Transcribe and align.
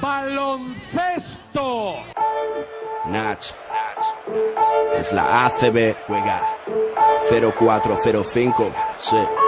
baloncesto. 0.00 1.96
Nach, 3.06 3.38
es 4.98 5.12
la 5.12 5.46
ACB, 5.46 5.96
juega. 6.06 6.40
0405, 7.30 8.72
sí 9.00 9.47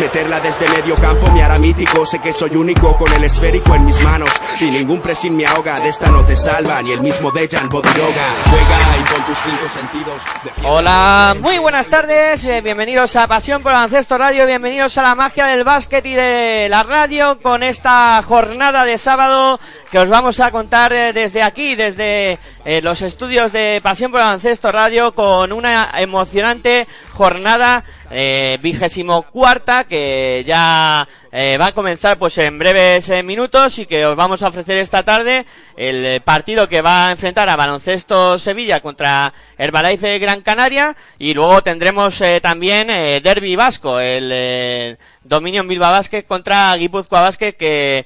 Meterla 0.00 0.40
desde 0.40 0.68
medio 0.68 0.96
campo 0.96 1.30
me 1.32 1.44
hará 1.44 1.58
mítico. 1.58 2.04
Sé 2.04 2.18
que 2.18 2.32
soy 2.32 2.56
único 2.56 2.96
con 2.96 3.12
el 3.12 3.22
esférico 3.22 3.72
en 3.76 3.84
mis 3.84 4.02
manos. 4.02 4.30
Y 4.60 4.64
ningún 4.64 5.00
pressing 5.00 5.36
me 5.36 5.46
ahoga. 5.46 5.78
De 5.78 5.88
esta 5.88 6.10
no 6.10 6.24
te 6.24 6.36
salva 6.36 6.82
ni 6.82 6.90
el 6.90 7.00
mismo 7.00 7.30
Dejan 7.30 7.68
Bodiroga. 7.68 8.26
Juega 8.50 8.98
y 8.98 9.14
con 9.14 9.26
tus 9.26 9.38
cinco 9.38 9.68
sentidos. 9.68 10.22
Hola, 10.64 11.36
muy 11.40 11.58
buenas 11.58 11.88
tardes. 11.88 12.44
Eh, 12.44 12.60
bienvenidos 12.62 13.14
a 13.14 13.28
Pasión 13.28 13.62
por 13.62 13.70
Baloncesto 13.70 14.18
Radio. 14.18 14.44
Bienvenidos 14.44 14.98
a 14.98 15.02
la 15.02 15.14
magia 15.14 15.46
del 15.46 15.62
básquet 15.62 16.04
y 16.04 16.14
de 16.14 16.66
la 16.68 16.82
radio 16.82 17.38
con 17.40 17.62
esta 17.62 18.20
jornada 18.22 18.84
de 18.84 18.98
sábado 18.98 19.60
que 19.92 20.00
os 20.00 20.08
vamos 20.08 20.40
a 20.40 20.50
contar 20.50 20.92
eh, 20.92 21.12
desde 21.12 21.44
aquí, 21.44 21.76
desde 21.76 22.40
eh, 22.64 22.82
los 22.82 23.02
estudios 23.02 23.52
de 23.52 23.80
Pasión 23.84 24.10
por 24.10 24.20
Baloncesto 24.20 24.72
Radio 24.72 25.12
con 25.12 25.52
una 25.52 25.92
emocionante 25.98 26.88
jornada 27.12 27.84
eh, 28.10 28.58
vigésimo 28.62 29.22
cuarta 29.22 29.84
que 29.84 30.42
ya 30.46 31.06
eh, 31.30 31.58
va 31.60 31.66
a 31.66 31.72
comenzar 31.72 32.16
pues 32.16 32.38
en 32.38 32.58
breves 32.58 33.10
eh, 33.10 33.22
minutos 33.22 33.78
y 33.78 33.86
que 33.86 34.06
os 34.06 34.16
vamos 34.16 34.42
a 34.42 34.48
ofrecer 34.48 34.78
esta 34.78 35.02
tarde 35.02 35.44
el 35.76 36.22
partido 36.22 36.68
que 36.68 36.80
va 36.80 37.08
a 37.08 37.12
enfrentar 37.12 37.48
a 37.50 37.56
Baloncesto 37.56 38.38
Sevilla 38.38 38.80
contra 38.80 39.32
Herbalife 39.58 40.18
Gran 40.18 40.40
Canaria 40.40 40.96
y 41.18 41.34
luego 41.34 41.62
tendremos 41.62 42.22
también 42.42 42.88
Derby 42.88 43.54
Vasco, 43.56 44.00
el 44.00 44.98
Dominion 45.22 45.68
Bilbao 45.68 45.92
Basket 45.92 46.24
contra 46.24 46.74
Guipúzcoa 46.76 47.20
Basket 47.20 47.52
que 47.52 48.04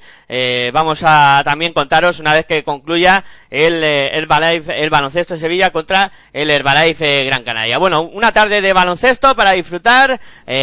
vamos 0.71 1.01
a 1.03 1.41
también 1.43 1.73
contaros 1.73 2.19
una 2.19 2.33
vez 2.33 2.45
que 2.45 2.63
concluya 2.63 3.23
el 3.49 3.83
Herbalife, 3.83 4.83
el 4.83 4.89
baloncesto 4.89 5.37
Sevilla 5.37 5.71
contra 5.71 6.11
el 6.31 6.49
Herbalife 6.51 7.25
Gran 7.25 7.43
Canaria. 7.43 7.77
Bueno, 7.77 8.01
una 8.03 8.31
tarde 8.31 8.61
de 8.61 8.73
baloncesto 8.73 9.35
para 9.35 9.51
disfrutar, 9.51 9.92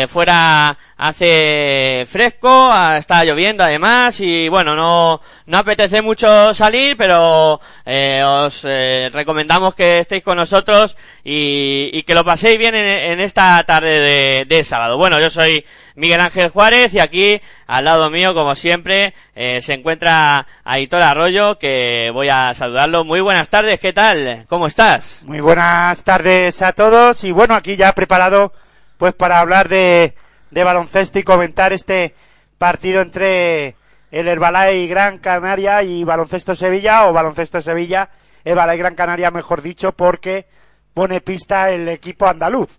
fuera 0.08 0.76
hace 1.00 2.04
fresco, 2.06 2.70
está 2.94 3.24
lloviendo 3.24 3.64
además 3.64 4.20
y 4.20 4.50
bueno, 4.50 4.76
no, 4.76 5.22
no 5.46 5.58
apetece 5.58 6.02
mucho 6.02 6.52
salir, 6.52 6.94
pero 6.94 7.58
eh, 7.86 8.22
os 8.22 8.66
eh, 8.68 9.08
recomendamos 9.10 9.74
que 9.74 10.00
estéis 10.00 10.22
con 10.22 10.36
nosotros 10.36 10.98
y, 11.24 12.02
que 12.02 12.14
lo 12.14 12.24
paséis 12.24 12.58
bien 12.58 12.74
en, 12.74 13.18
esta 13.20 13.64
tarde 13.64 14.44
de, 14.44 14.64
sábado. 14.64 14.98
Bueno, 14.98 15.18
yo 15.20 15.30
soy 15.30 15.64
Miguel 15.94 16.20
Ángel 16.20 16.50
Juárez 16.50 16.92
y 16.92 16.98
aquí 16.98 17.40
al 17.66 17.84
lado 17.86 18.10
mío, 18.10 18.34
como 18.34 18.54
siempre, 18.54 19.14
eh, 19.34 19.60
se 19.62 19.74
encuentra 19.74 20.46
Aitor 20.64 21.02
Arroyo, 21.02 21.58
que 21.58 22.10
voy 22.12 22.28
a 22.28 22.52
saludarlo. 22.52 23.04
Muy 23.04 23.20
buenas 23.20 23.48
tardes, 23.48 23.80
¿qué 23.80 23.94
tal? 23.94 24.44
¿Cómo 24.48 24.66
estás? 24.66 25.22
Muy 25.24 25.40
buenas 25.40 26.04
tardes 26.04 26.60
a 26.60 26.72
todos 26.74 27.24
y 27.24 27.32
bueno, 27.32 27.54
aquí 27.54 27.76
ya 27.76 27.92
preparado 27.94 28.52
pues 29.00 29.14
para 29.14 29.40
hablar 29.40 29.68
de 29.68 30.14
de 30.50 30.64
baloncesto 30.64 31.18
y 31.18 31.22
comentar 31.22 31.72
este 31.72 32.14
partido 32.58 33.00
entre 33.00 33.76
el 34.10 34.28
Herbalife 34.28 34.86
Gran 34.88 35.18
Canaria 35.18 35.82
y 35.82 36.04
Baloncesto 36.04 36.54
Sevilla 36.54 37.06
o 37.06 37.12
Baloncesto 37.12 37.62
Sevilla, 37.62 38.10
Herbalife 38.44 38.78
Gran 38.78 38.94
Canaria 38.94 39.30
mejor 39.30 39.62
dicho, 39.62 39.92
porque 39.92 40.46
pone 40.92 41.20
pista 41.20 41.70
el 41.70 41.88
equipo 41.88 42.26
andaluz. 42.26 42.78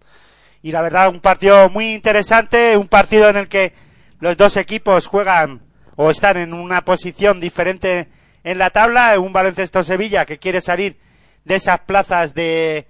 Y 0.62 0.72
la 0.72 0.82
verdad, 0.82 1.10
un 1.10 1.22
partido 1.22 1.70
muy 1.70 1.94
interesante, 1.94 2.78
un 2.78 2.88
partido 2.88 3.30
en 3.30 3.38
el 3.38 3.48
que 3.48 3.74
los 4.20 4.38
dos 4.38 4.58
equipos 4.58 5.08
juegan 5.08 5.62
o 5.96 6.12
están 6.12 6.38
en 6.38 6.54
una 6.54 6.84
posición 6.84 7.40
diferente 7.40 8.10
en 8.44 8.60
la 8.60 8.70
tabla, 8.70 9.18
un 9.20 9.34
Baloncesto 9.34 9.84
Sevilla 9.84 10.26
que 10.26 10.40
quiere 10.40 10.62
salir 10.62 10.98
de 11.46 11.56
esas 11.56 11.80
plazas 11.80 12.36
de, 12.36 12.88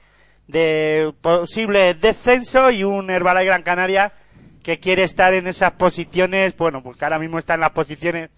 de 0.52 1.14
posible 1.22 1.94
descenso 1.94 2.72
y 2.72 2.84
un 2.84 3.10
Herbalife 3.10 3.46
Gran 3.46 3.64
Canaria 3.64 4.12
que 4.64 4.80
quiere 4.80 5.04
estar 5.04 5.34
en 5.34 5.48
esas 5.48 5.72
posiciones, 5.72 6.56
bueno, 6.58 6.84
porque 6.84 7.06
ahora 7.06 7.20
mismo 7.20 7.40
está 7.40 7.56
en 7.56 7.62
las 7.62 7.72
posiciones 7.72 8.30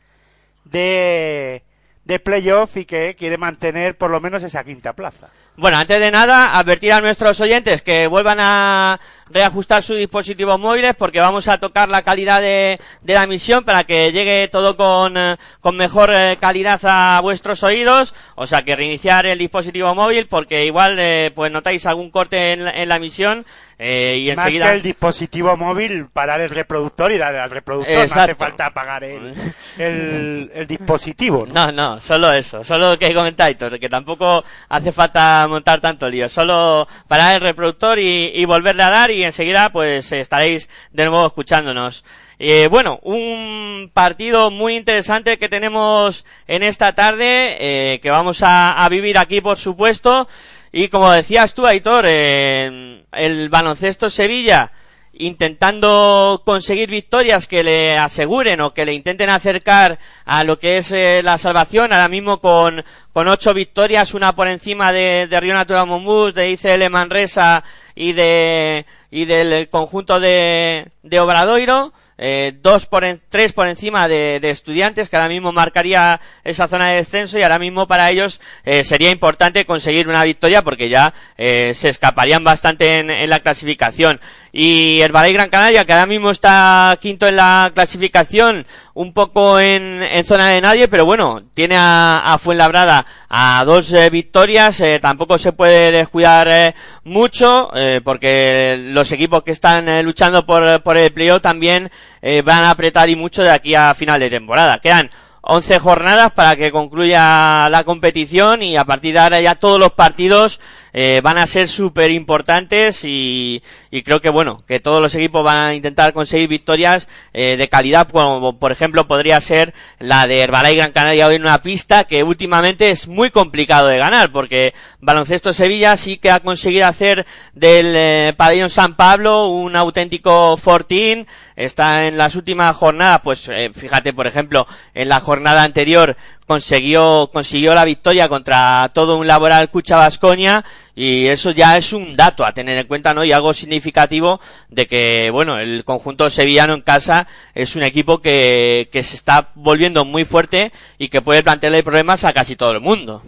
de, 0.64 1.64
de 2.06 2.20
playoff 2.20 2.78
y 2.78 2.86
que 2.86 3.16
quiere 3.18 3.38
mantener 3.38 3.98
por 3.98 4.12
lo 4.12 4.22
menos 4.22 4.44
esa 4.44 4.64
quinta 4.64 4.94
plaza. 4.94 5.30
Bueno, 5.58 5.78
antes 5.78 6.00
de 6.00 6.12
nada, 6.12 6.58
advertir 6.58 6.94
a 6.94 7.02
nuestros 7.02 7.42
oyentes 7.42 7.82
que 7.82 8.08
vuelvan 8.08 8.38
a 8.40 9.00
reajustar 9.34 9.84
sus 9.84 9.98
dispositivos 9.98 10.60
móviles 10.60 10.96
porque 10.96 11.20
vamos 11.20 11.48
a 11.48 11.60
tocar 11.60 11.90
la 11.90 12.04
calidad 12.04 12.42
de, 12.42 12.80
de 13.02 13.14
la 13.14 13.24
emisión 13.24 13.64
para 13.64 13.84
que 13.84 14.12
llegue 14.12 14.48
todo 14.50 14.76
con, 14.76 15.18
eh, 15.18 15.38
con 15.60 15.76
mejor 15.76 16.12
eh, 16.14 16.38
calidad 16.40 16.80
a 16.84 17.20
vuestros 17.22 17.64
oídos. 17.64 18.14
O 18.36 18.48
sea, 18.48 18.64
que 18.64 18.76
reiniciar 18.76 19.26
el 19.26 19.40
dispositivo 19.40 19.94
móvil 19.96 20.28
porque 20.28 20.66
igual 20.66 20.98
eh, 21.00 21.32
pues 21.34 21.52
notáis 21.52 21.86
algún 21.86 22.12
corte 22.12 22.54
en 22.54 22.64
en 22.68 22.90
la 22.90 22.96
emisión 22.96 23.46
eh, 23.80 24.18
y 24.32 24.36
Más 24.36 24.48
que 24.48 24.58
el 24.60 24.82
dispositivo 24.82 25.58
móvil, 25.58 26.08
parar 26.12 26.40
el 26.42 26.50
reproductor 26.50 27.12
y 27.12 27.18
darle 27.18 27.40
al 27.40 27.50
reproductor. 27.50 28.08
No 28.08 28.22
hace 28.22 28.36
falta 28.36 28.68
apagar 28.68 29.04
el, 29.04 29.34
el, 29.78 30.68
dispositivo. 30.68 31.46
¿no? 31.52 31.72
no, 31.72 32.00
solo 32.00 32.32
eso. 32.32 32.64
Solo 32.64 32.98
que 32.98 33.14
comentáis, 33.14 33.58
que 33.58 33.90
tampoco 33.90 34.44
hace 34.70 34.92
falta 34.92 35.46
montar 35.50 35.82
tanto 35.82 36.08
lío. 36.08 36.30
Solo 36.30 36.88
parar 37.08 37.36
el 37.36 37.42
reproductor 37.42 38.00
y, 38.00 38.46
volverle 38.46 38.84
a 38.84 38.90
dar 38.90 39.12
y 39.12 39.23
enseguida 39.24 39.72
pues 39.72 40.12
estaréis 40.12 40.70
de 40.92 41.06
nuevo 41.06 41.26
escuchándonos. 41.26 42.04
Eh, 42.40 42.68
bueno, 42.70 43.00
un 43.04 43.92
partido 43.94 44.52
muy 44.52 44.76
interesante 44.76 45.38
que 45.38 45.50
tenemos 45.50 46.26
en 46.48 46.64
esta 46.64 46.94
tarde, 46.94 47.58
eh, 47.60 48.00
que 48.00 48.10
vamos 48.10 48.42
a, 48.44 48.84
a 48.84 48.90
vivir 48.90 49.18
aquí 49.18 49.42
por 49.42 49.58
supuesto. 49.58 50.28
Y 50.72 50.88
como 50.88 51.12
decías 51.12 51.54
tú, 51.54 51.68
Aitor, 51.68 52.06
eh, 52.08 53.04
el 53.12 53.50
baloncesto 53.50 54.10
Sevilla 54.10 54.72
intentando 55.14 56.42
conseguir 56.46 56.90
victorias 56.90 57.48
que 57.48 57.64
le 57.64 57.98
aseguren 57.98 58.62
o 58.62 58.74
que 58.74 58.86
le 58.86 58.94
intenten 58.94 59.30
acercar 59.30 60.00
a 60.26 60.44
lo 60.44 60.58
que 60.58 60.78
es 60.78 60.92
eh, 60.92 61.22
la 61.24 61.38
salvación, 61.38 61.94
ahora 61.94 62.08
mismo 62.08 62.40
con, 62.40 62.84
con 63.14 63.28
ocho 63.28 63.54
victorias, 63.54 64.14
una 64.14 64.36
por 64.36 64.48
encima 64.48 64.92
de, 64.92 65.28
de 65.30 65.40
Río 65.40 65.54
Natura 65.54 65.86
Monbus, 65.86 66.34
de 66.34 66.52
ICL 66.52 66.90
Manresa 66.90 67.64
y 67.96 68.14
de, 68.14 68.86
y 69.12 69.26
del 69.26 69.70
conjunto 69.70 70.20
de, 70.20 70.88
de 71.04 71.20
Obradoiro, 71.20 71.94
eh, 72.18 72.54
dos 72.62 72.86
por 72.86 73.04
tres 73.30 73.54
por 73.54 73.68
encima 73.68 74.08
de, 74.08 74.40
estudiantes 74.44 75.10
que 75.10 75.16
ahora 75.16 75.30
mismo 75.30 75.52
marcaría 75.52 76.22
esa 76.44 76.68
zona 76.68 76.90
de 76.90 76.98
descenso 76.98 77.40
y 77.40 77.42
ahora 77.42 77.58
mismo 77.58 77.88
para 77.88 78.12
ellos 78.12 78.40
eh, 78.66 78.84
sería 78.84 79.10
importante 79.10 79.66
conseguir 79.66 80.08
una 80.08 80.24
victoria 80.24 80.62
porque 80.62 80.90
ya 80.90 81.14
eh, 81.38 81.72
se 81.74 81.90
escaparían 81.90 82.44
bastante 82.44 83.00
en, 83.00 83.30
la 83.30 83.40
clasificación 83.40 84.22
y 84.54 85.02
el 85.02 85.12
Valle 85.12 85.34
Gran 85.34 85.50
Canaria 85.50 85.84
que 85.84 85.92
ahora 85.92 86.06
mismo 86.06 86.30
está 86.30 86.98
quinto 87.02 87.28
en 87.28 87.36
la 87.36 87.72
clasificación 87.74 88.66
un 88.94 89.12
poco 89.12 89.60
en, 89.60 90.06
zona 90.24 90.50
de 90.50 90.62
nadie 90.62 90.88
pero 90.88 91.06
bueno 91.06 91.42
tiene 91.54 91.76
a, 91.76 92.20
a 92.20 92.38
Fuenlabrada 92.38 93.06
a 93.28 93.64
dos 93.66 93.92
victorias 94.12 94.82
tampoco 95.02 95.38
se 95.40 95.52
puede 95.52 95.92
descuidar 95.92 96.76
mucho 97.04 97.72
porque 98.04 98.76
los 98.80 99.12
equipos 99.12 99.42
que 99.42 99.52
están 99.52 100.06
luchando 100.06 100.46
por, 100.46 100.84
por 100.84 100.98
el 100.98 101.12
playoff 101.12 101.42
también 101.42 101.90
eh, 102.22 102.42
van 102.42 102.64
a 102.64 102.70
apretar 102.70 103.10
y 103.10 103.18
mucho 103.18 103.44
de 103.44 103.52
aquí 103.52 103.76
a 103.76 103.94
final 103.94 104.20
de 104.20 104.30
temporada. 104.30 104.80
Quedan 104.80 105.10
11 105.42 105.80
jornadas 105.80 106.32
para 106.32 106.56
que 106.56 106.72
concluya 106.72 107.68
la 107.70 107.84
competición 107.84 108.64
y 108.64 108.78
a 108.78 108.86
partir 108.86 109.14
de 109.14 109.20
ahora 109.20 109.42
ya 109.42 109.56
todos 109.56 109.78
los 109.78 109.92
partidos 109.92 110.62
eh, 110.94 111.22
van 111.24 111.40
a 111.40 111.48
ser 111.48 111.68
súper 111.68 112.12
importantes 112.12 113.04
y, 113.04 113.64
y, 113.90 114.04
creo 114.04 114.22
que 114.22 114.30
bueno, 114.30 114.64
que 114.68 114.80
todos 114.80 115.02
los 115.02 115.16
equipos 115.16 115.44
van 115.44 115.58
a 115.58 115.74
intentar 115.74 116.14
conseguir 116.14 116.48
victorias 116.48 117.10
eh, 117.34 117.56
de 117.58 117.68
calidad, 117.68 118.08
como 118.08 118.60
por 118.60 118.72
ejemplo 118.72 119.08
podría 119.08 119.42
ser 119.42 119.74
la 120.00 120.28
de 120.28 120.42
Herbalife 120.42 120.76
Gran 120.76 120.92
Canaria 120.92 121.28
hoy 121.28 121.36
en 121.36 121.42
una 121.42 121.62
pista 121.62 122.04
que 122.04 122.24
últimamente 122.24 122.92
es 122.92 123.08
muy 123.08 123.32
complicado 123.32 123.88
de 123.88 123.98
ganar 123.98 124.32
porque 124.32 124.74
Baloncesto 125.00 125.52
Sevilla 125.52 125.98
sí 125.98 126.18
que 126.18 126.32
ha 126.32 126.40
conseguido 126.40 126.86
hacer 126.86 127.26
del 127.54 127.94
eh, 127.96 128.34
pabellón 128.38 128.70
San 128.70 128.96
Pablo 128.96 129.48
un 129.48 129.76
auténtico 129.76 130.58
fortín, 130.58 131.26
está 131.56 132.08
en 132.08 132.18
las 132.18 132.36
últimas 132.36 132.76
jornadas, 132.76 133.22
pues 133.24 133.50
eh, 133.50 133.72
fíjate 133.74 134.14
por 134.14 134.28
ejemplo 134.28 134.68
en 134.94 135.10
la 135.10 135.20
jornada 135.20 135.64
anterior 135.64 136.16
consiguió, 136.48 137.30
consiguió 137.32 137.74
la 137.74 137.86
victoria 137.86 138.30
contra 138.30 138.92
todo 138.94 139.18
un 139.18 139.28
laboral 139.28 139.70
Cucha 139.70 139.98
Vasconia 139.98 140.64
y 140.96 141.28
eso 141.28 141.52
ya 141.52 141.76
es 141.78 141.92
un 141.94 142.16
dato 142.16 142.46
a 142.46 142.54
tener 142.54 142.78
en 142.78 142.88
cuenta, 142.88 143.14
¿no? 143.14 143.24
Y 143.24 143.32
algo 143.32 143.54
significativo 143.54 144.40
de 144.70 144.86
que, 144.86 145.30
bueno, 145.32 145.58
el 145.58 145.84
conjunto 145.84 146.30
sevillano 146.30 146.74
en 146.74 146.82
casa 146.82 147.28
es 147.56 147.76
un 147.76 147.84
equipo 147.84 148.22
que, 148.22 148.90
que 148.92 149.02
se 149.02 149.16
está 149.16 149.50
volviendo 149.56 150.06
muy 150.06 150.24
fuerte 150.26 150.72
y 150.98 151.10
que 151.10 151.22
puede 151.22 151.44
plantearle 151.44 151.84
problemas 151.84 152.24
a 152.26 152.34
casi 152.34 152.56
todo 152.56 152.72
el 152.72 152.80
mundo. 152.82 153.24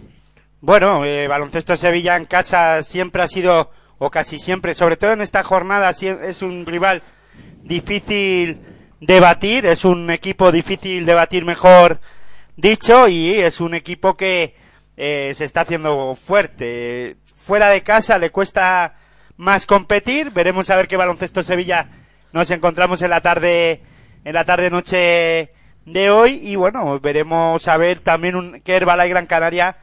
Bueno, 0.62 1.06
eh, 1.06 1.27
baloncesto 1.27 1.75
Sevilla 1.75 2.15
en 2.15 2.25
casa 2.25 2.81
siempre 2.83 3.21
ha 3.21 3.27
sido, 3.27 3.71
o 3.97 4.09
casi 4.09 4.39
siempre, 4.39 4.73
sobre 4.73 4.97
todo 4.97 5.13
en 5.13 5.21
esta 5.21 5.44
jornada, 5.44 5.91
es 5.91 6.41
un 6.41 6.65
rival 6.65 7.01
difícil 7.63 8.59
de 9.00 9.19
batir, 9.19 9.65
es 9.65 9.85
un 9.85 10.09
equipo 10.09 10.51
difícil 10.51 11.06
de 11.06 11.13
batir 11.13 11.45
mejor 11.45 12.00
dicho 12.56 13.07
y 13.07 13.33
es 13.33 13.59
un 13.59 13.73
equipo 13.73 14.15
que 14.15 14.56
eh, 14.97 15.33
se 15.36 15.45
está 15.45 15.62
haciendo 15.62 16.15
fuerte. 16.15 17.18
Fuera 17.36 17.69
de 17.69 17.83
casa 17.83 18.18
le 18.18 18.31
cuesta 18.31 18.95
más 19.38 19.65
competir. 19.65 20.31
Veremos 20.31 20.69
a 20.69 20.75
ver 20.75 20.88
qué 20.88 20.97
baloncesto 20.97 21.44
Sevilla 21.44 21.88
nos 22.31 22.51
encontramos 22.51 23.01
en 23.01 23.09
la 23.09 23.21
tarde, 23.21 23.81
en 24.25 24.33
la 24.33 24.44
tarde 24.44 24.69
noche 24.69 25.53
de 25.86 26.09
hoy 26.09 26.39
y 26.42 26.56
bueno, 26.56 27.00
veremos 27.00 27.68
a 27.68 27.77
ver 27.77 28.00
también 28.00 28.36
un, 28.36 28.62
qué 28.62 28.75
Herbala 28.75 29.06
y 29.06 29.09
Gran 29.09 29.25
Canaria 29.27 29.75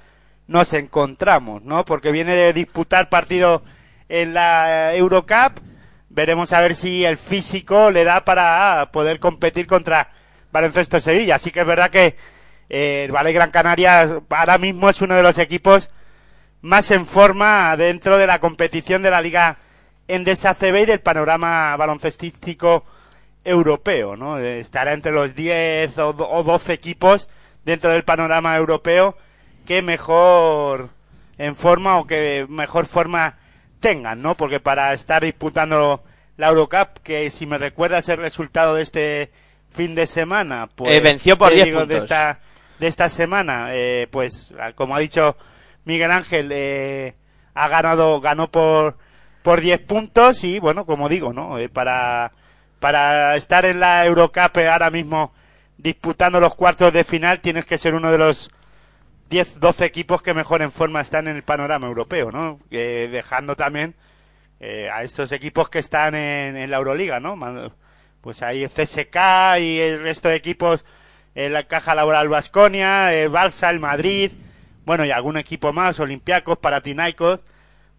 nos 0.48 0.72
encontramos, 0.74 1.62
¿no? 1.62 1.84
Porque 1.84 2.12
viene 2.12 2.34
de 2.34 2.52
disputar 2.52 3.08
partido 3.08 3.62
en 4.08 4.34
la 4.34 4.94
Eurocup. 4.94 5.60
Veremos 6.10 6.52
a 6.52 6.60
ver 6.60 6.74
si 6.76 7.04
el 7.06 7.16
físico 7.16 7.90
le 7.90 8.04
da 8.04 8.24
para 8.24 8.90
poder 8.92 9.18
competir 9.18 9.66
contra 9.66 10.10
Baloncesto 10.52 11.00
Sevilla. 11.00 11.36
Así 11.36 11.50
que 11.50 11.60
es 11.60 11.66
verdad 11.66 11.90
que 11.90 12.16
eh, 12.72 13.04
el 13.04 13.12
Valle 13.12 13.34
Gran 13.34 13.50
Canaria 13.50 14.20
ahora 14.30 14.56
mismo 14.56 14.88
es 14.88 15.02
uno 15.02 15.14
de 15.14 15.22
los 15.22 15.36
equipos 15.36 15.90
más 16.62 16.90
en 16.90 17.04
forma 17.04 17.76
dentro 17.76 18.16
de 18.16 18.26
la 18.26 18.38
competición 18.38 19.02
de 19.02 19.10
la 19.10 19.20
Liga 19.20 19.58
Endesa 20.08 20.54
CB 20.54 20.82
y 20.82 20.86
del 20.86 21.00
panorama 21.00 21.76
baloncestístico 21.76 22.84
europeo, 23.44 24.16
¿no? 24.16 24.38
Estará 24.38 24.94
entre 24.94 25.12
los 25.12 25.34
10 25.34 25.98
o 25.98 26.12
12 26.14 26.72
equipos 26.72 27.28
dentro 27.66 27.90
del 27.90 28.04
panorama 28.04 28.56
europeo 28.56 29.18
que 29.66 29.82
mejor 29.82 30.88
en 31.36 31.54
forma 31.54 31.98
o 31.98 32.06
que 32.06 32.46
mejor 32.48 32.86
forma 32.86 33.36
tengan, 33.80 34.22
¿no? 34.22 34.34
Porque 34.34 34.60
para 34.60 34.94
estar 34.94 35.22
disputando 35.22 36.02
la 36.38 36.48
Eurocup, 36.48 37.02
que 37.02 37.28
si 37.28 37.44
me 37.44 37.58
recuerdas 37.58 38.08
el 38.08 38.16
resultado 38.16 38.76
de 38.76 38.82
este 38.82 39.30
fin 39.74 39.94
de 39.94 40.06
semana, 40.06 40.70
pues 40.74 40.92
eh, 40.92 41.00
venció 41.00 41.36
por 41.36 41.52
10 41.52 41.66
puntos 41.68 41.88
de 41.88 41.96
esta 41.98 42.40
semana, 43.08 43.68
eh, 43.72 44.08
pues 44.10 44.54
como 44.74 44.96
ha 44.96 45.00
dicho 45.00 45.36
Miguel 45.84 46.10
Ángel, 46.10 46.50
eh, 46.52 47.14
ha 47.54 47.68
ganado, 47.68 48.20
ganó 48.20 48.50
por 48.50 48.98
por 49.42 49.60
10 49.60 49.80
puntos 49.80 50.44
y 50.44 50.60
bueno, 50.60 50.86
como 50.86 51.08
digo, 51.08 51.32
¿no? 51.32 51.58
Eh, 51.58 51.68
para 51.68 52.32
para 52.80 53.36
estar 53.36 53.64
en 53.64 53.80
la 53.80 54.04
Eurocup 54.04 54.58
ahora 54.58 54.90
mismo 54.90 55.32
disputando 55.78 56.40
los 56.40 56.54
cuartos 56.54 56.92
de 56.92 57.04
final 57.04 57.40
tienes 57.40 57.66
que 57.66 57.78
ser 57.78 57.94
uno 57.94 58.10
de 58.12 58.18
los 58.18 58.50
10, 59.30 59.60
12 59.60 59.84
equipos 59.84 60.22
que 60.22 60.34
mejor 60.34 60.62
en 60.62 60.70
forma 60.70 61.00
están 61.00 61.28
en 61.28 61.36
el 61.36 61.42
panorama 61.42 61.86
europeo, 61.86 62.30
¿no? 62.30 62.60
dejando 62.70 63.56
también 63.56 63.94
a 64.92 65.02
estos 65.02 65.32
equipos 65.32 65.68
que 65.70 65.78
están 65.78 66.14
en, 66.14 66.56
en 66.56 66.70
la 66.70 66.76
Euroliga, 66.76 67.18
¿no? 67.18 67.36
Pues 68.20 68.42
ahí 68.42 68.62
el 68.62 68.70
CSK 68.70 69.16
y 69.60 69.80
el 69.80 70.00
resto 70.00 70.28
de 70.28 70.36
equipos 70.36 70.84
la 71.34 71.64
Caja 71.64 71.94
Laboral 71.94 72.28
Vasconia, 72.28 73.12
el 73.14 73.28
Balsa, 73.30 73.70
el 73.70 73.80
Madrid, 73.80 74.30
bueno, 74.84 75.04
y 75.04 75.10
algún 75.10 75.36
equipo 75.36 75.72
más, 75.72 75.98
Olympiacos, 76.00 76.58
Paratinaicos, 76.58 77.40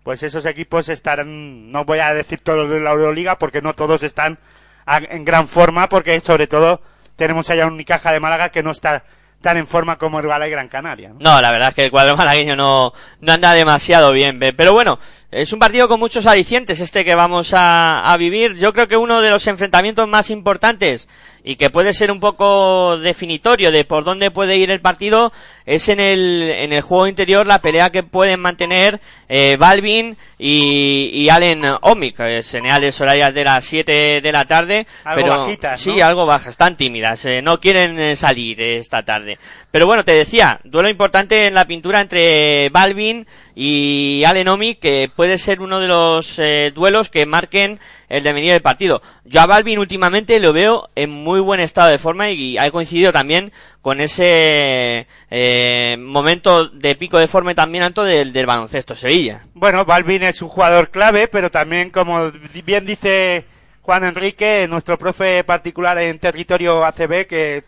pues 0.03 0.21
esos 0.23 0.45
equipos 0.45 0.89
estarán, 0.89 1.69
no 1.69 1.85
voy 1.85 1.99
a 1.99 2.13
decir 2.13 2.41
todos 2.41 2.69
de 2.69 2.79
la 2.79 2.91
Euroliga 2.91 3.37
porque 3.37 3.61
no 3.61 3.73
todos 3.73 4.03
están 4.03 4.37
en 4.85 5.25
gran 5.25 5.47
forma, 5.47 5.87
porque 5.87 6.19
sobre 6.19 6.47
todo 6.47 6.81
tenemos 7.15 7.49
allá 7.49 7.67
un 7.67 7.81
Caja 7.83 8.11
de 8.11 8.19
Málaga 8.19 8.49
que 8.49 8.63
no 8.63 8.71
está 8.71 9.03
tan 9.41 9.57
en 9.57 9.67
forma 9.67 9.97
como 9.97 10.19
el 10.19 10.25
y 10.25 10.49
Gran 10.49 10.69
Canaria. 10.69 11.09
¿no? 11.09 11.15
¿no? 11.19 11.41
la 11.41 11.51
verdad 11.51 11.69
es 11.69 11.75
que 11.75 11.85
el 11.85 11.91
cuadro 11.91 12.15
malagueño 12.15 12.55
no, 12.55 12.93
no 13.19 13.33
anda 13.33 13.53
demasiado 13.53 14.11
bien, 14.13 14.39
pero 14.39 14.73
bueno, 14.73 14.99
es 15.31 15.51
un 15.51 15.59
partido 15.59 15.87
con 15.87 15.99
muchos 15.99 16.25
alicientes 16.25 16.79
este 16.79 17.03
que 17.03 17.13
vamos 17.13 17.53
a, 17.53 18.11
a 18.11 18.17
vivir. 18.17 18.55
Yo 18.55 18.71
creo 18.73 18.87
que 18.87 18.97
uno 18.97 19.21
de 19.21 19.29
los 19.29 19.45
enfrentamientos 19.47 20.07
más 20.07 20.29
importantes 20.29 21.09
y 21.43 21.57
que 21.57 21.69
puede 21.69 21.93
ser 21.93 22.11
un 22.11 22.19
poco 22.19 22.97
definitorio 22.99 23.71
de 23.71 23.83
por 23.83 24.03
dónde 24.03 24.31
puede 24.31 24.57
ir 24.57 24.71
el 24.71 24.79
partido 24.79 25.33
es 25.65 25.89
en 25.89 25.99
el, 25.99 26.53
en 26.55 26.73
el 26.73 26.81
juego 26.81 27.07
interior 27.07 27.47
la 27.47 27.61
pelea 27.61 27.89
que 27.89 28.03
pueden 28.03 28.39
mantener 28.39 28.99
eh, 29.29 29.55
Balvin 29.59 30.17
y, 30.37 31.09
y 31.13 31.29
Allen 31.29 31.63
Omic, 31.81 32.19
eh, 32.19 32.43
señales 32.43 32.99
horarias 32.99 33.33
de 33.33 33.43
las 33.43 33.63
7 33.65 34.21
de 34.21 34.31
la 34.31 34.45
tarde, 34.45 34.85
algo 35.03 35.21
pero 35.21 35.37
bajitas, 35.39 35.81
sí, 35.81 36.01
algo 36.01 36.25
bajas, 36.25 36.49
están 36.49 36.75
tímidas, 36.75 37.23
eh, 37.25 37.41
no 37.41 37.59
quieren 37.59 37.99
eh, 37.99 38.15
salir 38.15 38.61
esta 38.61 39.03
tarde. 39.03 39.37
Pero 39.71 39.87
bueno, 39.87 40.03
te 40.05 40.13
decía, 40.13 40.59
duelo 40.63 40.87
importante 40.87 41.47
en 41.47 41.55
la 41.55 41.65
pintura 41.65 41.99
entre 41.99 42.69
Balvin 42.69 43.25
y 43.55 44.23
Alenomi, 44.25 44.75
que 44.75 45.09
puede 45.15 45.37
ser 45.37 45.61
uno 45.61 45.79
de 45.79 45.87
los 45.87 46.37
eh, 46.39 46.71
duelos 46.75 47.09
que 47.09 47.25
marquen 47.25 47.79
el 48.09 48.23
devenir 48.23 48.51
del 48.51 48.61
partido. 48.61 49.01
Yo 49.25 49.41
a 49.41 49.45
Balvin 49.45 49.79
últimamente 49.79 50.39
lo 50.39 50.53
veo 50.53 50.89
en 50.95 51.09
muy 51.09 51.39
buen 51.39 51.59
estado 51.59 51.89
de 51.89 51.97
forma 51.97 52.29
y, 52.29 52.57
ha 52.57 52.69
coincidido 52.69 53.11
también 53.11 53.51
con 53.81 53.99
ese 53.99 55.07
eh, 55.31 55.52
momento 55.99 56.67
de 56.67 56.95
pico 56.95 57.17
de 57.17 57.27
forma 57.27 57.53
también 57.55 57.83
alto 57.83 58.03
del, 58.03 58.33
del 58.33 58.45
baloncesto 58.45 58.95
Sevilla. 58.95 59.41
Bueno, 59.53 59.85
Balvin 59.85 60.23
es 60.23 60.41
un 60.41 60.49
jugador 60.49 60.89
clave, 60.89 61.27
pero 61.27 61.51
también, 61.51 61.89
como 61.89 62.31
bien 62.65 62.85
dice 62.85 63.45
Juan 63.81 64.03
Enrique, 64.03 64.67
nuestro 64.69 64.97
profe 64.97 65.43
particular 65.43 65.97
en 65.97 66.19
territorio 66.19 66.85
ACB, 66.85 67.27
que, 67.27 67.63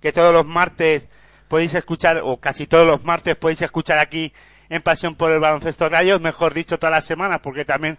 que 0.00 0.12
todos 0.12 0.32
los 0.32 0.46
martes 0.46 1.08
podéis 1.48 1.74
escuchar, 1.74 2.20
o 2.24 2.38
casi 2.38 2.66
todos 2.66 2.86
los 2.86 3.04
martes 3.04 3.36
podéis 3.36 3.62
escuchar 3.62 3.98
aquí 3.98 4.32
en 4.68 4.82
Pasión 4.82 5.14
por 5.14 5.30
el 5.30 5.40
Baloncesto 5.40 5.88
Radio, 5.88 6.18
mejor 6.20 6.54
dicho, 6.54 6.78
todas 6.78 6.94
las 6.94 7.04
semanas, 7.04 7.40
porque 7.42 7.64
también 7.64 7.98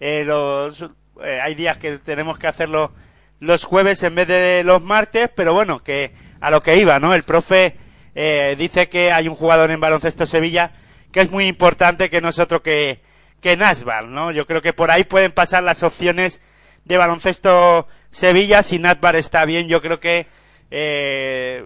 eh, 0.00 0.24
los, 0.24 0.82
eh, 1.22 1.40
hay 1.42 1.54
días 1.54 1.78
que 1.78 1.98
tenemos 1.98 2.38
que 2.38 2.46
hacerlo 2.46 2.92
los 3.40 3.64
jueves 3.64 4.02
en 4.02 4.14
vez 4.14 4.28
de 4.28 4.62
los 4.64 4.82
martes, 4.82 5.30
pero 5.34 5.54
bueno, 5.54 5.80
que 5.82 6.12
a 6.40 6.50
lo 6.50 6.62
que 6.62 6.76
iba, 6.76 6.98
¿no? 6.98 7.14
El 7.14 7.22
profe 7.22 7.76
eh, 8.14 8.54
dice 8.58 8.88
que 8.88 9.12
hay 9.12 9.28
un 9.28 9.34
jugador 9.34 9.70
en 9.70 9.80
Baloncesto 9.80 10.26
Sevilla 10.26 10.72
que 11.12 11.20
es 11.20 11.30
muy 11.30 11.46
importante 11.46 12.10
que 12.10 12.20
nosotros 12.20 12.62
que, 12.62 13.00
que 13.40 13.56
Nasbar, 13.56 14.06
¿no? 14.06 14.30
Yo 14.32 14.46
creo 14.46 14.60
que 14.60 14.72
por 14.72 14.90
ahí 14.90 15.04
pueden 15.04 15.32
pasar 15.32 15.62
las 15.62 15.82
opciones 15.82 16.42
de 16.84 16.96
Baloncesto 16.96 17.86
Sevilla. 18.10 18.62
Si 18.62 18.78
Nasbar 18.78 19.16
está 19.16 19.44
bien, 19.44 19.68
yo 19.68 19.80
creo 19.80 20.00
que 20.00 20.26
eh, 20.70 21.64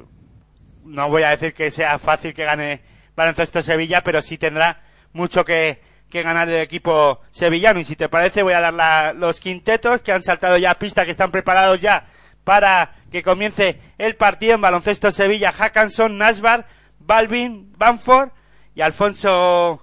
no 0.84 1.08
voy 1.08 1.22
a 1.22 1.30
decir 1.30 1.54
que 1.54 1.70
sea 1.70 1.98
fácil 1.98 2.34
que 2.34 2.44
gane 2.44 2.82
Baloncesto 3.16 3.62
Sevilla, 3.62 4.02
pero 4.02 4.22
sí 4.22 4.38
tendrá 4.38 4.80
mucho 5.12 5.44
que, 5.44 5.80
que 6.08 6.22
ganar 6.22 6.48
el 6.48 6.60
equipo 6.60 7.20
sevillano. 7.30 7.80
Y 7.80 7.84
si 7.84 7.96
te 7.96 8.08
parece, 8.08 8.42
voy 8.42 8.52
a 8.52 8.60
dar 8.60 9.16
los 9.16 9.40
quintetos 9.40 10.02
que 10.02 10.12
han 10.12 10.22
saltado 10.22 10.56
ya 10.56 10.72
a 10.72 10.78
pista, 10.78 11.04
que 11.04 11.10
están 11.10 11.30
preparados 11.30 11.80
ya 11.80 12.04
para 12.44 12.94
que 13.10 13.22
comience 13.22 13.78
el 13.98 14.16
partido 14.16 14.54
en 14.54 14.60
Baloncesto 14.60 15.10
Sevilla. 15.10 15.52
Hackanson, 15.52 16.18
Nasbar, 16.18 16.66
Balvin, 16.98 17.72
Banford 17.76 18.30
y 18.74 18.80
Alfonso, 18.80 19.82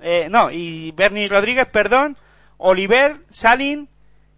eh, 0.00 0.28
no, 0.30 0.50
y 0.50 0.92
Bernie 0.92 1.28
Rodríguez, 1.28 1.66
perdón, 1.66 2.16
Oliver, 2.56 3.16
Salin, 3.30 3.88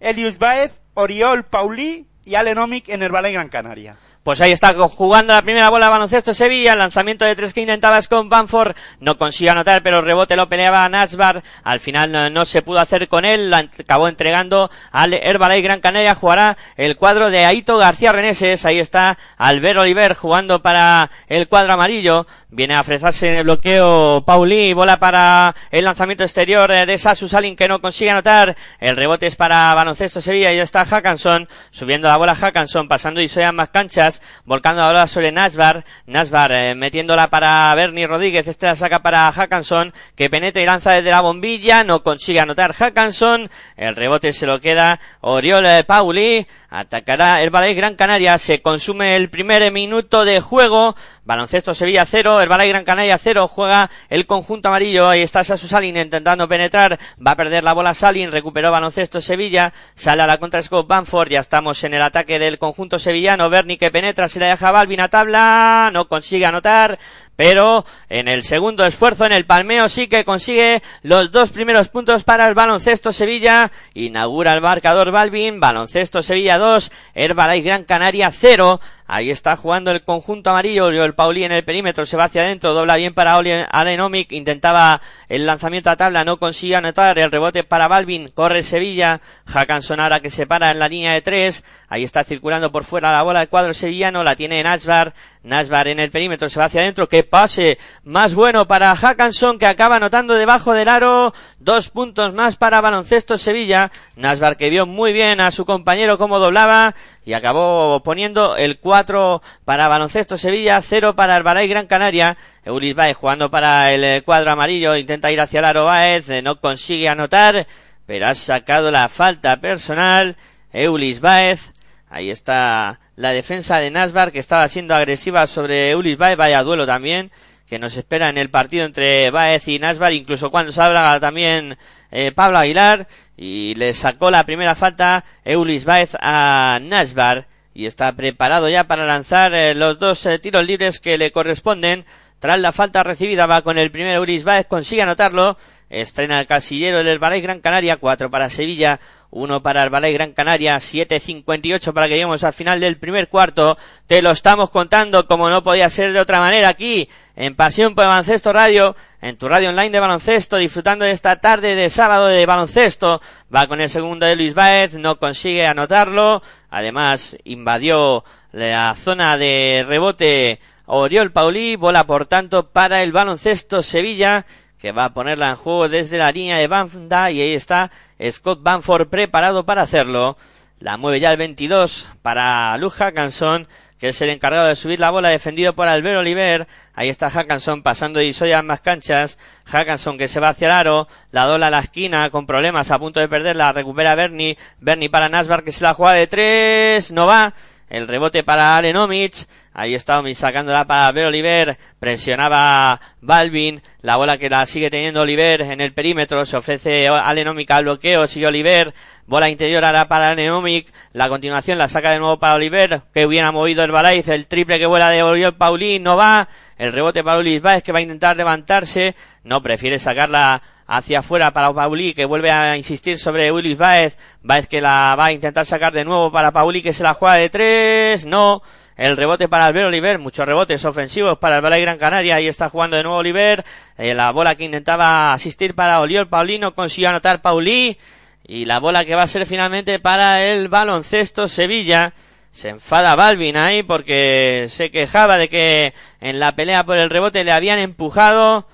Elius 0.01 0.39
Baez, 0.39 0.81
Oriol, 0.95 1.45
Paulí 1.45 2.09
y 2.25 2.35
Alenomic 2.35 2.89
en 2.89 3.03
el 3.03 3.15
Valle 3.15 3.33
Gran 3.33 3.49
Canaria. 3.49 3.97
Pues 4.27 4.41
ahí 4.41 4.51
está 4.51 4.75
jugando 4.75 5.35
la 5.35 5.43
primera 5.43 5.71
bola 5.71 5.89
baloncesto 5.89 6.35
Sevilla, 6.35 6.75
lanzamiento 6.75 7.25
de 7.25 7.37
tres 7.37 7.55
que 7.55 7.61
intentaba 7.61 8.01
con 8.11 8.29
Banford, 8.29 8.75
no 8.99 9.17
consiguió 9.19 9.53
anotar, 9.53 9.85
pero 9.85 10.01
el 10.01 10.05
rebote 10.05 10.35
lo 10.35 10.49
peleaba 10.49 10.89
Nasbar, 10.89 11.45
al 11.63 11.79
final 11.79 12.35
no, 12.35 12.45
se 12.45 12.61
pudo 12.61 12.81
hacer 12.81 13.07
con 13.07 13.25
él, 13.25 13.55
acabó 13.55 14.09
entregando 14.09 14.69
al 14.91 15.15
Herbalay 15.15 15.63
Gran 15.63 15.79
Canaria, 15.79 16.17
jugará 16.17 16.57
el 16.77 16.97
cuadro 16.97 17.31
de 17.31 17.45
Aito 17.45 17.79
García 17.79 18.11
Reneses, 18.11 18.65
ahí 18.65 18.81
está 18.81 19.17
Albert 19.37 19.79
Oliver 19.79 20.15
jugando 20.15 20.61
para 20.61 21.09
el 21.29 21.47
cuadro 21.47 21.75
amarillo, 21.75 22.27
viene 22.49 22.75
a 22.75 22.83
fresarse 22.83 23.29
en 23.29 23.37
el 23.37 23.45
bloqueo 23.45 24.25
Pauli, 24.27 24.73
bola 24.73 24.99
para 24.99 25.55
el 25.71 25.85
lanzamiento 25.85 26.25
exterior 26.25 26.69
de 26.69 26.99
Sasu 26.99 27.29
Salin 27.29 27.55
que 27.55 27.69
no 27.69 27.81
consigue 27.81 28.11
anotar, 28.11 28.57
el 28.81 28.97
rebote 28.97 29.29
es 29.29 29.37
para 29.37 29.73
baloncesto 29.75 30.21
Sevilla, 30.21 30.53
y 30.53 30.59
está 30.59 30.85
Hackanson, 30.85 31.49
subiendo 31.71 32.09
la 32.09 32.17
bola 32.17 32.35
Hackanson, 32.35 32.89
pasando 32.89 33.21
y 33.21 33.29
soy 33.29 33.45
más 33.53 33.69
canchas, 33.69 34.16
volcando 34.45 34.83
ahora 34.83 35.07
sobre 35.07 35.33
Nasbar, 35.33 35.85
Nasbar 36.07 36.53
eh, 36.53 36.75
metiéndola 36.75 37.29
para 37.29 37.75
Bernie 37.75 38.07
Rodríguez, 38.07 38.47
este 38.49 38.67
la 38.67 38.77
saca 38.77 39.03
para 39.03 39.31
Hackanson, 39.31 39.93
que 40.15 40.31
penetra 40.31 40.63
y 40.63 40.67
lanza 40.67 40.93
desde 40.93 41.11
la 41.11 41.21
bombilla, 41.21 41.85
no 41.85 42.03
consigue 42.03 42.41
anotar 42.41 42.73
Hackanson, 42.73 43.51
el 43.77 43.97
rebote 43.97 44.33
se 44.33 44.47
lo 44.47 44.61
queda 44.61 45.01
Oriol 45.21 45.67
eh, 45.67 45.85
Pauli, 45.85 46.47
atacará 46.69 47.43
el 47.43 47.51
Balay 47.51 47.75
Gran 47.75 47.97
Canaria, 47.97 48.39
se 48.39 48.63
consume 48.63 49.17
el 49.17 49.31
primer 49.31 49.71
minuto 49.73 50.25
de 50.25 50.41
juego, 50.41 50.97
baloncesto 51.27 51.75
Sevilla 51.75 52.07
0, 52.07 52.41
el 52.41 52.49
Balay 52.49 52.69
Gran 52.69 52.85
Canaria 52.85 53.19
0, 53.19 53.49
juega 53.49 53.91
el 54.09 54.27
conjunto 54.27 54.69
amarillo, 54.69 55.09
ahí 55.09 55.23
está 55.23 55.43
Sasu 55.43 55.67
Salin 55.67 55.97
intentando 55.97 56.47
penetrar, 56.49 56.99
va 57.25 57.33
a 57.33 57.37
perder 57.37 57.65
la 57.65 57.73
bola 57.73 57.95
Salin, 57.95 58.31
recuperó 58.31 58.71
baloncesto 58.71 59.21
Sevilla, 59.21 59.73
sale 59.97 60.23
a 60.23 60.27
la 60.29 60.39
contra 60.39 60.63
Scott 60.63 60.87
Banford, 60.87 61.31
ya 61.31 61.41
estamos 61.41 61.83
en 61.83 61.95
el 61.95 62.03
ataque 62.03 62.39
del 62.39 62.59
conjunto 62.59 63.01
sevillano, 63.01 63.51
Bernie 63.51 63.77
que 63.77 63.91
penetra, 63.91 64.29
se 64.29 64.39
le 64.39 64.47
deja 64.47 64.71
Balvin 64.71 65.01
a 65.01 65.09
tabla, 65.09 65.91
no 65.93 66.07
consigue 66.07 66.47
anotar, 66.47 66.99
pero 67.37 67.85
en 68.09 68.29
el 68.29 68.43
segundo 68.43 68.85
esfuerzo, 68.85 69.27
en 69.27 69.33
el 69.33 69.45
palmeo, 69.45 69.89
sí 69.89 70.09
que 70.09 70.25
consigue 70.25 70.83
los 71.03 71.31
dos 71.31 71.51
primeros 71.51 71.89
puntos 71.89 72.25
para 72.25 72.49
el 72.49 72.55
baloncesto 72.55 73.13
Sevilla, 73.13 73.71
inaugura 73.95 74.55
el 74.55 74.61
marcador 74.61 75.11
Balvin, 75.11 75.61
baloncesto 75.61 76.23
Sevilla 76.23 76.59
2, 76.59 76.91
Herbalife 77.15 77.67
Gran 77.67 77.85
Canaria 77.85 78.31
0, 78.31 78.81
Ahí 79.09 79.31
está 79.31 79.57
jugando 79.57 79.93
el 79.93 80.03
conjunto 80.03 80.51
amarillo. 80.51 80.89
El 80.89 81.15
Pauli 81.15 81.45
en 81.45 81.53
el 81.53 81.63
perímetro 81.63 82.05
se 82.07 82.17
va 82.17 82.25
hacia 82.25 82.43
adentro. 82.43 82.75
Dobla 82.75 82.97
bien 82.97 83.15
para 83.15 83.37
Alenomic. 83.37 84.33
Intentaba 84.33 85.01
el 85.29 85.47
lanzamiento 85.47 85.91
a 85.91 85.97
tabla. 85.97 86.25
No 86.25 86.39
consigue 86.39 86.77
anotar. 86.77 87.19
El 87.19 87.31
rebote 87.31 87.65
para 87.65 87.89
Balvin. 87.89 88.29
Corre 88.29 88.63
Sevilla. 88.63 89.21
Hakan 89.53 89.83
Sonara 89.83 90.21
que 90.21 90.31
se 90.31 90.47
para 90.47 90.71
en 90.71 90.79
la 90.79 90.89
línea 90.89 91.13
de 91.13 91.23
tres. 91.23 91.65
Ahí 91.89 92.05
está 92.05 92.25
circulando 92.25 92.73
por 92.73 92.85
fuera 92.85 93.13
la 93.13 93.23
bola 93.23 93.41
del 93.41 93.49
cuadro 93.49 93.75
sevillano. 93.75 94.25
La 94.25 94.37
tiene 94.37 94.63
Nasbar. 94.63 95.15
Nasbar 95.43 95.89
en 95.89 96.01
el 96.01 96.11
perímetro 96.11 96.49
se 96.49 96.59
va 96.59 96.67
hacia 96.67 96.81
adentro. 96.81 97.09
Que 97.09 97.23
pase 97.23 97.79
más 98.05 98.35
bueno 98.35 98.67
para 98.67 98.95
Hackanson 98.95 99.59
que 99.59 99.67
acaba 99.67 99.97
anotando 99.97 100.35
debajo 100.35 100.73
del 100.73 100.89
aro. 100.89 101.35
Dos 101.59 101.91
puntos 101.91 102.33
más 102.33 102.57
para 102.57 102.81
baloncesto 102.81 103.39
Sevilla. 103.39 103.91
Nasbar 104.17 104.57
que 104.57 104.71
vio 104.71 104.87
muy 104.87 105.13
bien 105.13 105.41
a 105.41 105.51
su 105.51 105.65
compañero 105.65 106.19
como 106.19 106.39
doblaba 106.39 106.95
y 107.27 107.33
acabó 107.33 108.01
poniendo 108.05 108.57
el 108.57 108.79
4 108.79 109.43
para 109.65 109.89
baloncesto 109.89 110.39
Sevilla, 110.39 110.81
0 110.81 111.17
para 111.17 111.37
el 111.37 111.43
Balay 111.43 111.67
Gran 111.67 111.89
Canaria. 111.89 112.37
Eulis 112.65 112.95
Baez 112.95 113.17
jugando 113.17 113.51
para 113.51 113.93
el 113.93 114.05
eh, 114.05 114.23
cuadro 114.25 114.53
amarillo, 114.53 114.97
intenta 114.97 115.33
ir 115.33 115.41
hacia 115.41 115.59
el 115.59 115.65
aro 115.65 115.85
Baez, 115.87 116.29
eh, 116.31 116.41
no 116.41 116.61
consigue 116.61 117.09
anotar, 117.09 117.67
pero 118.07 118.29
ha 118.29 118.35
sacado 118.37 118.93
la 118.93 119.09
falta 119.09 119.61
personal. 119.61 120.37
Eulis 120.73 121.21
Baez, 121.21 121.73
ahí 122.09 122.31
está 122.31 123.01
la 123.17 123.33
defensa 123.33 123.79
de 123.79 123.91
Nasbar 123.91 124.31
que 124.31 124.39
estaba 124.39 124.69
siendo 124.69 124.95
agresiva 124.95 125.49
sobre 125.49 125.91
Eulis 125.91 126.17
Baez, 126.17 126.37
vaya 126.37 126.63
duelo 126.63 126.87
también 126.87 127.33
que 127.69 127.79
nos 127.79 127.97
espera 127.97 128.29
en 128.29 128.39
el 128.39 128.51
partido 128.51 128.85
entre 128.85 129.31
Baez 129.31 129.69
y 129.69 129.79
Nasbar, 129.79 130.13
incluso 130.13 130.51
cuando 130.51 130.73
se 130.73 130.81
habla 130.81 131.19
también 131.21 131.77
eh, 132.11 132.33
Pablo 132.33 132.59
Aguilar, 132.59 133.09
y 133.37 133.75
le 133.77 133.93
sacó 133.95 134.31
la 134.31 134.45
primera 134.45 134.75
falta 134.75 135.25
Eulis 135.45 135.85
Baez 135.85 136.17
a 136.21 136.79
Nasbar, 136.83 137.47
y 137.75 137.87
está 137.87 138.13
preparado 138.13 138.69
ya 138.69 138.85
para 138.85 139.05
lanzar 139.05 139.55
eh, 139.55 139.75
los 139.75 139.99
dos 139.99 140.25
eh, 140.27 140.39
tiros 140.39 140.65
libres 140.67 140.99
que 141.01 141.19
le 141.19 141.33
corresponden. 141.33 142.05
Tras 142.39 142.61
la 142.61 142.73
falta 142.73 143.03
recibida 143.03 143.47
va 143.47 143.63
con 143.63 143.79
el 143.79 143.91
primero 143.91 144.19
Eulis 144.19 144.45
Baez, 144.45 144.67
consigue 144.67 145.03
anotarlo, 145.03 145.59
estrena 145.89 146.41
el 146.41 146.47
casillero 146.47 147.05
del 147.05 147.19
Balay 147.19 147.41
Gran 147.41 147.61
Canaria, 147.61 147.97
cuatro 147.97 148.31
para 148.31 148.49
Sevilla, 148.49 148.99
uno 149.31 149.63
para 149.63 149.83
el 149.83 149.91
Ballet 149.91 150.13
Gran 150.15 150.33
Canaria, 150.33 150.77
7.58 150.77 151.93
para 151.93 152.07
que 152.07 152.15
lleguemos 152.15 152.45
al 152.45 152.53
final 152.53 152.81
del 152.81 152.97
primer 152.97 153.29
cuarto. 153.29 153.77
Te 154.07 154.23
lo 154.23 154.31
estamos 154.31 154.71
contando 154.71 155.27
como 155.27 155.51
no 155.51 155.63
podía 155.63 155.91
ser 155.91 156.13
de 156.13 156.21
otra 156.21 156.41
manera 156.41 156.69
aquí, 156.69 157.09
en 157.35 157.55
Pasión 157.55 157.95
por 157.95 158.07
Baloncesto 158.07 158.53
Radio, 158.53 158.97
en 159.21 159.37
tu 159.37 159.49
radio 159.49 159.69
online 159.71 159.91
de 159.91 160.01
baloncesto, 160.01 160.57
disfrutando 160.57 161.05
de 161.05 161.11
esta 161.11 161.37
tarde 161.37 161.75
de 161.75 161.91
sábado 161.91 162.29
de 162.29 162.47
baloncesto. 162.47 163.21
Va 163.55 163.67
con 163.67 163.81
el 163.81 163.91
segundo 163.91 164.27
de 164.27 164.37
Luis 164.37 164.55
Baez, 164.55 164.95
no 164.95 165.19
consigue 165.19 165.67
anotarlo. 165.67 166.43
Además, 166.71 167.37
invadió 167.45 168.25
la 168.53 168.95
zona 168.95 169.37
de 169.37 169.85
rebote 169.87 170.61
Oriol 170.87 171.33
Paulí, 171.33 171.77
bola 171.77 172.07
por 172.07 172.27
tanto 172.27 172.71
para 172.71 173.03
el 173.03 173.13
baloncesto 173.13 173.83
Sevilla 173.83 174.47
que 174.79 174.93
va 174.93 175.07
a 175.07 175.15
ponerla 175.15 175.51
en 175.51 175.57
juego 175.57 175.89
desde 175.89 176.19
la 176.19 176.33
línea 176.33 176.59
de 176.59 176.67
banda 176.67 177.31
y 177.31 177.41
ahí 177.41 177.55
está 177.55 177.91
Scott 178.31 178.63
Banford 178.63 179.09
preparado 179.09 179.65
para 179.65 179.83
hacerlo. 179.83 180.37
La 180.79 180.99
mueve 180.99 181.21
ya 181.21 181.33
el 181.33 181.39
22 181.39 182.09
para 182.21 182.77
Luke 182.77 182.97
Hackanson, 182.97 183.67
que 183.99 184.09
es 184.09 184.21
el 184.21 184.29
encargado 184.29 184.67
de 184.67 184.75
subir 184.75 185.01
la 185.01 185.11
bola 185.11 185.31
defendido 185.31 185.75
por 185.75 185.89
Albert 185.89 186.19
Oliver. 186.19 186.67
Ahí 186.95 187.09
está 187.09 187.31
Hackanson 187.31 187.83
pasando 187.83 188.21
y 188.21 188.35
soy 188.35 188.53
a 188.53 188.61
más 188.61 188.83
canchas. 188.83 189.39
Hackanson 189.65 190.19
que 190.19 190.29
se 190.29 190.39
va 190.39 190.51
hacia 190.51 190.67
el 190.67 190.73
aro, 190.73 191.09
la 191.31 191.47
dobla 191.47 191.69
a 191.69 191.71
la 191.71 191.79
esquina 191.79 192.29
con 192.29 192.47
problemas 192.47 192.91
a 192.91 192.99
punto 192.99 193.21
de 193.21 193.29
perderla, 193.29 193.73
recupera 193.73 194.15
Bernie. 194.15 194.59
Bernie 194.81 195.09
para 195.09 195.31
Nasbar 195.31 195.65
que 195.65 195.73
se 195.73 195.83
la 195.83 195.95
juega 195.95 196.13
de 196.13 196.27
tres, 196.27 197.11
no 197.11 197.27
va. 197.27 197.55
El 197.89 198.09
rebote 198.09 198.43
para 198.43 198.77
Alenomic. 198.77 199.47
Ahí 199.73 199.95
está 199.95 200.21
sacándola 200.35 200.87
para 200.87 201.13
ver 201.13 201.27
Oliver. 201.27 201.79
Presionaba 202.01 203.01
Balvin. 203.21 203.81
La 204.01 204.17
bola 204.17 204.39
que 204.39 204.51
la 204.51 204.67
sigue 204.67 204.91
teniendo 204.91 205.21
Oliver 205.21 205.61
en 205.61 205.81
el 205.81 205.93
perímetro. 205.93 206.45
Se 206.45 206.57
ofrece 206.57 207.07
Alenomic 207.07 207.71
al 207.71 207.85
bloqueo. 207.85 208.27
Sigue 208.27 208.49
Oliver. 208.49 208.93
Bola 209.27 209.49
interior 209.49 209.85
ahora 209.85 210.09
para 210.09 210.31
Alenomic. 210.31 210.93
La 211.13 211.29
continuación 211.29 211.79
la 211.79 211.87
saca 211.87 212.11
de 212.11 212.19
nuevo 212.19 212.41
para 212.41 212.55
Oliver. 212.55 213.03
Que 213.15 213.27
bien 213.27 213.45
ha 213.45 213.53
movido 213.53 213.85
el 213.85 213.93
Balaiz. 213.93 214.27
El 214.27 214.49
triple 214.49 214.81
que 214.81 214.87
vuela 214.87 215.11
de 215.11 215.23
Oriol 215.23 215.55
Paulín. 215.55 216.03
No 216.03 216.17
va. 216.17 216.49
El 216.77 216.93
rebote 216.93 217.23
para 217.23 217.39
Ulis 217.39 217.63
Baez 217.63 217.85
que 217.85 217.93
va 217.93 218.01
a 218.01 218.03
intentar 218.03 218.37
levantarse. 218.37 219.15
No, 219.45 219.63
prefiere 219.63 220.01
sacarla 220.01 220.61
hacia 220.87 221.21
afuera 221.21 221.53
para 221.53 221.73
Pauli 221.73 222.15
que 222.15 222.25
vuelve 222.25 222.51
a 222.51 222.77
insistir 222.77 223.19
sobre 223.19 223.51
Willis 223.53 223.79
Baez. 223.79 224.17
Baez 224.43 224.67
que 224.69 224.81
la 224.81 225.15
va 225.19 225.27
a 225.27 225.33
intentar 225.33 225.67
sacar 225.67 225.93
de 225.93 226.05
nuevo 226.05 226.31
para 226.31 226.53
Pauli 226.53 226.83
que 226.83 226.93
se 226.93 227.03
la 227.03 227.15
juega 227.15 227.35
de 227.37 227.49
tres. 227.49 228.27
No. 228.27 228.63
El 228.97 229.17
rebote 229.17 229.47
para 229.47 229.67
Albert 229.67 229.89
Oliver, 229.89 230.19
muchos 230.19 230.47
rebotes 230.47 230.83
ofensivos 230.87 231.37
para 231.37 231.57
el 231.57 231.63
Balay 231.63 231.83
Gran 231.83 231.99
Canaria, 231.99 232.37
ahí 232.37 232.49
está 232.49 232.71
jugando 232.71 232.97
de 232.97 233.03
nuevo 233.03 233.19
Oliver, 233.19 233.63
eh, 233.99 234.15
la 234.15 234.33
bola 234.33 234.55
que 234.55 234.65
intentaba 234.65 235.35
asistir 235.35 235.75
para 235.75 236.01
Oliol 236.01 236.29
Paulino 236.29 236.75
consiguió 236.75 237.11
anotar 237.11 237.43
Pauli, 237.43 237.99
y 238.47 238.65
la 238.65 238.79
bola 238.79 239.05
que 239.05 239.15
va 239.15 239.23
a 239.23 239.27
ser 239.27 239.47
finalmente 239.47 239.99
para 239.99 240.45
el 240.45 240.69
baloncesto 240.69 241.49
Sevilla. 241.49 242.15
Se 242.53 242.71
enfada 242.71 243.15
Balvin 243.17 243.57
ahí 243.57 243.83
porque 243.83 244.67
se 244.71 244.91
quejaba 244.91 245.37
de 245.37 245.49
que 245.49 245.93
en 246.21 246.41
la 246.41 246.57
pelea 246.57 246.85
por 246.85 246.97
el 246.97 247.11
rebote 247.11 247.45
le 247.45 247.53
habían 247.53 247.79
empujado 247.79 248.67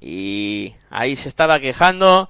y 0.00 0.74
ahí 0.92 1.16
se 1.16 1.28
estaba 1.28 1.58
quejando. 1.58 2.28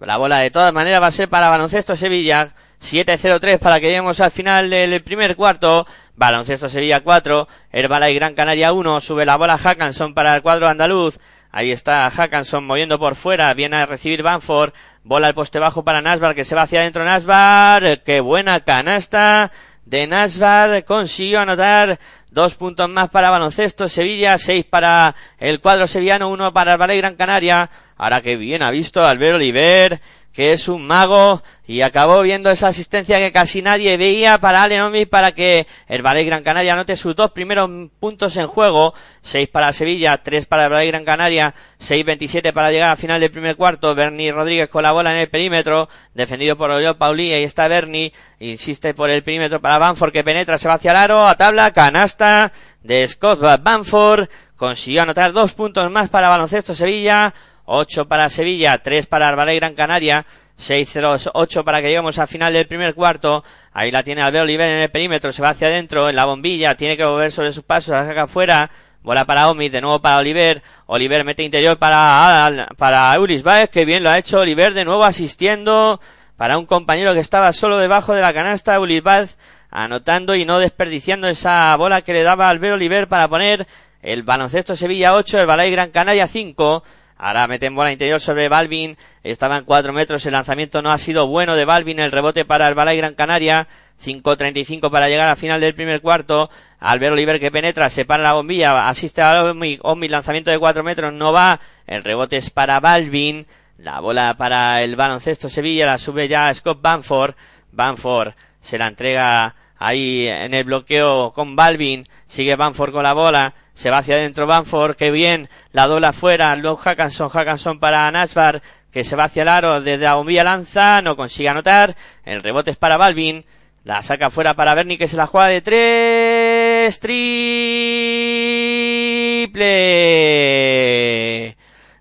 La 0.00 0.16
bola 0.16 0.38
de 0.38 0.50
todas 0.50 0.72
maneras 0.72 1.02
va 1.02 1.08
a 1.08 1.12
ser 1.12 1.28
para 1.28 1.50
Baloncesto 1.50 1.94
Sevilla. 1.96 2.54
7-0-3 2.82 3.58
para 3.58 3.80
que 3.80 3.86
lleguemos 3.86 4.20
al 4.20 4.30
final 4.30 4.70
del 4.70 5.02
primer 5.02 5.36
cuarto. 5.36 5.86
Baloncesto 6.16 6.68
Sevilla 6.68 7.00
4. 7.00 7.48
Herbalife 7.72 8.14
Gran 8.14 8.34
Canaria 8.34 8.72
1. 8.72 9.00
Sube 9.00 9.24
la 9.24 9.36
bola 9.36 9.58
Hackanson 9.58 10.14
para 10.14 10.34
el 10.34 10.42
cuadro 10.42 10.68
andaluz. 10.68 11.18
Ahí 11.50 11.70
está 11.70 12.10
Hackanson 12.10 12.66
moviendo 12.66 12.98
por 12.98 13.14
fuera. 13.14 13.54
Viene 13.54 13.76
a 13.76 13.86
recibir 13.86 14.22
Banford. 14.22 14.72
Bola 15.02 15.28
al 15.28 15.34
poste 15.34 15.58
bajo 15.58 15.84
para 15.84 16.02
Nasbar 16.02 16.34
que 16.34 16.44
se 16.44 16.54
va 16.54 16.62
hacia 16.62 16.80
adentro 16.80 17.04
Nasbar. 17.04 18.02
Qué 18.02 18.20
buena 18.20 18.60
canasta 18.60 19.52
de 19.84 20.06
Nasbar. 20.06 20.84
Consiguió 20.84 21.40
anotar 21.40 21.98
dos 22.30 22.56
puntos 22.56 22.88
más 22.88 23.08
para 23.10 23.30
baloncesto 23.30 23.88
Sevilla, 23.88 24.36
seis 24.38 24.64
para 24.64 25.14
el 25.38 25.60
cuadro 25.60 25.86
sevillano, 25.86 26.28
uno 26.28 26.52
para 26.52 26.74
el 26.74 26.96
Gran 26.98 27.14
Canaria. 27.14 27.70
Ahora 27.96 28.20
que 28.20 28.36
bien 28.36 28.62
ha 28.62 28.70
visto 28.70 29.04
Albert 29.04 29.36
Oliver, 29.36 30.00
que 30.34 30.52
es 30.52 30.66
un 30.66 30.84
mago 30.84 31.44
y 31.64 31.82
acabó 31.82 32.20
viendo 32.22 32.50
esa 32.50 32.66
asistencia 32.66 33.18
que 33.18 33.30
casi 33.30 33.62
nadie 33.62 33.96
veía 33.96 34.38
para 34.38 34.64
Alenomi 34.64 35.06
para 35.06 35.30
que 35.30 35.68
el 35.86 36.02
Valle 36.02 36.24
Gran 36.24 36.42
Canaria 36.42 36.72
anote 36.72 36.96
sus 36.96 37.14
dos 37.14 37.30
primeros 37.30 37.70
puntos 38.00 38.36
en 38.36 38.48
juego, 38.48 38.94
seis 39.22 39.48
para 39.48 39.72
Sevilla, 39.72 40.20
tres 40.24 40.46
para 40.46 40.64
el 40.64 40.72
Valle 40.72 40.88
Gran 40.88 41.04
Canaria, 41.04 41.54
6-27 41.80 42.52
para 42.52 42.72
llegar 42.72 42.90
al 42.90 42.96
final 42.96 43.20
del 43.20 43.30
primer 43.30 43.54
cuarto, 43.54 43.94
Bernie 43.94 44.32
Rodríguez 44.32 44.68
con 44.68 44.82
la 44.82 44.90
bola 44.90 45.12
en 45.12 45.18
el 45.18 45.28
perímetro, 45.28 45.88
defendido 46.14 46.56
por 46.56 46.72
Oriol 46.72 46.96
Pauli, 46.96 47.32
ahí 47.32 47.44
está 47.44 47.68
Bernie, 47.68 48.12
insiste 48.40 48.92
por 48.92 49.10
el 49.10 49.22
perímetro 49.22 49.60
para 49.60 49.78
Banford 49.78 50.12
que 50.12 50.24
penetra, 50.24 50.58
se 50.58 50.66
va 50.66 50.74
hacia 50.74 50.90
el 50.90 50.96
aro, 50.96 51.28
a 51.28 51.36
tabla, 51.36 51.72
canasta 51.72 52.50
de 52.82 53.06
Scott 53.06 53.40
Banford, 53.62 54.28
consiguió 54.56 55.02
anotar 55.02 55.32
dos 55.32 55.52
puntos 55.52 55.88
más 55.92 56.10
para 56.10 56.28
Baloncesto 56.28 56.74
Sevilla, 56.74 57.32
8 57.66 58.06
para 58.08 58.28
Sevilla, 58.28 58.78
3 58.78 59.06
para 59.06 59.28
Arbalay 59.28 59.56
Gran 59.56 59.74
Canaria, 59.74 60.26
6-0-8 60.58 61.64
para 61.64 61.80
que 61.80 61.88
lleguemos 61.88 62.18
al 62.18 62.28
final 62.28 62.52
del 62.52 62.66
primer 62.66 62.94
cuarto. 62.94 63.44
Ahí 63.72 63.90
la 63.90 64.02
tiene 64.02 64.22
Albert 64.22 64.44
Oliver 64.44 64.68
en 64.68 64.82
el 64.82 64.90
perímetro, 64.90 65.32
se 65.32 65.42
va 65.42 65.50
hacia 65.50 65.68
adentro, 65.68 66.08
en 66.08 66.16
la 66.16 66.24
bombilla, 66.24 66.76
tiene 66.76 66.96
que 66.96 67.04
volver 67.04 67.32
sobre 67.32 67.52
sus 67.52 67.64
pasos, 67.64 67.90
la 67.90 68.06
saca 68.06 68.22
afuera. 68.24 68.70
Bola 69.02 69.26
para 69.26 69.50
Omi, 69.50 69.68
de 69.68 69.82
nuevo 69.82 70.00
para 70.00 70.16
Oliver. 70.16 70.62
Oliver 70.86 71.24
mete 71.24 71.42
interior 71.42 71.76
para, 71.76 72.68
para 72.78 73.20
Ulis 73.20 73.42
Baez, 73.42 73.68
que 73.68 73.84
bien 73.84 74.02
lo 74.02 74.08
ha 74.08 74.16
hecho 74.16 74.40
Oliver, 74.40 74.72
de 74.72 74.86
nuevo 74.86 75.04
asistiendo 75.04 76.00
para 76.38 76.56
un 76.56 76.64
compañero 76.64 77.12
que 77.12 77.20
estaba 77.20 77.52
solo 77.52 77.76
debajo 77.76 78.14
de 78.14 78.22
la 78.22 78.32
canasta, 78.32 78.80
Ulis 78.80 79.02
Baez, 79.02 79.36
anotando 79.70 80.34
y 80.34 80.46
no 80.46 80.58
desperdiciando 80.58 81.28
esa 81.28 81.76
bola 81.76 82.00
que 82.00 82.14
le 82.14 82.22
daba 82.22 82.48
Albert 82.48 82.74
Oliver 82.74 83.06
para 83.06 83.28
poner 83.28 83.66
el 84.00 84.22
baloncesto 84.22 84.74
Sevilla 84.74 85.14
8, 85.14 85.40
el 85.40 85.46
Balay 85.46 85.70
Gran 85.70 85.90
Canaria 85.90 86.26
5. 86.26 86.82
Ahora 87.24 87.46
meten 87.46 87.74
bola 87.74 87.90
interior 87.90 88.20
sobre 88.20 88.50
Balvin. 88.50 88.98
Estaba 89.22 89.56
en 89.56 89.64
4 89.64 89.94
metros. 89.94 90.26
El 90.26 90.32
lanzamiento 90.32 90.82
no 90.82 90.92
ha 90.92 90.98
sido 90.98 91.26
bueno 91.26 91.56
de 91.56 91.64
Balvin. 91.64 91.98
El 91.98 92.12
rebote 92.12 92.44
para 92.44 92.68
el 92.68 92.74
Balay 92.74 92.98
Gran 92.98 93.14
Canaria. 93.14 93.66
5.35 93.98 94.90
para 94.90 95.08
llegar 95.08 95.28
al 95.28 95.38
final 95.38 95.58
del 95.58 95.74
primer 95.74 96.02
cuarto. 96.02 96.50
Albert 96.80 97.14
Oliver 97.14 97.40
que 97.40 97.50
penetra, 97.50 97.88
se 97.88 98.04
para 98.04 98.22
la 98.22 98.34
bombilla, 98.34 98.90
asiste 98.90 99.22
a 99.22 99.42
Omi, 99.42 99.78
Omi, 99.80 100.08
lanzamiento 100.08 100.50
de 100.50 100.58
4 100.58 100.84
metros, 100.84 101.14
no 101.14 101.32
va. 101.32 101.60
El 101.86 102.04
rebote 102.04 102.36
es 102.36 102.50
para 102.50 102.78
Balvin. 102.78 103.46
La 103.78 104.00
bola 104.00 104.34
para 104.36 104.82
el 104.82 104.94
baloncesto 104.94 105.48
Sevilla, 105.48 105.86
la 105.86 105.96
sube 105.96 106.28
ya 106.28 106.52
Scott 106.52 106.82
Banford. 106.82 107.36
Banford 107.72 108.34
se 108.60 108.76
la 108.76 108.88
entrega 108.88 109.54
ahí 109.78 110.26
en 110.28 110.54
el 110.54 110.64
bloqueo 110.64 111.32
con 111.32 111.56
Balvin. 111.56 112.04
Sigue 112.26 112.56
Banford 112.56 112.92
con 112.92 113.02
la 113.02 113.12
bola. 113.12 113.54
Se 113.74 113.90
va 113.90 113.98
hacia 113.98 114.16
adentro 114.16 114.46
Banford. 114.46 114.96
Que 114.96 115.10
bien. 115.10 115.48
La 115.72 115.86
dobla 115.86 116.08
afuera. 116.10 116.54
Luego 116.56 116.76
Hackanson. 116.76 117.28
Hackanson 117.28 117.78
para 117.78 118.10
Nashbar. 118.10 118.62
Que 118.90 119.04
se 119.04 119.16
va 119.16 119.24
hacia 119.24 119.42
el 119.42 119.48
aro. 119.48 119.80
Desde 119.80 120.04
la 120.04 120.14
bombilla 120.14 120.44
lanza. 120.44 121.02
No 121.02 121.16
consigue 121.16 121.48
anotar. 121.48 121.96
El 122.24 122.42
rebote 122.42 122.70
es 122.70 122.76
para 122.76 122.96
Balvin. 122.96 123.44
La 123.84 124.00
saca 124.02 124.30
fuera 124.30 124.54
para 124.54 124.74
Bernie 124.74 124.96
que 124.96 125.08
se 125.08 125.16
la 125.18 125.26
juega 125.26 125.48
de 125.48 125.60
tres. 125.60 127.00
Triple. 127.00 127.24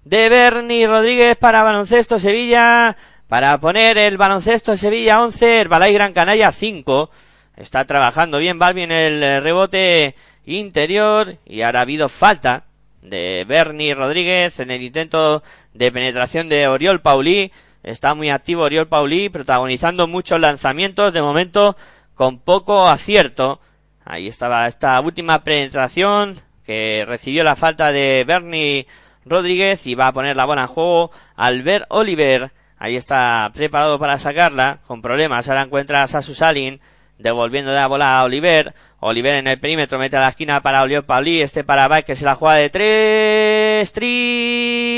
De 0.06 0.30
Bernie 0.30 0.88
Rodríguez 0.88 1.36
para 1.36 1.64
baloncesto 1.64 2.20
Sevilla. 2.20 2.96
Para 3.28 3.60
poner 3.60 3.98
el 3.98 4.18
baloncesto 4.18 4.78
Sevilla 4.78 5.22
11. 5.22 5.62
El 5.62 5.68
Balay 5.68 5.94
Gran 5.94 6.14
Canaria 6.14 6.54
5. 6.54 7.10
Está 7.56 7.86
trabajando 7.86 8.40
bien 8.40 8.58
Balvin 8.58 8.92
el 8.92 9.42
rebote 9.44 10.16
interior 10.46 11.38
y 11.46 11.62
ahora 11.62 11.80
ha 11.80 11.82
habido 11.84 12.10
falta 12.10 12.64
de 13.02 13.46
Bernie 13.48 13.94
Rodríguez 13.94 14.60
en 14.60 14.72
el 14.72 14.82
intento 14.82 15.44
de 15.74 15.92
penetración 15.92 16.50
de 16.50 16.68
Oriol 16.68 17.02
Paulí. 17.02 17.52
Está 17.84 18.16
muy 18.16 18.30
activo 18.30 18.64
Oriol 18.64 18.88
Paulí, 18.88 19.30
protagonizando 19.30 20.08
muchos 20.08 20.40
lanzamientos, 20.40 21.14
de 21.14 21.22
momento 21.22 21.76
con 22.16 22.40
poco 22.40 22.88
acierto. 22.88 23.60
Ahí 24.06 24.28
estaba 24.28 24.68
esta 24.68 25.00
última 25.00 25.44
penetración 25.44 26.42
que 26.66 27.04
recibió 27.08 27.44
la 27.44 27.56
falta 27.56 27.92
de 27.92 28.24
Bernie 28.26 28.88
Rodríguez 29.26 29.86
y 29.86 29.96
va 29.96 30.08
a 30.08 30.14
poner 30.14 30.38
la 30.38 30.46
bola 30.46 30.64
en 30.64 30.68
juego 30.68 31.12
Albert 31.36 31.86
Oliver. 31.90 32.52
Ahí 32.78 32.96
está 32.96 33.52
preparado 33.54 34.00
para 34.00 34.18
sacarla, 34.18 34.80
con 34.88 35.02
problemas. 35.02 35.48
Ahora 35.48 35.62
encuentra 35.62 36.04
a 36.04 36.08
Sasu 36.08 36.34
Salin 36.34 36.82
devolviendo 37.18 37.72
la 37.72 37.88
bola 37.88 38.20
a 38.20 38.24
Oliver. 38.24 38.74
Oliver 39.00 39.36
en 39.36 39.48
el 39.48 39.60
perímetro 39.60 40.00
mete 40.00 40.18
a 40.18 40.22
la 40.22 40.30
esquina 40.30 40.62
para 40.62 40.84
Oliver 40.84 41.04
Pauli, 41.04 41.42
este 41.42 41.64
para 41.64 41.88
Baez 41.88 42.06
que 42.06 42.16
se 42.16 42.26
la 42.26 42.36
juega 42.36 42.56
de 42.56 42.70
tres, 42.70 43.92
triple 43.94 44.94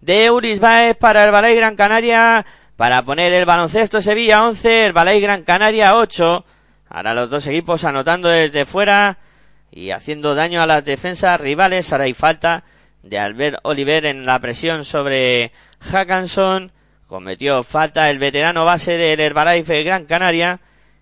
de 0.00 0.24
Euris 0.24 0.58
Baez 0.58 0.96
para 0.96 1.24
el 1.24 1.30
Balay 1.30 1.54
Gran 1.54 1.76
Canaria 1.76 2.46
para 2.76 3.02
poner 3.02 3.32
el 3.32 3.44
baloncesto 3.44 4.00
Sevilla 4.00 4.46
11, 4.46 4.86
el 4.86 4.92
Balay 4.92 5.20
Gran 5.20 5.42
Canaria 5.42 5.96
8. 5.96 6.44
Ahora 6.88 7.12
los 7.12 7.28
dos 7.28 7.46
equipos 7.46 7.84
anotando 7.84 8.28
desde 8.28 8.64
fuera 8.64 9.18
y 9.70 9.90
haciendo 9.90 10.34
daño 10.34 10.62
a 10.62 10.66
las 10.66 10.84
defensas 10.84 11.38
rivales. 11.40 11.92
Ahora 11.92 12.04
hay 12.04 12.14
falta 12.14 12.64
de 13.02 13.18
Albert 13.18 13.58
Oliver 13.64 14.06
en 14.06 14.24
la 14.24 14.38
presión 14.38 14.84
sobre 14.84 15.52
Hackanson 15.80 16.72
cometió 17.08 17.62
falta 17.64 18.10
el 18.10 18.18
veterano 18.18 18.64
base 18.64 18.96
del 18.96 19.18
Herbalife 19.18 19.82
Gran 19.82 20.04
Canaria 20.04 20.60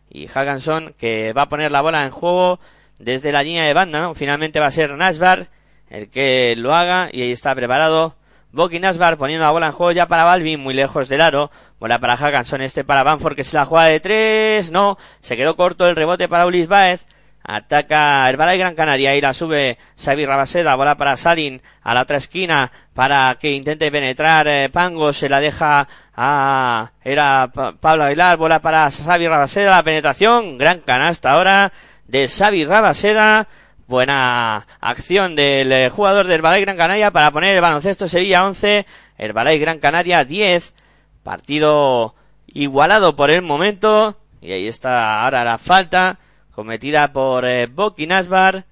y 0.09 0.29
Hackanson 0.29 0.95
que 0.97 1.33
va 1.35 1.43
a 1.43 1.49
poner 1.49 1.73
la 1.73 1.83
bola 1.83 2.05
en 2.05 2.11
juego 2.11 2.61
desde 2.99 3.33
la 3.33 3.43
línea 3.43 3.65
de 3.65 3.75
banda, 3.75 4.01
¿no? 4.01 4.15
Finalmente 4.15 4.61
va 4.61 4.67
a 4.67 4.71
ser 4.71 4.97
Nasbar 4.97 5.49
el 5.91 6.09
que 6.09 6.55
lo 6.57 6.75
haga 6.75 7.11
y 7.13 7.23
ahí 7.23 7.33
está 7.33 7.55
preparado 7.55 8.17
Boki 8.53 8.81
Nasbar 8.81 9.19
poniendo 9.19 9.45
la 9.45 9.51
bola 9.51 9.67
en 9.67 9.73
juego 9.73 9.93
ya 9.93 10.07
para 10.07 10.25
Balvin, 10.25 10.61
muy 10.61 10.73
lejos 10.73 11.11
del 11.11 11.21
aro. 11.21 11.51
Bola 11.79 11.99
para 11.99 12.17
Hackanson, 12.17 12.63
este 12.63 12.85
para 12.85 13.03
Banford 13.03 13.37
que 13.37 13.45
se 13.45 13.55
la 13.57 13.67
juega 13.67 13.85
de 13.87 14.01
tres. 14.01 14.71
No, 14.71 14.97
se 15.21 15.37
quedó 15.37 15.57
corto 15.57 15.87
el 15.87 15.97
rebote 15.97 16.27
para 16.27 16.47
Ulis 16.47 16.67
Baez. 16.67 17.07
Ataca 17.49 18.29
el 18.29 18.37
Balay 18.37 18.59
Gran 18.59 18.75
Canaria 18.75 19.15
y 19.15 19.21
la 19.21 19.33
sube 19.33 19.79
Xavi 20.03 20.27
Rabaseda. 20.27 20.75
Bola 20.75 20.97
para 20.97 21.17
Salin 21.17 21.63
a 21.81 21.95
la 21.95 22.03
otra 22.03 22.17
esquina 22.17 22.73
para 22.93 23.37
que 23.41 23.53
intente 23.53 23.89
penetrar. 23.93 24.49
Eh, 24.49 24.69
Pango 24.69 25.13
se 25.13 25.29
la 25.29 25.39
deja 25.39 25.87
a. 26.17 26.91
Era 27.05 27.49
Pablo 27.81 28.03
Aguilar. 28.03 28.37
Bola 28.37 28.61
para 28.61 28.91
Xavi 28.91 29.29
Rabaseda. 29.29 29.71
La 29.71 29.85
penetración. 29.85 30.59
Gran 30.59 30.81
canasta 30.81 31.31
ahora 31.31 31.73
de 32.09 32.27
Xavi 32.27 32.65
Rabaseda. 32.65 33.47
Buena 33.87 34.67
acción 34.81 35.37
del 35.37 35.71
eh, 35.71 35.89
jugador 35.89 36.27
del 36.27 36.43
Balay 36.43 36.63
Gran 36.63 36.77
Canaria 36.77 37.13
para 37.13 37.31
poner 37.31 37.55
el 37.55 37.63
baloncesto 37.63 38.09
Sevilla 38.09 38.45
11. 38.45 38.87
El 39.19 39.33
Balay 39.33 39.61
Gran 39.61 39.79
Canaria 39.79 40.25
10. 40.25 40.75
Partido 41.23 42.17
igualado 42.49 43.15
por 43.15 43.31
el 43.31 43.43
momento. 43.43 44.17
Y 44.41 44.51
ahí 44.51 44.67
está 44.67 45.23
ahora 45.23 45.45
la 45.45 45.59
falta 45.59 46.19
cometida 46.57 47.13
por 47.13 47.45
eh, 47.45 47.67
Boki 47.67 48.07
Nasbar 48.07 48.65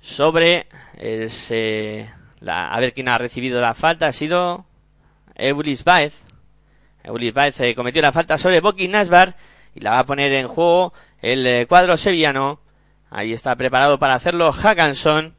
sobre 0.00 0.66
ese, 0.96 2.10
la, 2.40 2.74
a 2.74 2.80
ver 2.80 2.94
quién 2.94 3.08
ha 3.08 3.18
recibido 3.18 3.60
la 3.60 3.74
falta. 3.74 4.06
Ha 4.08 4.12
sido 4.12 4.64
Eulis 5.36 5.84
Baez. 5.84 6.24
Eulis 7.04 7.34
Baez 7.34 7.60
eh, 7.60 7.74
cometió 7.74 8.00
la 8.00 8.12
falta 8.12 8.38
sobre 8.38 8.60
Boki 8.60 8.88
Nasbar 8.88 9.36
y 9.74 9.80
la 9.80 9.90
va 9.90 9.98
a 10.00 10.06
poner 10.06 10.32
en 10.32 10.48
juego 10.48 10.94
el 11.20 11.46
eh, 11.46 11.66
cuadro 11.68 11.98
sevillano. 11.98 12.60
Ahí 13.10 13.34
está 13.34 13.54
preparado 13.56 13.98
para 13.98 14.14
hacerlo 14.14 14.50
Hackanson 14.50 15.34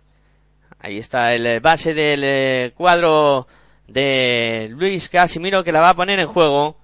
ahí 0.80 1.00
está 1.00 1.34
el 1.34 1.48
eh, 1.48 1.60
base 1.60 1.96
del 1.96 2.72
cuadro 2.74 3.48
de 3.88 4.68
Luis 4.72 5.10
Casimiro 5.10 5.64
que 5.64 5.72
la 5.72 5.82
va 5.82 5.90
a 5.90 5.96
poner 5.96 6.20
en 6.20 6.28
juego 6.28 6.78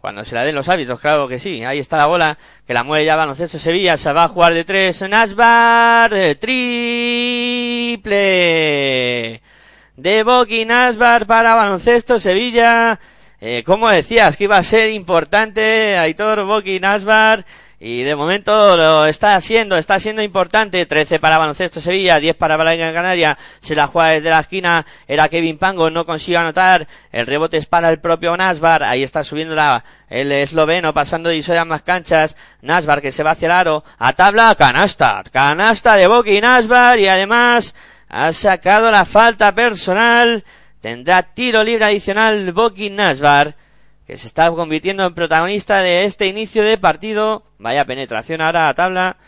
cuando 0.00 0.24
se 0.24 0.34
la 0.34 0.44
den 0.44 0.54
los 0.54 0.68
árbitros, 0.68 0.98
claro 1.00 1.28
que 1.28 1.38
sí. 1.38 1.62
Ahí 1.64 1.78
está 1.78 1.96
la 1.96 2.06
bola, 2.06 2.38
que 2.66 2.74
la 2.74 2.82
mueve 2.84 3.04
ya 3.04 3.16
baloncesto 3.16 3.58
Sevilla, 3.58 3.96
se 3.96 4.12
va 4.12 4.24
a 4.24 4.28
jugar 4.28 4.54
de 4.54 4.64
tres. 4.64 5.02
Nasbar, 5.08 6.10
triple 6.38 8.10
de 9.96 10.22
Boki 10.22 10.64
Nasbar 10.64 11.26
para 11.26 11.54
baloncesto 11.54 12.18
Sevilla. 12.18 12.98
Eh, 13.42 13.62
como 13.64 13.88
decías 13.90 14.36
que 14.36 14.44
iba 14.44 14.56
a 14.56 14.62
ser 14.62 14.90
importante, 14.92 15.96
Aitor 15.98 16.44
Boki 16.44 16.80
Nasbar 16.80 17.44
y 17.82 18.02
de 18.02 18.14
momento 18.14 18.76
lo 18.76 19.06
está 19.06 19.36
haciendo, 19.36 19.78
está 19.78 19.98
siendo 19.98 20.22
importante. 20.22 20.84
13 20.84 21.18
para 21.18 21.38
Baloncesto 21.38 21.80
Sevilla, 21.80 22.20
10 22.20 22.36
para 22.36 22.58
Balaga 22.58 22.92
Canaria. 22.92 23.38
Se 23.60 23.74
la 23.74 23.86
juega 23.86 24.10
desde 24.10 24.28
la 24.28 24.40
esquina. 24.40 24.84
Era 25.08 25.30
Kevin 25.30 25.56
Pango, 25.56 25.88
no 25.88 26.04
consigue 26.04 26.36
anotar. 26.36 26.86
El 27.10 27.26
rebote 27.26 27.56
es 27.56 27.64
para 27.64 27.88
el 27.88 27.98
propio 27.98 28.36
Nasbar. 28.36 28.82
Ahí 28.82 29.02
está 29.02 29.24
subiendo 29.24 29.54
la, 29.54 29.82
el 30.10 30.30
esloveno, 30.30 30.92
pasando 30.92 31.30
de 31.30 31.58
a 31.58 31.64
más 31.64 31.80
canchas. 31.80 32.36
Nasbar 32.60 33.00
que 33.00 33.12
se 33.12 33.22
va 33.22 33.30
hacia 33.30 33.46
el 33.46 33.52
aro. 33.52 33.82
A 33.98 34.12
tabla, 34.12 34.54
canasta. 34.56 35.22
Canasta 35.32 35.96
de 35.96 36.06
Boki 36.06 36.38
Nasbar 36.42 36.98
y 36.98 37.08
además 37.08 37.74
ha 38.10 38.34
sacado 38.34 38.90
la 38.90 39.06
falta 39.06 39.54
personal. 39.54 40.44
Tendrá 40.82 41.22
tiro 41.22 41.64
libre 41.64 41.86
adicional 41.86 42.52
Boki 42.52 42.90
Nasbar 42.90 43.54
que 44.10 44.16
se 44.16 44.26
está 44.26 44.50
convirtiendo 44.50 45.06
en 45.06 45.14
protagonista 45.14 45.82
de 45.82 46.04
este 46.04 46.26
inicio 46.26 46.64
de 46.64 46.76
partido. 46.76 47.44
Vaya 47.58 47.84
penetración 47.84 48.40
ahora 48.40 48.68
a 48.68 48.74
tabla. 48.74 49.18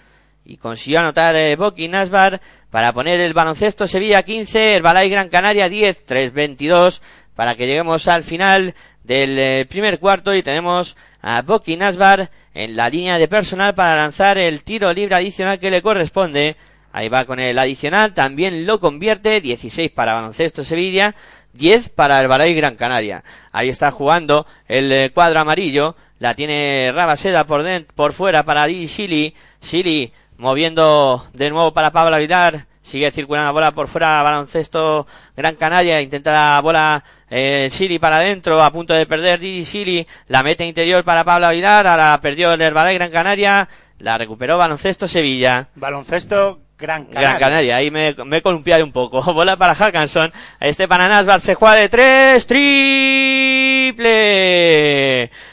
Y 0.45 0.57
consiguió 0.57 0.99
anotar 0.99 1.37
eh, 1.37 1.55
Boki 1.55 1.87
Nasbar 1.87 2.41
para 2.69 2.93
poner 2.93 3.21
el 3.21 3.33
baloncesto 3.33 3.87
Sevilla 3.87 4.25
15, 4.25 4.75
el 4.75 4.83
Balay 4.83 5.09
Gran 5.09 5.29
Canaria 5.29 5.69
10, 5.69 6.05
3-22 6.05 7.01
para 7.37 7.55
que 7.55 7.69
lleguemos 7.69 8.09
al 8.09 8.25
final 8.25 8.75
del 9.05 9.39
eh, 9.39 9.67
primer 9.71 10.01
cuarto 10.01 10.35
y 10.35 10.43
tenemos 10.43 10.97
a 11.21 11.43
Boki 11.43 11.77
Nasbar 11.77 12.33
en 12.53 12.75
la 12.75 12.91
línea 12.91 13.19
de 13.19 13.29
personal 13.29 13.75
para 13.77 13.95
lanzar 13.95 14.37
el 14.37 14.65
tiro 14.65 14.93
libre 14.93 15.15
adicional 15.15 15.61
que 15.61 15.71
le 15.71 15.81
corresponde. 15.81 16.57
Ahí 16.91 17.09
va 17.09 17.25
con 17.25 17.39
el 17.39 17.57
adicional, 17.57 18.15
también 18.15 18.67
lo 18.67 18.81
convierte, 18.81 19.41
16 19.41 19.93
para 19.93 20.15
baloncesto 20.15 20.65
Sevilla, 20.65 21.15
10 21.55 21.91
para 21.91 22.21
el 22.21 22.29
Balay 22.29 22.55
Gran 22.55 22.77
Canaria. 22.77 23.25
Ahí 23.53 23.69
está 23.69 23.91
jugando 23.91 24.47
el 24.69 24.93
eh, 24.93 25.11
cuadro 25.13 25.41
amarillo. 25.41 25.97
La 26.19 26.35
tiene 26.35 26.91
Rabaseda 26.95 27.45
por, 27.45 27.65
por 27.95 28.13
fuera 28.13 28.45
para 28.45 28.67
Di 28.67 28.89
Sili. 28.89 29.35
Sili 29.61 30.13
moviendo 30.39 31.27
de 31.33 31.51
nuevo 31.51 31.73
para 31.73 31.91
Pablo 31.91 32.17
Aguilar. 32.17 32.67
Sigue 32.83 33.13
circulando 33.13 33.47
la 33.47 33.53
bola 33.53 33.71
por 33.71 33.87
fuera, 33.87 34.21
baloncesto 34.25 35.07
Gran 35.37 35.55
Canaria, 35.55 36.01
intenta 36.01 36.33
la 36.33 36.61
bola 36.61 37.05
eh, 37.31 37.71
para 38.01 38.17
adentro, 38.17 38.61
a 38.61 38.73
punto 38.73 38.93
de 38.93 39.07
perder 39.07 39.39
Di 39.39 39.65
Sili, 39.65 40.05
la 40.27 40.43
mete 40.43 40.67
interior 40.67 41.05
para 41.05 41.23
Pablo 41.23 41.47
Aguilar, 41.47 41.87
ahora 41.87 42.21
perdió 42.21 42.53
el 42.53 42.61
Herbalife 42.61 42.95
Gran 42.95 43.11
Canaria, 43.13 43.69
la 43.99 44.19
recuperó 44.19 44.59
baloncesto 44.59 45.07
Sevilla. 45.07 45.69
Baloncesto 45.77 46.59
Gran 46.83 47.05
Canaria. 47.05 47.29
Gran 47.29 47.39
Canaria, 47.39 47.77
ahí 47.77 47.91
me, 47.93 48.15
me 48.25 48.43
columpiaré 48.43 48.83
un 48.83 48.91
poco. 48.91 49.23
Bola 49.33 49.55
para 49.57 49.77
Hackanson. 49.77 50.33
Este 50.59 50.89
Anasbar 50.91 51.41
se 51.41 51.55
juega 51.55 51.77
de 51.77 51.89
tres. 51.89 52.45
Triple 52.47 54.03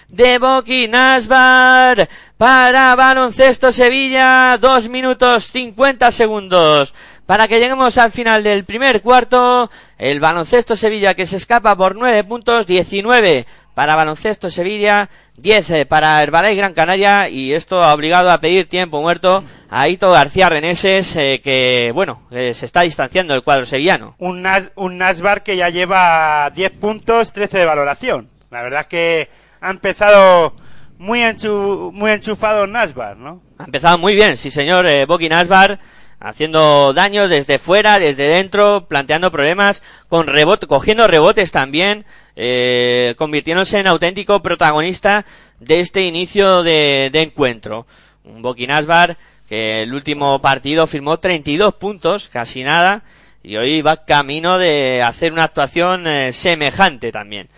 de 0.09 0.39
Boki 0.39 0.87
Nasbar 0.87 2.09
para 2.35 2.95
baloncesto 2.95 3.71
Sevilla. 3.71 4.57
Dos 4.59 4.89
minutos 4.89 5.51
cincuenta 5.51 6.09
segundos 6.09 6.95
para 7.27 7.47
que 7.47 7.59
lleguemos 7.59 7.99
al 7.99 8.11
final 8.11 8.41
del 8.41 8.65
primer 8.65 9.03
cuarto. 9.03 9.69
El 9.99 10.19
baloncesto 10.19 10.75
Sevilla 10.75 11.13
que 11.13 11.27
se 11.27 11.37
escapa 11.37 11.75
por 11.75 11.95
nueve 11.95 12.23
puntos, 12.23 12.65
19 12.65 13.45
para 13.79 13.95
baloncesto 13.95 14.49
Sevilla, 14.49 15.09
10 15.37 15.69
eh, 15.69 15.85
para 15.85 16.21
el 16.21 16.31
Ballet 16.31 16.57
Gran 16.57 16.73
Canaria 16.73 17.29
y 17.29 17.53
esto 17.53 17.81
ha 17.81 17.93
obligado 17.93 18.29
a 18.29 18.41
pedir 18.41 18.67
tiempo 18.67 18.99
muerto 18.99 19.41
a 19.69 19.87
Ito 19.87 20.11
García 20.11 20.49
Reneses 20.49 21.15
eh, 21.15 21.39
que, 21.41 21.93
bueno, 21.93 22.23
eh, 22.29 22.53
se 22.53 22.65
está 22.65 22.81
distanciando 22.81 23.33
del 23.33 23.41
cuadro 23.41 23.65
sevillano. 23.65 24.15
Un, 24.17 24.41
Nas, 24.41 24.73
un 24.75 24.97
Nasbar 24.97 25.43
que 25.43 25.55
ya 25.55 25.69
lleva 25.69 26.51
10 26.53 26.71
puntos, 26.73 27.31
13 27.31 27.59
de 27.59 27.65
valoración. 27.65 28.27
La 28.51 28.63
verdad 28.63 28.81
es 28.81 28.87
que 28.87 29.29
ha 29.61 29.69
empezado 29.69 30.53
muy, 30.97 31.21
enchu, 31.21 31.91
muy 31.93 32.11
enchufado 32.11 32.67
Nasbar, 32.67 33.15
¿no? 33.15 33.41
Ha 33.59 33.63
empezado 33.63 33.97
muy 33.97 34.13
bien, 34.13 34.35
sí 34.35 34.51
señor, 34.51 34.87
eh, 34.87 35.05
Boki 35.05 35.29
Nasbar 35.29 35.79
haciendo 36.19 36.93
daño 36.93 37.27
desde 37.27 37.59
fuera, 37.59 37.97
desde 37.97 38.27
dentro, 38.27 38.87
planteando 38.87 39.31
problemas, 39.31 39.83
con 40.09 40.27
rebote, 40.27 40.67
cogiendo 40.67 41.07
rebotes 41.07 41.51
también, 41.51 42.05
eh, 42.41 43.15
convirtiéndose 43.17 43.79
en 43.79 43.87
auténtico 43.87 44.41
protagonista 44.41 45.25
de 45.59 45.81
este 45.81 46.03
inicio 46.03 46.63
de, 46.63 47.11
encuentro. 47.13 47.85
Un 48.23 48.41
Bokinasbar 48.41 49.17
que 49.49 49.81
el 49.81 49.93
último 49.93 50.39
partido 50.39 50.87
firmó 50.87 51.19
32 51.19 51.73
puntos, 51.73 52.29
casi 52.29 52.63
nada, 52.63 53.03
y 53.43 53.57
hoy 53.57 53.81
va 53.81 54.05
camino 54.05 54.57
de 54.57 55.03
hacer 55.03 55.33
una 55.33 55.43
actuación 55.43 56.07
eh, 56.07 56.31
semejante 56.31 57.11
también. 57.11 57.49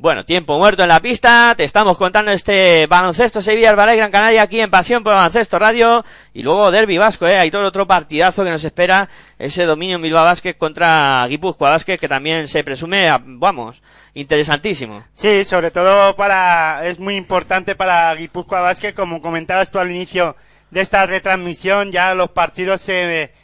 Bueno, 0.00 0.24
tiempo 0.24 0.56
muerto 0.56 0.82
en 0.82 0.88
la 0.88 1.00
pista, 1.00 1.52
te 1.54 1.64
estamos 1.64 1.98
contando 1.98 2.32
este 2.32 2.86
baloncesto 2.86 3.42
Sevilla 3.42 3.74
Ballet 3.74 3.98
Gran 3.98 4.10
Canaria 4.10 4.40
aquí 4.40 4.58
en 4.58 4.70
Pasión 4.70 5.02
por 5.02 5.12
Baloncesto 5.12 5.58
Radio. 5.58 6.02
Y 6.32 6.42
luego 6.42 6.70
Derby 6.70 6.96
Vasco, 6.96 7.26
eh, 7.26 7.36
hay 7.36 7.50
todo 7.50 7.66
otro 7.66 7.86
partidazo 7.86 8.42
que 8.42 8.50
nos 8.50 8.64
espera, 8.64 9.10
ese 9.38 9.66
dominio 9.66 9.96
en 9.96 10.02
Bilbao 10.02 10.24
Basket 10.24 10.54
contra 10.54 11.26
Guipúzcoa 11.28 11.68
Basket 11.68 11.98
que 11.98 12.08
también 12.08 12.48
se 12.48 12.64
presume, 12.64 13.10
vamos, 13.26 13.82
interesantísimo. 14.14 15.04
Sí, 15.12 15.44
sobre 15.44 15.70
todo 15.70 16.16
para, 16.16 16.86
es 16.86 16.98
muy 16.98 17.16
importante 17.16 17.74
para 17.74 18.14
Guipúzcoa 18.14 18.62
Basket, 18.62 18.94
como 18.94 19.20
comentabas 19.20 19.70
tú 19.70 19.80
al 19.80 19.90
inicio 19.90 20.34
de 20.70 20.80
esta 20.80 21.04
retransmisión, 21.04 21.92
ya 21.92 22.14
los 22.14 22.30
partidos 22.30 22.80
se 22.80 23.34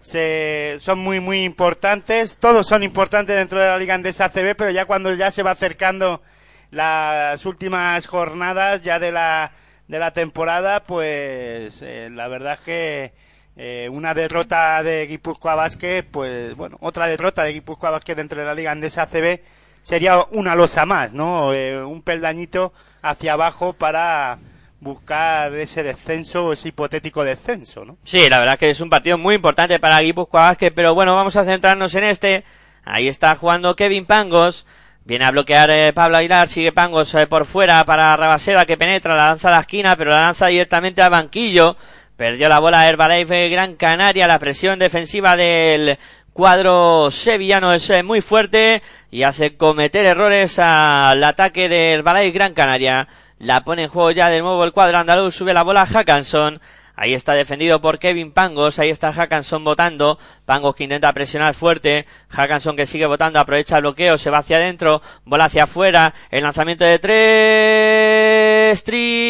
se, 0.00 0.76
son 0.80 0.98
muy, 0.98 1.20
muy 1.20 1.44
importantes. 1.44 2.38
Todos 2.38 2.66
son 2.66 2.82
importantes 2.82 3.36
dentro 3.36 3.60
de 3.60 3.68
la 3.68 3.78
Liga 3.78 3.94
Andesa 3.94 4.28
CB, 4.28 4.54
pero 4.56 4.70
ya 4.70 4.84
cuando 4.84 5.12
ya 5.14 5.30
se 5.30 5.42
va 5.42 5.52
acercando 5.52 6.22
las 6.70 7.44
últimas 7.46 8.06
jornadas 8.06 8.82
ya 8.82 8.98
de 8.98 9.12
la, 9.12 9.52
de 9.86 9.98
la 9.98 10.12
temporada, 10.12 10.84
pues 10.84 11.82
eh, 11.82 12.08
la 12.12 12.28
verdad 12.28 12.54
es 12.54 12.60
que 12.60 13.12
eh, 13.56 13.88
una 13.90 14.14
derrota 14.14 14.82
de 14.82 15.06
Guipúzcoa 15.06 15.54
Basket, 15.54 16.04
pues 16.10 16.54
bueno, 16.56 16.76
otra 16.80 17.06
derrota 17.06 17.42
de 17.42 17.54
Guipúzcoa 17.54 17.90
Basket 17.90 18.14
dentro 18.14 18.40
de 18.40 18.46
la 18.46 18.54
Liga 18.54 18.70
Andesa 18.70 19.06
CB 19.06 19.40
sería 19.82 20.22
una 20.30 20.54
losa 20.54 20.84
más, 20.86 21.12
¿no? 21.12 21.52
Eh, 21.54 21.82
un 21.82 22.02
peldañito 22.02 22.72
hacia 23.02 23.32
abajo 23.32 23.72
para 23.72 24.38
buscar 24.80 25.54
ese 25.54 25.82
descenso, 25.82 26.52
ese 26.52 26.68
hipotético 26.68 27.24
descenso, 27.24 27.84
¿no? 27.84 27.98
Sí, 28.04 28.28
la 28.28 28.38
verdad 28.38 28.58
que 28.58 28.70
es 28.70 28.80
un 28.80 28.90
partido 28.90 29.18
muy 29.18 29.34
importante 29.34 29.78
para 29.78 30.00
Guipúzcoa 30.00 30.42
Vázquez, 30.42 30.72
pero 30.74 30.94
bueno, 30.94 31.14
vamos 31.14 31.36
a 31.36 31.44
centrarnos 31.44 31.94
en 31.94 32.04
este. 32.04 32.44
Ahí 32.84 33.08
está 33.08 33.34
jugando 33.34 33.76
Kevin 33.76 34.06
Pangos. 34.06 34.66
Viene 35.04 35.24
a 35.24 35.30
bloquear 35.30 35.70
eh, 35.70 35.92
Pablo 35.94 36.18
Aguilar, 36.18 36.48
sigue 36.48 36.70
Pangos 36.70 37.14
eh, 37.14 37.26
por 37.26 37.46
fuera 37.46 37.82
para 37.84 38.14
Rabaseda 38.14 38.66
que 38.66 38.76
penetra, 38.76 39.16
la 39.16 39.28
lanza 39.28 39.48
a 39.48 39.52
la 39.52 39.60
esquina, 39.60 39.96
pero 39.96 40.10
la 40.10 40.20
lanza 40.20 40.48
directamente 40.48 41.00
al 41.00 41.10
banquillo. 41.10 41.76
Perdió 42.16 42.48
la 42.48 42.58
bola 42.58 42.86
Herbalife 42.86 43.48
Gran 43.48 43.76
Canaria, 43.76 44.26
la 44.26 44.38
presión 44.38 44.78
defensiva 44.78 45.36
del 45.36 45.96
cuadro 46.32 47.10
sevillano 47.10 47.72
es 47.72 47.88
eh, 47.90 48.02
muy 48.02 48.20
fuerte 48.20 48.82
y 49.10 49.22
hace 49.22 49.56
cometer 49.56 50.04
errores 50.04 50.58
al 50.58 51.24
ataque 51.24 51.68
del 51.68 52.02
Balay 52.02 52.30
Gran 52.30 52.54
Canaria. 52.54 53.08
La 53.38 53.62
pone 53.64 53.84
en 53.84 53.88
juego 53.88 54.10
ya 54.10 54.30
de 54.30 54.40
nuevo 54.40 54.64
el 54.64 54.72
cuadro 54.72 54.98
andaluz. 54.98 55.34
Sube 55.34 55.54
la 55.54 55.62
bola 55.62 55.86
Hackanson. 55.86 56.60
Ahí 56.96 57.14
está 57.14 57.34
defendido 57.34 57.80
por 57.80 58.00
Kevin 58.00 58.32
Pangos. 58.32 58.80
Ahí 58.80 58.90
está 58.90 59.12
Hackanson 59.12 59.62
votando. 59.62 60.18
Pangos 60.44 60.74
que 60.74 60.82
intenta 60.82 61.12
presionar 61.12 61.54
fuerte. 61.54 62.06
Hackanson 62.30 62.74
que 62.74 62.86
sigue 62.86 63.06
votando. 63.06 63.38
Aprovecha 63.38 63.76
el 63.76 63.82
bloqueo. 63.82 64.18
Se 64.18 64.30
va 64.30 64.38
hacia 64.38 64.56
adentro. 64.56 65.00
Bola 65.24 65.44
hacia 65.44 65.62
afuera. 65.64 66.12
El 66.30 66.42
lanzamiento 66.42 66.84
de 66.84 66.98
tres. 66.98 68.82
Triple. 68.82 69.28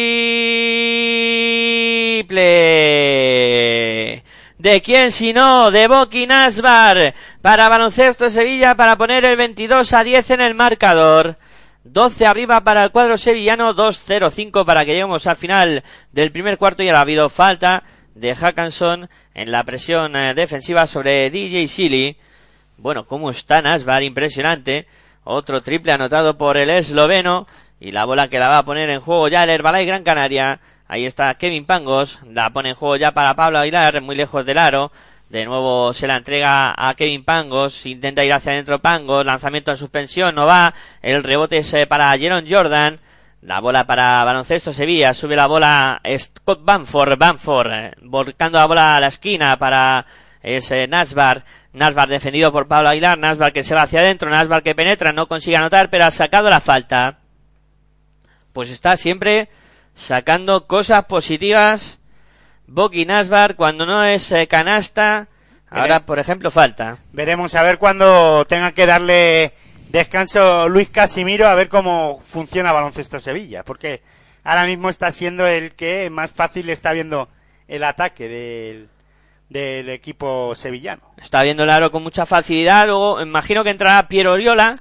¿De 4.57 4.81
quién 4.81 5.11
si 5.11 5.31
no? 5.33 5.69
De 5.69 5.87
Boki 5.87 6.25
Nasbar. 6.25 7.13
Para 7.43 7.69
baloncesto 7.69 8.31
Sevilla 8.31 8.73
para 8.73 8.97
poner 8.97 9.23
el 9.25 9.37
22 9.37 9.93
a 9.93 10.03
10 10.03 10.31
en 10.31 10.41
el 10.41 10.55
marcador. 10.55 11.37
12 11.91 12.27
arriba 12.27 12.61
para 12.61 12.83
el 12.83 12.91
cuadro 12.91 13.17
sevillano, 13.17 13.73
2-0-5 13.73 14.63
para 14.63 14.85
que 14.85 14.91
lleguemos 14.91 15.25
al 15.25 15.37
final 15.37 15.83
del 16.11 16.31
primer 16.31 16.59
cuarto 16.59 16.83
y 16.83 16.89
ha 16.89 16.99
habido 16.99 17.29
falta 17.29 17.83
de 18.13 18.35
Hackanson 18.35 19.09
en 19.33 19.51
la 19.51 19.63
presión 19.63 20.15
eh, 20.15 20.35
defensiva 20.35 20.85
sobre 20.85 21.31
DJ 21.31 21.67
Silly. 21.67 22.15
Bueno, 22.77 23.07
cómo 23.07 23.31
está 23.31 23.63
Nasbar, 23.63 24.03
impresionante. 24.03 24.85
Otro 25.23 25.63
triple 25.63 25.91
anotado 25.91 26.37
por 26.37 26.57
el 26.57 26.69
esloveno 26.69 27.47
y 27.79 27.91
la 27.91 28.05
bola 28.05 28.27
que 28.27 28.37
la 28.37 28.49
va 28.49 28.59
a 28.59 28.65
poner 28.65 28.91
en 28.91 29.01
juego 29.01 29.27
ya 29.27 29.43
el 29.43 29.49
Herbalife 29.49 29.85
Gran 29.85 30.03
Canaria. 30.03 30.59
Ahí 30.87 31.07
está 31.07 31.33
Kevin 31.35 31.65
Pangos, 31.65 32.19
la 32.31 32.51
pone 32.51 32.69
en 32.69 32.75
juego 32.75 32.97
ya 32.97 33.13
para 33.13 33.35
Pablo 33.35 33.57
Aguilar, 33.57 33.99
muy 34.01 34.15
lejos 34.15 34.45
del 34.45 34.59
aro. 34.59 34.91
De 35.29 35.45
nuevo 35.45 35.93
se 35.93 36.07
la 36.07 36.17
entrega 36.17 36.73
a 36.75 36.95
Kevin 36.95 37.23
Pangos, 37.23 37.85
intenta 37.85 38.25
ir 38.25 38.33
hacia 38.33 38.51
adentro 38.51 38.79
Pangos, 38.79 39.23
lanzamiento 39.23 39.69
en 39.69 39.77
suspensión, 39.77 40.33
no 40.33 40.47
va, 40.47 40.73
el 41.03 41.23
rebote 41.23 41.59
es 41.59 41.71
eh, 41.75 41.85
para 41.85 42.17
Jeron 42.17 42.45
Jordan, 42.49 42.99
la 43.43 43.59
bola 43.59 43.85
para 43.85 44.23
baloncesto 44.23 44.73
Sevilla, 44.73 45.13
sube 45.13 45.35
la 45.35 45.45
bola 45.45 46.01
Scott 46.17 46.61
Banford, 46.63 47.15
Banford, 47.15 47.71
eh, 47.71 47.91
volcando 48.01 48.57
la 48.57 48.65
bola 48.65 48.95
a 48.95 48.99
la 48.99 49.07
esquina 49.07 49.59
para 49.59 50.07
ese 50.41 50.87
Nasbar, 50.87 51.45
Nasbar 51.73 52.09
defendido 52.09 52.51
por 52.51 52.67
Pablo 52.67 52.89
Aguilar, 52.89 53.19
Nasbar 53.19 53.53
que 53.53 53.61
se 53.61 53.75
va 53.75 53.83
hacia 53.83 53.99
adentro, 53.99 54.31
Nasbar 54.31 54.63
que 54.63 54.73
penetra, 54.73 55.13
no 55.13 55.27
consigue 55.27 55.57
anotar, 55.57 55.91
pero 55.91 56.05
ha 56.05 56.11
sacado 56.11 56.49
la 56.49 56.59
falta. 56.59 57.19
Pues 58.51 58.71
está 58.71 58.97
siempre 58.97 59.47
sacando 59.93 60.65
cosas 60.65 61.05
positivas 61.05 61.98
Boki 62.71 63.03
Nasbar, 63.05 63.55
cuando 63.55 63.85
no 63.85 64.03
es 64.03 64.31
eh, 64.31 64.47
canasta, 64.47 65.27
ahora 65.71 66.05
por 66.05 66.19
ejemplo 66.19 66.51
falta. 66.51 66.97
Veremos 67.13 67.55
a 67.55 67.63
ver 67.63 67.79
cuando 67.79 68.45
tenga 68.45 68.73
que 68.73 68.85
darle 68.85 69.53
descanso 69.89 70.69
Luis 70.69 70.89
Casimiro 70.89 71.47
a 71.47 71.55
ver 71.55 71.67
cómo 71.67 72.21
funciona 72.25 72.71
Baloncesto 72.71 73.19
Sevilla, 73.19 73.63
porque 73.63 74.03
ahora 74.43 74.65
mismo 74.65 74.89
está 74.89 75.11
siendo 75.11 75.47
el 75.47 75.71
que 75.71 76.11
más 76.11 76.31
fácil 76.31 76.69
está 76.69 76.93
viendo 76.93 77.27
el 77.67 77.83
ataque 77.83 78.27
del, 78.27 78.89
del 79.49 79.89
equipo 79.89 80.53
sevillano. 80.53 81.01
Está 81.17 81.41
viendo 81.41 81.63
el 81.63 81.71
aro 81.71 81.91
con 81.91 82.03
mucha 82.03 82.27
facilidad, 82.27 82.85
luego 82.85 83.19
imagino 83.19 83.63
que 83.63 83.71
entrará 83.71 84.07
Piero 84.07 84.33
Oriola, 84.33 84.75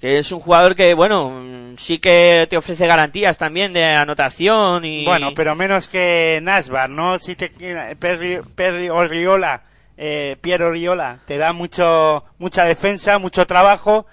que 0.00 0.18
es 0.18 0.32
un 0.32 0.40
jugador 0.40 0.74
que, 0.74 0.94
bueno, 0.94 1.74
sí 1.76 1.98
que 1.98 2.46
te 2.48 2.56
ofrece 2.56 2.86
garantías 2.86 3.36
también 3.36 3.72
de 3.72 3.84
anotación 3.84 4.84
y... 4.84 5.04
Bueno, 5.04 5.32
pero 5.34 5.54
menos 5.54 5.88
que 5.88 6.40
Nasbar, 6.42 6.88
¿no? 6.88 7.18
Si 7.18 7.36
te 7.36 7.50
Perry, 7.98 8.40
Perry 8.54 8.88
Oriola, 8.88 9.62
eh, 9.98 10.38
Piero 10.40 10.68
Oriola, 10.68 11.18
te 11.26 11.36
da 11.36 11.52
mucho, 11.52 12.24
mucha 12.38 12.64
defensa, 12.64 13.18
mucho 13.18 13.46
trabajo, 13.46 14.06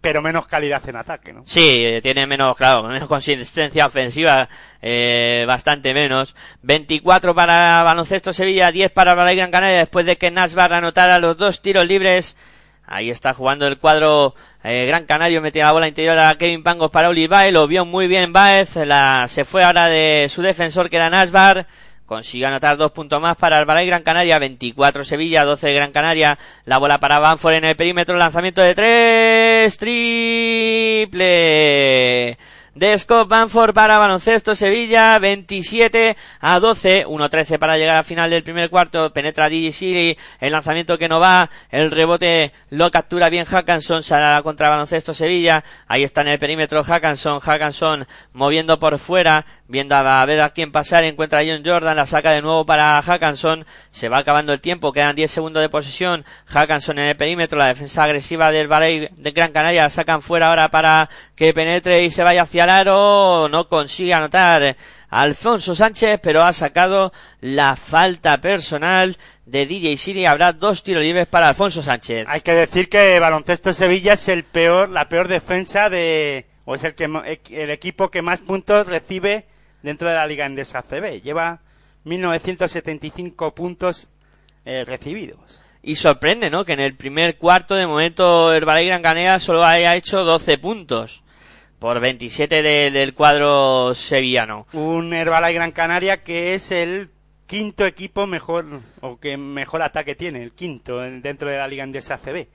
pero 0.00 0.22
menos 0.22 0.46
calidad 0.46 0.88
en 0.88 0.94
ataque, 0.94 1.32
¿no? 1.32 1.42
Sí, 1.44 1.98
tiene 2.04 2.28
menos, 2.28 2.56
claro, 2.56 2.84
menos 2.84 3.08
consistencia 3.08 3.86
ofensiva, 3.86 4.48
eh, 4.80 5.44
bastante 5.48 5.92
menos. 5.92 6.36
24 6.62 7.34
para 7.34 7.82
Baloncesto 7.82 8.32
Sevilla, 8.32 8.70
10 8.70 8.92
para 8.92 9.16
Balay 9.16 9.34
Gran 9.34 9.50
Canaria, 9.50 9.78
después 9.78 10.06
de 10.06 10.18
que 10.18 10.30
Nasbar 10.30 10.72
anotara 10.72 11.18
los 11.18 11.36
dos 11.36 11.62
tiros 11.62 11.86
libres. 11.88 12.36
Ahí 12.86 13.10
está 13.10 13.34
jugando 13.34 13.66
el 13.66 13.78
cuadro 13.78 14.36
eh, 14.66 14.86
Gran 14.86 15.06
Canario, 15.06 15.40
metía 15.40 15.64
la 15.66 15.72
bola 15.72 15.88
interior 15.88 16.18
a 16.18 16.36
Kevin 16.36 16.62
Pangos 16.62 16.90
para 16.90 17.08
Uli 17.08 17.26
Baez, 17.26 17.52
lo 17.52 17.66
vio 17.66 17.84
muy 17.84 18.08
bien 18.08 18.32
Baez, 18.32 18.76
la, 18.76 19.26
se 19.28 19.44
fue 19.44 19.62
ahora 19.62 19.88
de 19.88 20.26
su 20.28 20.42
defensor 20.42 20.90
que 20.90 20.96
era 20.96 21.08
Nasbar. 21.08 21.66
Consigue 22.04 22.46
anotar 22.46 22.76
dos 22.76 22.92
puntos 22.92 23.20
más 23.20 23.36
para 23.36 23.58
el 23.58 23.64
Balay 23.64 23.86
Gran 23.86 24.04
Canaria, 24.04 24.38
24 24.38 25.04
Sevilla, 25.04 25.44
12 25.44 25.72
Gran 25.72 25.90
Canaria. 25.90 26.38
La 26.64 26.78
bola 26.78 27.00
para 27.00 27.18
Banford 27.18 27.54
en 27.54 27.64
el 27.64 27.74
perímetro, 27.74 28.16
lanzamiento 28.16 28.60
de 28.62 28.76
tres, 28.76 29.76
triple 29.76 31.16
de 32.76 32.98
Scott 32.98 33.26
Banford 33.26 33.72
para 33.72 33.96
baloncesto 33.96 34.54
Sevilla, 34.54 35.18
27 35.18 36.14
a 36.40 36.60
12, 36.60 37.06
1-13 37.06 37.58
para 37.58 37.78
llegar 37.78 37.96
al 37.96 38.04
final 38.04 38.28
del 38.28 38.42
primer 38.42 38.68
cuarto, 38.68 39.14
penetra 39.14 39.48
DJ 39.48 39.72
Siri, 39.72 40.18
el 40.40 40.52
lanzamiento 40.52 40.98
que 40.98 41.08
no 41.08 41.18
va, 41.18 41.48
el 41.70 41.90
rebote 41.90 42.52
lo 42.68 42.90
captura 42.90 43.30
bien 43.30 43.46
Hackanson, 43.46 44.02
sale 44.02 44.42
contra 44.42 44.68
baloncesto 44.68 45.14
Sevilla, 45.14 45.64
ahí 45.88 46.04
está 46.04 46.20
en 46.20 46.28
el 46.28 46.38
perímetro 46.38 46.84
Hackanson, 46.84 47.40
Hackanson 47.40 48.06
moviendo 48.34 48.78
por 48.78 48.98
fuera, 48.98 49.46
viendo 49.68 49.96
a 49.96 50.26
ver 50.26 50.42
a 50.42 50.50
quién 50.50 50.70
pasar, 50.70 51.02
encuentra 51.04 51.38
a 51.38 51.44
John 51.46 51.62
Jordan, 51.64 51.96
la 51.96 52.04
saca 52.04 52.32
de 52.32 52.42
nuevo 52.42 52.66
para 52.66 53.00
Hackanson, 53.00 53.64
se 53.90 54.10
va 54.10 54.18
acabando 54.18 54.52
el 54.52 54.60
tiempo, 54.60 54.92
quedan 54.92 55.16
10 55.16 55.30
segundos 55.30 55.62
de 55.62 55.70
posesión, 55.70 56.26
Hackanson 56.44 56.98
en 56.98 57.06
el 57.06 57.16
perímetro, 57.16 57.58
la 57.58 57.68
defensa 57.68 58.04
agresiva 58.04 58.52
del 58.52 58.68
Ballet 58.68 59.10
de 59.12 59.30
Gran 59.30 59.52
Canaria, 59.52 59.88
sacan 59.88 60.20
fuera 60.20 60.50
ahora 60.50 60.68
para 60.68 61.08
que 61.34 61.54
penetre 61.54 62.04
y 62.04 62.10
se 62.10 62.22
vaya 62.22 62.42
hacia 62.42 62.65
el 62.66 62.70
aro, 62.70 63.48
no 63.48 63.68
consigue 63.68 64.12
anotar 64.12 64.76
Alfonso 65.08 65.74
Sánchez, 65.74 66.20
pero 66.22 66.42
ha 66.42 66.52
sacado 66.52 67.12
la 67.40 67.76
falta 67.76 68.40
personal 68.40 69.16
de 69.44 69.66
DJ 69.66 69.96
Siri. 69.96 70.26
Habrá 70.26 70.52
dos 70.52 70.82
tiros 70.82 71.02
libres 71.02 71.26
para 71.26 71.48
Alfonso 71.48 71.82
Sánchez. 71.82 72.26
Hay 72.28 72.40
que 72.40 72.52
decir 72.52 72.88
que 72.88 73.18
Baloncesto 73.20 73.72
Sevilla 73.72 74.14
es 74.14 74.28
el 74.28 74.44
peor, 74.44 74.90
la 74.90 75.08
peor 75.08 75.28
defensa 75.28 75.88
de, 75.88 76.46
o 76.64 76.74
es 76.74 76.84
el 76.84 76.94
que, 76.94 77.04
el 77.50 77.70
equipo 77.70 78.10
que 78.10 78.22
más 78.22 78.40
puntos 78.42 78.88
recibe 78.88 79.46
dentro 79.82 80.08
de 80.08 80.16
la 80.16 80.26
Liga 80.26 80.46
Endesa 80.46 80.82
CB. 80.82 81.22
Lleva 81.22 81.60
1975 82.04 83.54
puntos 83.54 84.08
eh, 84.64 84.84
recibidos. 84.84 85.62
Y 85.82 85.94
sorprende, 85.94 86.50
¿no? 86.50 86.64
Que 86.64 86.72
en 86.72 86.80
el 86.80 86.96
primer 86.96 87.38
cuarto, 87.38 87.76
de 87.76 87.86
momento, 87.86 88.52
el 88.52 88.64
Balay 88.64 88.88
Gran 88.88 89.02
Canaria 89.02 89.38
solo 89.38 89.64
haya 89.64 89.94
hecho 89.94 90.24
12 90.24 90.58
puntos 90.58 91.22
por 91.78 92.00
27 92.00 92.62
del 92.62 93.14
cuadro 93.14 93.94
sevillano. 93.94 94.66
Un 94.72 95.12
Herbalife 95.12 95.54
Gran 95.54 95.72
Canaria 95.72 96.22
que 96.22 96.54
es 96.54 96.70
el 96.72 97.10
quinto 97.46 97.86
equipo 97.86 98.26
mejor 98.26 98.80
o 99.00 99.18
que 99.18 99.36
mejor 99.36 99.82
ataque 99.82 100.14
tiene, 100.14 100.42
el 100.42 100.52
quinto 100.52 100.98
dentro 100.98 101.50
de 101.50 101.58
la 101.58 101.68
Liga 101.68 101.84
Andesa 101.84 102.14
ACB, 102.14 102.48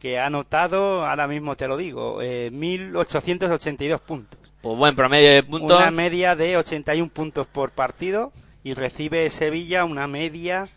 que 0.00 0.18
ha 0.18 0.26
anotado, 0.26 1.06
ahora 1.06 1.28
mismo 1.28 1.56
te 1.56 1.68
lo 1.68 1.76
digo, 1.76 2.20
eh, 2.22 2.50
1882 2.50 4.00
puntos. 4.00 4.40
Pues 4.60 4.76
buen 4.76 4.94
promedio 4.94 5.30
de 5.32 5.42
puntos. 5.42 5.78
Una 5.78 5.90
media 5.90 6.36
de 6.36 6.56
81 6.56 7.10
puntos 7.10 7.46
por 7.46 7.70
partido 7.70 8.32
y 8.64 8.74
recibe 8.74 9.28
Sevilla 9.30 9.84
una 9.84 10.06
media 10.06 10.68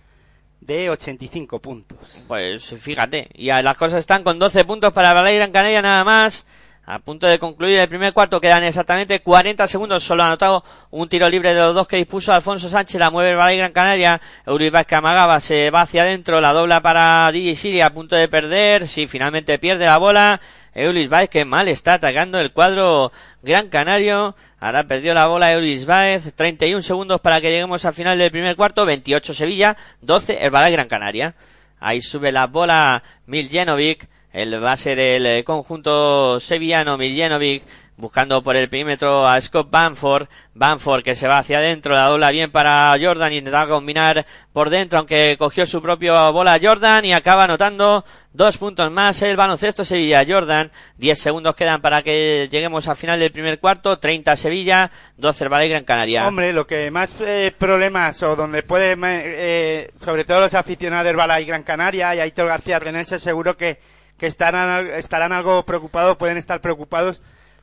de 0.59 0.89
85 0.89 1.59
puntos. 1.59 2.23
Pues 2.27 2.73
fíjate, 2.79 3.29
y 3.33 3.47
las 3.47 3.77
cosas 3.77 3.99
están 3.99 4.23
con 4.23 4.39
12 4.39 4.65
puntos 4.65 4.91
para 4.93 5.13
Balay 5.13 5.37
Gran 5.37 5.51
Canaria 5.51 5.81
nada 5.81 6.03
más. 6.03 6.45
A 6.87 6.99
punto 6.99 7.25
de 7.25 7.39
concluir 7.39 7.79
el 7.79 7.89
primer 7.89 8.13
cuarto 8.13 8.39
quedan 8.39 8.63
exactamente 8.63 9.19
40 9.19 9.65
segundos. 9.65 10.03
Solo 10.03 10.21
ha 10.21 10.27
anotado 10.27 10.63
un 10.91 11.09
tiro 11.09 11.27
libre 11.27 11.51
de 11.51 11.59
los 11.59 11.73
dos 11.73 11.87
que 11.87 11.97
dispuso 11.97 12.31
Alfonso 12.31 12.69
Sánchez. 12.69 12.99
La 12.99 13.09
mueve 13.09 13.31
el 13.31 13.37
Valle 13.37 13.57
Gran 13.57 13.71
Canaria. 13.71 14.21
Euribas 14.45 14.85
amagaba 14.93 15.39
se 15.39 15.71
va 15.71 15.81
hacia 15.81 16.03
adentro. 16.03 16.39
La 16.41 16.53
dobla 16.53 16.81
para 16.83 17.31
DJ 17.31 17.55
Siri 17.55 17.81
a 17.81 17.89
punto 17.89 18.15
de 18.15 18.27
perder. 18.27 18.87
Si 18.87 19.07
finalmente 19.07 19.57
pierde 19.57 19.87
la 19.87 19.97
bola. 19.97 20.39
Eulis 20.75 21.09
Baez 21.09 21.29
que 21.29 21.43
mal 21.43 21.69
está 21.69 21.95
atacando 21.95 22.39
el 22.39 22.51
cuadro 22.51 23.11
Gran 23.41 23.69
Canario. 23.69 24.35
Ahora 24.59 24.83
perdió 24.83 25.15
la 25.15 25.25
bola 25.25 25.53
Eulis 25.53 25.87
Baez. 25.87 26.35
31 26.35 26.83
segundos 26.83 27.19
para 27.19 27.41
que 27.41 27.49
lleguemos 27.49 27.83
al 27.85 27.95
final 27.95 28.19
del 28.19 28.29
primer 28.29 28.55
cuarto. 28.55 28.85
28 28.85 29.33
Sevilla. 29.33 29.75
12 30.01 30.37
el 30.45 30.51
Valle 30.51 30.69
Gran 30.69 30.87
Canaria. 30.87 31.33
Ahí 31.79 31.99
sube 32.01 32.31
la 32.31 32.45
bola 32.45 33.01
Miljenovic 33.25 34.07
el 34.35 34.59
base 34.59 34.95
del 34.95 35.25
eh, 35.25 35.43
conjunto 35.45 36.39
sevillano 36.41 36.97
Miljenovic 36.97 37.63
buscando 37.97 38.43
por 38.43 38.57
el 38.57 38.67
perímetro 38.67 39.25
a 39.25 39.39
Scott 39.39 39.69
Banford, 39.69 40.27
Banford 40.53 41.01
que 41.01 41.15
se 41.15 41.29
va 41.29 41.37
hacia 41.37 41.59
adentro, 41.59 41.93
la 41.93 42.07
dobla 42.07 42.31
bien 42.31 42.51
para 42.51 42.93
Jordan 43.01 43.31
y 43.31 43.37
intenta 43.37 43.67
combinar 43.67 44.25
por 44.51 44.69
dentro, 44.69 44.99
aunque 44.99 45.37
cogió 45.39 45.65
su 45.65 45.81
propia 45.81 46.29
bola 46.31 46.59
Jordan 46.61 47.05
y 47.05 47.13
acaba 47.13 47.45
anotando 47.45 48.03
dos 48.33 48.57
puntos 48.57 48.91
más 48.91 49.21
el 49.21 49.37
baloncesto 49.37 49.85
Sevilla 49.85 50.25
Jordan, 50.27 50.71
10 50.97 51.17
segundos 51.17 51.55
quedan 51.55 51.81
para 51.81 52.01
que 52.01 52.49
lleguemos 52.51 52.89
al 52.89 52.97
final 52.97 53.17
del 53.17 53.31
primer 53.31 53.59
cuarto, 53.59 53.97
30 53.97 54.35
Sevilla, 54.35 54.91
12 55.15 55.45
el 55.45 55.69
Gran 55.69 55.85
Canaria. 55.85 56.27
Hombre, 56.27 56.51
lo 56.51 56.67
que 56.67 56.91
más 56.91 57.15
eh, 57.21 57.53
problemas 57.57 58.21
o 58.23 58.35
donde 58.35 58.61
puede, 58.63 58.97
eh, 59.01 59.89
sobre 60.03 60.25
todo 60.25 60.41
los 60.41 60.53
aficionados 60.53 61.05
del 61.05 61.15
Balay 61.15 61.45
Gran 61.45 61.63
Canaria 61.63 62.13
y 62.13 62.19
Aitor 62.19 62.47
García 62.49 62.79
Renense 62.79 63.19
seguro 63.19 63.55
que 63.55 63.94
que 64.17 64.27
estarán, 64.27 64.87
estarán 64.87 65.31
algo 65.31 65.63
preocupados, 65.63 66.17
pueden 66.17 66.37
estar 66.37 66.61
preocupados 66.61 67.21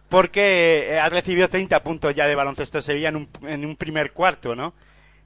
porque 0.08 0.88
eh, 0.90 1.00
ha 1.00 1.08
recibido 1.08 1.48
30 1.48 1.82
puntos 1.82 2.14
ya 2.14 2.26
de 2.26 2.34
baloncesto 2.34 2.82
Sevilla 2.82 3.08
en 3.08 3.16
un, 3.16 3.28
en 3.44 3.64
un 3.64 3.76
primer 3.76 4.12
cuarto, 4.12 4.54
¿no? 4.54 4.74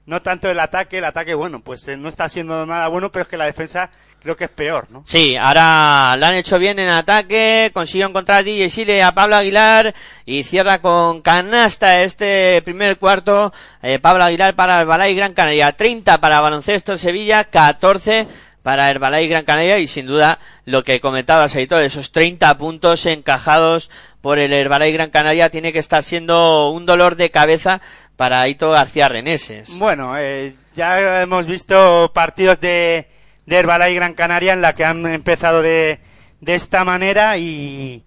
No 0.05 0.21
tanto 0.21 0.49
el 0.49 0.57
ataque, 0.61 0.99
el 0.99 1.03
ataque, 1.03 1.33
bueno, 1.33 1.59
pues 1.59 1.85
eh, 1.89 1.97
no 1.97 2.07
está 2.07 2.23
haciendo 2.23 2.65
nada 2.65 2.87
bueno, 2.87 3.11
pero 3.11 3.23
es 3.23 3.27
que 3.27 3.35
la 3.35 3.43
defensa 3.43 3.89
creo 4.21 4.37
que 4.37 4.45
es 4.45 4.49
peor, 4.49 4.87
¿no? 4.89 5.03
Sí, 5.05 5.35
ahora 5.35 6.15
lo 6.17 6.25
han 6.27 6.35
hecho 6.35 6.57
bien 6.57 6.79
en 6.79 6.87
ataque, 6.87 7.71
consiguió 7.73 8.07
encontrar 8.07 8.45
DJ 8.45 8.69
Chile 8.69 9.03
a 9.03 9.11
Pablo 9.11 9.35
Aguilar 9.35 9.93
y 10.25 10.43
cierra 10.43 10.79
con 10.79 11.21
canasta 11.21 12.01
este 12.03 12.61
primer 12.63 12.97
cuarto. 12.97 13.51
Eh, 13.81 13.99
Pablo 13.99 14.23
Aguilar 14.23 14.55
para 14.55 14.79
el 14.79 14.87
Balay 14.87 15.13
Gran 15.13 15.33
Canaria, 15.33 15.73
30 15.73 16.17
para 16.19 16.39
baloncesto 16.39 16.97
Sevilla, 16.97 17.43
14 17.43 18.25
para 18.67 18.91
Herbalife 18.91 19.29
Gran 19.29 19.45
Canaria 19.45 19.79
y 19.79 19.87
sin 19.87 20.07
duda 20.07 20.39
lo 20.65 20.83
que 20.83 20.99
comentabas, 20.99 21.55
Editor, 21.55 21.83
esos 21.83 22.11
30 22.11 22.57
puntos 22.57 23.05
encajados 23.05 23.89
por 24.19 24.39
el 24.39 24.51
Herbalife 24.51 24.91
Gran 24.91 25.09
Canaria 25.09 25.49
tiene 25.49 25.71
que 25.71 25.79
estar 25.79 26.03
siendo 26.03 26.69
un 26.71 26.85
dolor 26.85 27.15
de 27.15 27.31
cabeza 27.31 27.79
para 28.17 28.41
Aito 28.41 28.69
García 28.71 29.07
Reneses. 29.07 29.79
Bueno, 29.79 30.17
eh, 30.19 30.53
ya 30.75 31.21
hemos 31.21 31.47
visto 31.47 32.11
partidos 32.13 32.59
de, 32.59 33.07
de 33.45 33.63
Gran 33.63 34.13
Canaria 34.15 34.51
en 34.51 34.61
la 34.61 34.73
que 34.73 34.83
han 34.83 35.05
empezado 35.05 35.61
de, 35.61 36.01
de 36.41 36.55
esta 36.55 36.83
manera 36.83 37.37
y, 37.37 38.03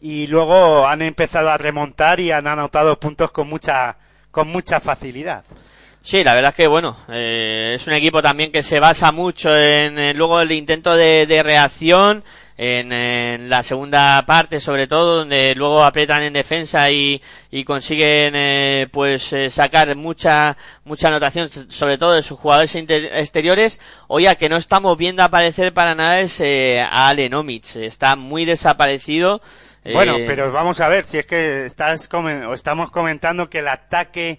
y 0.00 0.28
luego 0.28 0.86
han 0.86 1.02
empezado 1.02 1.50
a 1.50 1.58
remontar 1.58 2.20
y 2.20 2.30
han 2.30 2.46
anotado 2.46 3.00
puntos 3.00 3.32
con 3.32 3.48
mucha, 3.48 3.96
con 4.30 4.46
mucha 4.46 4.78
facilidad. 4.78 5.42
Sí, 6.06 6.22
la 6.22 6.34
verdad 6.34 6.50
es 6.50 6.54
que 6.54 6.68
bueno, 6.68 6.96
eh, 7.08 7.72
es 7.74 7.84
un 7.88 7.92
equipo 7.92 8.22
también 8.22 8.52
que 8.52 8.62
se 8.62 8.78
basa 8.78 9.10
mucho 9.10 9.56
en, 9.56 10.16
luego 10.16 10.40
el 10.40 10.52
intento 10.52 10.94
de, 10.94 11.42
reacción 11.42 12.22
en, 12.56 13.50
la 13.50 13.64
segunda 13.64 14.24
parte 14.24 14.60
sobre 14.60 14.86
todo 14.86 15.16
donde 15.16 15.56
luego 15.56 15.82
apretan 15.82 16.22
en 16.22 16.32
defensa 16.32 16.92
y, 16.92 17.20
consiguen 17.66 18.34
eh, 18.36 18.86
pues 18.92 19.32
eh, 19.32 19.50
sacar 19.50 19.96
mucha 19.96 20.56
mucha 20.84 21.08
anotación 21.08 21.48
sobre 21.50 21.98
todo 21.98 22.12
de 22.12 22.22
sus 22.22 22.38
jugadores 22.38 22.76
exteriores. 22.76 23.80
Hoy 24.06 24.28
a 24.28 24.36
que 24.36 24.48
no 24.48 24.58
estamos 24.58 24.96
viendo 24.96 25.24
aparecer 25.24 25.74
para 25.74 25.96
nada 25.96 26.20
es 26.20 26.40
a 26.40 27.08
Allen 27.08 27.34
está 27.80 28.14
muy 28.14 28.44
desaparecido. 28.44 29.42
Bueno 29.82 30.18
pero 30.24 30.52
vamos 30.52 30.78
a 30.78 30.86
ver 30.86 31.04
si 31.04 31.18
es 31.18 31.26
que 31.26 31.66
estás 31.66 32.08
o 32.12 32.54
estamos 32.54 32.92
comentando 32.92 33.50
que 33.50 33.58
el 33.58 33.66
ataque 33.66 34.38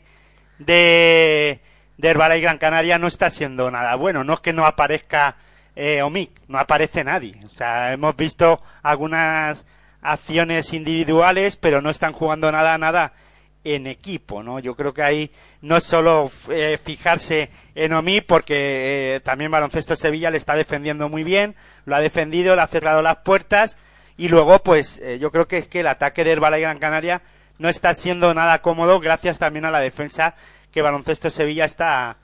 de, 0.60 1.62
de 1.98 2.14
Gran 2.14 2.58
Canaria 2.58 2.98
no 2.98 3.08
está 3.08 3.30
siendo 3.30 3.70
nada 3.72 3.96
bueno. 3.96 4.24
No 4.24 4.34
es 4.34 4.40
que 4.40 4.54
no 4.54 4.66
aparezca 4.66 5.36
eh, 5.76 6.02
Omic, 6.02 6.32
no 6.48 6.60
aparece 6.60 7.04
nadie. 7.04 7.40
O 7.46 7.50
sea, 7.50 7.94
hemos 7.94 8.16
visto 8.16 8.62
algunas 8.84 9.66
acciones 10.02 10.74
individuales, 10.74 11.58
pero 11.58 11.82
no 11.82 11.90
están 11.90 12.14
jugando 12.14 12.52
nada, 12.52 12.78
nada 12.78 13.14
en 13.64 13.88
equipo, 13.88 14.44
¿no? 14.44 14.60
Yo 14.60 14.76
creo 14.76 14.94
que 14.94 15.04
ahí 15.04 15.32
no 15.62 15.78
es 15.78 15.84
solo 15.84 16.32
eh, 16.50 16.80
fijarse 16.84 17.50
en 17.76 17.94
Omi, 17.94 18.22
porque 18.22 19.16
eh, 19.16 19.20
también 19.20 19.52
Baloncesto 19.52 19.96
Sevilla 19.96 20.32
le 20.32 20.38
está 20.38 20.56
defendiendo 20.56 21.10
muy 21.10 21.24
bien, 21.24 21.56
lo 21.86 21.96
ha 21.96 22.00
defendido, 22.00 22.56
le 22.56 22.62
ha 22.62 22.68
cerrado 22.68 23.02
las 23.02 23.18
puertas 23.18 23.78
Y 24.18 24.30
luego, 24.30 24.60
pues, 24.60 25.00
eh, 25.00 25.20
yo 25.20 25.32
creo 25.32 25.48
que 25.48 25.58
es 25.58 25.68
que 25.68 25.82
el 25.82 25.88
ataque 25.88 26.24
del 26.24 26.40
Balay 26.40 26.62
Gran 26.62 26.80
Canaria 26.80 27.22
no 27.60 27.70
está 27.70 27.94
siendo 27.94 28.34
nada 28.34 28.62
cómodo 28.62 29.00
gracias 29.00 29.40
también 29.40 29.66
a 29.66 29.72
la 29.72 29.80
defensa 29.80 30.36
que 30.72 30.82
Baloncesto 30.82 31.30
Sevilla 31.30 31.66
está 31.66 32.18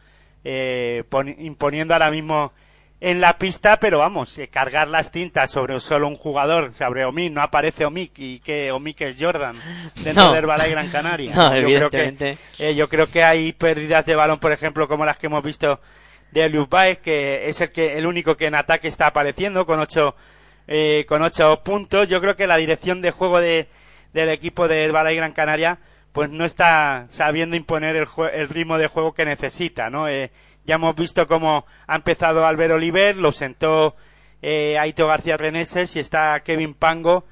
eh, 0.43 1.03
poni- 1.09 1.35
imponiendo 1.39 1.93
ahora 1.93 2.11
mismo 2.11 2.51
en 2.99 3.19
la 3.19 3.37
pista, 3.37 3.79
pero 3.81 3.99
vamos, 3.99 4.37
eh, 4.37 4.47
cargar 4.47 4.87
las 4.87 5.11
tintas 5.11 5.51
sobre 5.51 5.77
solo 5.81 6.07
un 6.07 6.15
jugador, 6.15 6.73
sobre 6.73 7.03
Omic, 7.03 7.33
no 7.33 7.41
aparece 7.41 7.83
Omic 7.83 8.11
y 8.17 8.39
que 8.39 8.71
Omic 8.71 9.01
es 9.01 9.17
Jordan 9.19 9.55
dentro 10.03 10.39
No. 10.41 10.47
Balay 10.47 10.71
Gran 10.71 10.89
Canaria. 10.89 11.31
No, 11.35 11.53
yo 11.57 11.67
creo 11.67 11.89
que 11.89 12.37
eh, 12.59 12.75
yo 12.75 12.87
creo 12.87 13.07
que 13.07 13.23
hay 13.23 13.51
pérdidas 13.51 14.05
de 14.05 14.15
balón, 14.15 14.39
por 14.39 14.53
ejemplo, 14.53 14.87
como 14.87 15.03
las 15.05 15.17
que 15.17 15.25
hemos 15.27 15.43
visto 15.43 15.81
de 16.31 16.45
Elius 16.45 16.69
Baez, 16.69 16.99
que 16.99 17.49
es 17.49 17.59
el 17.61 17.71
que 17.73 17.97
el 17.97 18.05
único 18.05 18.37
que 18.37 18.45
en 18.45 18.55
ataque 18.55 18.87
está 18.87 19.07
apareciendo 19.07 19.65
con 19.65 19.79
ocho 19.81 20.15
eh, 20.67 21.05
con 21.07 21.21
ocho 21.23 21.61
puntos. 21.61 22.07
Yo 22.07 22.21
creo 22.21 22.37
que 22.37 22.47
la 22.47 22.55
dirección 22.57 23.01
de 23.01 23.11
juego 23.11 23.39
de, 23.41 23.67
del 24.13 24.29
equipo 24.29 24.67
del 24.67 24.91
Balay 24.91 25.15
Gran 25.15 25.33
Canaria 25.33 25.79
pues 26.11 26.29
no 26.29 26.45
está 26.45 27.07
sabiendo 27.09 27.55
imponer 27.55 27.95
el, 27.95 28.05
el 28.33 28.47
ritmo 28.49 28.77
de 28.77 28.87
juego 28.87 29.13
que 29.13 29.25
necesita, 29.25 29.89
¿no? 29.89 30.07
Eh, 30.07 30.31
ya 30.65 30.75
hemos 30.75 30.95
visto 30.95 31.25
cómo 31.27 31.65
ha 31.87 31.95
empezado 31.95 32.45
Álvaro 32.45 32.75
Oliver, 32.75 33.15
lo 33.17 33.31
sentó 33.31 33.95
eh, 34.43 34.77
Aito 34.77 35.07
García 35.07 35.37
Reneses 35.37 35.95
y 35.95 35.99
está 35.99 36.39
Kevin 36.43 36.75
Pango 36.75 37.25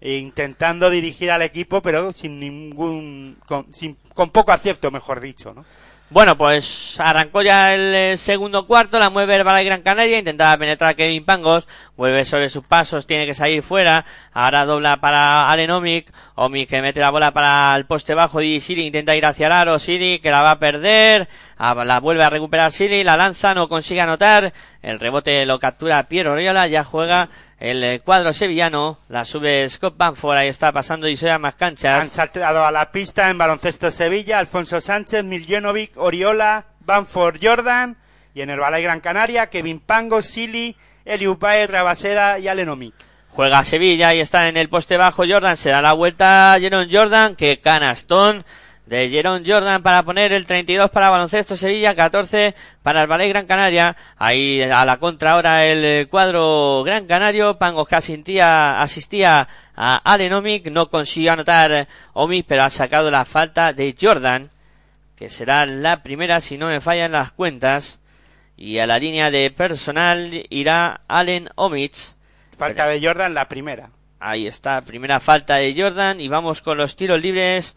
intentando 0.00 0.90
dirigir 0.90 1.30
al 1.30 1.42
equipo, 1.42 1.82
pero 1.82 2.12
sin 2.12 2.38
ningún, 2.38 3.38
con, 3.46 3.70
sin- 3.72 3.96
con 4.14 4.30
poco 4.30 4.52
acierto, 4.52 4.90
mejor 4.90 5.20
dicho, 5.20 5.52
¿no? 5.54 5.64
Bueno, 6.10 6.38
pues 6.38 6.98
arrancó 7.00 7.42
ya 7.42 7.74
el 7.74 7.94
eh, 7.94 8.16
segundo 8.16 8.66
cuarto, 8.66 8.98
la 8.98 9.10
mueve 9.10 9.36
el 9.36 9.44
Balay 9.44 9.66
Gran 9.66 9.82
Canaria, 9.82 10.18
intentaba 10.18 10.56
penetrar 10.56 10.96
Kevin 10.96 11.22
Pangos, 11.22 11.68
vuelve 11.98 12.24
sobre 12.24 12.48
sus 12.48 12.66
pasos, 12.66 13.06
tiene 13.06 13.26
que 13.26 13.34
salir 13.34 13.62
fuera, 13.62 14.06
ahora 14.32 14.64
dobla 14.64 14.96
para 15.02 15.50
Allen 15.50 15.70
Omic, 15.70 16.10
Omic 16.34 16.70
que 16.70 16.80
mete 16.80 17.00
la 17.00 17.10
bola 17.10 17.32
para 17.32 17.76
el 17.76 17.84
poste 17.84 18.14
bajo 18.14 18.40
y 18.40 18.58
Siri 18.58 18.86
intenta 18.86 19.14
ir 19.16 19.26
hacia 19.26 19.48
el 19.48 19.52
aro, 19.52 19.78
Siri 19.78 20.18
que 20.18 20.30
la 20.30 20.40
va 20.40 20.52
a 20.52 20.58
perder, 20.58 21.28
la 21.58 22.00
vuelve 22.00 22.24
a 22.24 22.30
recuperar 22.30 22.72
Siri, 22.72 23.04
la 23.04 23.18
lanza, 23.18 23.52
no 23.52 23.68
consigue 23.68 24.00
anotar, 24.00 24.54
el 24.80 25.00
rebote 25.00 25.44
lo 25.44 25.58
captura 25.58 26.04
Piero 26.04 26.32
Oriola, 26.32 26.68
ya 26.68 26.84
juega 26.84 27.28
el 27.60 27.82
eh, 27.82 28.00
cuadro 28.04 28.32
sevillano, 28.32 28.98
la 29.08 29.24
sube 29.24 29.68
Scott 29.68 29.96
Banford, 29.96 30.36
ahí 30.36 30.48
está 30.48 30.70
pasando 30.70 31.08
y 31.08 31.16
se 31.16 31.26
más 31.38 31.54
Han 31.54 31.58
canchas. 31.58 32.08
saltado 32.08 32.64
a 32.64 32.70
la 32.70 32.92
pista 32.92 33.30
en 33.30 33.38
baloncesto 33.38 33.90
Sevilla, 33.90 34.38
Alfonso 34.38 34.80
Sánchez, 34.80 35.24
Miljenovic, 35.24 35.96
Oriola, 35.96 36.66
Banford 36.80 37.38
Jordan, 37.42 37.96
y 38.32 38.42
en 38.42 38.50
el 38.50 38.60
Balay 38.60 38.82
Gran 38.82 39.00
Canaria, 39.00 39.48
Kevin 39.48 39.80
Pango, 39.80 40.22
Sili, 40.22 40.76
Eliu 41.04 41.36
Baez, 41.36 41.68
Rabaseda 41.68 42.38
y 42.38 42.46
Allen 42.46 42.68
Omic. 42.68 42.94
Juega 43.30 43.64
Sevilla 43.64 44.14
y 44.14 44.20
está 44.20 44.48
en 44.48 44.56
el 44.56 44.68
poste 44.68 44.96
bajo 44.96 45.24
Jordan. 45.28 45.56
Se 45.56 45.70
da 45.70 45.82
la 45.82 45.92
vuelta 45.92 46.54
a 46.54 46.60
Jeron 46.60 46.88
Jordan. 46.90 47.36
Que 47.36 47.60
canastón 47.60 48.44
de 48.88 49.10
Jeron 49.10 49.44
Jordan 49.44 49.82
para 49.82 50.02
poner 50.02 50.32
el 50.32 50.46
32 50.46 50.90
para 50.90 51.10
baloncesto 51.10 51.56
Sevilla. 51.56 51.94
14 51.94 52.54
para 52.82 53.02
el 53.02 53.06
Ballet 53.06 53.28
Gran 53.28 53.46
Canaria. 53.46 53.96
Ahí 54.16 54.62
a 54.62 54.84
la 54.84 54.96
contra 54.96 55.32
ahora 55.32 55.66
el 55.66 55.84
eh, 55.84 56.06
cuadro 56.10 56.82
Gran 56.84 57.06
Canario. 57.06 57.58
Pangos 57.58 57.86
que 57.86 57.96
asistía, 57.96 58.80
asistía 58.80 59.46
a 59.76 59.96
Allen 59.96 60.32
Omic. 60.32 60.70
No 60.70 60.88
consiguió 60.88 61.32
anotar 61.32 61.86
Omic, 62.14 62.46
pero 62.48 62.64
ha 62.64 62.70
sacado 62.70 63.10
la 63.10 63.24
falta 63.24 63.72
de 63.72 63.94
Jordan. 64.00 64.50
Que 65.16 65.28
será 65.28 65.66
la 65.66 66.02
primera 66.02 66.40
si 66.40 66.56
no 66.56 66.68
me 66.68 66.80
fallan 66.80 67.12
las 67.12 67.32
cuentas. 67.32 68.00
Y 68.56 68.78
a 68.78 68.86
la 68.86 68.98
línea 68.98 69.30
de 69.30 69.50
personal 69.50 70.46
irá 70.48 71.02
Allen 71.08 71.50
Omic. 71.56 71.92
Falta 72.56 72.86
de 72.86 73.04
Jordan, 73.04 73.34
la 73.34 73.48
primera. 73.48 73.90
Ahí 74.20 74.48
está, 74.48 74.80
primera 74.80 75.20
falta 75.20 75.56
de 75.56 75.74
Jordan 75.76 76.20
y 76.20 76.26
vamos 76.26 76.60
con 76.60 76.76
los 76.76 76.96
tiros 76.96 77.22
libres 77.22 77.76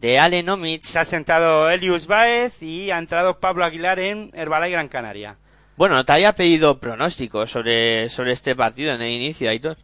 de 0.00 0.18
Allen 0.18 0.48
Omic. 0.48 0.82
Se 0.82 0.98
ha 0.98 1.04
sentado 1.04 1.70
Elius 1.70 2.06
Baez 2.06 2.62
y 2.62 2.90
ha 2.90 2.98
entrado 2.98 3.38
Pablo 3.40 3.64
Aguilar 3.64 3.98
en 3.98 4.30
Herbalay 4.32 4.70
Gran 4.70 4.88
Canaria. 4.88 5.36
Bueno, 5.76 6.04
te 6.04 6.12
había 6.12 6.32
pedido 6.34 6.78
pronósticos 6.78 7.50
sobre, 7.50 8.08
sobre 8.08 8.32
este 8.32 8.56
partido 8.56 8.92
en 8.92 9.02
el 9.02 9.10
inicio, 9.10 9.48
Aitor. 9.48 9.76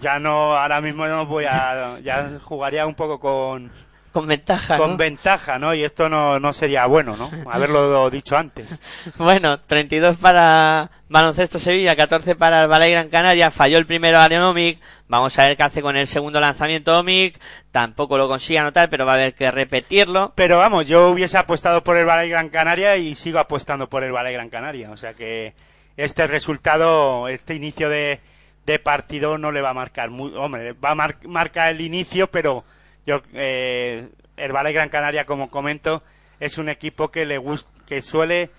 Ya 0.00 0.18
no, 0.18 0.56
ahora 0.56 0.80
mismo 0.80 1.06
no 1.06 1.26
voy 1.26 1.44
a, 1.44 1.98
ya 2.00 2.38
jugaría 2.42 2.86
un 2.86 2.94
poco 2.94 3.18
con, 3.18 3.70
Con 4.12 4.26
ventaja, 4.26 4.76
con 4.76 4.92
¿no? 4.92 4.96
ventaja, 4.96 5.58
¿no? 5.58 5.74
Y 5.74 5.82
esto 5.84 6.08
no, 6.08 6.38
no 6.38 6.52
sería 6.52 6.86
bueno, 6.86 7.16
¿no? 7.16 7.30
Haberlo 7.50 8.08
dicho 8.10 8.36
antes. 8.36 8.80
Bueno, 9.16 9.58
32 9.60 10.16
para 10.18 10.90
Baloncesto 11.08 11.58
Sevilla, 11.58 11.96
14 11.96 12.34
para 12.36 12.62
el 12.62 12.68
Balay 12.68 12.92
Gran 12.92 13.08
Canaria. 13.08 13.50
Falló 13.50 13.78
el 13.78 13.86
primero 13.86 14.18
Allen 14.20 14.42
Omic. 14.42 14.78
Vamos 15.08 15.38
a 15.38 15.46
ver 15.46 15.56
qué 15.56 15.62
hace 15.62 15.82
con 15.82 15.96
el 15.96 16.06
segundo 16.06 16.40
lanzamiento 16.40 16.98
Omic. 16.98 17.38
Tampoco 17.70 18.16
lo 18.18 18.28
consigue 18.28 18.58
anotar, 18.58 18.88
pero 18.90 19.04
va 19.06 19.12
a 19.12 19.14
haber 19.16 19.34
que 19.34 19.50
repetirlo. 19.50 20.32
Pero 20.34 20.58
vamos, 20.58 20.86
yo 20.86 21.08
hubiese 21.10 21.38
apostado 21.38 21.82
por 21.82 21.96
el 21.96 22.04
Balay 22.06 22.28
Gran 22.28 22.48
Canaria 22.50 22.96
y 22.96 23.14
sigo 23.14 23.38
apostando 23.38 23.88
por 23.88 24.04
el 24.04 24.12
Balay 24.12 24.32
Gran 24.34 24.48
Canaria. 24.50 24.90
O 24.90 24.96
sea 24.96 25.14
que 25.14 25.54
este 25.96 26.26
resultado, 26.26 27.28
este 27.28 27.54
inicio 27.54 27.88
de, 27.88 28.20
de 28.66 28.78
partido 28.78 29.36
no 29.38 29.52
le 29.52 29.60
va 29.62 29.70
a 29.70 29.74
marcar. 29.74 30.10
Muy, 30.10 30.34
hombre, 30.36 30.72
va 30.74 30.90
a 30.90 30.94
mar- 30.94 31.16
marcar 31.26 31.70
el 31.70 31.80
inicio, 31.80 32.26
pero 32.30 32.64
yo 33.06 33.20
eh, 33.34 34.08
el 34.36 34.52
Balay 34.52 34.72
Gran 34.72 34.88
Canaria, 34.88 35.26
como 35.26 35.50
comento, 35.50 36.02
es 36.40 36.58
un 36.58 36.68
equipo 36.68 37.10
que 37.10 37.26
le 37.26 37.38
gust- 37.38 37.66
que 37.86 38.02
suele 38.02 38.50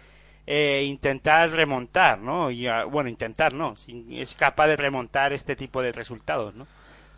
eh, 0.46 0.84
intentar 0.86 1.50
remontar, 1.52 2.20
¿no? 2.20 2.52
Y 2.52 2.68
ah, 2.68 2.84
bueno, 2.86 3.10
intentar, 3.10 3.54
¿no? 3.54 3.76
Es 4.12 4.36
capaz 4.36 4.68
de 4.68 4.76
remontar 4.76 5.34
este 5.34 5.56
tipo 5.56 5.82
de 5.82 5.92
resultados, 5.92 6.54
¿no? 6.56 6.68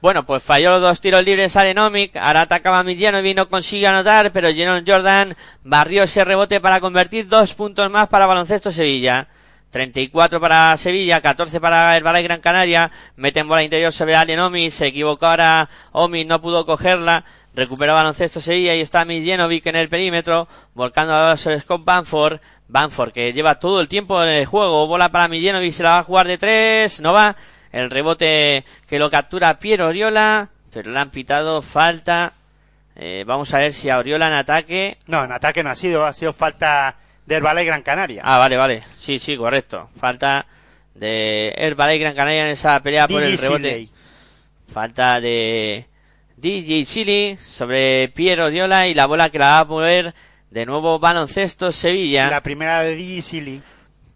Bueno, 0.01 0.23
pues 0.25 0.43
falló 0.43 0.69
los 0.71 0.81
dos 0.81 1.01
tiros 1.01 1.23
libres 1.23 1.55
Allen 1.55 1.79
Omic. 1.79 2.15
Ahora 2.17 2.41
atacaba 2.41 2.83
Miljanovic, 2.83 3.35
no 3.35 3.49
consigue 3.49 3.87
anotar, 3.87 4.31
pero 4.31 4.53
Jeron 4.53 4.83
Jordan 4.85 5.35
barrió 5.63 6.03
ese 6.03 6.23
rebote 6.23 6.59
para 6.59 6.79
convertir 6.79 7.27
dos 7.27 7.55
puntos 7.55 7.89
más 7.89 8.07
para 8.09 8.27
Baloncesto 8.27 8.71
Sevilla. 8.71 9.27
34 9.75 10.39
para 10.39 10.77
Sevilla, 10.77 11.19
14 11.19 11.59
para 11.59 11.97
el 11.97 12.01
Balay 12.01 12.23
Gran 12.23 12.39
Canaria. 12.39 12.89
Meten 13.17 13.45
bola 13.45 13.61
interior 13.61 13.91
sobre 13.91 14.15
Allen 14.15 14.39
Omic. 14.39 14.71
Se 14.71 14.87
equivocó 14.87 15.25
ahora 15.25 15.67
Omic, 15.91 16.25
no 16.29 16.41
pudo 16.41 16.65
cogerla. 16.65 17.25
Recuperó 17.53 17.93
Baloncesto 17.93 18.39
Sevilla 18.39 18.73
y 18.73 18.79
está 18.79 19.03
Miljanovic 19.03 19.65
en 19.65 19.75
el 19.75 19.89
perímetro. 19.89 20.47
Volcando 20.75 21.13
ahora 21.13 21.35
sobre 21.35 21.59
Scott 21.59 21.83
Banford. 21.83 22.39
Banford 22.69 23.11
que 23.11 23.33
lleva 23.33 23.59
todo 23.59 23.81
el 23.81 23.89
tiempo 23.89 24.23
en 24.23 24.29
el 24.29 24.45
juego. 24.45 24.87
Bola 24.87 25.09
para 25.09 25.27
Miljanovic, 25.27 25.73
se 25.73 25.83
la 25.83 25.89
va 25.89 25.99
a 25.99 26.03
jugar 26.03 26.25
de 26.25 26.37
tres. 26.37 27.01
No 27.01 27.11
va. 27.11 27.35
El 27.73 27.89
rebote 27.89 28.63
que 28.87 28.97
lo 28.97 29.11
captura 29.11 29.59
Piero 29.59 29.87
Oriola. 29.87 30.47
Pero 30.71 30.89
le 30.89 30.99
han 30.99 31.09
pitado 31.09 31.61
falta. 31.61 32.31
Eh, 32.95 33.25
vamos 33.27 33.53
a 33.53 33.57
ver 33.57 33.73
si 33.73 33.89
a 33.89 33.97
Oriola 33.97 34.27
en 34.27 34.35
ataque. 34.35 34.99
No, 35.05 35.25
en 35.25 35.33
ataque 35.33 35.63
no 35.63 35.69
ha 35.69 35.75
sido, 35.75 36.05
ha 36.05 36.13
sido 36.13 36.31
falta 36.31 36.95
del 37.25 37.41
Balay 37.43 37.65
Gran 37.65 37.81
Canaria. 37.81 38.21
Ah, 38.23 38.37
vale, 38.37 38.57
vale. 38.57 38.83
Sí, 38.97 39.19
sí, 39.19 39.35
correcto. 39.37 39.89
Falta 39.99 40.45
de 40.95 41.49
el 41.57 41.75
Ballet 41.75 41.99
Gran 41.99 42.15
Canaria 42.15 42.45
en 42.45 42.51
esa 42.51 42.79
pelea 42.81 43.07
por 43.07 43.21
el 43.21 43.31
DJ 43.31 43.41
rebote. 43.41 43.69
Siley. 43.69 43.89
Falta 44.71 45.21
de 45.21 45.85
DJ 46.37 46.85
Silly 46.85 47.37
sobre 47.37 48.09
Piero 48.09 48.45
Oriola 48.45 48.87
y 48.87 48.93
la 48.93 49.05
bola 49.05 49.29
que 49.29 49.39
la 49.39 49.45
va 49.45 49.59
a 49.59 49.65
mover 49.65 50.13
de 50.49 50.65
nuevo 50.65 50.99
baloncesto 50.99 51.71
Sevilla. 51.71 52.29
La 52.29 52.41
primera 52.41 52.81
de 52.81 52.95
DJ 52.95 53.21
Silly. 53.21 53.61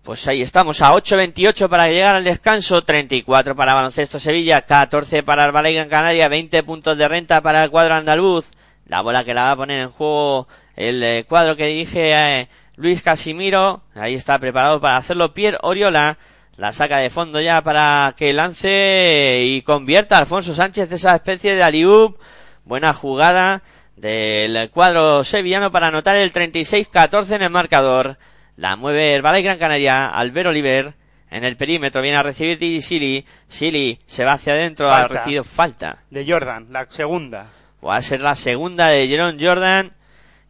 Pues 0.02 0.26
ahí 0.28 0.42
estamos, 0.42 0.82
a 0.82 0.94
8.28 0.94 1.68
para 1.68 1.90
llegar 1.90 2.16
al 2.16 2.24
descanso, 2.24 2.82
34 2.84 3.54
para 3.54 3.76
Baloncesto 3.76 4.18
Sevilla, 4.18 4.62
14 4.62 5.22
para 5.24 5.46
el 5.46 5.52
Ballet 5.52 5.76
Gran 5.76 5.90
Canaria, 5.90 6.30
20 6.30 6.64
puntos 6.64 6.98
de 6.98 7.08
renta 7.08 7.42
para 7.42 7.66
el 7.66 7.70
cuadro 7.70 7.94
andaluz. 7.94 8.50
La 8.88 9.02
bola 9.02 9.24
que 9.24 9.34
la 9.36 9.44
va 9.44 9.52
a 9.52 9.56
poner 9.58 9.82
en 9.82 9.92
juego 9.92 10.48
el 10.76 11.04
eh, 11.04 11.26
cuadro 11.28 11.56
que 11.56 11.68
dirige 11.68 12.12
eh, 12.14 12.48
Luis 12.80 13.02
Casimiro. 13.04 13.84
Ahí 13.94 14.16
está 14.16 14.40
preparado 14.40 14.80
para 14.80 14.96
hacerlo 14.96 15.34
Pierre 15.34 15.58
Oriola. 15.62 16.18
La 16.56 16.72
saca 16.72 16.98
de 16.98 17.10
fondo 17.10 17.42
ya 17.42 17.62
para 17.62 18.16
que 18.18 18.32
lance 18.32 19.42
y 19.44 19.62
convierta 19.64 20.16
a 20.16 20.20
Alfonso 20.20 20.54
Sánchez 20.54 20.90
esa 20.90 21.14
especie 21.14 21.56
de 21.56 21.64
aliup. 21.64 22.18
Buena 22.64 22.94
jugada 22.94 23.64
del 23.98 24.70
cuadro 24.70 25.26
sevillano 25.26 25.72
para 25.72 25.88
anotar 25.88 26.16
el 26.16 26.32
36-14 26.32 27.36
en 27.36 27.42
el 27.44 27.50
marcador. 27.50 28.18
La 28.56 28.78
mueve 28.78 29.14
el 29.14 29.22
Ballet 29.22 29.44
Gran 29.44 29.58
Canaria, 29.58 30.08
Albert 30.08 30.48
Oliver. 30.48 30.94
En 31.32 31.44
el 31.44 31.58
perímetro 31.58 32.02
viene 32.02 32.18
a 32.18 32.24
recibir 32.24 32.58
Digi 32.58 32.82
Sili. 32.82 33.26
Sili 33.50 34.00
se 34.06 34.24
va 34.24 34.34
hacia 34.34 34.54
adentro, 34.54 34.90
ha 34.90 35.06
recibido 35.06 35.44
falta. 35.44 35.98
de 36.10 36.26
Jordan, 36.26 36.68
la 36.72 36.88
segunda. 36.90 37.48
Va 37.86 37.98
a 37.98 38.02
ser 38.02 38.22
la 38.22 38.36
segunda 38.36 38.88
de 38.88 39.06
Jeron 39.08 39.38
Jordan. 39.38 39.99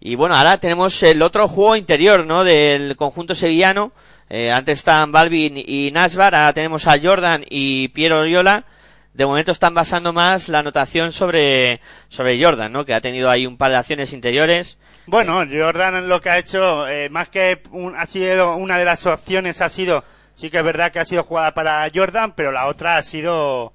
Y 0.01 0.15
bueno, 0.15 0.35
ahora 0.35 0.57
tenemos 0.59 1.01
el 1.03 1.21
otro 1.21 1.47
juego 1.47 1.75
interior, 1.75 2.25
¿no? 2.25 2.43
Del 2.43 2.95
conjunto 2.95 3.35
sevillano. 3.35 3.91
Eh, 4.29 4.51
antes 4.51 4.79
están 4.79 5.11
Balvin 5.11 5.55
y 5.57 5.91
Nasbar, 5.91 6.35
ahora 6.35 6.53
tenemos 6.53 6.87
a 6.87 6.99
Jordan 7.01 7.43
y 7.49 7.87
Piero 7.89 8.19
Oriola. 8.19 8.63
De 9.13 9.25
momento 9.25 9.51
están 9.51 9.73
basando 9.73 10.13
más 10.13 10.47
la 10.47 10.59
anotación 10.59 11.11
sobre, 11.11 11.81
sobre 12.07 12.41
Jordan, 12.41 12.71
¿no? 12.71 12.85
Que 12.85 12.93
ha 12.93 13.01
tenido 13.01 13.29
ahí 13.29 13.45
un 13.45 13.57
par 13.57 13.71
de 13.71 13.77
acciones 13.77 14.13
interiores. 14.13 14.77
Bueno, 15.07 15.43
Jordan 15.51 16.07
lo 16.07 16.21
que 16.21 16.29
ha 16.29 16.37
hecho, 16.37 16.87
eh, 16.87 17.09
más 17.09 17.29
que 17.29 17.61
un- 17.71 17.95
ha 17.97 18.05
sido 18.05 18.55
una 18.55 18.77
de 18.77 18.85
las 18.85 19.05
opciones, 19.07 19.59
ha 19.61 19.67
sido, 19.67 20.03
sí 20.35 20.49
que 20.49 20.59
es 20.59 20.63
verdad 20.63 20.91
que 20.91 20.99
ha 20.99 21.05
sido 21.05 21.23
jugada 21.23 21.53
para 21.53 21.85
Jordan, 21.93 22.33
pero 22.35 22.51
la 22.51 22.67
otra 22.67 22.97
ha 22.97 23.01
sido 23.01 23.73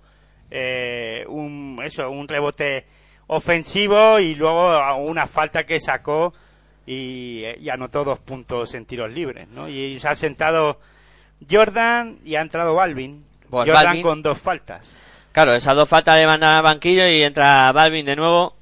eh, 0.51 1.25
un, 1.29 1.81
eso, 1.85 2.09
un 2.11 2.29
rebote 2.29 2.87
ofensivo 3.27 4.19
y 4.21 4.35
luego 4.35 4.97
una 4.97 5.27
falta 5.27 5.65
que 5.65 5.81
sacó 5.81 6.35
y, 6.87 7.43
y 7.61 7.69
anotó 7.71 8.05
dos 8.05 8.19
puntos 8.19 8.75
en 8.75 8.85
tiros 8.85 9.11
libres, 9.13 9.49
¿no? 9.49 9.69
Y 9.69 9.99
se 9.99 10.09
ha 10.09 10.15
sentado 10.15 10.79
Jordan 11.51 12.19
y 12.25 12.35
ha 12.37 12.41
entrado 12.41 12.75
Balvin. 12.75 13.25
Pues 13.51 13.69
Jordan 13.69 13.97
Balvin- 13.97 14.03
con 14.03 14.23
dos 14.23 14.39
faltas. 14.39 14.95
Claro, 15.33 15.55
esas 15.55 15.75
dos 15.75 15.89
faltas 15.89 16.17
le 16.17 16.27
mandan 16.27 16.57
al 16.57 16.63
banquillo 16.63 17.07
y 17.09 17.23
entra 17.23 17.73
Balvin 17.73 18.07
de 18.07 18.17
nuevo. 18.17 18.55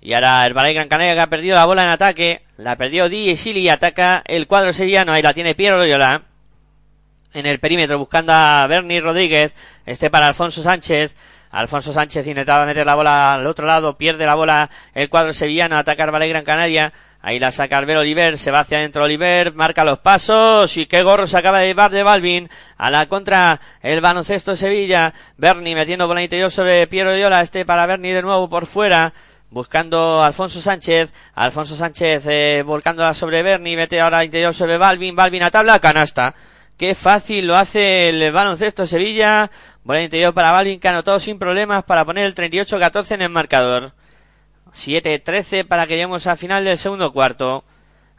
Y 0.00 0.14
ahora 0.14 0.44
el 0.46 0.54
Balay 0.54 0.74
Gran 0.74 0.88
Canaria 0.88 1.14
que 1.14 1.20
ha 1.20 1.26
perdido 1.28 1.54
la 1.54 1.64
bola 1.66 1.84
en 1.84 1.90
ataque. 1.90 2.42
La 2.56 2.76
perdió 2.76 3.08
DJ 3.08 3.36
Silly 3.36 3.60
y 3.60 3.68
ataca 3.68 4.22
el 4.26 4.46
cuadro 4.48 4.72
sevillano. 4.72 5.12
Ahí 5.12 5.22
la 5.22 5.32
tiene 5.34 5.54
Piero 5.54 5.76
Loyola. 5.76 6.22
En 7.34 7.46
el 7.46 7.60
perímetro 7.60 7.98
buscando 7.98 8.32
a 8.32 8.66
Bernie 8.68 9.00
Rodríguez. 9.00 9.54
Este 9.86 10.10
para 10.10 10.26
Alfonso 10.28 10.60
Sánchez. 10.62 11.14
Alfonso 11.52 11.92
Sánchez 11.92 12.26
intentaba 12.26 12.66
meter 12.66 12.84
la 12.84 12.94
bola 12.94 13.34
al 13.34 13.46
otro 13.46 13.66
lado. 13.66 13.96
Pierde 13.96 14.26
la 14.26 14.34
bola 14.34 14.68
el 14.94 15.08
cuadro 15.08 15.32
sevillano. 15.32 15.76
Ataca 15.76 16.04
el 16.04 16.10
Balay 16.10 16.28
Gran 16.30 16.44
Canaria. 16.44 16.92
Ahí 17.24 17.38
la 17.38 17.52
saca 17.52 17.78
Albert 17.78 18.00
Oliver, 18.00 18.36
se 18.36 18.50
va 18.50 18.60
hacia 18.60 18.78
adentro 18.78 19.04
Oliver, 19.04 19.54
marca 19.54 19.84
los 19.84 20.00
pasos 20.00 20.76
y 20.76 20.86
qué 20.86 21.04
gorro 21.04 21.28
se 21.28 21.38
acaba 21.38 21.60
de 21.60 21.68
llevar 21.68 21.92
de 21.92 22.02
Balvin. 22.02 22.50
A 22.76 22.90
la 22.90 23.06
contra 23.06 23.60
el 23.80 24.00
baloncesto 24.00 24.56
Sevilla. 24.56 25.14
Bernie 25.36 25.76
metiendo 25.76 26.08
bola 26.08 26.24
interior 26.24 26.50
sobre 26.50 26.88
Piero 26.88 27.12
Loyola, 27.12 27.40
este 27.40 27.64
para 27.64 27.86
Bernie 27.86 28.12
de 28.12 28.22
nuevo 28.22 28.50
por 28.50 28.66
fuera. 28.66 29.12
Buscando 29.50 30.24
Alfonso 30.24 30.60
Sánchez, 30.60 31.12
Alfonso 31.34 31.76
Sánchez 31.76 32.24
eh, 32.26 32.64
volcándola 32.66 33.14
sobre 33.14 33.42
Bernie, 33.44 33.76
mete 33.76 34.00
ahora 34.00 34.24
interior 34.24 34.52
sobre 34.52 34.76
Balvin, 34.76 35.14
Balvin 35.14 35.44
a 35.44 35.50
tabla, 35.52 35.78
canasta. 35.78 36.34
Qué 36.76 36.96
fácil 36.96 37.46
lo 37.46 37.56
hace 37.56 38.08
el 38.08 38.32
baloncesto 38.32 38.84
Sevilla. 38.84 39.48
Bola 39.84 40.00
interior 40.00 40.32
para 40.32 40.52
Balvin 40.52 40.78
que 40.78 40.86
anotó 40.86 41.18
sin 41.18 41.40
problemas 41.40 41.82
para 41.82 42.04
poner 42.04 42.24
el 42.24 42.34
38-14 42.36 43.14
en 43.14 43.22
el 43.22 43.28
marcador. 43.30 43.92
7-13 44.72 45.66
para 45.66 45.86
que 45.86 45.94
lleguemos 45.94 46.26
al 46.28 46.38
final 46.38 46.64
del 46.64 46.78
segundo 46.78 47.12
cuarto. 47.12 47.64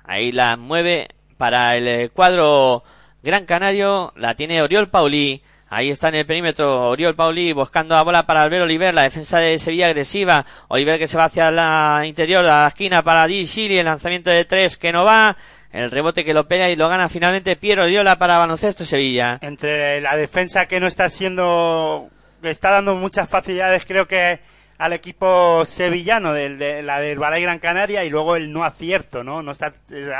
Ahí 0.03 0.33
la 0.33 0.57
mueve 0.57 1.07
para 1.37 1.77
el 1.77 1.87
eh, 1.87 2.09
cuadro 2.09 2.83
Gran 3.23 3.45
Canario. 3.45 4.11
La 4.17 4.35
tiene 4.35 4.61
Oriol 4.61 4.89
Paulí. 4.89 5.41
Ahí 5.69 5.89
está 5.89 6.09
en 6.09 6.15
el 6.15 6.25
perímetro 6.25 6.89
Oriol 6.89 7.15
Paulí 7.15 7.53
buscando 7.53 7.95
la 7.95 8.03
bola 8.03 8.25
para 8.25 8.43
Albert 8.43 8.63
Oliver. 8.63 8.93
La 8.93 9.03
defensa 9.03 9.39
de 9.39 9.57
Sevilla 9.57 9.87
agresiva. 9.87 10.45
Oliver 10.67 10.99
que 10.99 11.07
se 11.07 11.17
va 11.17 11.25
hacia 11.25 11.49
la 11.49 12.03
interior, 12.05 12.45
a 12.45 12.63
la 12.63 12.67
esquina 12.67 13.03
para 13.03 13.25
Di 13.25 13.47
Chili. 13.47 13.77
El 13.79 13.85
lanzamiento 13.85 14.29
de 14.29 14.43
tres 14.43 14.75
que 14.75 14.91
no 14.91 15.05
va. 15.05 15.37
El 15.73 15.89
rebote 15.89 16.23
que 16.23 16.35
lo 16.35 16.47
pega 16.47 16.69
y 16.69 16.75
lo 16.75 16.87
gana 16.87 17.09
finalmente 17.09 17.55
Piero 17.55 17.83
Oriola 17.83 18.19
para 18.19 18.37
Baloncesto 18.37 18.85
Sevilla. 18.85 19.39
Entre 19.41 19.99
la 20.01 20.15
defensa 20.15 20.67
que 20.67 20.79
no 20.79 20.85
está 20.85 21.09
siendo, 21.09 22.09
que 22.43 22.51
está 22.51 22.69
dando 22.69 22.93
muchas 22.93 23.27
facilidades, 23.27 23.83
creo 23.83 24.07
que 24.07 24.39
al 24.77 24.93
equipo 24.93 25.65
sevillano, 25.65 26.31
de, 26.31 26.83
la 26.83 26.99
del 26.99 27.17
Balay 27.17 27.41
Gran 27.41 27.57
Canaria, 27.57 28.05
y 28.05 28.09
luego 28.09 28.35
el 28.35 28.51
no 28.51 28.63
acierto, 28.63 29.23
¿no? 29.23 29.41
No 29.41 29.51
está 29.51 29.73
eh, 29.89 30.11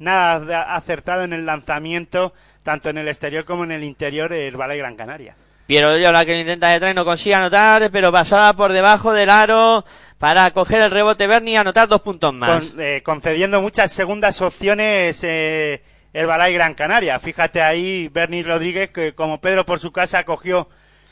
nada 0.00 0.74
acertado 0.74 1.22
en 1.22 1.34
el 1.34 1.46
lanzamiento, 1.46 2.34
tanto 2.64 2.90
en 2.90 2.98
el 2.98 3.06
exterior 3.06 3.44
como 3.44 3.62
en 3.62 3.70
el 3.70 3.84
interior 3.84 4.28
del 4.28 4.56
Balay 4.56 4.78
Gran 4.78 4.96
Canaria. 4.96 5.36
Piero 5.70 5.92
Oriola 5.92 6.24
que 6.24 6.40
intenta 6.40 6.66
detrás 6.66 6.96
no 6.96 7.04
consigue 7.04 7.36
anotar, 7.36 7.92
pero 7.92 8.10
pasaba 8.10 8.54
por 8.54 8.72
debajo 8.72 9.12
del 9.12 9.30
aro 9.30 9.84
para 10.18 10.50
coger 10.50 10.82
el 10.82 10.90
rebote 10.90 11.28
Bernie 11.28 11.54
y 11.54 11.56
anotar 11.56 11.86
dos 11.86 12.00
puntos 12.00 12.34
más. 12.34 12.74
Eh, 12.76 13.02
concediendo 13.04 13.60
muchas 13.60 13.92
segundas 13.92 14.40
opciones 14.40 15.22
eh, 15.22 15.84
el 16.12 16.26
Balay 16.26 16.54
Gran 16.54 16.74
Canaria. 16.74 17.20
Fíjate 17.20 17.62
ahí, 17.62 18.08
Bernie 18.08 18.42
Rodríguez, 18.42 18.90
que 18.90 19.14
como 19.14 19.40
Pedro 19.40 19.64
por 19.64 19.78
su 19.78 19.92
casa 19.92 20.24
cogió, 20.24 20.68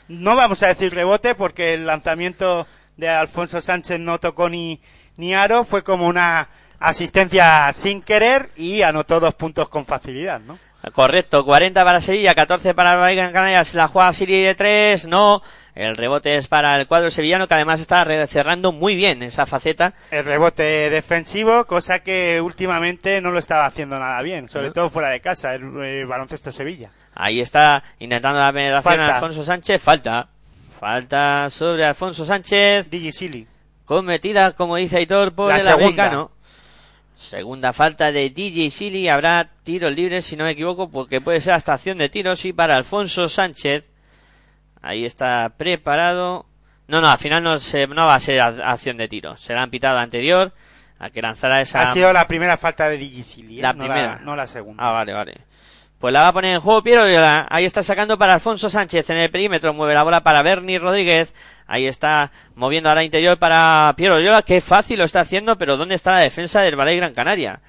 no 0.09 0.35
vamos 0.35 0.61
a 0.61 0.67
decir 0.67 0.93
rebote, 0.93 1.35
porque 1.35 1.75
el 1.75 1.85
lanzamiento 1.85 2.67
de 2.97 3.07
Alfonso 3.07 3.61
Sánchez 3.61 4.01
no 4.01 4.19
tocó 4.19 4.49
ni, 4.49 4.81
ni 5.15 5.33
aro, 5.33 5.63
fue 5.63 5.85
como 5.85 6.05
una 6.05 6.49
asistencia 6.79 7.71
sin 7.71 8.01
querer 8.01 8.49
y 8.57 8.81
anotó 8.81 9.21
dos 9.21 9.35
puntos 9.35 9.69
con 9.69 9.85
facilidad, 9.85 10.41
¿no? 10.41 10.59
Correcto, 10.93 11.43
40 11.43 11.83
para 11.83 11.99
Sevilla, 12.01 12.33
14 12.33 12.73
para 12.73 12.93
el 12.93 12.99
Valle 12.99 13.15
Gran 13.17 13.33
Canaria, 13.33 13.63
se 13.65 13.77
la 13.77 13.87
juega 13.89 14.13
Siri 14.13 14.41
de 14.43 14.55
3, 14.55 15.07
no, 15.07 15.43
el 15.75 15.97
rebote 15.97 16.37
es 16.37 16.47
para 16.47 16.79
el 16.79 16.87
cuadro 16.87 17.11
sevillano 17.11 17.47
que 17.47 17.53
además 17.53 17.81
está 17.81 18.05
cerrando 18.27 18.71
muy 18.71 18.95
bien 18.95 19.21
esa 19.21 19.45
faceta. 19.45 19.93
El 20.09 20.23
rebote 20.25 20.89
defensivo, 20.89 21.65
cosa 21.65 21.99
que 21.99 22.39
últimamente 22.41 23.19
no 23.19 23.31
lo 23.31 23.39
estaba 23.39 23.65
haciendo 23.65 23.99
nada 23.99 24.21
bien, 24.21 24.47
sobre 24.47 24.71
todo 24.71 24.89
fuera 24.89 25.09
de 25.09 25.19
casa, 25.19 25.53
el, 25.53 25.63
el 25.83 26.05
baloncesto 26.05 26.51
Sevilla. 26.51 26.91
Ahí 27.13 27.41
está 27.41 27.83
intentando 27.99 28.39
la 28.39 28.53
penetración 28.53 28.95
Falta. 28.95 29.11
a 29.11 29.15
Alfonso 29.15 29.43
Sánchez, 29.43 29.81
falta. 29.81 30.27
Falta 30.71 31.49
sobre 31.49 31.83
Alfonso 31.85 32.25
Sánchez, 32.25 32.89
Digi 32.89 33.11
Silly. 33.11 33.47
cometida, 33.83 34.53
como 34.53 34.77
dice 34.77 34.97
Aitor, 34.97 35.33
por 35.33 35.49
La 35.49 35.57
el 35.57 35.61
segunda. 35.61 35.83
americano. 35.85 36.31
Segunda 37.19 37.73
falta 37.73 38.13
de 38.13 38.29
DJ 38.29 38.71
Silly, 38.71 39.09
habrá 39.09 39.49
tiros 39.63 39.93
libres 39.93 40.25
si 40.25 40.37
no 40.37 40.45
me 40.45 40.51
equivoco, 40.51 40.89
porque 40.89 41.19
puede 41.19 41.41
ser 41.41 41.53
hasta 41.53 41.73
acción 41.73 41.97
de 41.97 42.07
tiros 42.07 42.45
y 42.45 42.53
para 42.53 42.77
Alfonso 42.77 43.27
Sánchez. 43.27 43.91
Ahí 44.81 45.03
está 45.03 45.53
preparado. 45.57 46.45
No, 46.87 47.01
no, 47.01 47.09
al 47.09 47.19
final 47.19 47.43
no, 47.43 47.59
se, 47.59 47.87
no 47.87 48.07
va 48.07 48.15
a 48.15 48.19
ser 48.21 48.39
acción 48.39 48.95
de 48.95 49.09
tiros. 49.09 49.41
Será 49.41 49.65
un 49.65 49.69
pitado 49.69 49.99
anterior 49.99 50.53
a 50.97 51.09
que 51.09 51.21
lanzara 51.21 51.59
esa. 51.59 51.81
Ha 51.81 51.93
sido 51.93 52.13
la 52.13 52.25
primera 52.25 52.55
falta 52.55 52.87
de 52.87 52.97
Digi 52.97 53.23
Silly, 53.23 53.59
¿eh? 53.59 53.63
La 53.63 53.73
no 53.73 53.83
primera. 53.83 54.19
no 54.23 54.37
la 54.37 54.47
segunda. 54.47 54.87
Ah, 54.87 54.91
vale, 54.91 55.11
vale. 55.11 55.41
Pues 55.99 56.13
la 56.13 56.21
va 56.21 56.29
a 56.29 56.33
poner 56.33 56.55
en 56.55 56.61
juego 56.61 56.81
Piero 56.81 57.03
Oriola. 57.03 57.45
Ahí 57.49 57.65
está 57.65 57.83
sacando 57.83 58.17
para 58.17 58.33
Alfonso 58.33 58.69
Sánchez 58.69 59.09
en 59.09 59.17
el 59.17 59.29
perímetro. 59.29 59.73
Mueve 59.73 59.93
la 59.93 60.03
bola 60.03 60.23
para 60.23 60.41
Bernie 60.41 60.79
Rodríguez. 60.79 61.35
Ahí 61.67 61.87
está 61.87 62.31
moviendo 62.55 62.87
ahora 62.87 63.03
interior 63.03 63.37
para 63.37 63.93
Piero 63.97 64.15
Oriola. 64.15 64.41
Qué 64.41 64.61
fácil 64.61 64.99
lo 64.99 65.03
está 65.03 65.19
haciendo, 65.19 65.57
pero 65.57 65.75
¿dónde 65.75 65.95
está 65.95 66.11
la 66.11 66.19
defensa 66.19 66.61
del 66.61 66.77
Ballet 66.77 66.95
Gran 66.95 67.13
Canaria? 67.13 67.59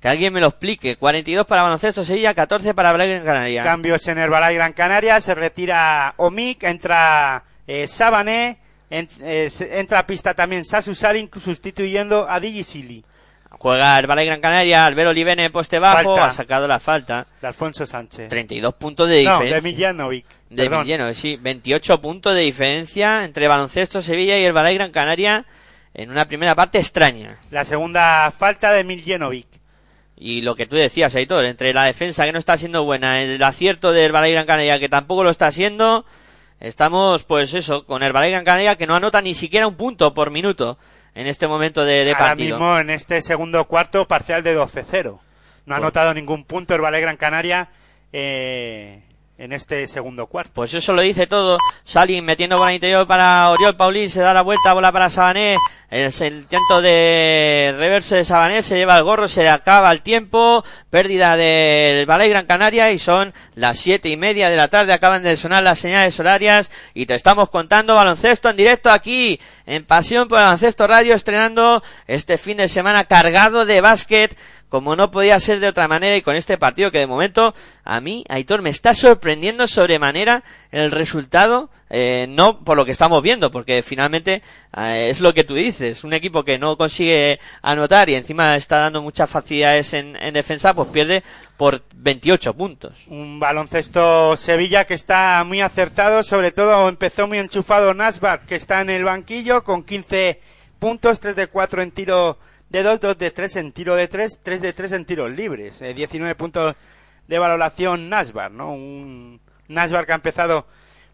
Que 0.00 0.08
alguien 0.08 0.32
me 0.32 0.40
lo 0.40 0.48
explique. 0.48 0.96
42 0.96 1.46
para 1.46 1.62
Baloncesto 1.62 2.04
Sevilla, 2.04 2.34
14 2.34 2.74
para 2.74 2.90
Ballet 2.90 3.08
Gran 3.08 3.24
Canaria. 3.24 3.62
Cambios 3.62 4.08
en 4.08 4.18
el 4.18 4.30
Balay 4.30 4.56
Gran 4.56 4.72
Canaria, 4.72 5.20
se 5.20 5.36
retira 5.36 6.14
Omic, 6.16 6.64
entra 6.64 7.44
eh, 7.68 7.86
Sabané, 7.86 8.58
eh, 8.90 9.48
entra 9.70 10.00
a 10.00 10.06
pista 10.06 10.34
también 10.34 10.64
Sasu 10.64 10.94
Sarin 10.94 11.30
sustituyendo 11.40 12.28
a 12.28 12.40
Digi 12.40 12.64
Silly, 12.64 13.04
Juega 13.50 13.98
el 13.98 14.06
Ballet 14.06 14.26
Gran 14.26 14.40
Canaria. 14.40 14.86
Albert 14.86 15.08
Olivene 15.08 15.50
poste 15.50 15.78
bajo. 15.78 16.14
Falta. 16.14 16.26
Ha 16.26 16.30
sacado 16.32 16.68
la 16.68 16.80
falta. 16.80 17.26
de 17.40 17.46
Alfonso 17.46 17.86
Sánchez. 17.86 18.28
32 18.28 18.74
puntos 18.74 19.08
de 19.08 19.24
no, 19.24 19.32
diferencia. 19.32 19.56
de 19.56 19.62
Miljanovic. 19.62 20.26
De 20.50 20.64
perdón. 20.64 20.84
Villeno, 20.84 21.14
sí. 21.14 21.36
28 21.36 22.00
puntos 22.00 22.34
de 22.34 22.40
diferencia 22.40 23.24
entre 23.24 23.48
Baloncesto 23.48 24.02
Sevilla 24.02 24.38
y 24.38 24.44
el 24.44 24.52
Ballet 24.52 24.74
Gran 24.74 24.90
Canaria 24.90 25.44
en 25.94 26.10
una 26.10 26.26
primera 26.26 26.54
parte 26.54 26.78
extraña. 26.78 27.36
La 27.50 27.64
segunda 27.64 28.30
falta 28.30 28.72
de 28.72 28.84
Miljanovic. 28.84 29.46
Y 30.18 30.42
lo 30.42 30.54
que 30.54 30.66
tú 30.66 30.76
decías, 30.76 31.14
Aitor, 31.14 31.44
entre 31.44 31.74
la 31.74 31.84
defensa 31.84 32.24
que 32.24 32.32
no 32.32 32.38
está 32.38 32.56
siendo 32.56 32.84
buena, 32.84 33.22
el 33.22 33.42
acierto 33.42 33.92
del 33.92 34.12
Ballet 34.12 34.32
Gran 34.32 34.46
Canaria 34.46 34.78
que 34.78 34.88
tampoco 34.88 35.24
lo 35.24 35.30
está 35.30 35.50
siendo, 35.50 36.06
estamos, 36.58 37.24
pues 37.24 37.52
eso, 37.52 37.84
con 37.84 38.02
el 38.02 38.12
Ballet 38.12 38.30
Gran 38.30 38.44
Canaria 38.44 38.76
que 38.76 38.86
no 38.86 38.94
anota 38.94 39.20
ni 39.20 39.34
siquiera 39.34 39.66
un 39.66 39.74
punto 39.74 40.14
por 40.14 40.30
minuto 40.30 40.78
en 41.16 41.26
este 41.26 41.48
momento 41.48 41.84
de, 41.84 42.04
de 42.04 42.12
Ahora 42.12 42.26
partido. 42.28 42.58
mismo 42.58 42.78
en 42.78 42.90
este 42.90 43.20
segundo 43.22 43.64
cuarto 43.64 44.06
parcial 44.06 44.42
de 44.44 44.56
12-0. 44.56 45.04
No 45.04 45.74
ha 45.74 45.78
Pues- 45.78 45.78
anotado 45.78 46.14
ningún 46.14 46.44
punto 46.44 46.74
el 46.76 46.80
Balay 46.80 47.00
Gran 47.00 47.16
Canaria 47.16 47.68
eh, 48.12 49.02
en 49.38 49.52
este 49.52 49.86
segundo 49.86 50.26
cuarto. 50.26 50.52
Pues 50.54 50.72
eso 50.74 50.92
lo 50.92 51.02
dice 51.02 51.26
todo. 51.26 51.58
Salin 51.84 52.24
metiendo 52.24 52.58
bola 52.58 52.72
interior 52.72 53.06
para 53.06 53.50
Oriol 53.50 53.76
Paulín, 53.76 54.08
se 54.08 54.20
da 54.20 54.32
la 54.32 54.42
vuelta, 54.42 54.72
bola 54.72 54.92
para 54.92 55.10
Sabané. 55.10 55.56
El, 55.90 56.12
intento 56.20 56.82
de 56.82 57.74
reverse 57.76 58.16
de 58.16 58.24
Sabané 58.24 58.62
se 58.62 58.76
lleva 58.76 58.96
el 58.96 59.04
gorro, 59.04 59.28
se 59.28 59.48
acaba 59.48 59.92
el 59.92 60.02
tiempo. 60.02 60.64
Pérdida 60.90 61.36
del 61.36 62.06
Ballet 62.06 62.30
Gran 62.30 62.46
Canaria 62.46 62.90
y 62.90 62.98
son 62.98 63.34
las 63.54 63.78
siete 63.78 64.08
y 64.08 64.16
media 64.16 64.48
de 64.48 64.56
la 64.56 64.68
tarde. 64.68 64.92
Acaban 64.92 65.22
de 65.22 65.36
sonar 65.36 65.62
las 65.62 65.78
señales 65.78 66.18
horarias 66.18 66.70
y 66.94 67.06
te 67.06 67.14
estamos 67.14 67.50
contando 67.50 67.94
baloncesto 67.94 68.48
en 68.48 68.56
directo 68.56 68.90
aquí 68.90 69.38
en 69.66 69.84
Pasión 69.84 70.28
por 70.28 70.38
Baloncesto 70.38 70.86
Radio, 70.86 71.14
estrenando 71.14 71.82
este 72.06 72.38
fin 72.38 72.56
de 72.56 72.68
semana 72.68 73.04
cargado 73.04 73.66
de 73.66 73.80
básquet 73.80 74.36
como 74.68 74.96
no 74.96 75.10
podía 75.10 75.38
ser 75.38 75.60
de 75.60 75.68
otra 75.68 75.88
manera 75.88 76.16
y 76.16 76.22
con 76.22 76.36
este 76.36 76.58
partido 76.58 76.90
que 76.90 76.98
de 76.98 77.06
momento 77.06 77.54
a 77.84 78.00
mí, 78.00 78.24
Aitor, 78.28 78.62
me 78.62 78.70
está 78.70 78.94
sorprendiendo 78.94 79.68
sobremanera 79.68 80.42
el 80.72 80.90
resultado, 80.90 81.70
eh, 81.88 82.26
no 82.28 82.64
por 82.64 82.76
lo 82.76 82.84
que 82.84 82.90
estamos 82.90 83.22
viendo, 83.22 83.52
porque 83.52 83.82
finalmente 83.82 84.42
eh, 84.76 85.08
es 85.10 85.20
lo 85.20 85.32
que 85.34 85.44
tú 85.44 85.54
dices, 85.54 86.02
un 86.02 86.12
equipo 86.12 86.44
que 86.44 86.58
no 86.58 86.76
consigue 86.76 87.38
anotar 87.62 88.08
y 88.10 88.14
encima 88.14 88.56
está 88.56 88.78
dando 88.78 89.02
muchas 89.02 89.30
facilidades 89.30 89.92
en, 89.94 90.16
en 90.16 90.34
defensa, 90.34 90.74
pues 90.74 90.88
pierde 90.88 91.22
por 91.56 91.82
28 91.94 92.54
puntos. 92.54 93.06
Un 93.06 93.38
baloncesto 93.38 94.36
Sevilla 94.36 94.84
que 94.84 94.94
está 94.94 95.44
muy 95.44 95.60
acertado, 95.60 96.22
sobre 96.24 96.50
todo 96.50 96.88
empezó 96.88 97.28
muy 97.28 97.38
enchufado 97.38 97.94
Nasbar, 97.94 98.40
que 98.40 98.56
está 98.56 98.80
en 98.80 98.90
el 98.90 99.04
banquillo 99.04 99.62
con 99.62 99.84
15 99.84 100.40
puntos, 100.78 101.20
3 101.20 101.36
de 101.36 101.46
4 101.46 101.82
en 101.82 101.90
tiro 101.92 102.38
de 102.76 102.82
2, 102.82 103.00
2 103.00 103.16
de 103.18 103.30
3 103.30 103.56
en 103.56 103.72
tiro 103.72 103.96
de 103.96 104.06
3, 104.06 104.40
3 104.42 104.60
de 104.60 104.72
3 104.74 104.92
en 104.92 105.04
tiros 105.06 105.30
libres, 105.30 105.80
eh, 105.80 105.94
19 105.94 106.34
puntos 106.34 106.76
de 107.26 107.38
valoración 107.38 108.10
Nasbar, 108.10 108.50
¿no? 108.50 108.74
Un 108.74 109.40
Nasbar 109.68 110.04
que 110.04 110.12
ha 110.12 110.16
empezado 110.16 110.66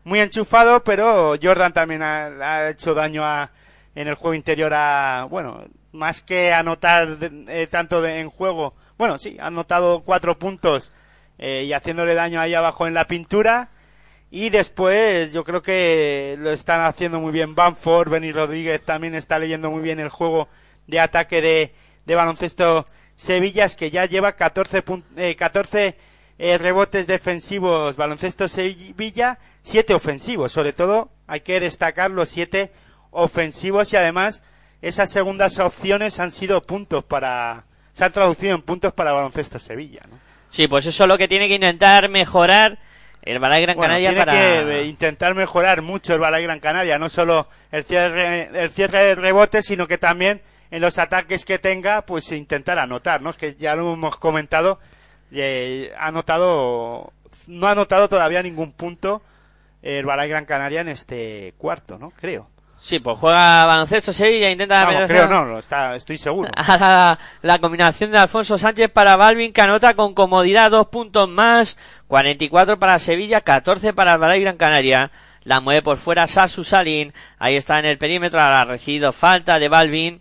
muy 0.02 0.18
enchufado, 0.18 0.82
pero 0.82 1.36
Jordan 1.40 1.72
también 1.72 2.02
ha, 2.02 2.68
hecho 2.70 2.94
daño 2.94 3.24
a, 3.24 3.50
en 3.94 4.08
el 4.08 4.16
juego 4.16 4.34
interior 4.34 4.72
a, 4.74 5.28
bueno, 5.30 5.64
más 5.92 6.20
que 6.22 6.52
anotar 6.52 7.16
de- 7.18 7.62
eh, 7.62 7.66
tanto 7.68 8.02
de- 8.02 8.18
en 8.18 8.28
juego, 8.28 8.74
bueno, 8.98 9.16
sí, 9.18 9.36
ha 9.38 9.46
anotado 9.46 10.00
cuatro 10.00 10.36
puntos 10.40 10.90
eh, 11.38 11.62
y 11.64 11.72
haciéndole 11.72 12.14
daño 12.14 12.40
ahí 12.40 12.54
abajo 12.54 12.88
en 12.88 12.94
la 12.94 13.06
pintura. 13.06 13.68
Y 14.32 14.48
después 14.50 15.32
yo 15.32 15.44
creo 15.44 15.62
que 15.62 16.36
lo 16.40 16.50
están 16.50 16.80
haciendo 16.80 17.20
muy 17.20 17.30
bien 17.32 17.54
Banford, 17.54 18.08
Benny 18.10 18.32
Rodríguez 18.32 18.82
también 18.82 19.14
está 19.14 19.38
leyendo 19.38 19.70
muy 19.70 19.82
bien 19.82 20.00
el 20.00 20.08
juego 20.08 20.48
de 20.86 21.00
ataque 21.00 21.40
de, 21.40 21.74
de 22.04 22.14
baloncesto 22.14 22.84
Sevillas 23.16 23.76
que 23.76 23.90
ya 23.90 24.06
lleva 24.06 24.32
14, 24.32 24.84
pun- 24.84 25.04
eh, 25.16 25.36
14 25.36 25.96
eh, 26.38 26.58
rebotes 26.58 27.06
defensivos 27.06 27.96
baloncesto 27.96 28.48
Sevilla, 28.48 29.38
7 29.62 29.94
ofensivos, 29.94 30.50
sobre 30.52 30.72
todo 30.72 31.10
hay 31.26 31.40
que 31.40 31.60
destacar 31.60 32.10
los 32.10 32.28
7 32.30 32.72
ofensivos 33.10 33.92
y 33.92 33.96
además 33.96 34.42
esas 34.80 35.10
segundas 35.10 35.58
opciones 35.58 36.18
han 36.18 36.30
sido 36.32 36.62
puntos 36.62 37.04
para 37.04 37.64
se 37.92 38.04
han 38.04 38.12
traducido 38.12 38.54
en 38.54 38.62
puntos 38.62 38.92
para 38.94 39.12
baloncesto 39.12 39.58
Sevilla, 39.58 40.00
¿no? 40.10 40.18
Sí, 40.50 40.66
pues 40.66 40.84
eso 40.86 41.04
es 41.04 41.08
lo 41.08 41.16
que 41.18 41.28
tiene 41.28 41.46
que 41.48 41.54
intentar 41.54 42.08
mejorar 42.08 42.78
el 43.22 43.38
Balay 43.38 43.62
Gran 43.62 43.76
Bueno, 43.76 43.90
Canaria 43.90 44.08
tiene 44.10 44.24
para... 44.24 44.32
que 44.32 44.80
eh, 44.80 44.84
intentar 44.86 45.34
mejorar 45.34 45.82
mucho 45.82 46.14
el 46.14 46.18
Balay 46.20 46.42
Gran 46.42 46.58
Canaria, 46.60 46.98
no 46.98 47.08
solo 47.08 47.48
el 47.70 47.84
cierre, 47.84 48.50
el 48.52 48.70
cierre 48.70 48.98
de 48.98 49.14
rebote, 49.14 49.62
sino 49.62 49.86
que 49.86 49.98
también 49.98 50.42
en 50.72 50.80
los 50.80 50.98
ataques 50.98 51.44
que 51.44 51.58
tenga, 51.58 52.02
pues 52.06 52.32
intentar 52.32 52.78
anotar, 52.78 53.20
¿no? 53.20 53.30
Es 53.30 53.36
que 53.36 53.54
ya 53.56 53.76
lo 53.76 53.92
hemos 53.92 54.16
comentado, 54.16 54.80
eh, 55.30 55.92
ha 55.98 56.08
anotado, 56.08 57.12
no 57.46 57.66
ha 57.68 57.72
anotado 57.72 58.08
todavía 58.08 58.42
ningún 58.42 58.72
punto 58.72 59.22
el 59.82 60.06
Balay 60.06 60.30
Gran 60.30 60.46
Canaria 60.46 60.80
en 60.80 60.88
este 60.88 61.54
cuarto, 61.58 61.98
¿no? 61.98 62.10
Creo. 62.16 62.48
Sí, 62.80 62.98
pues 62.98 63.18
juega 63.18 63.66
baloncesto 63.66 64.12
Sevilla, 64.12 64.50
intenta 64.50 64.80
la 64.80 64.86
Vamos, 64.86 65.10
creo 65.10 65.28
no, 65.28 65.44
lo 65.44 65.58
está, 65.58 65.94
estoy 65.94 66.16
seguro. 66.16 66.50
la 67.42 67.58
combinación 67.60 68.10
de 68.10 68.18
Alfonso 68.18 68.56
Sánchez 68.56 68.90
para 68.90 69.16
Balvin, 69.16 69.52
que 69.52 69.60
anota 69.60 69.92
con 69.92 70.14
comodidad 70.14 70.70
dos 70.70 70.88
puntos 70.88 71.28
más, 71.28 71.76
44 72.08 72.78
para 72.78 72.98
Sevilla, 72.98 73.42
14 73.42 73.92
para 73.92 74.14
el 74.14 74.18
Balay 74.18 74.40
Gran 74.40 74.56
Canaria. 74.56 75.10
La 75.44 75.60
mueve 75.60 75.82
por 75.82 75.98
fuera 75.98 76.26
Sasu 76.26 76.64
Salin, 76.64 77.12
ahí 77.38 77.56
está 77.56 77.78
en 77.78 77.84
el 77.84 77.98
perímetro, 77.98 78.40
ha 78.40 78.64
recibido 78.64 79.12
falta 79.12 79.58
de 79.58 79.68
Balvin, 79.68 80.20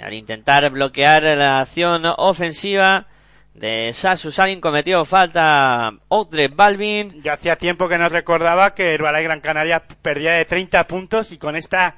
al 0.00 0.12
intentar 0.14 0.68
bloquear 0.70 1.22
la 1.22 1.60
acción 1.60 2.04
ofensiva 2.16 3.06
de 3.54 3.92
Sasu 3.92 4.32
Salin, 4.32 4.60
cometió 4.60 5.04
falta 5.04 5.94
Audrey 6.08 6.48
Balvin, 6.48 7.22
Yo 7.22 7.32
hacía 7.32 7.56
tiempo 7.56 7.88
que 7.88 7.98
no 7.98 8.08
recordaba 8.08 8.74
que 8.74 8.98
Balay 8.98 9.22
Gran 9.22 9.40
Canaria 9.40 9.84
perdía 10.02 10.32
de 10.32 10.44
30 10.44 10.86
puntos 10.88 11.30
y 11.30 11.38
con 11.38 11.54
esta 11.54 11.96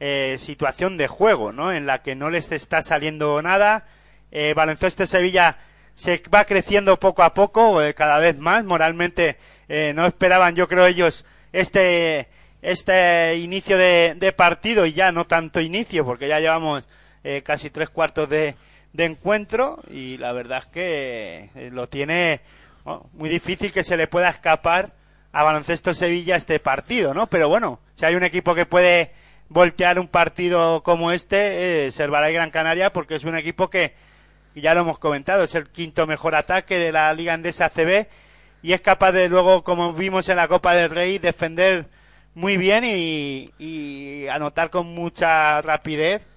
eh, 0.00 0.36
situación 0.38 0.96
de 0.96 1.06
juego, 1.06 1.52
¿no? 1.52 1.72
En 1.72 1.86
la 1.86 2.02
que 2.02 2.14
no 2.14 2.30
les 2.30 2.50
está 2.52 2.82
saliendo 2.82 3.40
nada. 3.42 3.84
Eh, 4.32 4.54
Baloncesto 4.54 5.06
Sevilla 5.06 5.58
se 5.94 6.22
va 6.34 6.44
creciendo 6.46 6.98
poco 6.98 7.22
a 7.22 7.34
poco, 7.34 7.82
eh, 7.82 7.92
cada 7.92 8.18
vez 8.18 8.38
más. 8.38 8.64
Moralmente 8.64 9.36
eh, 9.68 9.92
no 9.94 10.06
esperaban, 10.06 10.54
yo 10.54 10.66
creo 10.66 10.86
ellos, 10.86 11.26
este 11.52 12.28
este 12.62 13.36
inicio 13.36 13.76
de 13.78 14.34
partido 14.36 14.86
y 14.86 14.92
ya 14.92 15.12
no 15.12 15.26
tanto 15.26 15.60
inicio, 15.60 16.04
porque 16.04 16.26
ya 16.26 16.40
llevamos 16.40 16.84
eh, 17.28 17.42
casi 17.42 17.70
tres 17.70 17.90
cuartos 17.90 18.30
de, 18.30 18.54
de 18.92 19.04
encuentro 19.04 19.80
y 19.90 20.16
la 20.16 20.30
verdad 20.30 20.58
es 20.58 20.66
que 20.66 21.50
eh, 21.56 21.70
lo 21.72 21.88
tiene 21.88 22.40
bueno, 22.84 23.10
muy 23.14 23.28
difícil 23.28 23.72
que 23.72 23.82
se 23.82 23.96
le 23.96 24.06
pueda 24.06 24.28
escapar 24.28 24.92
a 25.32 25.42
Baloncesto 25.42 25.92
Sevilla 25.92 26.36
este 26.36 26.60
partido, 26.60 27.14
¿no? 27.14 27.26
Pero 27.26 27.48
bueno, 27.48 27.80
si 27.96 28.04
hay 28.04 28.14
un 28.14 28.22
equipo 28.22 28.54
que 28.54 28.64
puede 28.64 29.10
voltear 29.48 29.98
un 29.98 30.06
partido 30.06 30.84
como 30.84 31.10
este, 31.10 31.86
es 31.86 31.98
el 31.98 32.12
Gran 32.12 32.52
Canaria, 32.52 32.92
porque 32.92 33.16
es 33.16 33.24
un 33.24 33.36
equipo 33.36 33.70
que, 33.70 33.94
ya 34.54 34.72
lo 34.74 34.82
hemos 34.82 35.00
comentado, 35.00 35.42
es 35.42 35.56
el 35.56 35.68
quinto 35.68 36.06
mejor 36.06 36.36
ataque 36.36 36.78
de 36.78 36.92
la 36.92 37.12
Liga 37.12 37.34
Andesa 37.34 37.70
CB 37.70 38.06
y 38.62 38.72
es 38.72 38.82
capaz 38.82 39.10
de 39.10 39.28
luego, 39.28 39.64
como 39.64 39.92
vimos 39.94 40.28
en 40.28 40.36
la 40.36 40.46
Copa 40.46 40.74
del 40.74 40.90
Rey, 40.90 41.18
defender 41.18 41.86
muy 42.34 42.56
bien 42.56 42.84
y, 42.84 43.50
y 43.58 44.28
anotar 44.28 44.70
con 44.70 44.86
mucha 44.86 45.60
rapidez 45.60 46.28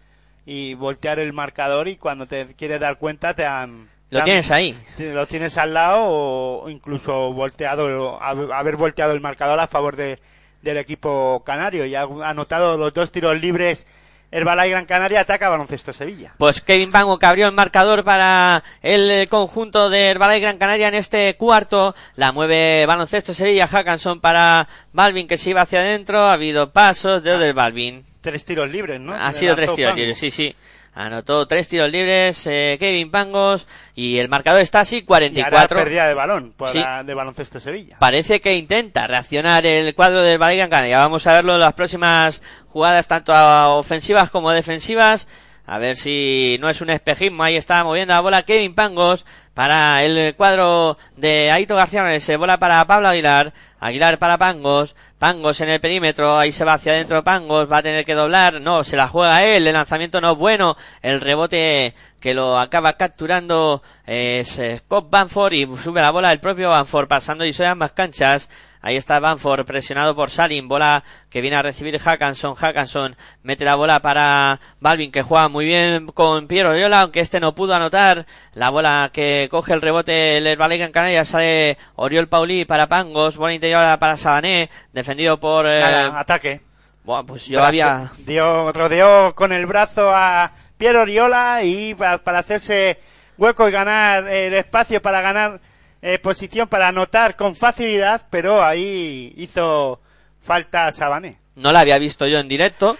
y 0.52 0.74
voltear 0.74 1.20
el 1.20 1.32
marcador 1.32 1.88
y 1.88 1.98
cuando 1.98 2.26
te 2.26 2.48
quieres 2.56 2.80
dar 2.80 2.98
cuenta 2.98 3.36
te 3.36 3.46
han... 3.46 3.88
te 4.10 4.16
lo 4.16 4.20
han- 4.20 4.26
tienes 4.26 4.50
ahí. 4.50 4.76
te- 4.98 5.14
lo 5.14 5.28
tienes 5.28 5.58
al 5.58 5.76
lado 5.76 6.00
o 6.06 6.70
incluso 6.70 7.32
volteado 7.34 8.20
hab- 8.20 8.52
haber 8.54 8.76
volteado 8.76 9.14
el 9.14 9.22
marcador 9.22 9.60
a 9.60 9.68
favor 9.68 9.96
de, 9.96 10.18
del 10.64 10.78
equipo 10.78 11.44
canario 11.46 11.86
y 11.86 11.94
ha 11.94 12.08
anotado 12.24 12.78
los 12.78 12.94
dos 12.94 13.12
tiros 13.12 13.40
libres 13.40 13.86
el 14.32 14.44
Balay 14.46 14.70
Gran 14.70 14.86
Canaria 14.86 15.22
ataca 15.22 15.50
Baloncesto 15.50 15.92
Sevilla 15.92 16.34
Pues 16.38 16.62
Kevin 16.62 16.92
Bango 16.92 17.18
que 17.18 17.26
abrió 17.26 17.48
el 17.48 17.54
marcador 17.54 18.04
para 18.04 18.64
el 18.84 19.28
conjunto 19.28 19.90
de 19.90 20.08
Herbalife 20.08 20.42
Gran 20.42 20.58
Canaria 20.60 20.88
en 20.88 20.94
este 20.94 21.36
cuarto. 21.36 21.96
La 22.16 22.32
mueve 22.32 22.86
baloncesto 22.86 23.34
Sevilla, 23.34 23.68
Hackanson 23.68 24.20
para 24.20 24.68
Balvin 24.94 25.28
que 25.28 25.38
se 25.38 25.50
iba 25.50 25.62
hacia 25.62 25.80
adentro. 25.80 26.20
Ha 26.28 26.34
habido 26.34 26.72
pasos 26.72 27.24
de 27.24 27.40
del 27.40 27.54
Balvin. 27.56 28.06
Tres 28.22 28.46
tiros 28.46 28.70
libres 28.70 29.00
¿no? 29.00 29.14
Ha 29.14 29.28
Le 29.30 29.34
sido 29.34 29.56
tres 29.56 29.74
tiros 29.74 29.96
libres, 29.96 30.18
sí, 30.18 30.30
sí. 30.32 30.56
Anotó 30.96 31.48
tres 31.48 31.68
tiros 31.68 31.90
libres 31.92 32.46
eh, 32.48 32.76
Kevin 32.80 33.12
Pangos 33.12 33.68
y 33.96 34.18
el 34.18 34.28
marcador 34.28 34.60
está 34.62 34.82
así 34.82 34.98
y 34.98 35.00
ahora 35.02 35.08
44. 35.08 35.78
pérdida 35.78 36.08
de 36.08 36.14
balón 36.16 36.54
para- 36.58 36.72
Sí. 36.72 36.84
de 37.06 37.14
Baloncesto 37.14 37.60
Sevilla 37.60 37.98
Parece 38.00 38.42
que 38.42 38.56
intenta 38.56 39.06
reaccionar 39.08 39.66
el 39.66 39.94
cuadro 39.96 40.22
del 40.22 40.40
Gran 40.40 40.70
Canaria. 40.70 40.98
Vamos 40.98 41.26
a 41.28 41.34
verlo 41.34 41.54
en 41.54 41.60
las 41.62 41.74
próximas 41.74 42.42
jugadas, 42.68 43.08
tanto 43.08 43.34
ofensivas 43.78 44.30
como 44.32 44.52
defensivas. 44.52 45.28
A 45.68 45.78
ver 45.78 45.96
si 45.98 46.58
no 46.60 46.68
es 46.68 46.82
un 46.82 46.90
espejismo. 46.90 47.44
Ahí 47.44 47.56
está 47.56 47.84
moviendo 47.84 48.16
la 48.16 48.22
bola 48.22 48.42
Kevin 48.44 48.74
Pangos 48.74 49.28
para 49.54 50.04
el 50.04 50.34
cuadro 50.36 50.98
de 51.16 51.52
Aito 51.52 51.76
García. 51.76 52.20
Se 52.20 52.38
bola 52.38 52.58
para 52.58 52.84
Pablo 52.88 53.08
Aguilar. 53.08 53.54
Aguilar 53.80 54.18
para 54.18 54.40
Pangos. 54.40 54.96
Pangos 55.20 55.60
en 55.62 55.70
el 55.70 55.82
perímetro. 55.82 56.38
Ahí 56.38 56.52
se 56.52 56.66
va 56.66 56.74
hacia 56.74 56.94
adentro 56.94 57.24
Pangos. 57.24 57.72
Va 57.72 57.78
a 57.78 57.84
tener 57.84 58.06
que 58.06 58.16
doblar. 58.16 58.62
No, 58.62 58.84
se 58.84 58.96
la 58.96 59.08
juega 59.08 59.44
él. 59.44 59.68
El 59.68 59.74
lanzamiento 59.74 60.22
no 60.22 60.32
es 60.32 60.38
bueno. 60.38 60.78
El 61.02 61.20
rebote 61.22 61.94
que 62.20 62.34
lo 62.34 62.58
acaba 62.58 62.94
capturando 62.94 63.84
es 64.06 64.58
eh, 64.60 64.80
Scott 64.80 65.10
Banford 65.10 65.54
y 65.54 65.68
sube 65.84 66.02
la 66.02 66.12
bola 66.12 66.32
el 66.32 66.40
propio 66.40 66.70
Banford 66.70 67.08
pasando 67.08 67.46
y 67.46 67.54
soy 67.54 67.66
ambas 67.66 67.92
canchas. 67.92 68.50
Ahí 68.82 68.96
está 68.96 69.20
Banford 69.20 69.66
presionado 69.66 70.16
por 70.16 70.30
Salin, 70.32 70.68
bola 70.70 71.04
que 71.30 71.42
viene 71.42 71.58
a 71.58 71.62
recibir 71.62 72.00
Hackanson, 72.00 72.56
Hackanson 72.56 73.18
mete 73.44 73.66
la 73.66 73.76
bola 73.76 74.00
para 74.00 74.60
Balvin 74.80 75.12
que 75.12 75.22
juega 75.22 75.50
muy 75.50 75.66
bien 75.66 76.08
con 76.08 76.48
Piero 76.48 76.70
Oriola, 76.70 77.02
aunque 77.02 77.20
este 77.20 77.42
no 77.42 77.54
pudo 77.54 77.74
anotar, 77.76 78.26
la 78.54 78.70
bola 78.70 79.10
que 79.12 79.50
coge 79.52 79.74
el 79.74 79.82
rebote 79.82 80.38
el 80.38 80.48
Herbalife 80.48 80.86
en 80.86 80.92
Canarias 80.94 81.28
sale 81.28 81.78
Oriol 81.96 82.28
Pauli 82.30 82.64
para 82.64 82.88
Pangos, 82.88 83.36
bola 83.36 83.54
interior 83.54 84.00
para 84.00 84.16
Sabané, 84.16 84.70
defendido 84.94 85.40
por... 85.42 85.66
eh, 85.68 85.82
Nada, 85.82 86.20
ataque. 86.20 86.62
Buah, 87.04 87.24
pues 87.24 87.48
yo 87.48 87.60
Brazo- 87.60 87.68
había... 87.68 88.12
dio 88.20 88.72
rodeó 88.72 89.36
con 89.36 89.52
el 89.52 89.66
brazo 89.66 90.10
a 90.16 90.52
Piero 90.78 91.02
Oriola 91.02 91.64
y 91.64 91.96
pa- 91.96 92.20
para, 92.20 92.40
hacerse 92.40 92.98
hueco 93.38 93.68
y 93.68 93.72
ganar 93.72 94.28
el 94.30 94.54
espacio 94.54 95.02
para 95.02 95.20
ganar 95.22 95.60
eh, 96.02 96.20
posición 96.20 96.68
para 96.68 96.88
anotar 96.88 97.36
con 97.36 97.56
facilidad 97.56 98.28
pero 98.30 98.64
ahí 98.64 99.34
hizo 99.38 100.00
falta 100.42 100.92
Sabané 100.92 101.40
no 101.60 101.72
la 101.72 101.82
había 101.82 101.98
visto 101.98 102.26
yo 102.26 102.40
en 102.40 102.48
directo, 102.48 102.98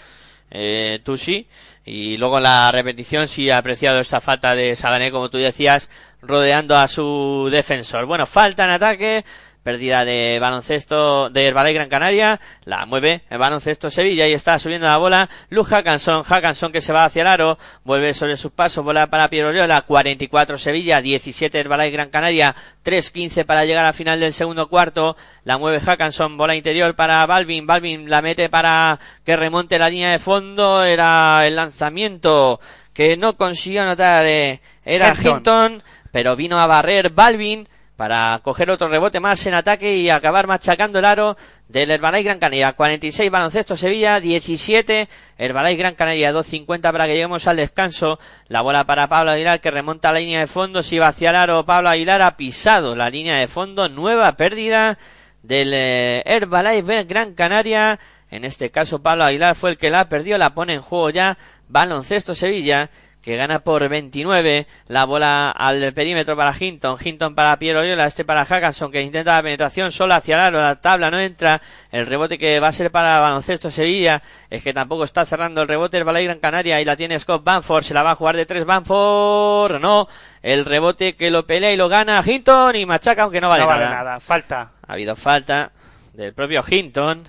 eh, 0.52 1.00
tú 1.04 1.18
sí, 1.18 1.48
y 1.86 2.18
luego 2.18 2.38
en 2.38 2.44
la 2.44 2.72
repetición 2.72 3.28
sí 3.28 3.48
he 3.48 3.54
apreciado 3.54 4.00
esa 4.00 4.20
falta 4.20 4.54
de 4.54 4.76
Sabané, 4.76 5.12
como 5.12 5.30
tú 5.30 5.38
decías, 5.38 5.90
rodeando 6.22 6.78
a 6.78 6.88
su 6.88 7.48
defensor. 7.50 8.06
Bueno, 8.06 8.26
falta 8.26 8.66
en 8.66 8.72
ataque, 8.72 9.26
pérdida 9.70 10.04
de 10.04 10.40
baloncesto 10.42 11.30
de 11.30 11.46
Herbalife 11.46 11.76
Gran 11.76 11.90
Canaria, 11.90 12.40
la 12.66 12.88
mueve 12.88 13.22
el 13.30 13.38
baloncesto 13.38 13.92
Sevilla 13.92 14.28
y 14.28 14.34
está 14.34 14.58
subiendo 14.58 14.88
la 14.88 14.98
bola 14.98 15.30
Luz 15.52 15.68
Hackanson, 15.68 16.24
Hackanson 16.24 16.72
que 16.72 16.82
se 16.82 16.92
va 16.92 17.06
hacia 17.06 17.22
el 17.22 17.28
aro, 17.28 17.60
vuelve 17.84 18.16
sobre 18.16 18.36
sus 18.36 18.52
pasos, 18.52 18.84
bola 18.84 19.12
para 19.12 19.30
Piero 19.30 19.50
Oriola, 19.50 19.84
44 19.84 20.58
Sevilla, 20.58 21.04
17 21.04 21.60
Herbalife 21.60 21.92
Gran 21.92 22.10
Canaria, 22.10 22.56
3-15 22.84 23.46
para 23.46 23.64
llegar 23.64 23.86
al 23.86 23.94
final 23.94 24.20
del 24.20 24.34
segundo 24.34 24.70
cuarto, 24.70 25.16
la 25.44 25.60
mueve 25.60 25.82
Hackanson, 25.82 26.36
bola 26.36 26.56
interior 26.56 26.96
para 26.96 27.24
Balvin, 27.28 27.68
Balvin 27.68 28.10
la 28.10 28.24
mete 28.24 28.50
para 28.50 29.00
que 29.24 29.36
remonte 29.36 29.78
la 29.78 29.92
línea 29.92 30.14
de 30.14 30.18
fondo, 30.18 30.84
era 30.84 31.46
el 31.46 31.56
lanzamiento 31.56 32.60
que 32.92 33.18
no 33.18 33.38
consiguió 33.38 33.84
anotar, 33.84 34.26
eh, 34.26 34.62
era 34.84 35.10
Hinton. 35.10 35.38
Hinton, 35.38 35.84
pero 36.12 36.36
vino 36.36 36.60
a 36.60 36.66
barrer 36.66 37.12
Balvin, 37.12 37.68
para 38.00 38.40
coger 38.44 38.70
otro 38.70 38.88
rebote 38.88 39.20
más 39.20 39.46
en 39.46 39.54
ataque 39.54 39.98
y 39.98 40.10
acabar 40.10 40.48
machacando 40.48 41.00
el 41.00 41.04
aro 41.04 41.36
del 41.68 41.92
Herbalife 41.92 42.24
Gran 42.24 42.40
Canaria. 42.40 42.72
46 42.72 43.30
baloncesto 43.30 43.76
Sevilla, 43.76 44.22
17 44.22 45.10
Herbalife 45.38 45.76
Gran 45.76 45.96
Canaria, 45.96 46.32
2.50 46.32 46.94
para 46.94 47.08
que 47.08 47.16
lleguemos 47.16 47.46
al 47.46 47.58
descanso. 47.58 48.18
La 48.48 48.62
bola 48.62 48.86
para 48.86 49.10
Pablo 49.10 49.32
Aguilar 49.32 49.60
que 49.60 49.70
remonta 49.70 50.14
la 50.14 50.20
línea 50.20 50.40
de 50.40 50.48
fondo, 50.48 50.82
si 50.82 50.98
va 50.98 51.10
hacia 51.10 51.32
el 51.32 51.36
aro, 51.36 51.66
Pablo 51.66 51.90
Aguilar 51.90 52.22
ha 52.22 52.38
pisado 52.38 52.96
la 52.96 53.10
línea 53.10 53.36
de 53.36 53.50
fondo, 53.50 53.90
nueva 53.90 54.32
pérdida 54.38 54.98
del 55.44 55.74
eh, 55.74 56.24
Herbalife 56.26 57.04
Gran 57.04 57.34
Canaria. 57.34 58.00
En 58.32 58.46
este 58.46 58.72
caso 58.72 59.02
Pablo 59.02 59.26
Aguilar 59.26 59.56
fue 59.56 59.72
el 59.72 59.78
que 59.78 59.90
la 59.90 60.08
perdió, 60.08 60.38
la 60.38 60.54
pone 60.54 60.76
en 60.76 60.82
juego 60.82 61.10
ya 61.10 61.38
Baloncesto 61.68 62.34
Sevilla 62.34 62.90
que 63.30 63.36
gana 63.36 63.60
por 63.60 63.88
29 63.88 64.66
la 64.88 65.06
bola 65.06 65.52
al 65.52 65.94
perímetro 65.94 66.36
para 66.36 66.52
Hinton, 66.60 66.98
Hinton 67.00 67.36
para 67.36 67.60
Piero 67.60 67.82
Oriola, 67.82 68.08
este 68.08 68.26
para 68.26 68.44
Hackanson 68.44 68.92
que 68.92 69.04
intenta 69.04 69.36
la 69.36 69.44
penetración 69.44 69.92
sola 69.92 70.16
hacia 70.16 70.34
el 70.34 70.42
aro, 70.42 70.60
la 70.60 70.82
tabla 70.82 71.12
no 71.12 71.20
entra, 71.20 71.62
el 71.92 72.08
rebote 72.08 72.40
que 72.40 72.60
va 72.60 72.70
a 72.70 72.72
ser 72.72 72.90
para 72.90 73.20
baloncesto 73.20 73.70
Sevilla, 73.70 74.24
es 74.50 74.64
que 74.64 74.74
tampoco 74.74 75.04
está 75.04 75.28
cerrando 75.28 75.62
el 75.62 75.68
rebote 75.68 75.98
el 75.98 76.06
Balay 76.06 76.26
Gran 76.26 76.40
Canaria 76.40 76.82
y 76.82 76.86
la 76.86 76.96
tiene 76.96 77.20
Scott 77.20 77.44
Banford, 77.44 77.84
se 77.84 77.94
la 77.94 78.02
va 78.02 78.12
a 78.12 78.16
jugar 78.16 78.36
de 78.36 78.48
tres 78.48 78.66
Banford, 78.66 79.80
no, 79.80 80.08
el 80.42 80.66
rebote 80.66 81.16
que 81.16 81.30
lo 81.30 81.46
pelea 81.46 81.72
y 81.72 81.78
lo 81.78 81.88
gana 81.88 82.24
Hinton 82.26 82.78
y 82.78 82.88
machaca 82.88 83.22
aunque 83.22 83.42
no 83.42 83.50
vale, 83.50 83.62
no 83.62 83.68
vale 83.68 83.84
nada. 83.84 83.96
nada, 83.96 84.20
falta. 84.20 84.72
Ha 84.88 84.94
habido 84.94 85.16
falta 85.16 85.72
del 86.14 86.34
propio 86.34 86.64
Hinton, 86.68 87.28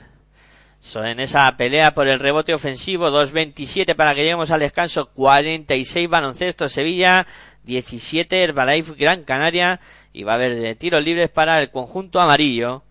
en 0.94 1.20
esa 1.20 1.56
pelea 1.56 1.94
por 1.94 2.08
el 2.08 2.18
rebote 2.18 2.54
ofensivo, 2.54 3.10
2.27 3.10 3.94
para 3.94 4.14
que 4.14 4.22
lleguemos 4.22 4.50
al 4.50 4.60
descanso, 4.60 5.10
46 5.10 6.08
baloncesto 6.08 6.68
Sevilla, 6.68 7.26
17 7.64 8.42
Herbalife 8.42 8.94
Gran 8.94 9.24
Canaria 9.24 9.80
y 10.12 10.22
va 10.24 10.32
a 10.32 10.34
haber 10.36 10.74
tiros 10.76 11.04
libres 11.04 11.28
para 11.28 11.60
el 11.60 11.70
conjunto 11.70 12.20
amarillo. 12.20 12.82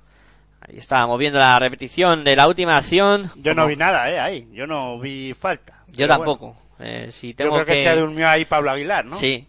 Ahí 0.61 0.77
estábamos 0.77 1.17
viendo 1.19 1.39
la 1.39 1.57
repetición 1.57 2.23
de 2.23 2.35
la 2.35 2.47
última 2.47 2.77
acción. 2.77 3.31
Yo 3.35 3.55
no 3.55 3.67
vi 3.67 3.75
nada, 3.75 4.09
eh, 4.11 4.19
ahí, 4.19 4.47
yo 4.53 4.67
no 4.67 4.99
vi 4.99 5.33
falta. 5.33 5.83
Yo 5.87 6.07
tampoco. 6.07 6.55
Eh, 6.79 7.09
si 7.11 7.33
tengo 7.33 7.57
yo 7.57 7.65
creo 7.65 7.77
que... 7.77 7.83
se 7.83 7.95
durmió 7.95 8.29
ahí 8.29 8.45
Pablo 8.45 8.71
Aguilar, 8.71 9.05
¿no? 9.05 9.15
Sí. 9.17 9.45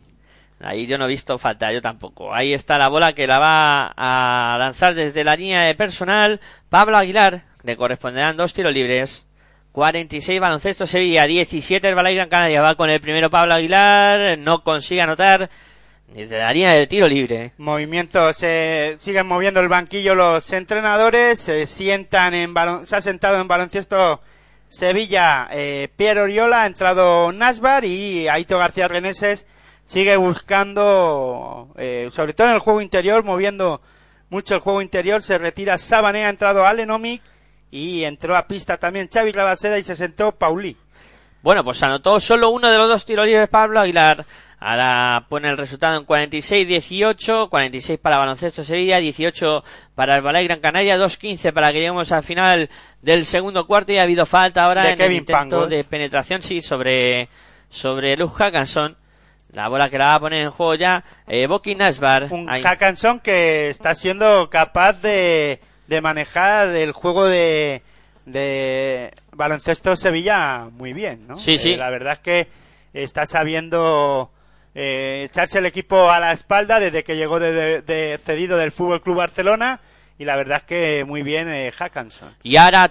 Ahí 0.63 0.87
yo 0.87 0.99
no 0.99 1.07
he 1.07 1.09
visto 1.09 1.39
falta, 1.39 1.73
yo 1.73 1.81
tampoco. 1.81 2.35
Ahí 2.35 2.53
está 2.53 2.77
la 2.77 2.89
bola 2.89 3.15
que 3.15 3.27
la 3.27 3.39
va 3.39 3.95
a 3.97 4.57
lanzar 4.59 4.95
desde 4.95 5.25
la 5.25 5.37
línea 5.37 5.63
de 5.63 5.75
personal 5.75 6.41
Pablo 6.69 6.99
Aguilar, 6.99 7.45
le 7.63 7.77
corresponderán 7.77 8.37
dos 8.37 8.53
tiros 8.53 8.73
libres. 8.73 9.27
46 9.73 10.41
baloncesto 10.41 10.87
Sevilla, 10.87 11.27
17 11.27 11.89
el 11.89 11.95
Balay 11.95 12.17
Gran 12.17 12.29
Canaria. 12.29 12.61
Va 12.61 12.75
con 12.75 12.91
el 12.91 13.01
primero 13.01 13.31
Pablo 13.31 13.55
Aguilar, 13.55 14.37
no 14.39 14.65
consigue 14.65 15.03
anotar 15.03 15.49
desde 16.09 16.53
línea 16.53 16.73
de 16.73 16.87
tiro 16.87 17.07
libre. 17.07 17.53
Movimiento, 17.59 18.33
se 18.33 18.97
siguen 18.99 19.27
moviendo 19.27 19.61
el 19.61 19.69
banquillo 19.69 20.15
los 20.15 20.53
entrenadores, 20.53 21.39
se 21.39 21.67
sientan 21.67 22.35
en 22.35 22.53
balon, 22.53 22.87
se 22.87 22.97
ha 22.97 23.01
sentado 23.01 23.41
en 23.41 23.47
baloncesto 23.47 24.21
Sevilla 24.69 25.49
eh, 25.53 25.89
Oriola, 25.99 26.65
ha 26.65 26.67
entrado 26.67 27.33
Nasbar 27.33 27.85
y 27.85 28.29
Aito 28.29 28.59
García 28.59 28.89
Reneses 28.89 29.47
sigue 29.85 30.17
buscando, 30.17 31.73
eh, 31.77 32.11
sobre 32.13 32.33
todo 32.33 32.49
en 32.49 32.55
el 32.55 32.61
juego 32.61 32.81
interior, 32.81 33.25
moviendo 33.25 33.81
mucho 34.31 34.55
el 34.55 34.61
juego 34.61 34.83
interior, 34.83 35.23
se 35.23 35.39
retira 35.39 35.79
Sabané, 35.79 36.25
ha 36.25 36.29
entrado 36.29 36.65
Alenomic 36.65 37.21
y 37.71 38.05
entró 38.05 38.37
a 38.37 38.47
pista 38.47 38.79
también 38.79 39.09
Xavi 39.13 39.33
Rabaseda 39.33 39.79
y 39.79 39.85
se 39.85 39.97
sentó 39.97 40.33
Pauli. 40.33 40.77
Bueno, 41.43 41.65
pues 41.65 41.83
anotó 41.83 42.21
solo 42.21 42.51
uno 42.51 42.71
de 42.71 42.77
los 42.77 42.89
dos 42.89 43.07
tiros 43.07 43.27
libres 43.27 43.49
Pablo 43.49 43.81
Aguilar. 43.81 44.25
Ahora 44.63 45.25
pone 45.31 45.49
el 45.49 45.57
resultado 45.57 45.99
en 45.99 46.07
46-18, 46.07 47.49
46 47.49 47.99
para 47.99 48.19
Baloncesto 48.19 48.63
Sevilla, 48.63 48.99
18 48.99 49.65
para 49.95 50.17
el 50.17 50.23
Balay 50.23 50.47
Gran 50.47 50.61
Canaria, 50.61 50.99
2-15 50.99 51.55
para 51.55 51.73
que 51.73 51.79
lleguemos 51.79 52.13
al 52.13 52.23
final 52.23 52.69
del 53.01 53.25
segundo 53.25 53.67
cuarto 53.67 53.93
y 53.93 53.97
ha 53.97 54.03
habido 54.03 54.27
falta 54.27 54.65
ahora 54.65 54.83
de 54.85 54.91
en 54.91 54.99
Kevin 54.99 55.13
el 55.13 55.21
intento 55.21 55.57
Pangos. 55.57 55.71
de 55.71 55.83
penetración, 55.85 56.43
sí, 56.43 56.61
sobre, 56.61 57.31
sobre 57.71 58.19
Luz 58.19 58.35
Hackanson. 58.35 58.99
La 59.53 59.69
bola 59.69 59.89
que 59.89 59.97
la 59.97 60.09
va 60.09 60.15
a 60.17 60.21
poner 60.21 60.43
en 60.45 60.51
juego 60.51 60.75
ya, 60.75 61.05
eh, 61.27 61.47
Boki 61.47 61.75
Nasbar. 61.75 62.29
Un. 62.31 62.47
Hackanson 62.47 63.19
que 63.21 63.71
está 63.71 63.95
siendo 63.95 64.51
capaz 64.51 65.01
de, 65.01 65.59
de 65.91 66.01
manejar 66.01 66.69
el 66.69 66.93
juego 66.93 67.27
de, 67.27 67.83
de 68.25 69.11
baloncesto 69.33 69.97
Sevilla 69.97 70.69
muy 70.71 70.93
bien, 70.93 71.27
¿no? 71.27 71.37
Sí, 71.37 71.59
sí. 71.59 71.73
Eh, 71.73 71.77
la 71.77 71.91
verdad 71.91 72.13
es 72.15 72.19
que 72.21 72.49
está 72.95 73.27
sabiendo 73.27 74.31
eh, 74.75 75.27
echarse 75.29 75.59
el 75.59 75.67
equipo 75.67 76.11
a 76.11 76.21
la 76.21 76.31
espalda 76.33 76.79
desde 76.79 77.03
que 77.03 77.17
llegó 77.17 77.41
de, 77.41 77.53
de- 77.53 77.83
de 77.83 78.19
cedido 78.19 78.57
del 78.57 78.71
Fútbol 78.71 79.03
Club 79.03 79.17
Barcelona 79.17 79.81
y 80.17 80.25
la 80.25 80.37
verdad 80.37 80.59
es 80.59 80.65
que 80.65 81.05
muy 81.05 81.23
bien 81.25 81.49
eh, 81.51 81.73
Hackanson. 81.73 82.37
Y 82.45 82.55
ahora 82.57 82.89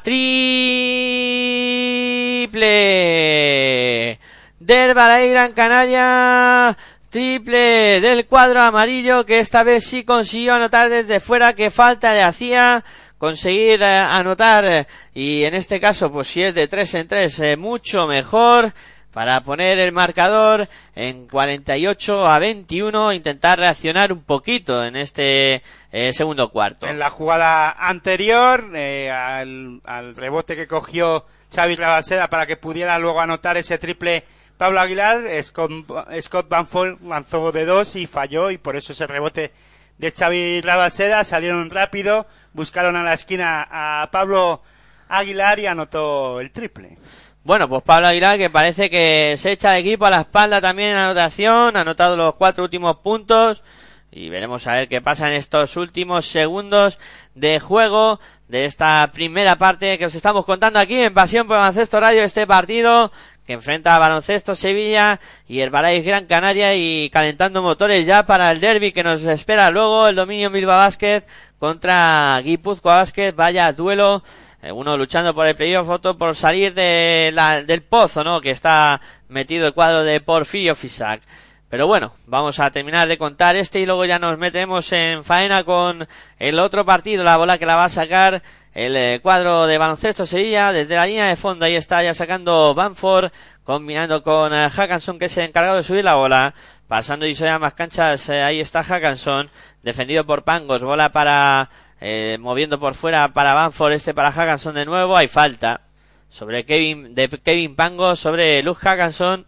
triple 2.49 4.19
del 4.59 4.93
Balay 4.93 5.29
Gran 5.31 5.53
Canaria. 5.53 6.75
Triple 7.09 8.01
del 8.01 8.25
cuadro 8.27 8.61
amarillo 8.61 9.25
que 9.25 9.39
esta 9.39 9.63
vez 9.63 9.83
sí 9.85 10.03
consiguió 10.03 10.53
anotar 10.53 10.89
desde 10.89 11.19
fuera 11.19 11.53
que 11.53 11.71
falta 11.71 12.13
le 12.13 12.21
hacía 12.21 12.83
conseguir 13.17 13.81
eh, 13.81 13.97
anotar 13.97 14.65
eh, 14.65 14.87
y 15.13 15.43
en 15.43 15.55
este 15.55 15.79
caso 15.79 16.11
pues 16.11 16.27
si 16.27 16.43
es 16.43 16.53
de 16.53 16.67
3 16.67 16.93
en 16.93 17.07
3 17.07 17.57
mucho 17.57 18.07
mejor 18.07 18.73
para 19.11 19.41
poner 19.41 19.79
el 19.79 19.91
marcador 19.91 20.69
en 20.95 21.27
48 21.27 22.27
a 22.27 22.39
21 22.39 23.13
intentar 23.13 23.59
reaccionar 23.59 24.13
un 24.13 24.23
poquito 24.23 24.83
en 24.85 24.95
este 24.95 25.63
eh, 25.91 26.13
segundo 26.13 26.49
cuarto. 26.49 26.87
En 26.87 26.99
la 26.99 27.09
jugada 27.09 27.71
anterior, 27.71 28.69
eh, 28.75 29.09
al, 29.09 29.81
al 29.83 30.15
rebote 30.15 30.55
que 30.55 30.67
cogió 30.67 31.25
Xavi 31.53 31.75
Rabaseda 31.75 32.29
para 32.29 32.45
que 32.45 32.57
pudiera 32.57 32.99
luego 32.99 33.21
anotar 33.21 33.57
ese 33.57 33.77
triple 33.77 34.23
Pablo 34.59 34.81
Aguilar, 34.81 35.23
Scott, 35.41 36.49
Banford 36.49 37.01
lanzó 37.07 37.53
de 37.53 37.63
dos 37.63 37.95
y 37.95 38.07
falló 38.07 38.51
y 38.51 38.57
por 38.57 38.75
eso 38.75 38.91
ese 38.91 39.07
rebote 39.07 39.53
de 39.97 40.11
Xavi 40.11 40.59
Rabaseda 40.59 41.23
salieron 41.23 41.69
rápido, 41.69 42.27
buscaron 42.51 42.97
a 42.97 43.03
la 43.03 43.13
esquina 43.13 43.65
a 43.71 44.09
Pablo 44.11 44.61
Aguilar 45.07 45.59
y 45.59 45.67
anotó 45.67 46.41
el 46.41 46.51
triple. 46.51 46.97
Bueno, 47.45 47.69
pues 47.69 47.83
Pablo 47.83 48.07
Aguilar 48.07 48.37
que 48.37 48.49
parece 48.49 48.89
que 48.89 49.35
se 49.37 49.53
echa 49.53 49.77
el 49.77 49.85
equipo 49.85 50.07
a 50.07 50.09
la 50.09 50.19
espalda 50.19 50.59
también 50.59 50.91
en 50.91 50.97
anotación, 50.97 51.77
ha 51.77 51.81
anotado 51.81 52.17
los 52.17 52.35
cuatro 52.35 52.65
últimos 52.65 52.97
puntos 52.97 53.63
y 54.11 54.27
veremos 54.27 54.67
a 54.67 54.73
ver 54.73 54.89
qué 54.89 54.99
pasa 54.99 55.29
en 55.29 55.35
estos 55.35 55.77
últimos 55.77 56.25
segundos 56.25 56.99
de 57.33 57.61
juego 57.61 58.19
de 58.49 58.65
esta 58.65 59.09
primera 59.13 59.55
parte 59.57 59.97
que 59.97 60.05
os 60.07 60.15
estamos 60.15 60.43
contando 60.45 60.79
aquí 60.79 60.99
en 60.99 61.13
Pasión 61.13 61.47
por 61.47 61.57
Baloncesto 61.57 61.99
Radio, 61.99 62.23
este 62.23 62.45
partido 62.45 63.11
que 63.45 63.53
enfrenta 63.53 63.95
a 63.95 63.99
Baloncesto 63.99 64.55
Sevilla 64.55 65.19
y 65.47 65.59
el 65.61 65.69
Balais 65.69 66.03
Gran 66.03 66.25
Canaria 66.25 66.75
y 66.75 67.09
calentando 67.11 67.61
motores 67.61 68.05
ya 68.05 68.25
para 68.25 68.51
el 68.51 68.59
derby 68.59 68.91
que 68.91 69.03
nos 69.03 69.21
espera 69.23 69.71
luego 69.71 70.07
el 70.07 70.15
dominio 70.15 70.49
Bilbao 70.49 70.77
Basket 70.77 71.21
contra 71.59 72.41
Guipúzcoa 72.43 72.95
Basket, 72.95 73.33
vaya 73.35 73.71
duelo 73.71 74.23
eh, 74.61 74.71
uno 74.71 74.97
luchando 74.97 75.33
por 75.33 75.47
el 75.47 75.55
playoff, 75.55 75.87
otro 75.87 76.17
por 76.17 76.35
salir 76.35 76.73
de 76.73 77.31
la- 77.33 77.63
del 77.63 77.81
pozo, 77.81 78.23
¿no? 78.25 78.41
Que 78.41 78.51
está 78.51 78.99
metido 79.29 79.65
el 79.67 79.73
cuadro 79.73 80.03
de 80.03 80.19
Porfirio 80.19 80.75
Fisac. 80.75 81.21
Pero 81.69 81.85
bueno, 81.85 82.13
vamos 82.25 82.59
a 82.59 82.71
terminar 82.71 83.07
de 83.07 83.17
contar 83.17 83.55
este 83.55 83.79
y 83.79 83.85
luego 83.85 84.03
ya 84.05 84.17
nos 84.17 84.37
metemos 84.39 84.91
en 84.91 85.23
faena 85.23 85.63
con 85.63 86.07
el 86.39 86.59
otro 86.59 86.83
partido, 86.83 87.23
la 87.23 87.37
bola 87.37 87.59
que 87.59 87.67
la 87.67 87.75
va 87.75 87.85
a 87.85 87.89
sacar 87.89 88.41
el 88.73 88.95
eh, 88.95 89.19
cuadro 89.21 89.67
de 89.67 89.77
baloncesto 89.77 90.25
Sevilla 90.25 90.71
desde 90.71 90.95
la 90.95 91.05
línea 91.05 91.27
de 91.27 91.35
fondo. 91.35 91.65
Ahí 91.65 91.75
está 91.75 92.01
ya 92.01 92.13
sacando 92.13 92.73
Banford, 92.73 93.31
combinando 93.63 94.23
con 94.23 94.51
eh, 94.51 94.67
Hackanson 94.69 95.19
que 95.19 95.25
es 95.25 95.37
el 95.37 95.45
encargado 95.45 95.77
de 95.77 95.83
subir 95.83 96.03
la 96.03 96.15
bola. 96.15 96.55
Pasando 96.87 97.27
y 97.27 97.37
a 97.43 97.59
más 97.59 97.75
canchas, 97.75 98.29
eh, 98.29 98.41
ahí 98.41 98.59
está 98.59 98.83
Hackanson, 98.83 99.47
defendido 99.83 100.25
por 100.25 100.43
Pangos, 100.43 100.83
bola 100.83 101.11
para, 101.11 101.69
eh, 102.01 102.37
moviendo 102.39 102.79
por 102.79 102.95
fuera 102.95 103.31
para 103.31 103.53
Banford, 103.53 103.93
este 103.93 104.15
para 104.15 104.31
Hackanson 104.31 104.73
de 104.73 104.85
nuevo, 104.85 105.15
hay 105.15 105.27
falta 105.27 105.81
sobre 106.29 106.65
Kevin, 106.65 107.13
de 107.13 107.29
Kevin 107.29 107.75
Pangos, 107.75 108.19
sobre 108.19 108.63
Luke 108.63 108.81
Hackanson, 108.81 109.45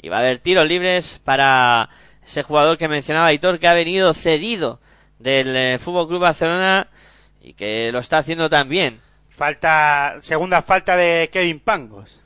y 0.00 0.08
va 0.08 0.16
a 0.16 0.20
haber 0.20 0.38
tiros 0.38 0.66
libres 0.66 1.20
para 1.24 1.88
ese 2.24 2.42
jugador 2.42 2.78
que 2.78 2.88
mencionaba 2.88 3.32
Hitor, 3.32 3.58
que 3.58 3.68
ha 3.68 3.74
venido 3.74 4.14
cedido 4.14 4.80
del 5.18 5.56
eh, 5.56 5.78
Fútbol 5.78 6.08
Club 6.08 6.20
Barcelona 6.20 6.88
y 7.40 7.54
que 7.54 7.90
lo 7.92 7.98
está 7.98 8.18
haciendo 8.18 8.48
también. 8.48 9.00
Falta, 9.28 10.16
segunda 10.20 10.62
falta 10.62 10.96
de 10.96 11.30
Kevin 11.32 11.60
Pangos. 11.60 12.22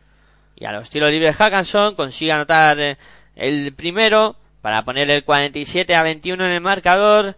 Y 0.56 0.64
a 0.64 0.72
los 0.72 0.90
tiros 0.90 1.10
libres 1.10 1.36
Hackanson 1.36 1.94
consigue 1.94 2.32
anotar 2.32 2.78
eh, 2.78 2.98
el 3.36 3.72
primero 3.74 4.36
para 4.60 4.84
poner 4.84 5.10
el 5.10 5.24
47 5.24 5.94
a 5.94 6.02
21 6.02 6.44
en 6.44 6.50
el 6.52 6.60
marcador. 6.60 7.36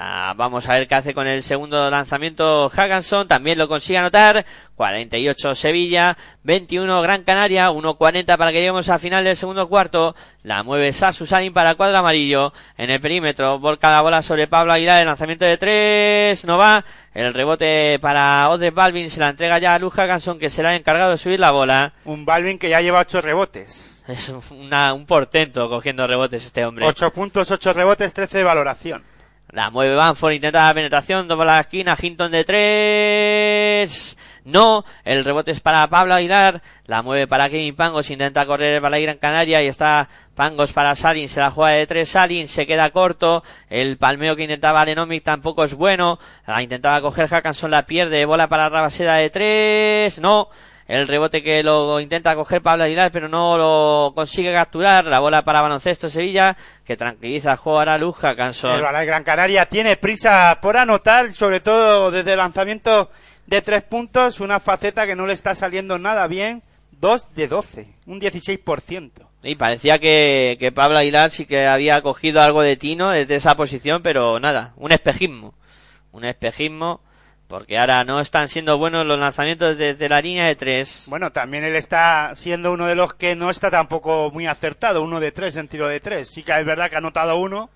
Ah, 0.00 0.32
vamos 0.36 0.68
a 0.68 0.74
ver 0.74 0.86
qué 0.86 0.94
hace 0.94 1.12
con 1.12 1.26
el 1.26 1.42
segundo 1.42 1.90
lanzamiento 1.90 2.68
Hackanson. 2.68 3.26
También 3.26 3.58
lo 3.58 3.66
consigue 3.66 3.98
anotar. 3.98 4.46
48 4.76 5.56
Sevilla, 5.56 6.16
21 6.44 7.02
Gran 7.02 7.24
Canaria, 7.24 7.72
1.40 7.72 8.36
para 8.36 8.52
que 8.52 8.58
lleguemos 8.58 8.88
al 8.90 9.00
final 9.00 9.24
del 9.24 9.34
segundo 9.34 9.68
cuarto. 9.68 10.14
La 10.44 10.62
mueve 10.62 10.92
Sasu 10.92 11.26
Sanin 11.26 11.52
para 11.52 11.74
cuadro 11.74 11.98
amarillo. 11.98 12.52
En 12.76 12.90
el 12.90 13.00
perímetro, 13.00 13.58
volca 13.58 13.90
la 13.90 14.00
bola 14.02 14.22
sobre 14.22 14.46
Pablo 14.46 14.72
Aguilar. 14.72 15.00
El 15.00 15.06
lanzamiento 15.08 15.44
de 15.44 15.56
tres 15.56 16.44
no 16.44 16.58
va. 16.58 16.84
El 17.12 17.34
rebote 17.34 17.98
para 18.00 18.48
Odre 18.50 18.70
Balvin 18.70 19.10
se 19.10 19.18
la 19.18 19.30
entrega 19.30 19.58
ya 19.58 19.74
a 19.74 19.78
Luz 19.80 19.94
Hackanson 19.94 20.38
que 20.38 20.48
será 20.48 20.76
encargado 20.76 21.10
de 21.10 21.18
subir 21.18 21.40
la 21.40 21.50
bola. 21.50 21.92
Un 22.04 22.24
Balvin 22.24 22.60
que 22.60 22.68
ya 22.70 22.80
lleva 22.80 23.00
ocho 23.00 23.20
rebotes. 23.20 24.04
Es 24.06 24.32
una- 24.52 24.94
un 24.94 25.06
portento 25.06 25.68
cogiendo 25.68 26.06
rebotes 26.06 26.46
este 26.46 26.64
hombre. 26.64 26.86
Ocho 26.86 27.12
puntos, 27.12 27.50
ocho 27.50 27.72
rebotes, 27.72 28.14
trece 28.14 28.38
de 28.38 28.44
valoración. 28.44 29.02
La 29.50 29.70
mueve 29.70 29.94
Banford, 29.94 30.32
intenta 30.34 30.66
la 30.66 30.74
penetración, 30.74 31.26
doble 31.26 31.46
la 31.46 31.60
esquina, 31.60 31.96
Hinton 31.98 32.30
de 32.30 32.44
tres. 32.44 34.18
No, 34.44 34.84
el 35.04 35.24
rebote 35.24 35.52
es 35.52 35.60
para 35.60 35.88
Pablo 35.88 36.14
Aguilar, 36.14 36.60
la 36.84 37.02
mueve 37.02 37.26
para 37.26 37.48
Kevin 37.48 37.74
Pangos, 37.74 38.10
intenta 38.10 38.44
correr 38.44 38.82
para 38.82 38.90
la 38.90 39.00
Gran 39.00 39.16
Canaria 39.16 39.62
y 39.62 39.66
está 39.66 40.06
Pangos 40.34 40.74
para 40.74 40.94
Salin, 40.94 41.28
se 41.28 41.40
la 41.40 41.50
juega 41.50 41.76
de 41.76 41.86
tres 41.86 42.10
Salin, 42.10 42.46
se 42.46 42.66
queda 42.66 42.90
corto, 42.90 43.42
el 43.70 43.96
palmeo 43.96 44.36
que 44.36 44.42
intentaba 44.42 44.84
Lenomic 44.84 45.22
tampoco 45.22 45.64
es 45.64 45.72
bueno, 45.74 46.18
la 46.46 46.62
intentaba 46.62 47.00
coger 47.00 47.28
Hackanson, 47.28 47.70
la 47.70 47.86
pierde, 47.86 48.26
bola 48.26 48.48
para 48.48 48.68
Rabaseda 48.68 49.14
de 49.14 49.30
tres, 49.30 50.20
no, 50.20 50.50
el 50.88 51.06
rebote 51.06 51.42
que 51.42 51.62
lo 51.62 52.00
intenta 52.00 52.34
coger 52.34 52.62
Pablo 52.62 52.84
Aguilar, 52.84 53.12
pero 53.12 53.28
no 53.28 53.58
lo 53.58 54.12
consigue 54.14 54.52
capturar. 54.52 55.04
La 55.04 55.20
bola 55.20 55.44
para 55.44 55.60
baloncesto 55.60 56.08
Sevilla, 56.08 56.56
que 56.84 56.96
tranquiliza 56.96 57.52
el 57.52 57.58
juego 57.58 57.78
ahora 57.78 57.98
Luja 57.98 58.34
Cansón. 58.34 58.82
El 58.82 59.06
Gran 59.06 59.22
Canaria 59.22 59.66
tiene 59.66 59.96
prisa 59.96 60.58
por 60.62 60.78
anotar, 60.78 61.34
sobre 61.34 61.60
todo 61.60 62.10
desde 62.10 62.32
el 62.32 62.38
lanzamiento 62.38 63.10
de 63.46 63.60
tres 63.60 63.82
puntos, 63.82 64.40
una 64.40 64.60
faceta 64.60 65.06
que 65.06 65.14
no 65.14 65.26
le 65.26 65.34
está 65.34 65.54
saliendo 65.54 65.98
nada 65.98 66.26
bien. 66.26 66.62
Dos 66.90 67.32
de 67.34 67.48
doce, 67.48 67.94
un 68.06 68.18
16%. 68.18 69.10
Y 69.42 69.54
parecía 69.56 69.98
que, 69.98 70.56
que 70.58 70.72
Pablo 70.72 70.98
Aguilar 70.98 71.30
sí 71.30 71.44
que 71.44 71.66
había 71.66 72.00
cogido 72.00 72.40
algo 72.40 72.62
de 72.62 72.76
tino 72.76 73.10
desde 73.10 73.36
esa 73.36 73.56
posición, 73.56 74.02
pero 74.02 74.40
nada, 74.40 74.72
un 74.76 74.90
espejismo. 74.90 75.54
Un 76.12 76.24
espejismo 76.24 77.02
porque 77.48 77.78
ahora 77.78 78.04
no 78.04 78.20
están 78.20 78.46
siendo 78.48 78.76
buenos 78.76 79.06
los 79.06 79.18
lanzamientos 79.18 79.78
desde 79.78 80.08
la 80.08 80.20
línea 80.20 80.46
de 80.46 80.54
tres. 80.54 81.06
Bueno, 81.08 81.32
también 81.32 81.64
él 81.64 81.74
está 81.74 82.32
siendo 82.34 82.70
uno 82.72 82.86
de 82.86 82.94
los 82.94 83.14
que 83.14 83.34
no 83.34 83.50
está 83.50 83.70
tampoco 83.70 84.30
muy 84.30 84.46
acertado, 84.46 85.02
uno 85.02 85.18
de 85.18 85.32
tres 85.32 85.56
en 85.56 85.66
tiro 85.66 85.88
de 85.88 85.98
tres. 85.98 86.28
Sí 86.28 86.42
que 86.42 86.56
es 86.58 86.64
verdad 86.64 86.90
que 86.90 86.96
ha 86.96 86.98
anotado 86.98 87.36
uno, 87.38 87.70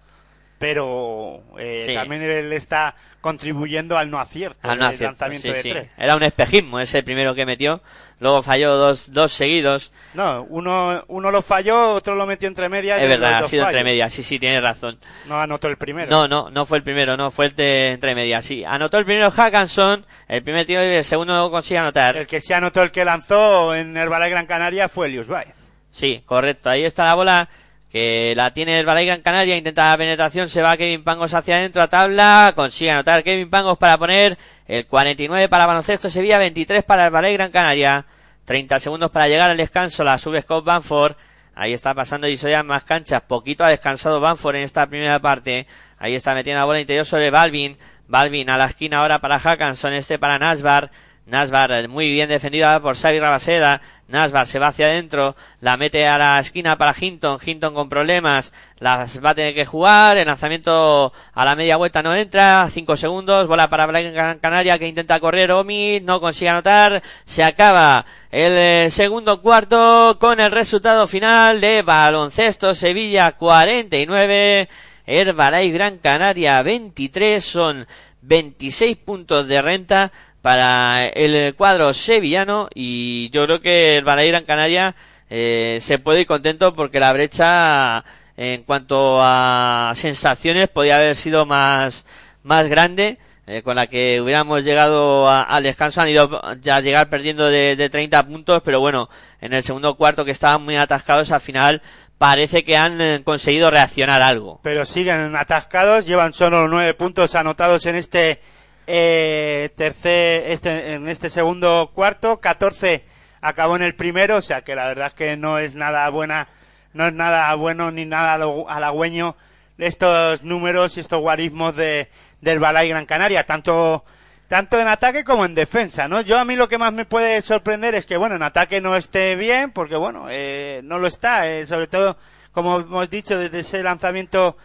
pero 0.58 1.42
eh, 1.58 1.90
también 1.94 2.20
él 2.20 2.52
está 2.52 2.94
contribuyendo 3.22 3.96
al 3.96 4.10
no 4.10 4.20
acierto 4.20 4.70
al 4.70 4.78
lanzamiento 4.78 5.48
de 5.48 5.62
tres. 5.62 5.88
Era 5.96 6.16
un 6.16 6.22
espejismo 6.22 6.78
ese 6.78 7.02
primero 7.02 7.34
que 7.34 7.46
metió, 7.46 7.80
luego 8.22 8.40
falló 8.40 8.76
dos, 8.76 9.12
dos 9.12 9.32
seguidos. 9.32 9.92
No, 10.14 10.46
uno, 10.48 11.04
uno 11.08 11.30
lo 11.32 11.42
falló, 11.42 11.90
otro 11.94 12.14
lo 12.14 12.24
metió 12.24 12.48
entre 12.48 12.68
medias. 12.68 13.02
Es 13.02 13.08
verdad, 13.08 13.42
ha 13.42 13.46
sido 13.46 13.64
entre 13.64 13.82
medias, 13.82 14.12
sí, 14.12 14.22
sí, 14.22 14.38
tiene 14.38 14.60
razón. 14.60 14.96
No 15.26 15.40
anotó 15.40 15.66
el 15.66 15.76
primero. 15.76 16.08
No, 16.08 16.28
no, 16.28 16.48
no 16.48 16.64
fue 16.64 16.78
el 16.78 16.84
primero, 16.84 17.16
no, 17.16 17.32
fue 17.32 17.46
el 17.46 17.56
de 17.56 17.90
entre 17.90 18.14
medias, 18.14 18.44
sí. 18.44 18.64
Anotó 18.64 18.98
el 18.98 19.04
primero 19.04 19.30
Hackanson, 19.30 20.06
el 20.28 20.42
primer 20.42 20.64
tiro 20.64 20.84
y 20.84 20.86
el 20.86 21.04
segundo 21.04 21.34
no 21.34 21.50
consigue 21.50 21.78
anotar. 21.78 22.16
El 22.16 22.28
que 22.28 22.40
sí 22.40 22.52
anotó 22.52 22.82
el 22.82 22.92
que 22.92 23.04
lanzó 23.04 23.74
en 23.74 23.96
el 23.96 24.08
Balay 24.08 24.30
Gran 24.30 24.46
Canaria 24.46 24.88
fue 24.88 25.08
Elius 25.08 25.26
Bay. 25.26 25.46
Sí, 25.90 26.22
correcto, 26.24 26.70
ahí 26.70 26.84
está 26.84 27.04
la 27.04 27.14
bola 27.14 27.48
que 27.92 28.32
la 28.34 28.54
tiene 28.54 28.80
el 28.80 28.86
Balay 28.86 29.04
Gran 29.04 29.20
Canaria, 29.20 29.54
intenta 29.54 29.90
la 29.90 29.98
penetración, 29.98 30.48
se 30.48 30.62
va 30.62 30.78
Kevin 30.78 31.04
Pangos 31.04 31.34
hacia 31.34 31.58
adentro 31.58 31.82
a 31.82 31.88
tabla, 31.88 32.54
consigue 32.56 32.90
anotar 32.90 33.22
Kevin 33.22 33.50
Pangos 33.50 33.76
para 33.76 33.98
poner 33.98 34.38
el 34.66 34.86
49 34.86 35.50
para 35.50 35.66
baloncesto 35.66 36.08
Sevilla, 36.08 36.38
23 36.38 36.84
para 36.84 37.04
el 37.04 37.10
Balay 37.10 37.34
Gran 37.34 37.50
Canaria, 37.50 38.06
30 38.46 38.80
segundos 38.80 39.10
para 39.10 39.28
llegar 39.28 39.50
al 39.50 39.58
descanso, 39.58 40.04
la 40.04 40.16
sube 40.16 40.40
Scott 40.40 40.64
Banford, 40.64 41.16
ahí 41.54 41.74
está 41.74 41.92
pasando 41.92 42.26
en 42.26 42.66
más 42.66 42.84
canchas, 42.84 43.20
poquito 43.28 43.62
ha 43.62 43.68
descansado 43.68 44.20
Banford 44.20 44.56
en 44.56 44.62
esta 44.62 44.86
primera 44.86 45.18
parte, 45.18 45.66
ahí 45.98 46.14
está 46.14 46.34
metiendo 46.34 46.60
la 46.60 46.64
bola 46.64 46.80
interior 46.80 47.04
sobre 47.04 47.30
Balvin, 47.30 47.76
Balvin 48.08 48.48
a 48.48 48.56
la 48.56 48.66
esquina 48.66 49.00
ahora 49.00 49.18
para 49.18 49.38
Hackanson, 49.38 49.92
este 49.92 50.18
para 50.18 50.38
Nasbar, 50.38 50.90
Nasbar 51.24 51.70
eh, 51.70 51.86
muy 51.86 52.10
bien 52.10 52.28
defendida 52.28 52.80
por 52.80 52.96
Xavi 52.96 53.20
Rabaseda. 53.20 53.80
Nasbar 54.08 54.46
se 54.46 54.58
va 54.58 54.66
hacia 54.68 54.86
adentro, 54.86 55.36
la 55.60 55.76
mete 55.76 56.06
a 56.06 56.18
la 56.18 56.40
esquina 56.40 56.76
para 56.76 56.94
Hinton. 56.98 57.38
Hinton 57.44 57.74
con 57.74 57.88
problemas, 57.88 58.52
las 58.78 59.24
va 59.24 59.30
a 59.30 59.34
tener 59.34 59.54
que 59.54 59.64
jugar. 59.64 60.16
El 60.16 60.26
lanzamiento 60.26 61.12
a 61.32 61.44
la 61.44 61.54
media 61.54 61.76
vuelta 61.76 62.02
no 62.02 62.14
entra. 62.14 62.68
Cinco 62.70 62.96
segundos, 62.96 63.46
bola 63.46 63.70
para 63.70 63.86
Gran 63.86 64.38
Canaria 64.40 64.78
que 64.78 64.88
intenta 64.88 65.20
correr. 65.20 65.52
Omi 65.52 66.00
no 66.00 66.20
consigue 66.20 66.48
anotar. 66.48 67.02
Se 67.24 67.44
acaba 67.44 68.04
el 68.30 68.52
eh, 68.56 68.88
segundo 68.90 69.40
cuarto 69.40 70.16
con 70.18 70.40
el 70.40 70.50
resultado 70.50 71.06
final 71.06 71.60
de 71.60 71.82
baloncesto 71.82 72.74
Sevilla 72.74 73.32
49. 73.32 74.68
Herbalay 75.06 75.70
Gran 75.70 75.98
Canaria 75.98 76.62
23 76.62 77.44
son 77.44 77.86
26 78.22 78.96
puntos 78.98 79.48
de 79.48 79.60
renta 79.62 80.12
para 80.42 81.06
el 81.06 81.54
cuadro 81.54 81.94
sevillano 81.94 82.68
y 82.74 83.30
yo 83.30 83.44
creo 83.46 83.60
que 83.60 83.96
el 83.96 84.04
Balay 84.04 84.28
Gran 84.28 84.44
Canaria 84.44 84.94
eh, 85.30 85.78
se 85.80 85.98
puede 85.98 86.22
ir 86.22 86.26
contento 86.26 86.74
porque 86.74 87.00
la 87.00 87.12
brecha 87.12 88.04
en 88.36 88.64
cuanto 88.64 89.20
a 89.22 89.92
sensaciones 89.94 90.68
podía 90.68 90.96
haber 90.96 91.16
sido 91.16 91.46
más, 91.46 92.04
más 92.42 92.68
grande. 92.68 93.18
Eh, 93.44 93.62
con 93.62 93.74
la 93.74 93.88
que 93.88 94.20
hubiéramos 94.20 94.62
llegado 94.62 95.28
al 95.28 95.64
descanso 95.64 96.00
han 96.00 96.08
ido 96.08 96.40
ya 96.60 96.76
a 96.76 96.80
llegar 96.80 97.08
perdiendo 97.08 97.48
de, 97.48 97.74
de 97.74 97.90
30 97.90 98.24
puntos, 98.24 98.62
pero 98.64 98.78
bueno, 98.78 99.10
en 99.40 99.52
el 99.52 99.64
segundo 99.64 99.96
cuarto 99.96 100.24
que 100.24 100.30
estaban 100.30 100.62
muy 100.64 100.76
atascados 100.76 101.32
al 101.32 101.40
final 101.40 101.82
parece 102.18 102.62
que 102.62 102.76
han 102.76 103.00
eh, 103.00 103.20
conseguido 103.24 103.68
reaccionar 103.68 104.22
algo. 104.22 104.60
Pero 104.62 104.84
siguen 104.84 105.34
atascados, 105.34 106.06
llevan 106.06 106.32
solo 106.32 106.68
nueve 106.68 106.94
puntos 106.94 107.34
anotados 107.34 107.84
en 107.86 107.96
este 107.96 108.40
eh, 108.86 109.70
tercer, 109.76 110.50
este, 110.50 110.94
en 110.94 111.08
este 111.08 111.28
segundo 111.28 111.90
cuarto, 111.94 112.40
14 112.40 113.04
acabó 113.40 113.76
en 113.76 113.82
el 113.82 113.94
primero, 113.94 114.36
o 114.36 114.40
sea 114.40 114.62
que 114.62 114.76
la 114.76 114.86
verdad 114.86 115.08
es 115.08 115.14
que 115.14 115.36
no 115.36 115.58
es 115.58 115.74
nada 115.74 116.08
buena, 116.10 116.48
no 116.92 117.06
es 117.06 117.12
nada 117.12 117.54
bueno 117.54 117.90
ni 117.90 118.06
nada 118.06 118.34
halagüeño 118.34 119.36
estos 119.78 120.42
números 120.42 120.96
y 120.96 121.00
estos 121.00 121.20
guarismos 121.20 121.76
de, 121.76 122.08
del 122.40 122.58
Balay 122.58 122.88
Gran 122.88 123.06
Canaria, 123.06 123.44
tanto, 123.44 124.04
tanto 124.48 124.78
en 124.78 124.88
ataque 124.88 125.24
como 125.24 125.44
en 125.44 125.54
defensa, 125.54 126.08
¿no? 126.08 126.20
Yo 126.20 126.38
a 126.38 126.44
mí 126.44 126.56
lo 126.56 126.68
que 126.68 126.78
más 126.78 126.92
me 126.92 127.04
puede 127.04 127.42
sorprender 127.42 127.94
es 127.94 128.06
que, 128.06 128.16
bueno, 128.16 128.36
en 128.36 128.42
ataque 128.42 128.80
no 128.80 128.96
esté 128.96 129.34
bien, 129.36 129.70
porque 129.70 129.96
bueno, 129.96 130.26
eh, 130.28 130.80
no 130.84 130.98
lo 130.98 131.08
está, 131.08 131.48
eh, 131.48 131.66
sobre 131.66 131.86
todo, 131.86 132.16
como 132.52 132.80
hemos 132.80 133.10
dicho, 133.10 133.38
desde 133.38 133.60
ese 133.60 133.82
lanzamiento 133.82 134.56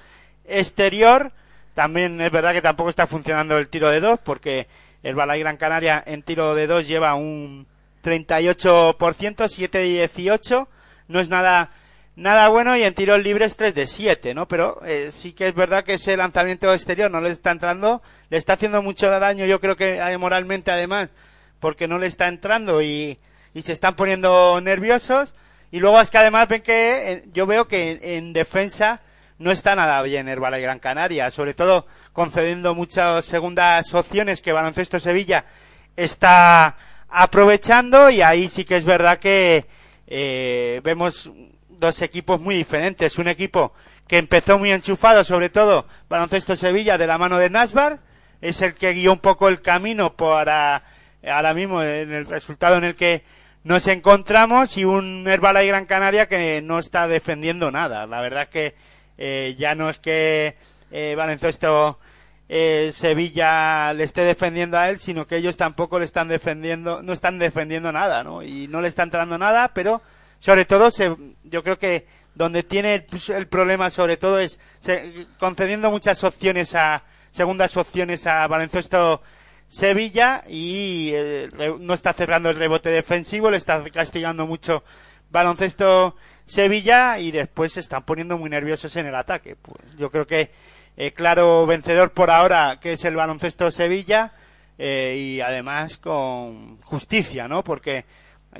exterior, 0.46 1.32
también 1.78 2.20
es 2.22 2.32
verdad 2.32 2.54
que 2.54 2.64
tampoco 2.64 2.90
está 2.90 3.06
funcionando 3.06 3.56
el 3.60 3.70
tiro 3.70 3.92
de 3.92 4.00
dos, 4.00 4.18
porque 4.24 4.68
el 5.04 5.14
Balay 5.14 5.42
Gran 5.42 5.58
Canaria 5.58 6.04
en 6.08 6.24
tiro 6.24 6.56
de 6.56 6.66
dos 6.66 6.88
lleva 6.88 7.14
un 7.14 7.68
38%, 8.04 8.98
7-18. 8.98 10.68
No 11.08 11.20
es 11.20 11.30
nada, 11.30 11.70
nada 12.16 12.48
bueno 12.48 12.76
y 12.76 12.82
en 12.82 12.96
tiros 12.96 13.22
libres 13.22 13.56
3 13.58 13.76
de 13.76 13.86
7, 13.86 14.34
¿no? 14.34 14.48
Pero 14.48 14.82
eh, 14.88 15.10
sí 15.12 15.34
que 15.34 15.50
es 15.50 15.54
verdad 15.54 15.84
que 15.84 15.94
ese 15.94 16.18
lanzamiento 16.18 16.74
exterior 16.74 17.12
no 17.12 17.22
le 17.22 17.30
está 17.30 17.52
entrando, 17.52 18.02
le 18.32 18.38
está 18.38 18.54
haciendo 18.54 18.82
mucho 18.82 19.12
daño, 19.12 19.46
yo 19.46 19.60
creo 19.62 19.76
que 19.76 19.98
eh, 19.98 20.18
moralmente 20.18 20.72
además, 20.72 21.10
porque 21.60 21.88
no 21.88 22.00
le 22.00 22.08
está 22.08 22.28
entrando 22.28 22.82
y, 22.82 23.20
y 23.54 23.62
se 23.62 23.74
están 23.74 23.96
poniendo 23.96 24.60
nerviosos. 24.62 25.36
Y 25.70 25.80
luego 25.80 26.02
es 26.02 26.10
que 26.10 26.18
además 26.18 26.48
ven 26.48 26.64
que 26.64 27.12
eh, 27.12 27.24
yo 27.34 27.46
veo 27.46 27.68
que 27.68 28.00
en 28.02 28.34
defensa 28.34 29.02
no 29.40 29.52
está 29.52 29.76
nada 29.76 30.02
bien 30.02 30.28
el 30.28 30.40
Balay 30.40 30.62
Gran 30.62 30.80
Canaria, 30.80 31.30
sobre 31.32 31.54
todo 31.54 31.86
concediendo 32.14 32.74
muchas 32.74 33.26
segundas 33.26 33.94
opciones 33.94 34.42
que 34.42 34.52
Baloncesto 34.52 35.00
Sevilla 35.00 35.46
está 35.96 36.76
aprovechando 37.10 38.10
y 38.10 38.22
ahí 38.22 38.50
sí 38.50 38.66
que 38.66 38.78
es 38.78 38.86
verdad 38.86 39.20
que 39.20 39.66
eh, 40.08 40.82
vemos 40.84 41.32
dos 41.70 42.02
equipos 42.02 42.42
muy 42.42 42.56
diferentes. 42.56 43.18
Un 43.18 43.28
equipo 43.28 43.74
que 44.08 44.18
empezó 44.18 44.58
muy 44.58 44.72
enchufado, 44.72 45.24
sobre 45.24 45.50
todo 45.50 45.86
Baloncesto 46.10 46.56
Sevilla 46.56 46.98
de 46.98 47.08
la 47.08 47.18
mano 47.18 47.38
de 47.38 47.50
Nasbar, 47.50 48.00
es 48.42 48.62
el 48.62 48.74
que 48.74 48.94
guió 48.94 49.14
un 49.14 49.20
poco 49.20 49.50
el 49.50 49.62
camino 49.62 50.16
para 50.16 50.84
ahora 51.24 51.54
mismo 51.54 51.84
en 51.84 52.14
el 52.14 52.26
resultado 52.26 52.78
en 52.78 52.84
el 52.84 52.96
que 52.96 53.24
nos 53.64 53.88
encontramos 53.88 54.78
y 54.78 54.86
un 54.86 55.28
Herbalife 55.28 55.68
Gran 55.68 55.86
Canaria 55.86 56.28
que 56.28 56.62
no 56.62 56.80
está 56.80 57.08
defendiendo 57.08 57.70
nada. 57.70 58.08
La 58.08 58.22
verdad 58.22 58.44
es 58.44 58.50
que 58.50 58.76
eh, 59.18 59.56
ya 59.58 59.76
no 59.76 59.90
es 59.90 60.00
que 60.00 60.56
eh, 60.92 61.16
eh, 62.50 62.90
Sevilla 62.94 63.94
le 63.94 64.04
esté 64.04 64.22
defendiendo 64.22 64.78
a 64.78 64.90
él, 64.90 65.00
sino 65.00 65.28
que 65.28 65.38
ellos 65.38 65.58
tampoco 65.58 66.00
le 66.00 66.06
están 66.06 66.30
defendiendo, 66.30 67.04
no 67.04 67.12
están 67.12 67.40
defendiendo 67.40 67.92
nada, 67.92 68.24
¿no? 68.24 68.42
Y 68.42 68.68
no 68.68 68.82
le 68.82 68.88
está 68.88 69.04
entrando 69.04 69.38
nada, 69.38 69.72
pero 69.74 70.02
sobre 70.40 70.66
todo 70.66 70.90
se, 70.92 71.16
yo 71.44 71.64
creo 71.64 71.78
que 71.78 72.06
donde 72.36 72.64
tiene 72.64 73.02
pues, 73.02 73.30
el 73.30 73.48
problema 73.48 73.90
sobre 73.90 74.16
todo 74.16 74.40
es 74.40 74.60
concediendo 75.40 75.90
muchas 75.90 76.24
opciones 76.24 76.76
a 76.76 77.04
segundas 77.32 77.76
opciones 77.76 78.28
a 78.28 78.48
Baloncesto 78.48 79.22
Sevilla 79.68 80.44
y 80.48 81.12
eh, 81.14 81.50
no 81.80 81.94
está 81.94 82.14
cerrando 82.14 82.50
el 82.50 82.56
rebote 82.56 82.90
defensivo, 82.90 83.52
le 83.52 83.58
está 83.58 83.84
castigando 83.92 84.48
mucho 84.48 84.84
Baloncesto 85.30 86.16
Sevilla 86.48 87.20
y 87.20 87.32
después 87.32 87.74
se 87.74 87.82
están 87.82 88.04
poniendo 88.04 88.38
muy 88.38 88.50
nerviosos 88.50 88.96
en 88.96 89.06
el 89.06 89.16
ataque. 89.16 89.56
Pues 89.56 89.96
yo 89.98 90.10
creo 90.10 90.26
que 90.26 90.50
eh, 90.96 91.12
claro 91.12 91.66
vencedor 91.68 92.12
por 92.12 92.32
ahora 92.32 92.80
que 92.82 92.94
es 92.94 93.06
el 93.06 93.16
baloncesto 93.16 93.70
Sevilla 93.70 94.32
eh, 94.80 95.16
y 95.20 95.42
además 95.42 95.98
con 95.98 96.78
justicia, 96.82 97.48
¿no? 97.48 97.64
Porque 97.64 98.06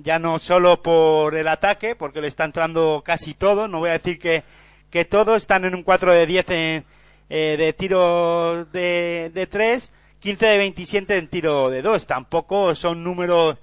ya 0.04 0.20
no 0.20 0.38
solo 0.38 0.82
por 0.82 1.34
el 1.36 1.48
ataque, 1.48 1.96
porque 1.96 2.22
le 2.22 2.28
está 2.28 2.44
entrando 2.44 3.02
casi 3.06 3.34
todo, 3.34 3.68
no 3.68 3.80
voy 3.80 3.90
a 3.90 3.94
decir 3.94 4.20
que, 4.20 4.44
que 4.92 5.06
todo, 5.06 5.36
están 5.36 5.64
en 5.66 5.74
un 5.74 5.84
4 5.84 6.14
de 6.14 6.26
10 6.26 6.50
en, 6.50 6.86
eh, 7.30 7.56
de 7.58 7.74
tiro 7.74 8.66
de, 8.66 9.32
de 9.34 9.48
3, 9.48 9.94
15 10.20 10.46
de 10.46 10.58
27 10.58 11.18
en 11.18 11.28
tiro 11.30 11.70
de 11.70 11.82
2. 11.82 12.06
Tampoco 12.06 12.76
son 12.76 13.04
números 13.04 13.58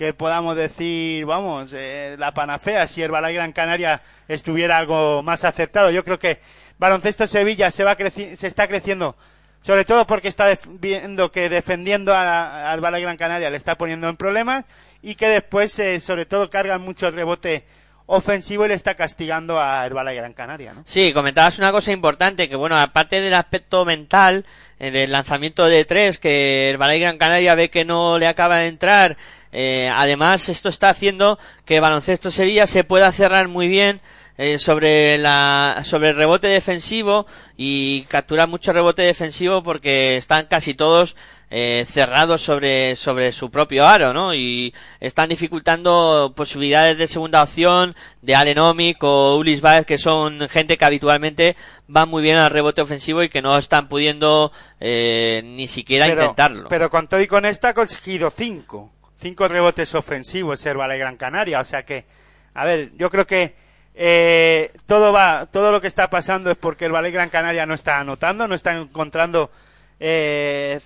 que 0.00 0.14
podamos 0.14 0.56
decir, 0.56 1.26
vamos, 1.26 1.74
eh, 1.74 2.16
la 2.18 2.32
panacea 2.32 2.86
si 2.86 3.02
el 3.02 3.10
Balay 3.10 3.34
Gran 3.34 3.52
Canaria 3.52 4.00
estuviera 4.28 4.78
algo 4.78 5.22
más 5.22 5.44
acertado. 5.44 5.90
Yo 5.90 6.02
creo 6.04 6.18
que 6.18 6.40
Baloncesto 6.78 7.26
Sevilla 7.26 7.70
se 7.70 7.84
va 7.84 7.98
se 7.98 8.46
está 8.46 8.66
creciendo, 8.66 9.14
sobre 9.60 9.84
todo 9.84 10.06
porque 10.06 10.28
está 10.28 10.56
viendo 10.80 11.30
que 11.30 11.50
defendiendo 11.50 12.16
al 12.16 12.80
Balay 12.80 13.02
Gran 13.02 13.18
Canaria 13.18 13.50
le 13.50 13.58
está 13.58 13.76
poniendo 13.76 14.08
en 14.08 14.16
problemas 14.16 14.64
y 15.02 15.16
que 15.16 15.28
después, 15.28 15.78
eh, 15.78 16.00
sobre 16.00 16.24
todo, 16.24 16.48
cargan 16.48 16.80
mucho 16.80 17.06
el 17.06 17.12
rebote 17.12 17.66
ofensivo 18.10 18.64
y 18.64 18.68
le 18.68 18.74
está 18.74 18.94
castigando 18.94 19.60
a 19.60 19.86
Herbala 19.86 20.12
Gran 20.12 20.32
Canaria, 20.32 20.72
¿no? 20.72 20.82
Sí, 20.84 21.12
comentabas 21.12 21.58
una 21.58 21.70
cosa 21.70 21.92
importante, 21.92 22.48
que 22.48 22.56
bueno, 22.56 22.78
aparte 22.78 23.20
del 23.20 23.34
aspecto 23.34 23.84
mental, 23.84 24.44
del 24.78 25.12
lanzamiento 25.12 25.66
de 25.66 25.84
tres, 25.84 26.18
que 26.18 26.70
Herbala 26.70 26.96
Gran 26.96 27.18
Canaria 27.18 27.54
ve 27.54 27.70
que 27.70 27.84
no 27.84 28.18
le 28.18 28.26
acaba 28.26 28.58
de 28.58 28.66
entrar, 28.66 29.16
eh, 29.52 29.90
además 29.94 30.48
esto 30.48 30.68
está 30.68 30.90
haciendo 30.90 31.38
que 31.64 31.80
Baloncesto 31.80 32.30
Sevilla 32.30 32.66
se 32.66 32.84
pueda 32.84 33.12
cerrar 33.12 33.48
muy 33.48 33.68
bien 33.68 34.00
eh, 34.38 34.58
sobre 34.58 35.18
la 35.18 35.82
sobre 35.84 36.10
el 36.10 36.16
rebote 36.16 36.46
defensivo 36.46 37.26
y 37.56 38.02
capturar 38.08 38.48
mucho 38.48 38.72
rebote 38.72 39.02
defensivo 39.02 39.62
porque 39.62 40.16
están 40.16 40.46
casi 40.46 40.74
todos 40.74 41.16
eh, 41.50 41.84
cerrados 41.90 42.40
sobre, 42.40 42.94
sobre 42.94 43.32
su 43.32 43.50
propio 43.50 43.86
aro, 43.86 44.12
¿no? 44.12 44.32
Y 44.32 44.72
están 45.00 45.28
dificultando 45.28 46.32
posibilidades 46.36 46.96
de 46.96 47.08
segunda 47.08 47.42
opción 47.42 47.96
de 48.22 48.36
Alenomic 48.36 49.02
o 49.02 49.36
Ulis 49.36 49.60
Baez, 49.60 49.84
que 49.84 49.98
son 49.98 50.48
gente 50.48 50.78
que 50.78 50.84
habitualmente 50.84 51.56
van 51.88 52.08
muy 52.08 52.22
bien 52.22 52.36
al 52.36 52.50
rebote 52.50 52.80
ofensivo 52.80 53.22
y 53.24 53.28
que 53.28 53.42
no 53.42 53.58
están 53.58 53.88
pudiendo 53.88 54.52
eh, 54.78 55.42
ni 55.44 55.66
siquiera 55.66 56.06
intentarlo. 56.06 56.68
Pero 56.68 56.88
con 56.88 57.08
todo 57.08 57.20
y 57.20 57.26
con 57.26 57.44
esta 57.44 57.70
ha 57.70 57.74
conseguido 57.74 58.30
cinco. 58.30 58.92
Cinco 59.20 59.48
rebotes 59.48 59.94
ofensivos 59.96 60.64
el 60.66 60.78
Valle 60.78 60.98
Gran 60.98 61.16
Canaria. 61.16 61.60
O 61.60 61.64
sea 61.64 61.84
que, 61.84 62.04
a 62.54 62.64
ver, 62.64 62.92
yo 62.96 63.10
creo 63.10 63.26
que 63.26 63.56
eh, 63.94 64.72
todo 64.86 65.12
va, 65.12 65.46
todo 65.46 65.72
lo 65.72 65.80
que 65.80 65.88
está 65.88 66.08
pasando 66.08 66.50
es 66.52 66.56
porque 66.56 66.86
el 66.86 66.92
Valle 66.92 67.10
Gran 67.10 67.28
Canaria 67.28 67.66
no 67.66 67.74
está 67.74 67.98
anotando, 67.98 68.46
no 68.46 68.54
está 68.54 68.72
encontrando 68.76 69.50
eh, 69.98 70.80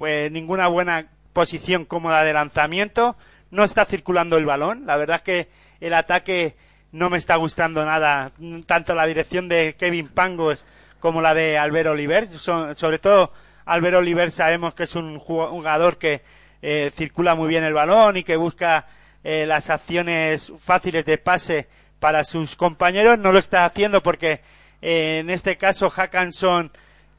pues 0.00 0.32
ninguna 0.32 0.66
buena 0.66 1.08
posición 1.34 1.84
cómoda 1.84 2.24
de 2.24 2.32
lanzamiento, 2.32 3.18
no 3.50 3.64
está 3.64 3.84
circulando 3.84 4.38
el 4.38 4.46
balón, 4.46 4.86
la 4.86 4.96
verdad 4.96 5.16
es 5.16 5.22
que 5.22 5.48
el 5.82 5.92
ataque 5.92 6.56
no 6.90 7.10
me 7.10 7.18
está 7.18 7.36
gustando 7.36 7.84
nada, 7.84 8.32
tanto 8.64 8.94
la 8.94 9.04
dirección 9.04 9.50
de 9.50 9.76
Kevin 9.78 10.08
Pangos 10.08 10.64
como 11.00 11.20
la 11.20 11.34
de 11.34 11.58
Albert 11.58 11.90
Oliver, 11.90 12.30
sobre 12.38 12.98
todo 12.98 13.30
Albert 13.66 13.96
Oliver 13.96 14.32
sabemos 14.32 14.72
que 14.72 14.84
es 14.84 14.94
un 14.94 15.18
jugador 15.18 15.98
que 15.98 16.22
eh, 16.62 16.90
circula 16.96 17.34
muy 17.34 17.48
bien 17.48 17.64
el 17.64 17.74
balón 17.74 18.16
y 18.16 18.22
que 18.22 18.36
busca 18.36 18.86
eh, 19.22 19.44
las 19.44 19.68
acciones 19.68 20.50
fáciles 20.58 21.04
de 21.04 21.18
pase 21.18 21.68
para 21.98 22.24
sus 22.24 22.56
compañeros, 22.56 23.18
no 23.18 23.32
lo 23.32 23.38
está 23.38 23.66
haciendo 23.66 24.02
porque 24.02 24.40
eh, 24.80 25.18
en 25.18 25.28
este 25.28 25.58
caso 25.58 25.90
Hackanson 25.90 26.72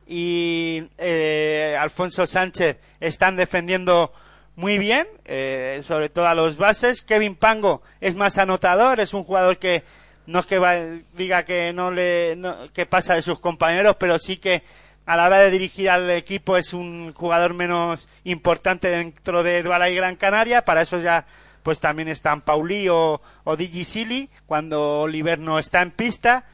y 0.08 0.84
eh, 0.98 1.78
Alfonso 1.80 2.26
Sánchez 2.26 2.78
están 3.00 3.36
defendiendo 3.36 4.12
muy 4.56 4.78
bien, 4.78 5.08
eh, 5.26 5.82
sobre 5.86 6.10
todo 6.10 6.28
a 6.28 6.36
los 6.36 6.58
bases. 6.58 7.02
Kevin 7.02 7.36
Pango 7.36 7.82
es 8.00 8.16
más 8.16 8.38
anotador, 8.38 9.00
es 9.00 9.14
un 9.14 9.24
jugador 9.24 9.58
que 9.58 9.84
no 10.28 10.40
es 10.40 10.46
que 10.46 11.02
diga 11.14 11.44
que 11.44 11.74
no 11.74 11.92
le 11.92 12.38
que 12.74 12.86
pasa 12.86 13.16
de 13.16 13.22
sus 13.22 13.40
compañeros, 13.40 13.96
pero 14.00 14.20
sí 14.20 14.38
que 14.38 14.64
a 15.06 15.16
la 15.16 15.26
hora 15.26 15.40
de 15.40 15.52
dirigir 15.52 15.90
al 15.90 16.10
equipo 16.12 16.58
es 16.58 16.74
un 16.74 17.14
jugador 17.14 17.54
menos 17.54 18.08
importante 18.24 18.90
dentro 18.90 19.44
de 19.44 19.64
Balay 19.64 19.96
Gran 19.96 20.16
Canaria. 20.16 20.64
Para 20.64 20.84
eso 20.84 21.00
ya 21.00 21.26
pues 21.64 21.80
también 21.80 22.08
están 22.08 22.42
Pauli 22.42 22.90
o, 22.90 23.22
o 23.44 23.56
Digi 23.56 23.84
Silly 23.84 24.30
cuando 24.46 25.02
Oliver 25.02 25.40
no 25.40 25.60
está 25.60 25.82
en 25.82 25.92
pista 25.92 26.46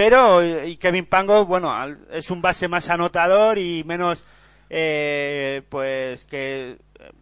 pero 0.00 0.42
y 0.66 0.78
Kevin 0.78 1.04
Pango, 1.04 1.44
bueno, 1.44 1.70
es 2.10 2.30
un 2.30 2.40
base 2.40 2.68
más 2.68 2.88
anotador 2.88 3.58
y 3.58 3.84
menos, 3.84 4.24
eh, 4.70 5.60
pues 5.68 6.24
que 6.24 6.78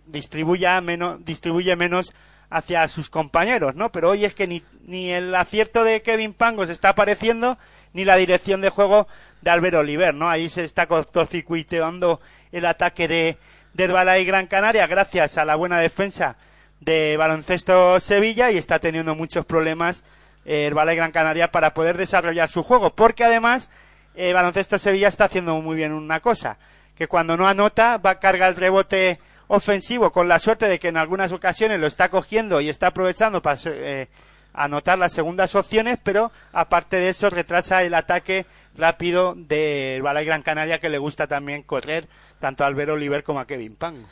distribuya 0.06 0.80
menos, 0.80 1.24
distribuye 1.24 1.74
menos 1.74 2.14
hacia 2.50 2.86
sus 2.86 3.10
compañeros, 3.10 3.74
¿no? 3.74 3.90
Pero 3.90 4.10
hoy 4.10 4.24
es 4.24 4.36
que 4.36 4.46
ni, 4.46 4.62
ni 4.84 5.10
el 5.10 5.34
acierto 5.34 5.82
de 5.82 6.02
Kevin 6.02 6.34
Pango 6.34 6.66
se 6.66 6.72
está 6.72 6.90
apareciendo, 6.90 7.58
ni 7.94 8.04
la 8.04 8.14
dirección 8.14 8.60
de 8.60 8.68
juego 8.68 9.08
de 9.40 9.50
Albert 9.50 9.74
Oliver, 9.74 10.14
¿no? 10.14 10.30
Ahí 10.30 10.48
se 10.48 10.62
está 10.62 10.86
cortocircuiteando 10.86 12.20
el 12.52 12.64
ataque 12.64 13.08
de, 13.08 13.38
de 13.74 14.20
y 14.20 14.24
Gran 14.24 14.46
Canaria 14.46 14.86
gracias 14.86 15.36
a 15.36 15.44
la 15.44 15.56
buena 15.56 15.80
defensa 15.80 16.36
de 16.78 17.16
Baloncesto 17.16 17.98
Sevilla 17.98 18.52
y 18.52 18.56
está 18.56 18.78
teniendo 18.78 19.16
muchos 19.16 19.44
problemas 19.44 20.04
el 20.48 20.72
Valle 20.72 20.94
Gran 20.94 21.12
Canaria 21.12 21.52
para 21.52 21.74
poder 21.74 21.98
desarrollar 21.98 22.48
su 22.48 22.62
juego. 22.62 22.94
Porque 22.94 23.22
además, 23.22 23.70
el 24.14 24.32
Baloncesto 24.32 24.78
Sevilla 24.78 25.08
está 25.08 25.24
haciendo 25.24 25.54
muy 25.60 25.76
bien 25.76 25.92
una 25.92 26.20
cosa, 26.20 26.58
que 26.96 27.06
cuando 27.06 27.36
no 27.36 27.46
anota 27.46 27.98
va 27.98 28.10
a 28.10 28.18
cargar 28.18 28.48
el 28.48 28.56
rebote 28.56 29.20
ofensivo 29.46 30.10
con 30.10 30.26
la 30.26 30.38
suerte 30.38 30.66
de 30.66 30.78
que 30.78 30.88
en 30.88 30.96
algunas 30.96 31.32
ocasiones 31.32 31.78
lo 31.78 31.86
está 31.86 32.08
cogiendo 32.08 32.60
y 32.60 32.68
está 32.70 32.88
aprovechando 32.88 33.42
para 33.42 33.58
eh, 33.66 34.08
anotar 34.54 34.98
las 34.98 35.12
segundas 35.12 35.54
opciones, 35.54 35.98
pero 36.02 36.32
aparte 36.52 36.96
de 36.96 37.10
eso 37.10 37.28
retrasa 37.28 37.82
el 37.82 37.94
ataque 37.94 38.46
rápido 38.74 39.34
del 39.36 40.02
Valle 40.02 40.24
Gran 40.24 40.42
Canaria 40.42 40.78
que 40.78 40.88
le 40.88 40.98
gusta 40.98 41.26
también 41.26 41.62
correr 41.62 42.08
tanto 42.40 42.64
a 42.64 42.68
Albert 42.68 42.92
Oliver 42.92 43.22
como 43.22 43.40
a 43.40 43.46
Kevin 43.46 43.76
Pango. 43.76 44.06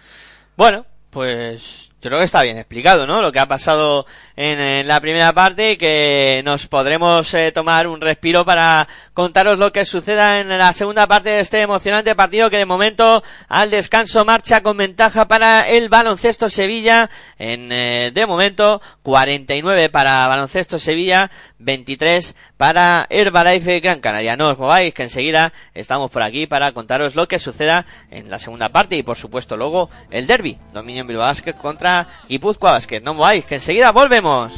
Bueno, 0.56 0.84
pues 1.10 1.92
creo 2.06 2.18
que 2.20 2.24
está 2.24 2.42
bien 2.42 2.58
explicado, 2.58 3.06
¿no? 3.06 3.20
Lo 3.20 3.32
que 3.32 3.38
ha 3.38 3.46
pasado 3.46 4.06
en, 4.36 4.86
la 4.86 5.00
primera 5.00 5.32
parte 5.32 5.72
y 5.72 5.76
que 5.76 6.42
nos 6.44 6.66
podremos 6.66 7.32
eh, 7.34 7.52
tomar 7.52 7.86
un 7.86 8.00
respiro 8.00 8.44
para 8.44 8.86
contaros 9.14 9.58
lo 9.58 9.72
que 9.72 9.84
suceda 9.84 10.40
en 10.40 10.48
la 10.56 10.72
segunda 10.72 11.06
parte 11.06 11.30
de 11.30 11.40
este 11.40 11.62
emocionante 11.62 12.14
partido 12.14 12.50
que 12.50 12.58
de 12.58 12.66
momento 12.66 13.22
al 13.48 13.70
descanso 13.70 14.24
marcha 14.24 14.62
con 14.62 14.76
ventaja 14.76 15.26
para 15.26 15.68
el 15.68 15.88
baloncesto 15.88 16.50
Sevilla 16.50 17.08
en 17.38 17.72
eh, 17.72 18.10
de 18.12 18.26
momento 18.26 18.82
49 19.02 19.88
para 19.88 20.26
baloncesto 20.28 20.78
Sevilla 20.78 21.30
23 21.58 22.36
para 22.56 23.06
Herbalife 23.08 23.80
Gran 23.80 24.00
Canaria. 24.00 24.36
No 24.36 24.50
os 24.50 24.58
mováis 24.58 24.92
que 24.92 25.04
enseguida 25.04 25.52
estamos 25.74 26.10
por 26.10 26.22
aquí 26.22 26.46
para 26.46 26.72
contaros 26.72 27.14
lo 27.14 27.26
que 27.26 27.38
suceda 27.38 27.86
en 28.10 28.30
la 28.30 28.38
segunda 28.38 28.68
parte 28.68 28.96
y 28.96 29.02
por 29.02 29.16
supuesto 29.16 29.56
luego 29.56 29.88
el 30.10 30.26
derby 30.26 30.58
Dominio 30.72 31.04
Bilbao 31.06 31.26
Basket 31.26 31.54
contra 31.54 31.95
Guipúzcoa 32.28 32.70
Basket. 32.76 33.02
No 33.02 33.14
mováis, 33.14 33.44
que 33.44 33.54
enseguida 33.54 33.92
volvemos. 33.92 34.52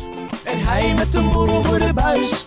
En 0.45 0.67
hij 0.67 0.95
met 0.95 1.15
een 1.15 1.31
borrel 1.31 1.63
voor 1.63 1.79
de 1.79 1.93
buis. 1.93 2.45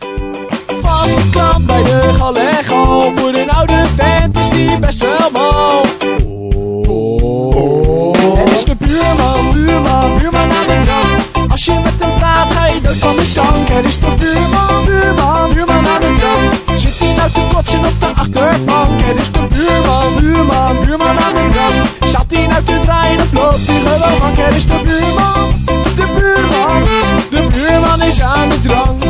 Vast 0.81 1.29
klant 1.29 1.65
bij 1.65 1.83
de 1.83 2.13
Gallego. 2.13 3.11
Voor 3.15 3.33
een 3.33 3.49
oude 3.49 3.87
vent 3.95 4.37
is 4.37 4.49
die 4.49 4.79
best 4.79 4.99
wel 4.99 5.31
mal. 5.31 5.81
Het 8.35 8.51
is 8.51 8.63
de 8.63 8.75
buurman, 8.75 9.53
buurman, 9.53 10.17
buurman 10.17 10.51
aan 10.51 10.67
de 10.67 10.81
drank. 10.85 11.10
Als 11.49 11.65
je 11.65 11.79
met 11.83 11.93
hem 11.99 12.13
praat 12.13 12.51
ga 12.51 12.65
je 12.65 12.81
dood 12.81 12.97
van 12.97 13.15
de 13.15 13.25
stank. 13.25 13.67
Het 13.67 13.85
is 13.85 13.99
de 13.99 14.11
buurman, 14.19 14.85
buurman, 14.85 15.53
buurman 15.53 15.87
aan 15.87 16.01
de 16.01 16.15
drank. 16.19 16.79
Zit 16.79 16.99
hij 16.99 17.13
nou 17.15 17.31
te 17.31 17.41
kotsen 17.53 17.85
op 17.85 17.99
de 17.99 18.05
achterbank? 18.15 19.01
Het 19.01 19.17
is 19.17 19.31
de 19.31 19.47
buurman, 19.47 20.15
buurman, 20.19 20.85
buurman 20.85 21.19
aan 21.19 21.33
de 21.33 21.47
drank. 21.51 22.11
Zat 22.11 22.25
hij 22.27 22.47
nou 22.47 22.63
te 22.63 22.79
draaien 22.83 23.19
of 23.19 23.33
loopt 23.33 23.67
hij 23.67 23.79
gewoon 23.79 24.19
Want 24.19 24.37
Er 24.37 24.55
is 24.55 24.65
de 24.65 24.79
buurman, 24.83 25.63
de 25.95 26.05
buurman, 26.15 26.83
de 27.29 27.47
buurman 27.53 28.01
is 28.01 28.21
aan 28.21 28.49
de 28.49 28.61
drank. 28.61 29.03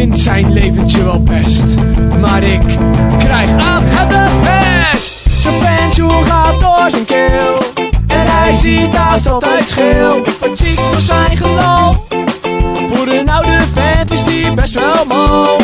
Vindt 0.00 0.18
zijn 0.18 0.52
leventje 0.52 1.04
wel 1.04 1.22
best. 1.22 1.64
Maar 2.20 2.42
ik 2.42 2.60
krijg 3.18 3.50
aan 3.50 3.82
hem 3.84 4.08
de 4.08 4.28
pest. 4.42 5.16
Zijn 5.40 5.54
pensioen 5.58 6.24
gaat 6.24 6.60
door 6.60 6.90
zijn 6.90 7.04
keel. 7.04 7.62
En 8.06 8.26
hij 8.26 8.56
ziet 8.56 8.96
als 9.12 9.26
altijd 9.26 9.68
scheel. 9.68 10.16
Ik 10.16 10.36
word 10.40 10.58
ziek 10.58 10.80
zijn 10.98 11.36
geloof. 11.36 11.96
Voor 12.92 13.06
een 13.06 13.30
oude 13.30 13.62
vent 13.74 14.12
is 14.12 14.24
die 14.24 14.54
best 14.54 14.74
wel 14.74 15.04
mal. 15.04 15.56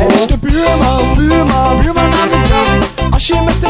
Het 0.00 0.12
is 0.12 0.26
de 0.26 0.36
buurman, 0.40 1.14
buurman, 1.16 1.80
buurman 1.80 2.12
aan 2.12 2.28
de 2.30 2.40
drank. 2.48 3.12
Als 3.12 3.26
je 3.26 3.40
met 3.44 3.60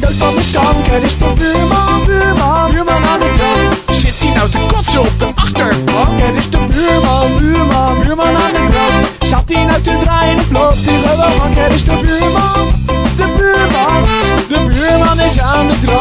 dood 0.00 0.12
van 0.18 0.34
de 0.34 0.42
stank. 0.42 0.86
Er 0.92 1.02
is 1.02 1.18
de 1.18 1.32
buurman, 1.38 2.04
buurman, 2.06 2.70
buurman 2.70 3.04
aan 3.04 3.20
de 3.20 3.32
drank. 3.36 3.96
Zit 3.96 4.14
hij 4.18 4.34
nou 4.34 4.50
te 4.50 4.58
kotsen 4.94 5.12
op 5.12 5.18
de 5.18 5.40
achterbank? 5.40 6.20
Er 6.20 6.34
is 6.34 6.50
de 6.50 6.58
buurman, 6.58 7.38
buurman, 7.38 8.00
buurman 8.02 8.26
aan 8.26 8.52
de 8.52 8.66
drank. 8.70 9.06
Zat 9.20 9.42
hij 9.46 9.64
nou 9.64 9.82
te 9.82 9.98
draaien 10.04 10.38
of 10.38 10.50
loopt 10.50 10.84
hij 10.84 10.98
gewoon? 10.98 11.56
Er 11.56 11.72
is 11.72 11.84
de 11.84 11.98
buurman, 12.00 12.72
de 13.16 13.34
buurman, 13.36 14.04
de 14.48 14.74
buurman 14.74 15.20
is 15.20 15.40
aan 15.40 15.68
de 15.68 15.80
drank. 15.80 15.93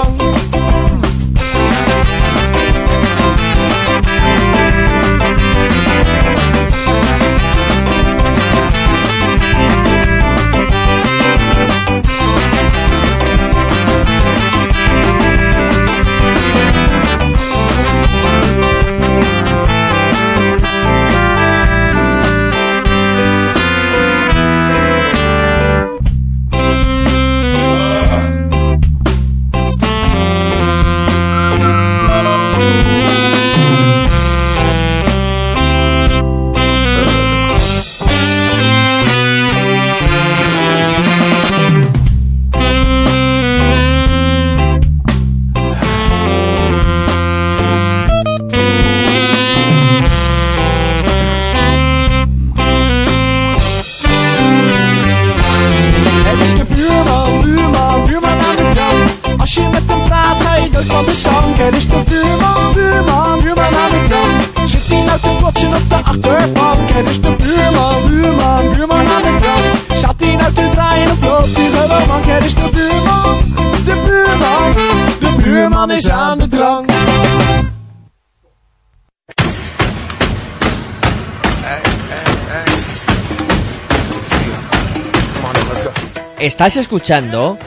Estás 86.63 86.77
escuchando 86.77 87.57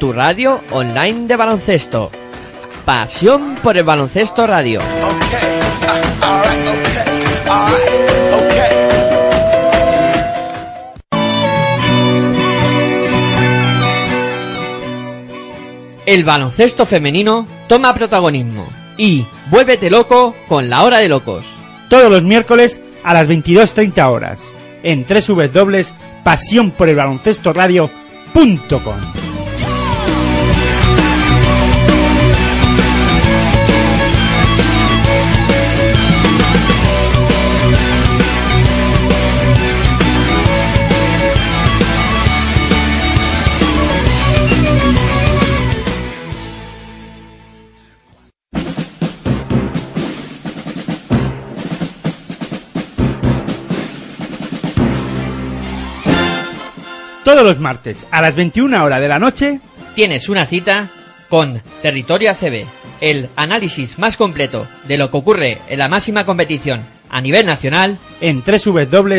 tu 0.00 0.10
radio 0.10 0.58
online 0.70 1.26
de 1.26 1.36
baloncesto. 1.36 2.10
Pasión 2.86 3.56
por 3.62 3.76
el 3.76 3.84
baloncesto 3.84 4.46
radio. 4.46 4.80
El 16.06 16.24
baloncesto 16.24 16.86
femenino 16.86 17.46
toma 17.68 17.92
protagonismo 17.92 18.66
y 18.96 19.26
vuélvete 19.50 19.90
loco 19.90 20.34
con 20.48 20.70
la 20.70 20.84
hora 20.84 21.00
de 21.00 21.10
locos. 21.10 21.44
Todos 21.90 22.10
los 22.10 22.22
miércoles 22.22 22.80
a 23.04 23.12
las 23.12 23.28
22.30 23.28 24.10
horas. 24.10 24.40
En 24.82 25.04
www 25.04 26.08
pasión 26.28 26.72
por 26.72 26.90
el 26.90 26.96
baloncesto 26.96 27.54
radio.com. 28.34 29.17
Todos 57.28 57.44
los 57.44 57.60
martes 57.60 58.06
a 58.10 58.22
las 58.22 58.36
21 58.36 58.82
horas 58.82 59.02
de 59.02 59.08
la 59.08 59.18
noche 59.18 59.60
Tienes 59.94 60.30
una 60.30 60.46
cita 60.46 60.88
con 61.28 61.60
Territorio 61.82 62.30
ACB, 62.30 62.64
el 63.02 63.28
análisis 63.36 63.98
más 63.98 64.16
completo 64.16 64.66
de 64.86 64.96
lo 64.96 65.10
que 65.10 65.18
ocurre 65.18 65.58
en 65.68 65.78
la 65.78 65.88
máxima 65.88 66.24
competición 66.24 66.80
a 67.10 67.20
nivel 67.20 67.44
nacional 67.44 67.98
en 68.22 68.42
www 68.42 69.18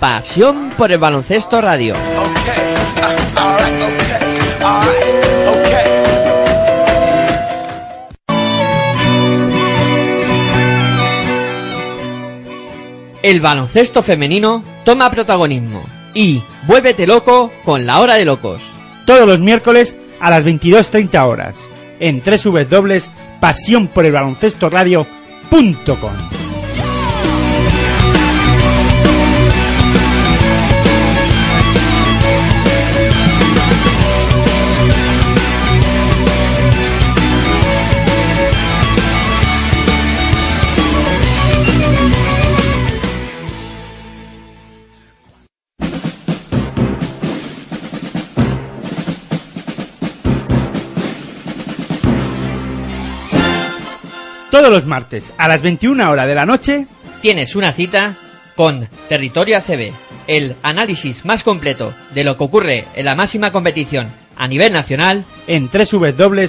Pasión 0.00 0.70
por 0.78 0.92
el 0.92 0.98
baloncesto 0.98 1.60
radio. 1.60 1.96
El 13.22 13.40
baloncesto 13.40 14.02
femenino 14.02 14.62
toma 14.84 15.10
protagonismo 15.10 15.84
y 16.14 16.42
vuélvete 16.68 17.06
loco 17.06 17.50
con 17.64 17.84
la 17.84 17.98
hora 17.98 18.14
de 18.14 18.24
locos. 18.24 18.62
Todos 19.04 19.26
los 19.26 19.40
miércoles 19.40 19.96
a 20.20 20.30
las 20.30 20.44
22.30 20.44 21.26
horas. 21.26 21.56
En 21.98 22.22
www 22.22 23.08
Todos 54.58 54.72
los 54.72 54.86
martes 54.86 55.32
a 55.38 55.46
las 55.46 55.62
21 55.62 56.10
horas 56.10 56.26
de 56.26 56.34
la 56.34 56.44
noche 56.44 56.88
Tienes 57.22 57.54
una 57.54 57.72
cita 57.72 58.16
con 58.56 58.88
Territorio 59.08 59.56
ACB, 59.56 59.92
el 60.26 60.56
análisis 60.64 61.24
más 61.24 61.44
completo 61.44 61.94
de 62.12 62.24
lo 62.24 62.36
que 62.36 62.42
ocurre 62.42 62.84
en 62.96 63.04
la 63.04 63.14
máxima 63.14 63.52
competición 63.52 64.08
a 64.34 64.48
nivel 64.48 64.72
nacional 64.72 65.24
en 65.46 65.70
www 65.70 66.48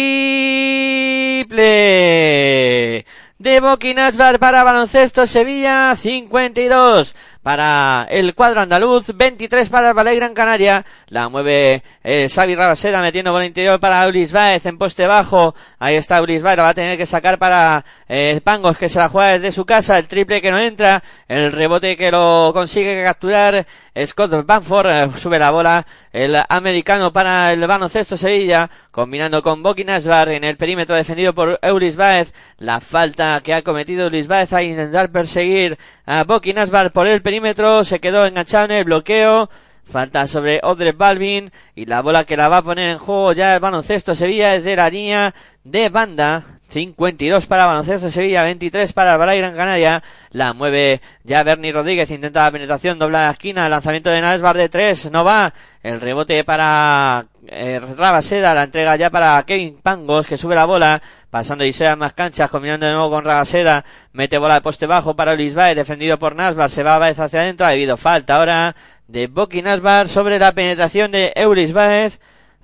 De 3.38 3.60
Boki 3.60 3.94
Nasbar 3.94 4.40
para 4.40 4.64
baloncesto 4.64 5.28
Sevilla 5.28 5.96
52 5.96 7.16
para 7.44 8.08
el 8.10 8.36
cuadro 8.36 8.62
andaluz 8.62 9.08
23 9.16 9.68
para 9.70 9.90
el 9.90 9.94
Ballet 9.96 10.16
Gran 10.16 10.34
Canaria. 10.34 10.86
La 11.08 11.28
mueve 11.28 11.84
eh, 12.04 12.28
Xavi 12.30 12.56
Rabaseda 12.56 13.02
metiendo 13.02 13.32
bola 13.32 13.46
interior 13.46 13.80
para 13.80 14.08
Ulis 14.08 14.32
Baez 14.32 14.66
en 14.68 14.78
poste 14.78 15.08
bajo. 15.08 15.56
Ahí 15.80 15.96
está 15.96 16.22
Ulis 16.22 16.44
Baez 16.44 16.58
la 16.58 16.64
va 16.64 16.70
a 16.70 16.74
tener 16.74 16.98
que 16.98 17.06
sacar 17.06 17.40
para 17.40 17.84
eh, 18.08 18.40
Pangos 18.44 18.78
que 18.78 18.90
se 18.90 19.00
la 19.00 19.10
juega 19.10 19.32
desde 19.32 19.52
su 19.52 19.66
casa. 19.66 19.98
El 19.98 20.08
triple 20.08 20.42
que 20.42 20.52
no 20.52 20.60
entra 20.60 21.04
el 21.28 21.52
rebote 21.52 21.98
que 21.98 22.12
lo 22.12 22.52
consigue 22.54 23.04
capturar 23.04 23.66
Scott 24.06 24.46
Banford 24.46 24.88
eh, 24.88 25.10
sube 25.18 25.38
la 25.38 25.52
bola 25.52 25.86
el 26.14 26.38
americano 26.48 27.12
para 27.12 27.52
el 27.52 27.68
baloncesto 27.68 28.16
Sevilla 28.16 28.70
combinando 28.90 29.44
con 29.44 29.62
Boki 29.62 29.84
Nasbar 29.84 30.30
en 30.30 30.46
el 30.46 30.56
perímetro 30.56 30.96
defendido 30.96 31.34
por 31.34 31.60
Eulis 31.62 31.98
Baez 31.98 32.34
la 32.58 32.80
falta 32.80 33.42
que 33.44 33.54
ha 33.54 33.64
cometido 33.64 34.06
Eulis 34.06 34.28
Baez 34.28 34.54
a 34.54 34.64
intentar 34.64 35.12
perseguir 35.12 35.78
a 36.06 36.24
Boki 36.24 36.54
Nasbar 36.54 36.92
por 36.92 37.06
el 37.06 37.22
perímetro 37.22 37.84
se 37.84 38.00
quedó 38.00 38.26
enganchado 38.26 38.66
en 38.66 38.72
el 38.72 38.84
bloqueo 38.86 39.50
Falta 39.84 40.26
sobre 40.26 40.62
Odre 40.64 40.94
Balvin 40.94 41.52
y 41.76 41.86
la 41.86 42.02
bola 42.02 42.24
que 42.24 42.38
la 42.38 42.48
va 42.48 42.58
a 42.58 42.64
poner 42.64 42.92
en 42.92 42.98
juego 42.98 43.34
ya 43.34 43.56
el 43.56 43.60
baloncesto 43.60 44.16
Sevilla 44.16 44.54
desde 44.54 44.78
la 44.78 44.90
línea 44.90 45.34
de 45.66 45.90
banda. 45.90 46.61
52 46.72 47.46
para 47.48 47.66
baloncesto 47.66 48.10
Sevilla, 48.10 48.44
23 48.44 48.94
para 48.94 49.14
el 49.14 49.18
Balay 49.20 49.40
Gran 49.40 49.56
Canaria. 49.56 50.02
La 50.32 50.54
mueve 50.54 51.02
ya 51.24 51.44
Bernie 51.44 51.74
Rodríguez, 51.74 52.10
intenta 52.12 52.44
la 52.44 52.52
penetración, 52.52 52.98
dobla 52.98 53.24
la 53.24 53.32
esquina, 53.32 53.68
lanzamiento 53.68 54.10
de 54.10 54.22
Nasbar 54.22 54.58
de 54.58 54.70
3, 54.70 55.12
no 55.12 55.24
va. 55.24 55.54
El 55.84 56.00
rebote 56.00 56.44
para 56.44 57.26
eh, 57.48 57.82
Rabaseda, 57.98 58.54
la 58.54 58.64
entrega 58.64 58.96
ya 58.96 59.10
para 59.10 59.44
Kevin 59.44 59.80
Pangos 59.82 60.28
que 60.28 60.38
sube 60.38 60.56
la 60.56 60.66
bola, 60.66 61.02
pasando 61.30 61.66
y 61.66 61.74
sea 61.74 61.96
más 61.96 62.14
canchas, 62.14 62.50
combinando 62.50 62.86
de 62.86 62.94
nuevo 62.94 63.10
con 63.10 63.26
Rabaseda, 63.26 63.84
mete 64.14 64.38
bola 64.38 64.56
de 64.56 64.62
poste 64.62 64.86
bajo 64.86 65.16
para 65.16 65.36
Luis 65.36 65.56
Baez, 65.56 65.76
defendido 65.76 66.18
por 66.20 66.36
Nasbar, 66.36 66.70
se 66.70 66.84
va 66.84 67.00
Baez 67.00 67.20
hacia 67.20 67.42
adentro, 67.42 67.66
ha 67.66 67.72
habido 67.72 67.98
falta 67.98 68.38
ahora 68.38 68.76
de 69.08 69.28
Boki 69.28 69.62
Nasbar 69.62 70.08
sobre 70.08 70.40
la 70.40 70.54
penetración 70.54 71.12
de 71.12 71.34
Eulis 71.36 71.74
Baez. 71.74 72.22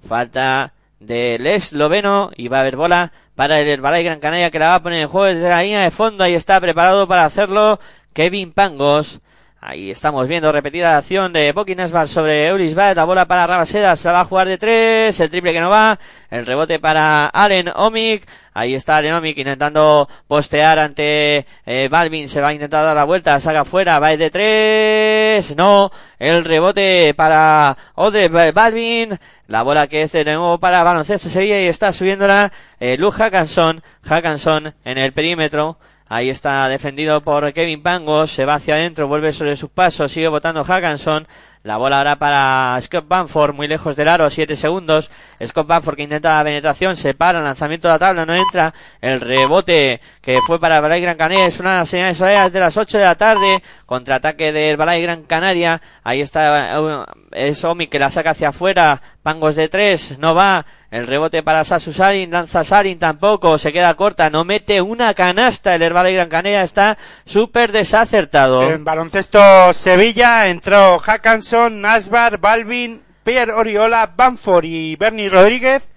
Falta 0.07 0.73
del 0.99 1.45
esloveno 1.45 2.31
y 2.35 2.47
va 2.47 2.57
a 2.57 2.61
haber 2.61 2.75
bola 2.75 3.11
para 3.37 3.59
el 3.59 3.67
Herbalife 3.67 4.03
Gran 4.03 4.19
Canaria 4.19 4.49
que 4.49 4.57
la 4.57 4.69
va 4.69 4.75
a 4.75 4.81
poner 4.81 4.99
en 4.99 5.07
juego 5.07 5.27
desde 5.27 5.47
la 5.47 5.61
línea 5.61 5.83
de 5.83 5.91
fondo. 5.91 6.23
Ahí 6.23 6.33
está 6.33 6.59
preparado 6.59 7.07
para 7.07 7.23
hacerlo 7.23 7.79
Kevin 8.11 8.51
Pangos. 8.51 9.21
Ahí 9.59 9.89
estamos 9.89 10.27
viendo 10.27 10.51
repetida 10.51 10.91
la 10.91 10.97
acción 10.99 11.33
de 11.33 11.51
Boki 11.51 11.73
Nasbar 11.73 12.07
sobre 12.07 12.45
Eulis 12.45 12.75
Baez. 12.75 12.95
La 12.95 13.05
bola 13.05 13.25
para 13.25 13.47
Rabaseda. 13.47 13.95
Se 13.95 14.09
va 14.11 14.21
a 14.21 14.25
jugar 14.25 14.47
de 14.47 14.59
tres. 14.59 15.19
El 15.19 15.31
triple 15.31 15.51
que 15.51 15.59
no 15.59 15.71
va. 15.71 15.97
El 16.29 16.45
rebote 16.45 16.77
para 16.79 17.25
Allen 17.25 17.69
Omic. 17.75 18.29
Ahí 18.53 18.75
está 18.75 18.97
Allen 18.97 19.15
Omic 19.15 19.35
intentando 19.39 20.07
postear 20.27 20.77
ante 20.77 21.47
eh, 21.65 21.87
Balvin. 21.89 22.27
Se 22.27 22.39
va 22.39 22.49
a 22.49 22.53
intentar 22.53 22.85
dar 22.85 22.95
la 22.95 23.05
vuelta. 23.05 23.39
Saca 23.39 23.65
fuera. 23.65 23.97
Va 23.99 24.15
de 24.15 24.29
tres. 24.29 25.55
No. 25.57 25.91
El 26.19 26.45
rebote 26.45 27.15
para 27.15 27.75
Odre 27.95 28.29
Balvin. 28.51 29.17
La 29.47 29.63
bola 29.63 29.87
que 29.87 30.03
es 30.03 30.11
de 30.11 30.23
nuevo 30.23 30.59
para 30.59 30.83
baloncesto 30.83 31.29
Sevilla 31.29 31.59
y 31.59 31.65
está 31.65 31.91
subiéndola 31.91 32.51
eh, 32.79 32.95
Luz 32.99 33.15
Hackanson. 33.15 33.81
Hackanson 34.03 34.71
en 34.85 34.97
el 34.99 35.13
perímetro. 35.13 35.79
Ahí 36.09 36.29
está 36.29 36.69
defendido 36.69 37.21
por 37.21 37.51
Kevin 37.51 37.83
Pangos, 37.83 38.31
se 38.31 38.45
va 38.45 38.55
hacia 38.55 38.75
adentro, 38.75 39.07
vuelve 39.07 39.33
sobre 39.33 39.57
sus 39.57 39.69
pasos, 39.69 40.11
sigue 40.11 40.29
votando 40.29 40.63
Hackanson. 40.63 41.27
La 41.67 41.75
bola 41.75 41.97
ahora 41.97 42.15
para 42.15 42.79
Scott 42.79 43.09
Banford, 43.09 43.53
muy 43.53 43.67
lejos 43.67 43.97
del 43.97 44.07
aro, 44.07 44.29
7 44.29 44.55
segundos. 44.55 45.11
Scott 45.45 45.67
Banford 45.67 45.97
que 45.97 46.03
intenta 46.03 46.37
la 46.37 46.43
penetración, 46.45 46.95
se 46.95 47.13
para, 47.13 47.41
lanzamiento 47.41 47.89
de 47.89 47.93
la 47.93 47.99
tabla, 47.99 48.25
no 48.25 48.33
entra. 48.33 48.73
El 49.01 49.19
rebote 49.19 49.99
que 50.21 50.39
fue 50.47 50.61
para 50.61 50.79
Balay 50.79 51.01
Gran 51.01 51.17
Canaria 51.17 51.45
es 51.45 51.59
una 51.59 51.85
señal 51.85 52.17
de 52.17 52.49
de 52.51 52.59
las 52.61 52.77
8 52.77 52.99
de 52.99 53.03
la 53.03 53.15
tarde. 53.15 53.61
Contraataque 53.85 54.53
del 54.53 54.77
Balay 54.77 55.01
Gran 55.01 55.23
Canaria. 55.23 55.81
Ahí 56.05 56.21
está, 56.21 56.79
uh, 56.79 57.03
es 57.33 57.61
Omi 57.65 57.87
que 57.87 57.99
la 57.99 58.11
saca 58.11 58.29
hacia 58.29 58.49
afuera. 58.49 59.01
Pangos 59.21 59.55
de 59.57 59.67
3, 59.67 60.19
no 60.19 60.33
va. 60.33 60.65
El 60.89 61.05
rebote 61.05 61.43
para 61.43 61.65
Sasu 61.65 61.91
Sarin, 61.91 62.31
lanza 62.31 62.63
Sarin 62.63 62.97
tampoco, 62.97 63.57
se 63.57 63.73
queda 63.73 63.93
corta, 63.95 64.29
no 64.29 64.45
mete 64.45 64.81
una 64.81 65.13
canasta. 65.13 65.75
El 65.75 65.81
Herbalife 65.81 66.15
Gran 66.15 66.29
Canaria 66.29 66.63
está 66.63 66.97
súper 67.25 67.73
desacertado. 67.73 68.71
En 68.71 68.85
baloncesto 68.85 69.73
Sevilla 69.73 70.47
entró 70.47 70.97
Hackanson, 70.99 71.56
Nasbar, 71.69 72.37
Balvin, 72.37 73.01
Pierre 73.23 73.51
Oriola, 73.53 74.13
Banford 74.15 74.65
y 74.65 74.95
Bernie 74.95 75.29
Rodríguez. 75.29 75.89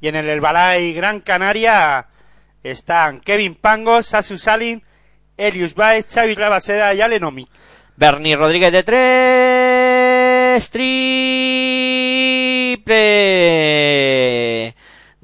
Y 0.00 0.08
en 0.08 0.16
el 0.16 0.28
Herbalay 0.28 0.92
Gran 0.92 1.20
Canaria 1.20 2.06
están 2.62 3.20
Kevin 3.20 3.54
Pangos, 3.54 4.06
Sasu 4.06 4.38
Salin, 4.38 4.82
Elius 5.36 5.74
Baez, 5.74 6.06
Xavi 6.12 6.34
Rabaseda 6.34 6.94
y 6.94 7.00
Alenomi. 7.00 7.46
Bernie 7.96 8.36
Rodríguez 8.36 8.72
de 8.72 8.82
tres, 8.82 10.70
triple 10.70 11.16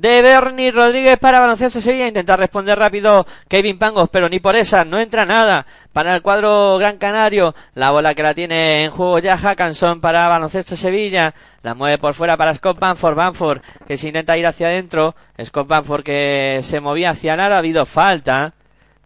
de 0.02 0.20
Bernie 0.20 0.72
Rodríguez 0.72 1.16
para 1.16 1.38
Baloncesto 1.38 1.80
Sevilla. 1.80 2.08
Intenta 2.08 2.34
responder 2.34 2.76
rápido 2.76 3.24
Kevin 3.46 3.78
Pangos, 3.78 4.08
pero 4.10 4.28
ni 4.28 4.40
por 4.40 4.56
esa, 4.56 4.84
no 4.84 4.98
entra 4.98 5.24
nada 5.24 5.64
para 5.92 6.16
el 6.16 6.22
cuadro 6.22 6.76
Gran 6.76 6.98
Canario. 6.98 7.54
La 7.74 7.92
bola 7.92 8.12
que 8.12 8.24
la 8.24 8.34
tiene 8.34 8.82
en 8.82 8.90
juego 8.90 9.20
ya 9.20 9.38
Hackanson 9.38 10.00
para 10.00 10.26
Baloncesto 10.26 10.74
Sevilla. 10.74 11.34
La 11.62 11.74
mueve 11.74 11.98
por 11.98 12.14
fuera 12.14 12.36
para 12.36 12.52
Scott 12.52 12.80
Banford. 12.80 13.14
Banford 13.14 13.62
que 13.86 13.96
se 13.96 14.08
intenta 14.08 14.36
ir 14.36 14.44
hacia 14.44 14.66
adentro. 14.66 15.14
Scott 15.40 15.68
Banford 15.68 16.02
que 16.02 16.58
se 16.64 16.80
movía 16.80 17.10
hacia 17.10 17.34
el 17.34 17.40
aro. 17.40 17.54
Ha 17.54 17.58
habido 17.58 17.86
falta 17.86 18.54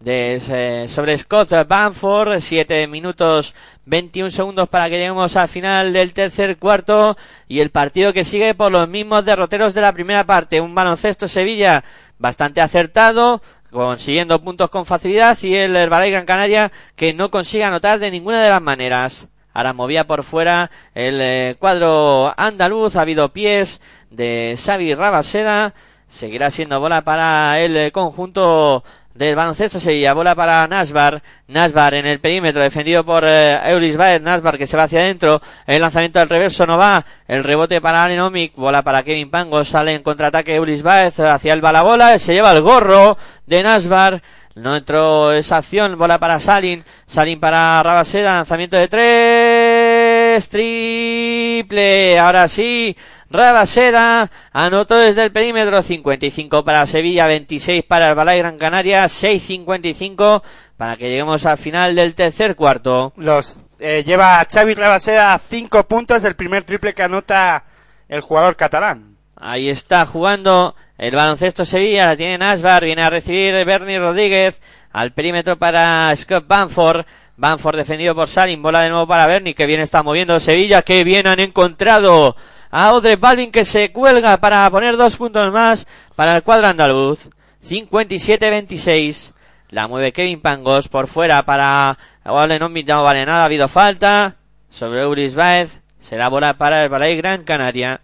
de, 0.01 0.87
sobre 0.89 1.17
Scott 1.19 1.51
Banford. 1.67 2.41
7 2.41 2.87
minutos 2.87 3.55
21 3.85 4.31
segundos 4.31 4.69
para 4.69 4.89
que 4.89 4.99
lleguemos 4.99 5.37
al 5.37 5.49
final 5.49 5.93
del 5.93 6.13
tercer 6.13 6.59
cuarto. 6.59 7.17
Y 7.49 7.61
el 7.61 7.71
partido 7.71 8.13
que 8.13 8.25
sigue 8.25 8.55
por 8.55 8.73
los 8.73 8.89
mismos 8.89 9.25
derroteros 9.25 9.75
de 9.75 9.81
la 9.81 9.93
primera 9.93 10.25
parte. 10.25 10.61
Un 10.61 10.75
baloncesto 10.75 11.29
Sevilla 11.29 11.85
bastante 12.19 12.61
acertado 12.61 13.43
consiguiendo 13.71 14.41
puntos 14.41 14.71
con 14.71 14.87
facilidad 14.87 15.37
y 15.43 15.55
el 15.55 15.77
Herbalife 15.77 16.13
Gran 16.13 16.25
Canaria 16.25 16.73
que 16.95 17.13
no 17.13 17.31
consigue 17.31 17.65
anotar 17.65 17.99
de 17.99 18.11
ninguna 18.11 18.43
de 18.43 18.49
las 18.49 18.63
maneras. 18.63 19.29
Ahora 19.53 19.73
movía 19.73 20.07
por 20.07 20.23
fuera 20.23 20.71
el 20.95 21.19
eh, 21.21 21.57
cuadro 21.59 22.33
andaluz, 22.37 22.97
ha 22.97 23.03
habido 23.03 23.33
pies 23.33 23.81
de 24.11 24.59
Xavi 24.63 24.95
Rabaseda, 24.95 25.75
seguirá 26.09 26.51
siendo 26.51 26.79
bola 26.79 27.03
para 27.03 27.59
el 27.61 27.77
eh, 27.77 27.93
conjunto 27.93 28.85
del 29.17 29.35
baloncesto 29.35 29.81
Sevilla, 29.81 30.13
bola 30.13 30.35
para 30.35 30.67
Nasbar, 30.69 31.23
Nasbar 31.49 31.95
en 31.95 32.07
el 32.07 32.21
perímetro, 32.21 32.63
defendido 32.63 33.05
por 33.05 33.25
eh, 33.27 33.95
Baez, 33.97 34.21
Nasbar 34.21 34.59
que 34.59 34.67
se 34.67 34.77
va 34.77 34.85
hacia 34.85 35.01
adentro, 35.01 35.41
el 35.67 35.81
lanzamiento 35.81 36.21
al 36.21 36.29
reverso 36.29 36.67
no 36.67 36.77
va, 36.77 37.05
el 37.27 37.43
rebote 37.43 37.81
para 37.81 38.05
Alenomic, 38.05 38.55
bola 38.57 38.83
para 38.83 39.03
Kevin 39.03 39.31
Pango, 39.31 39.65
sale 39.65 39.95
en 39.95 40.03
contraataque 40.03 40.55
Eulis 40.55 40.83
Baez 40.83 41.19
hacia 41.21 41.53
el 41.53 41.61
bala 41.61 41.83
bola, 41.83 42.19
se 42.19 42.35
lleva 42.35 42.53
el 42.53 42.61
gorro 42.61 43.17
de 43.47 43.63
Nasbar, 43.63 44.23
no 44.55 44.77
entró 44.77 45.33
esa 45.33 45.59
acción, 45.59 45.99
bola 45.99 46.19
para 46.19 46.41
Salin, 46.41 46.85
Salin 47.07 47.39
para 47.39 47.83
Rabaseda, 47.83 48.35
lanzamiento 48.35 48.77
de 48.77 48.89
tres, 48.89 50.49
triple, 50.49 52.19
ahora 52.19 52.49
sí, 52.49 52.97
Rabaseda 53.31 54.31
anotó 54.53 54.97
desde 54.97 55.25
el 55.25 55.33
perímetro 55.33 55.83
55 55.83 56.65
para 56.65 56.87
Sevilla, 56.87 57.27
26 57.27 57.85
para 57.85 58.09
el 58.09 58.15
Balay 58.15 58.39
Gran 58.39 58.59
Canaria, 58.59 59.05
6.55 59.05 60.43
para 60.77 60.97
que 60.97 61.09
lleguemos 61.09 61.45
al 61.47 61.59
final 61.59 61.95
del 61.95 62.15
tercer 62.15 62.55
cuarto. 62.55 63.13
Los 63.17 63.57
eh, 63.79 64.05
lleva 64.07 64.47
Xavi 64.51 64.75
Rabaseda 64.75 65.39
5 65.39 65.83
puntos 65.89 66.23
del 66.23 66.37
primer 66.37 66.65
triple 66.65 66.95
que 66.95 67.03
anota 67.03 67.65
el 68.09 68.21
jugador 68.21 68.57
catalán. 68.57 69.17
Ahí 69.37 69.69
está 69.69 70.07
jugando 70.07 70.75
el 70.97 71.15
baloncesto 71.15 71.65
Sevilla, 71.65 72.07
la 72.07 72.17
tiene 72.17 72.39
Nasbar, 72.39 72.85
viene 72.85 73.03
a 73.03 73.11
recibir 73.11 73.53
Bernie 73.67 73.99
Rodríguez 73.99 74.61
al 74.93 75.13
perímetro 75.13 75.59
para 75.59 76.15
Scott 76.17 76.47
Banford. 76.47 77.05
Banford 77.37 77.77
defendido 77.77 78.15
por 78.15 78.29
Salim, 78.29 78.63
bola 78.63 78.81
de 78.81 78.89
nuevo 78.89 79.07
para 79.07 79.27
Bernie, 79.27 79.55
que 79.55 79.67
bien 79.67 79.81
está 79.81 80.03
moviendo 80.03 80.41
Sevilla, 80.41 80.81
que 80.81 81.05
bien 81.05 81.27
han 81.27 81.41
encontrado 81.41 82.35
a 82.71 82.89
Audrey 82.89 83.17
Balvin 83.17 83.51
que 83.51 83.65
se 83.65 83.93
cuelga 83.93 84.37
para 84.39 84.69
poner 84.71 84.97
dos 84.97 85.17
puntos 85.17 85.53
más 85.53 85.87
para 86.15 86.37
el 86.37 86.43
cuadro 86.43 86.67
andaluz. 86.67 87.31
57-26. 87.67 89.33
La 89.71 89.89
mueve 89.89 90.13
Kevin 90.13 90.41
Pangos 90.41 90.89
por 90.89 91.09
fuera 91.09 91.45
para... 91.45 91.99
Vale, 92.25 92.59
no, 92.59 92.69
no 92.69 93.05
vale 93.05 93.27
nada, 93.27 93.43
ha 93.43 93.45
habido 93.47 93.69
falta. 93.69 94.37
Sobre 94.71 95.07
Uris 95.07 95.35
Baez. 95.35 95.81
Será 96.01 96.29
bola 96.29 96.55
para 96.57 96.85
el 96.85 96.89
Balay 96.89 97.17
Gran 97.17 97.43
Canaria. 97.43 98.01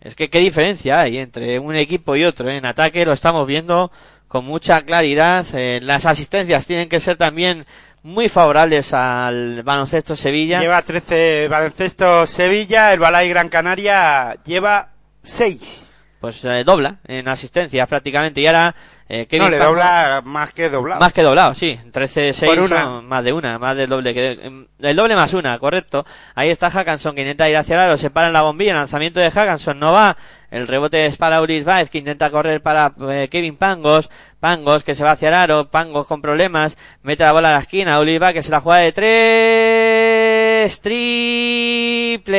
Es 0.00 0.14
que 0.14 0.30
qué 0.30 0.38
diferencia 0.38 1.00
hay 1.00 1.18
entre 1.18 1.58
un 1.58 1.74
equipo 1.74 2.14
y 2.16 2.24
otro. 2.24 2.48
En 2.48 2.64
ataque 2.64 3.04
lo 3.04 3.12
estamos 3.12 3.46
viendo 3.46 3.90
con 4.28 4.44
mucha 4.44 4.82
claridad. 4.82 5.44
Eh, 5.54 5.80
las 5.82 6.06
asistencias 6.06 6.66
tienen 6.66 6.88
que 6.88 7.00
ser 7.00 7.16
también 7.16 7.66
muy 8.02 8.28
favorables 8.28 8.92
al 8.94 9.62
baloncesto 9.62 10.16
Sevilla. 10.16 10.60
Lleva 10.60 10.82
13 10.82 11.48
baloncesto 11.48 12.26
Sevilla, 12.26 12.92
el 12.92 13.00
Balay 13.00 13.28
Gran 13.28 13.48
Canaria 13.48 14.36
lleva 14.44 14.90
6. 15.22 15.89
Pues 16.20 16.44
eh, 16.44 16.64
dobla 16.64 16.96
en 17.06 17.26
asistencia 17.28 17.86
prácticamente 17.86 18.42
y 18.42 18.46
ahora 18.46 18.74
eh, 19.12 19.26
no, 19.38 19.50
le 19.50 19.58
dobla 19.58 20.22
más 20.24 20.52
que 20.52 20.70
doblado. 20.70 21.00
Más 21.00 21.12
que 21.12 21.22
doblado, 21.22 21.52
sí. 21.52 21.76
13-6 21.90 23.02
más 23.02 23.24
de 23.24 23.32
una, 23.32 23.58
más 23.58 23.76
del 23.76 23.90
doble. 23.90 24.14
Que, 24.14 24.38
em, 24.40 24.68
el 24.78 24.94
doble 24.94 25.16
más 25.16 25.34
una, 25.34 25.58
correcto. 25.58 26.06
Ahí 26.36 26.48
está 26.48 26.70
Hackanson 26.70 27.16
que 27.16 27.22
intenta 27.22 27.50
ir 27.50 27.56
hacia 27.56 27.74
el 27.74 27.80
aro, 27.80 27.96
se 27.96 28.10
para 28.10 28.28
en 28.28 28.34
la 28.34 28.42
bombilla, 28.42 28.70
el 28.70 28.76
lanzamiento 28.76 29.18
de 29.18 29.32
Hackanson 29.32 29.80
no 29.80 29.92
va. 29.92 30.16
El 30.52 30.68
rebote 30.68 31.06
es 31.06 31.16
para 31.16 31.42
Uris 31.42 31.64
Baez 31.64 31.90
que 31.90 31.98
intenta 31.98 32.30
correr 32.30 32.62
para 32.62 32.92
eh, 33.08 33.26
Kevin 33.28 33.56
Pangos. 33.56 34.10
Pangos 34.38 34.84
que 34.84 34.94
se 34.94 35.02
va 35.02 35.10
hacia 35.12 35.26
el 35.28 35.34
aro, 35.34 35.70
Pangos 35.70 36.06
con 36.06 36.22
problemas, 36.22 36.78
mete 37.02 37.24
la 37.24 37.32
bola 37.32 37.48
a 37.48 37.52
la 37.54 37.60
esquina, 37.60 37.98
Uris 37.98 38.20
Baez 38.20 38.34
que 38.34 38.42
se 38.44 38.52
la 38.52 38.60
juega 38.60 38.78
de 38.78 38.92
tres, 38.92 40.80
triple. 40.80 42.30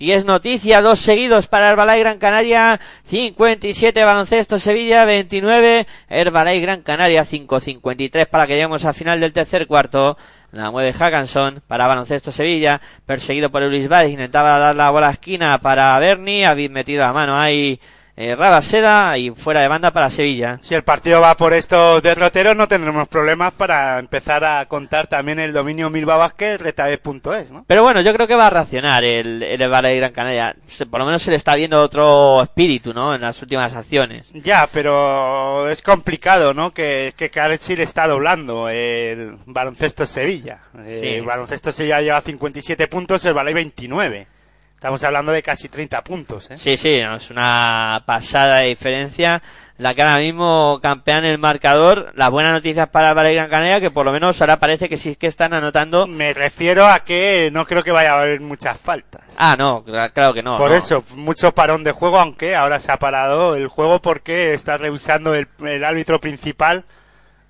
Y 0.00 0.12
es 0.12 0.24
noticia, 0.24 0.80
dos 0.80 0.98
seguidos 0.98 1.46
para 1.46 1.68
Herbalife 1.68 2.00
Gran 2.00 2.18
Canaria, 2.18 2.80
57 3.04 4.02
baloncesto 4.02 4.58
Sevilla, 4.58 5.04
29 5.04 5.86
Herbalife 6.08 6.60
Gran 6.60 6.80
Canaria, 6.80 7.22
5.53 7.22 8.26
para 8.26 8.46
que 8.46 8.54
lleguemos 8.54 8.82
al 8.86 8.94
final 8.94 9.20
del 9.20 9.34
tercer 9.34 9.66
cuarto. 9.66 10.16
La 10.52 10.70
mueve 10.70 10.94
Hackanson 10.94 11.62
para 11.68 11.86
baloncesto 11.86 12.32
Sevilla, 12.32 12.80
perseguido 13.04 13.50
por 13.50 13.62
Luis 13.64 13.88
Valls, 13.88 14.10
intentaba 14.10 14.58
dar 14.58 14.74
la 14.74 14.88
bola 14.88 15.08
a 15.08 15.12
esquina 15.12 15.60
para 15.60 15.98
Bernie, 15.98 16.46
había 16.46 16.70
metido 16.70 17.02
la 17.02 17.12
mano 17.12 17.38
ahí 17.38 17.78
eh, 18.20 18.36
Rabaseda 18.36 19.16
y 19.16 19.30
fuera 19.30 19.62
de 19.62 19.68
banda 19.68 19.92
para 19.92 20.10
Sevilla. 20.10 20.58
Si 20.60 20.74
el 20.74 20.82
partido 20.82 21.22
va 21.22 21.34
por 21.36 21.54
estos 21.54 22.02
derroteros 22.02 22.54
no 22.54 22.68
tendremos 22.68 23.08
problemas 23.08 23.54
para 23.54 23.98
empezar 23.98 24.44
a 24.44 24.66
contar 24.66 25.06
también 25.06 25.38
el 25.38 25.54
dominio 25.54 25.88
Milba 25.88 26.16
Vázquez 26.16 26.60
es 26.60 27.50
¿no? 27.50 27.64
Pero 27.66 27.82
bueno, 27.82 28.02
yo 28.02 28.12
creo 28.12 28.26
que 28.26 28.34
va 28.34 28.48
a 28.48 28.50
reaccionar 28.50 29.04
el, 29.04 29.42
el 29.42 29.58
de 29.58 29.96
Gran 29.96 30.12
Canaria. 30.12 30.54
Por 30.90 31.00
lo 31.00 31.06
menos 31.06 31.22
se 31.22 31.30
le 31.30 31.38
está 31.38 31.54
viendo 31.54 31.80
otro 31.80 32.42
espíritu, 32.42 32.92
¿no? 32.92 33.14
En 33.14 33.22
las 33.22 33.40
últimas 33.40 33.74
acciones. 33.74 34.26
Ya, 34.34 34.68
pero 34.70 35.70
es 35.70 35.80
complicado, 35.80 36.52
¿no? 36.52 36.72
Que, 36.72 37.14
que 37.16 37.30
sí 37.58 37.74
le 37.74 37.84
está 37.84 38.06
doblando 38.06 38.68
el 38.68 39.38
baloncesto 39.46 40.04
Sevilla. 40.04 40.58
El 40.86 41.24
baloncesto 41.24 41.72
Sevilla 41.72 42.02
lleva 42.02 42.20
57 42.20 42.86
puntos, 42.86 43.24
el 43.24 43.32
Balay 43.32 43.54
29. 43.54 44.39
Estamos 44.80 45.04
hablando 45.04 45.30
de 45.30 45.42
casi 45.42 45.68
30 45.68 46.02
puntos. 46.02 46.50
¿eh? 46.50 46.56
Sí, 46.56 46.78
sí, 46.78 46.94
es 46.94 47.30
una 47.30 48.02
pasada 48.06 48.60
de 48.60 48.68
diferencia. 48.68 49.42
La 49.76 49.92
que 49.92 50.00
ahora 50.00 50.16
mismo 50.16 50.78
campean 50.82 51.26
el 51.26 51.36
marcador. 51.36 52.10
Las 52.14 52.30
buenas 52.30 52.54
noticias 52.54 52.88
para 52.88 53.10
el 53.10 53.34
Gran 53.34 53.50
Canaria, 53.50 53.78
que 53.78 53.90
por 53.90 54.06
lo 54.06 54.12
menos 54.12 54.40
ahora 54.40 54.58
parece 54.58 54.88
que 54.88 54.96
sí 54.96 55.16
que 55.16 55.26
están 55.26 55.52
anotando. 55.52 56.06
Me 56.06 56.32
refiero 56.32 56.86
a 56.86 57.00
que 57.00 57.50
no 57.52 57.66
creo 57.66 57.82
que 57.82 57.92
vaya 57.92 58.14
a 58.14 58.22
haber 58.22 58.40
muchas 58.40 58.80
faltas. 58.80 59.20
Ah, 59.36 59.54
no, 59.58 59.84
claro 59.84 60.32
que 60.32 60.42
no. 60.42 60.56
Por 60.56 60.72
eso, 60.72 61.04
mucho 61.14 61.52
parón 61.52 61.84
de 61.84 61.92
juego, 61.92 62.18
aunque 62.18 62.56
ahora 62.56 62.80
se 62.80 62.90
ha 62.90 62.96
parado 62.96 63.56
el 63.56 63.68
juego 63.68 64.00
porque 64.00 64.54
está 64.54 64.78
revisando 64.78 65.34
el 65.34 65.84
árbitro 65.84 66.22
principal 66.22 66.86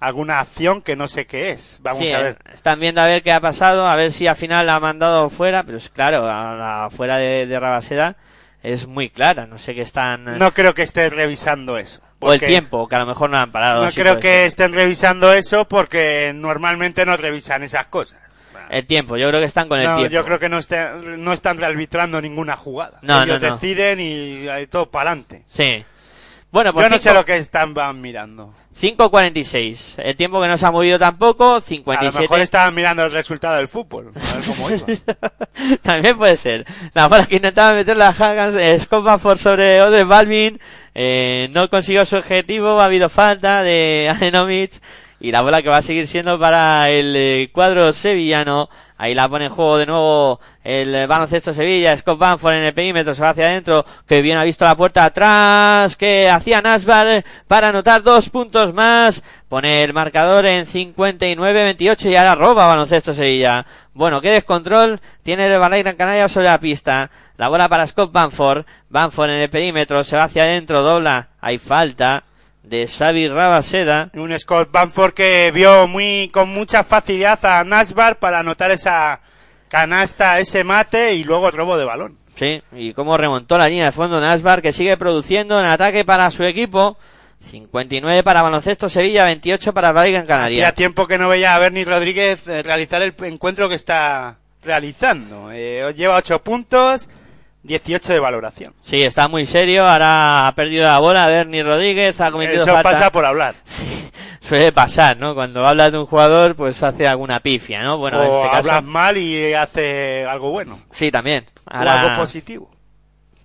alguna 0.00 0.40
acción 0.40 0.82
que 0.82 0.96
no 0.96 1.06
sé 1.06 1.26
qué 1.26 1.52
es. 1.52 1.78
Vamos 1.82 2.02
a 2.10 2.18
ver. 2.18 2.38
Están 2.52 2.80
viendo 2.80 3.00
a 3.00 3.06
ver 3.06 3.22
qué 3.22 3.32
ha 3.32 3.40
pasado, 3.40 3.86
a 3.86 3.94
ver 3.94 4.12
si 4.12 4.26
al 4.26 4.36
final 4.36 4.66
la 4.66 4.76
ha 4.76 4.80
mandado 4.80 5.30
fuera, 5.30 5.62
pero 5.62 5.78
es 5.78 5.90
claro, 5.90 6.22
la 6.26 6.88
fuera 6.90 7.18
de, 7.18 7.46
de 7.46 7.60
Rabaseda 7.60 8.16
es 8.62 8.86
muy 8.86 9.10
clara, 9.10 9.46
no 9.46 9.58
sé 9.58 9.74
qué 9.74 9.82
están... 9.82 10.24
No 10.38 10.52
creo 10.52 10.74
que 10.74 10.82
estén 10.82 11.10
revisando 11.10 11.78
eso. 11.78 12.00
O 12.20 12.32
el 12.32 12.40
tiempo, 12.40 12.86
que 12.86 12.96
a 12.96 12.98
lo 12.98 13.06
mejor 13.06 13.30
no 13.30 13.38
han 13.38 13.50
parado. 13.50 13.84
No 13.84 13.90
creo 13.90 14.20
que 14.20 14.44
estén 14.44 14.74
revisando 14.74 15.32
eso 15.32 15.66
porque 15.66 16.32
normalmente 16.34 17.06
no 17.06 17.16
revisan 17.16 17.62
esas 17.62 17.86
cosas. 17.86 18.18
El 18.68 18.86
tiempo, 18.86 19.16
yo 19.16 19.28
creo 19.28 19.40
que 19.40 19.46
están 19.46 19.68
con 19.68 19.80
el 19.80 19.86
tiempo. 19.86 20.12
Yo 20.12 20.24
creo 20.24 20.38
que 20.38 20.48
no, 20.48 20.58
estén, 20.58 21.24
no 21.24 21.32
están 21.32 21.62
arbitrando 21.64 22.20
ninguna 22.20 22.56
jugada. 22.56 22.98
No, 23.02 23.22
Ellos 23.22 23.40
deciden 23.40 23.98
y 23.98 24.48
hay 24.48 24.66
todo 24.66 24.90
para 24.90 25.10
adelante. 25.10 25.44
Sí. 25.48 25.84
Bueno, 26.52 26.72
pues 26.72 26.86
Yo 26.86 26.90
no 26.90 26.98
sé 26.98 27.14
lo 27.14 27.24
que 27.24 27.36
están 27.36 27.74
van 27.74 28.00
mirando. 28.00 28.54
5.46. 28.80 29.96
El 29.98 30.16
tiempo 30.16 30.40
que 30.40 30.48
no 30.48 30.56
se 30.56 30.64
ha 30.64 30.70
movido 30.70 30.98
tampoco, 30.98 31.60
57. 31.60 32.08
A 32.08 32.12
lo 32.12 32.22
mejor 32.22 32.40
estaban 32.40 32.74
mirando 32.74 33.04
el 33.04 33.12
resultado 33.12 33.56
del 33.56 33.68
fútbol. 33.68 34.10
A 34.14 34.34
ver 34.34 34.44
cómo 34.46 34.70
iba. 34.70 35.76
También 35.82 36.16
puede 36.16 36.36
ser. 36.36 36.64
La 36.94 37.08
bola 37.08 37.26
que 37.26 37.36
intentaba 37.36 37.74
meter 37.74 37.96
la 37.96 38.08
Haggans, 38.08 38.86
por 38.86 39.38
sobre 39.38 39.82
Ode 39.82 40.04
Balvin, 40.04 40.60
eh, 40.94 41.48
no 41.52 41.68
consiguió 41.68 42.04
su 42.04 42.16
objetivo, 42.16 42.80
ha 42.80 42.86
habido 42.86 43.08
falta 43.08 43.62
de 43.62 44.08
Adenomic 44.10 44.80
y 45.20 45.30
la 45.32 45.42
bola 45.42 45.62
que 45.62 45.68
va 45.68 45.76
a 45.76 45.82
seguir 45.82 46.06
siendo 46.06 46.38
para 46.38 46.88
el 46.88 47.14
eh, 47.14 47.50
cuadro 47.52 47.92
sevillano 47.92 48.70
Ahí 49.00 49.14
la 49.14 49.30
pone 49.30 49.46
en 49.46 49.50
juego 49.50 49.78
de 49.78 49.86
nuevo 49.86 50.40
el 50.62 51.06
baloncesto 51.06 51.54
Sevilla. 51.54 51.96
Scott 51.96 52.18
Banford 52.18 52.52
en 52.52 52.64
el 52.64 52.74
perímetro, 52.74 53.14
se 53.14 53.22
va 53.22 53.30
hacia 53.30 53.46
adentro. 53.46 53.86
Que 54.06 54.20
bien 54.20 54.36
ha 54.36 54.44
visto 54.44 54.66
la 54.66 54.76
puerta 54.76 55.06
atrás. 55.06 55.96
Que 55.96 56.28
hacía 56.28 56.60
Nasbar 56.60 57.24
para 57.48 57.70
anotar 57.70 58.02
dos 58.02 58.28
puntos 58.28 58.74
más. 58.74 59.24
Pone 59.48 59.84
el 59.84 59.94
marcador 59.94 60.44
en 60.44 60.66
59-28 60.66 62.10
y 62.10 62.16
ahora 62.16 62.34
roba 62.34 62.66
baloncesto 62.66 63.14
Sevilla. 63.14 63.64
Bueno, 63.94 64.20
qué 64.20 64.32
descontrol 64.32 65.00
tiene 65.22 65.46
el 65.46 65.58
Balay 65.58 65.82
Gran 65.82 65.96
Canaria 65.96 66.28
sobre 66.28 66.48
la 66.48 66.60
pista. 66.60 67.10
La 67.38 67.48
bola 67.48 67.70
para 67.70 67.86
Scott 67.86 68.12
Banford. 68.12 68.66
Banford 68.90 69.30
en 69.30 69.40
el 69.40 69.48
perímetro, 69.48 70.04
se 70.04 70.18
va 70.18 70.24
hacia 70.24 70.42
adentro, 70.42 70.82
dobla. 70.82 71.30
Hay 71.40 71.56
falta 71.56 72.24
de 72.70 72.86
Xavi 72.86 73.28
Rabaseda. 73.28 74.10
Un 74.14 74.38
Scott 74.38 74.70
Banford 74.70 75.12
que 75.12 75.50
vio 75.52 75.88
muy 75.88 76.30
con 76.32 76.48
mucha 76.50 76.84
facilidad 76.84 77.44
a 77.44 77.64
Nasbar 77.64 78.20
para 78.20 78.38
anotar 78.38 78.70
esa 78.70 79.20
canasta, 79.68 80.38
ese 80.38 80.62
mate 80.62 81.14
y 81.14 81.24
luego 81.24 81.48
el 81.48 81.52
robo 81.52 81.76
de 81.76 81.84
balón. 81.84 82.16
Sí, 82.36 82.62
y 82.72 82.94
cómo 82.94 83.16
remontó 83.16 83.58
la 83.58 83.68
línea 83.68 83.86
de 83.86 83.92
fondo 83.92 84.20
Nasbar 84.20 84.62
que 84.62 84.72
sigue 84.72 84.96
produciendo 84.96 85.58
en 85.58 85.66
ataque 85.66 86.04
para 86.04 86.30
su 86.30 86.44
equipo. 86.44 86.96
59 87.40 88.22
para 88.22 88.42
Baloncesto 88.42 88.88
Sevilla, 88.88 89.24
28 89.24 89.72
para 89.74 89.92
Valle 89.92 90.12
Gran 90.12 90.26
Canaria. 90.26 90.62
Hacía 90.62 90.74
tiempo 90.74 91.06
que 91.06 91.18
no 91.18 91.28
veía 91.28 91.54
a 91.54 91.58
Bernie 91.58 91.84
Rodríguez 91.84 92.46
eh, 92.46 92.62
realizar 92.62 93.02
el 93.02 93.14
encuentro 93.22 93.68
que 93.68 93.74
está 93.74 94.36
realizando. 94.62 95.50
Eh, 95.50 95.92
lleva 95.96 96.16
8 96.16 96.42
puntos, 96.44 97.08
18 97.62 98.12
de 98.14 98.20
valoración. 98.20 98.74
Sí, 98.82 99.02
está 99.02 99.28
muy 99.28 99.46
serio. 99.46 99.86
Ahora 99.86 100.46
ha 100.48 100.54
perdido 100.54 100.86
la 100.86 100.98
bola. 100.98 101.26
Bernie 101.28 101.62
Rodríguez 101.62 102.20
ha 102.20 102.30
cometido 102.30 102.62
Eso 102.62 102.72
falta. 102.72 102.90
pasa 102.90 103.12
por 103.12 103.24
hablar. 103.24 103.54
Suele 104.40 104.72
pasar, 104.72 105.16
¿no? 105.16 105.34
Cuando 105.34 105.66
hablas 105.66 105.92
de 105.92 105.98
un 105.98 106.06
jugador, 106.06 106.56
pues 106.56 106.82
hace 106.82 107.06
alguna 107.06 107.40
pifia, 107.40 107.82
¿no? 107.82 107.98
Bueno, 107.98 108.22
en 108.22 108.30
o 108.30 108.32
este 108.34 108.46
caso. 108.48 108.56
hablas 108.70 108.84
mal 108.84 109.16
y 109.16 109.52
hace 109.54 110.26
algo 110.28 110.50
bueno. 110.50 110.80
Sí, 110.90 111.10
también. 111.10 111.44
O 111.70 111.76
algo 111.76 112.16
positivo. 112.16 112.70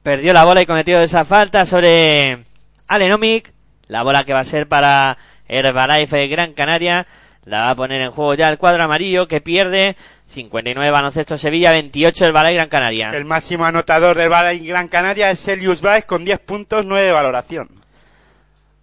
perdió 0.01 0.33
la 0.33 0.45
bola 0.45 0.61
y 0.61 0.65
cometió 0.65 0.99
esa 1.01 1.23
falta 1.25 1.65
sobre 1.65 2.43
Alenomic. 2.87 3.53
La 3.87 4.01
bola 4.01 4.23
que 4.23 4.33
va 4.33 4.39
a 4.39 4.43
ser 4.45 4.67
para 4.67 5.17
Herbalife 5.47 6.27
Gran 6.27 6.53
Canaria. 6.53 7.05
La 7.45 7.59
va 7.61 7.69
a 7.71 7.75
poner 7.75 8.01
en 8.01 8.11
juego 8.11 8.33
ya 8.33 8.49
el 8.49 8.57
cuadro 8.57 8.83
amarillo 8.83 9.27
que 9.27 9.39
pierde 9.41 9.95
59 10.27 10.89
baloncesto 10.91 11.37
Sevilla, 11.37 11.71
28 11.71 12.25
el 12.25 12.31
Balay 12.31 12.55
Gran 12.55 12.69
Canaria. 12.69 13.11
El 13.13 13.25
máximo 13.25 13.65
anotador 13.65 14.17
del 14.17 14.29
Balay 14.29 14.65
Gran 14.65 14.87
Canaria 14.87 15.29
es 15.29 15.47
Elius 15.47 15.81
Baez 15.81 16.05
con 16.05 16.25
10 16.25 16.39
puntos, 16.39 16.85
9 16.85 17.05
de 17.05 17.11
valoración. 17.11 17.69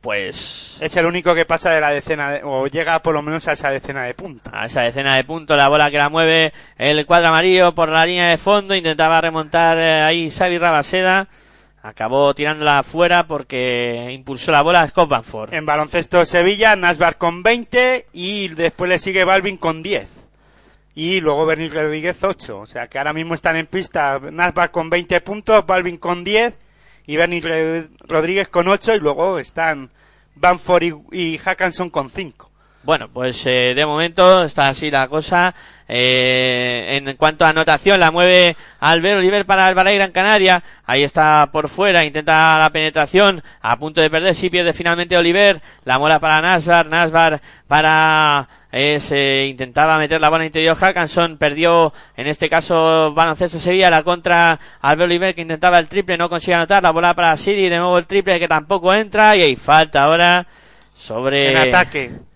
Pues 0.01 0.79
Es 0.81 0.97
el 0.97 1.07
único 1.07 1.33
que 1.33 1.45
pasa 1.45 1.71
de 1.71 1.81
la 1.81 1.91
decena, 1.91 2.33
de- 2.33 2.41
o 2.43 2.67
llega 2.67 3.01
por 3.03 3.15
lo 3.15 3.23
menos 3.23 3.47
a 3.47 3.53
esa 3.53 3.71
decena 3.71 4.03
de 4.05 4.15
puntos. 4.15 4.53
a 4.53 4.67
esa 4.67 4.83
decena 4.83 5.15
de 5.15 5.23
puntos, 5.23 5.57
la 5.57 5.69
bola 5.69 5.93
que 5.93 5.99
la 5.99 6.09
mueve 6.09 6.53
el 6.77 7.07
cuadro 7.07 7.29
amarillo 7.29 7.73
por 7.73 7.89
la 7.89 8.05
línea 8.05 8.29
de 8.31 8.39
fondo, 8.39 8.75
intentaba 8.75 9.21
remontar 9.21 9.79
eh, 9.79 10.03
ahí 10.03 10.29
Xavi 10.29 10.59
Rabaseda, 10.59 11.29
acabó 11.83 12.33
tirándola 12.35 12.79
afuera 12.81 13.27
porque 13.27 14.11
impulsó 14.13 14.53
la 14.53 14.63
bola 14.63 14.83
a 14.83 14.87
Scott 14.89 15.09
Banford. 15.09 15.53
En 15.55 15.67
baloncesto 15.67 16.25
Sevilla, 16.25 16.77
Nasbar 16.77 17.19
con 17.19 17.43
20 17.43 18.07
y 18.13 18.49
después 18.49 18.89
le 18.89 18.99
sigue 18.99 19.25
Balvin 19.25 19.57
con 19.57 19.83
10. 19.83 20.09
Y 20.95 21.21
luego 21.21 21.47
Bernie 21.47 21.69
Rodríguez 21.71 22.23
8. 22.23 22.61
O 22.61 22.67
sea 22.67 22.87
que 22.87 22.99
ahora 22.99 23.13
mismo 23.13 23.35
están 23.35 23.57
en 23.57 23.67
pista 23.67 24.21
Nasbar 24.31 24.71
con 24.71 24.91
20 24.91 25.21
puntos, 25.23 25.67
Balvin 25.67 25.97
con 25.97 26.23
10 26.23 26.55
y 27.07 27.17
Bernie 27.17 27.41
Re- 27.41 27.89
Rodríguez 28.07 28.49
con 28.49 28.69
8 28.69 28.95
y 28.95 29.01
luego 29.01 29.39
están 29.39 29.91
Banford 30.37 30.83
y, 30.83 30.95
y 31.35 31.39
con 31.91 32.11
5. 32.11 32.51
Bueno, 32.85 33.09
pues 33.13 33.47
eh, 33.47 33.75
de 33.77 33.87
momento 33.87 34.43
está 34.43 34.69
así 34.69 34.91
la 34.91 35.07
cosa. 35.07 35.55
Eh, 35.87 37.01
en 37.05 37.17
cuanto 37.17 37.45
a 37.45 37.51
anotación, 37.51 38.01
la 38.01 38.11
mueve 38.11 38.57
Albert 38.81 39.19
Oliver 39.19 39.47
para 39.47 39.69
el 39.69 39.75
Balay 39.75 39.97
Gran 39.97 40.11
Canaria. 40.11 40.63
Ahí 40.85 41.05
está 41.05 41.51
por 41.53 41.69
fuera, 41.69 42.05
intenta 42.05 42.59
la 42.59 42.71
penetración. 42.71 43.43
A 43.61 43.77
punto 43.79 44.01
de 44.01 44.11
perder, 44.11 44.35
sí 44.35 44.51
pierde 44.51 44.73
finalmente 44.73 45.17
Oliver. 45.17 45.61
La 45.85 45.99
mola 46.01 46.19
para 46.19 46.41
Nasbar. 46.41 46.87
Nasbar 46.87 47.41
para. 47.69 48.49
Es, 48.73 49.13
eh, 49.13 49.47
intentaba 49.49 49.99
meter 49.99 50.21
la 50.21 50.31
bola 50.31 50.47
interior 50.47 50.75
Hackanson, 50.75 51.37
perdió 51.37 51.93
en 52.17 52.27
este 52.27 52.49
caso 52.49 53.13
Baloncesto 53.13 53.59
Sevilla, 53.59 53.91
la 53.91 54.03
contra 54.03 54.59
Albert 54.81 55.11
Oliver 55.11 55.35
que 55.35 55.43
intentaba 55.43 55.79
el 55.79 55.89
triple, 55.89 56.17
no 56.17 56.31
consigue 56.31 56.55
anotar, 56.55 56.83
la 56.83 56.91
bola 56.91 57.13
para 57.13 57.37
Siri, 57.37 57.69
de 57.69 57.77
nuevo 57.77 57.99
el 57.99 58.07
triple 58.07 58.41
que 58.41 58.49
tampoco 58.49 58.95
entra 58.95 59.37
y 59.37 59.43
hay 59.43 59.57
falta 59.57 60.05
ahora 60.05 60.47
sobre 60.95 61.51
En 61.51 61.57
ataque. 61.69 62.32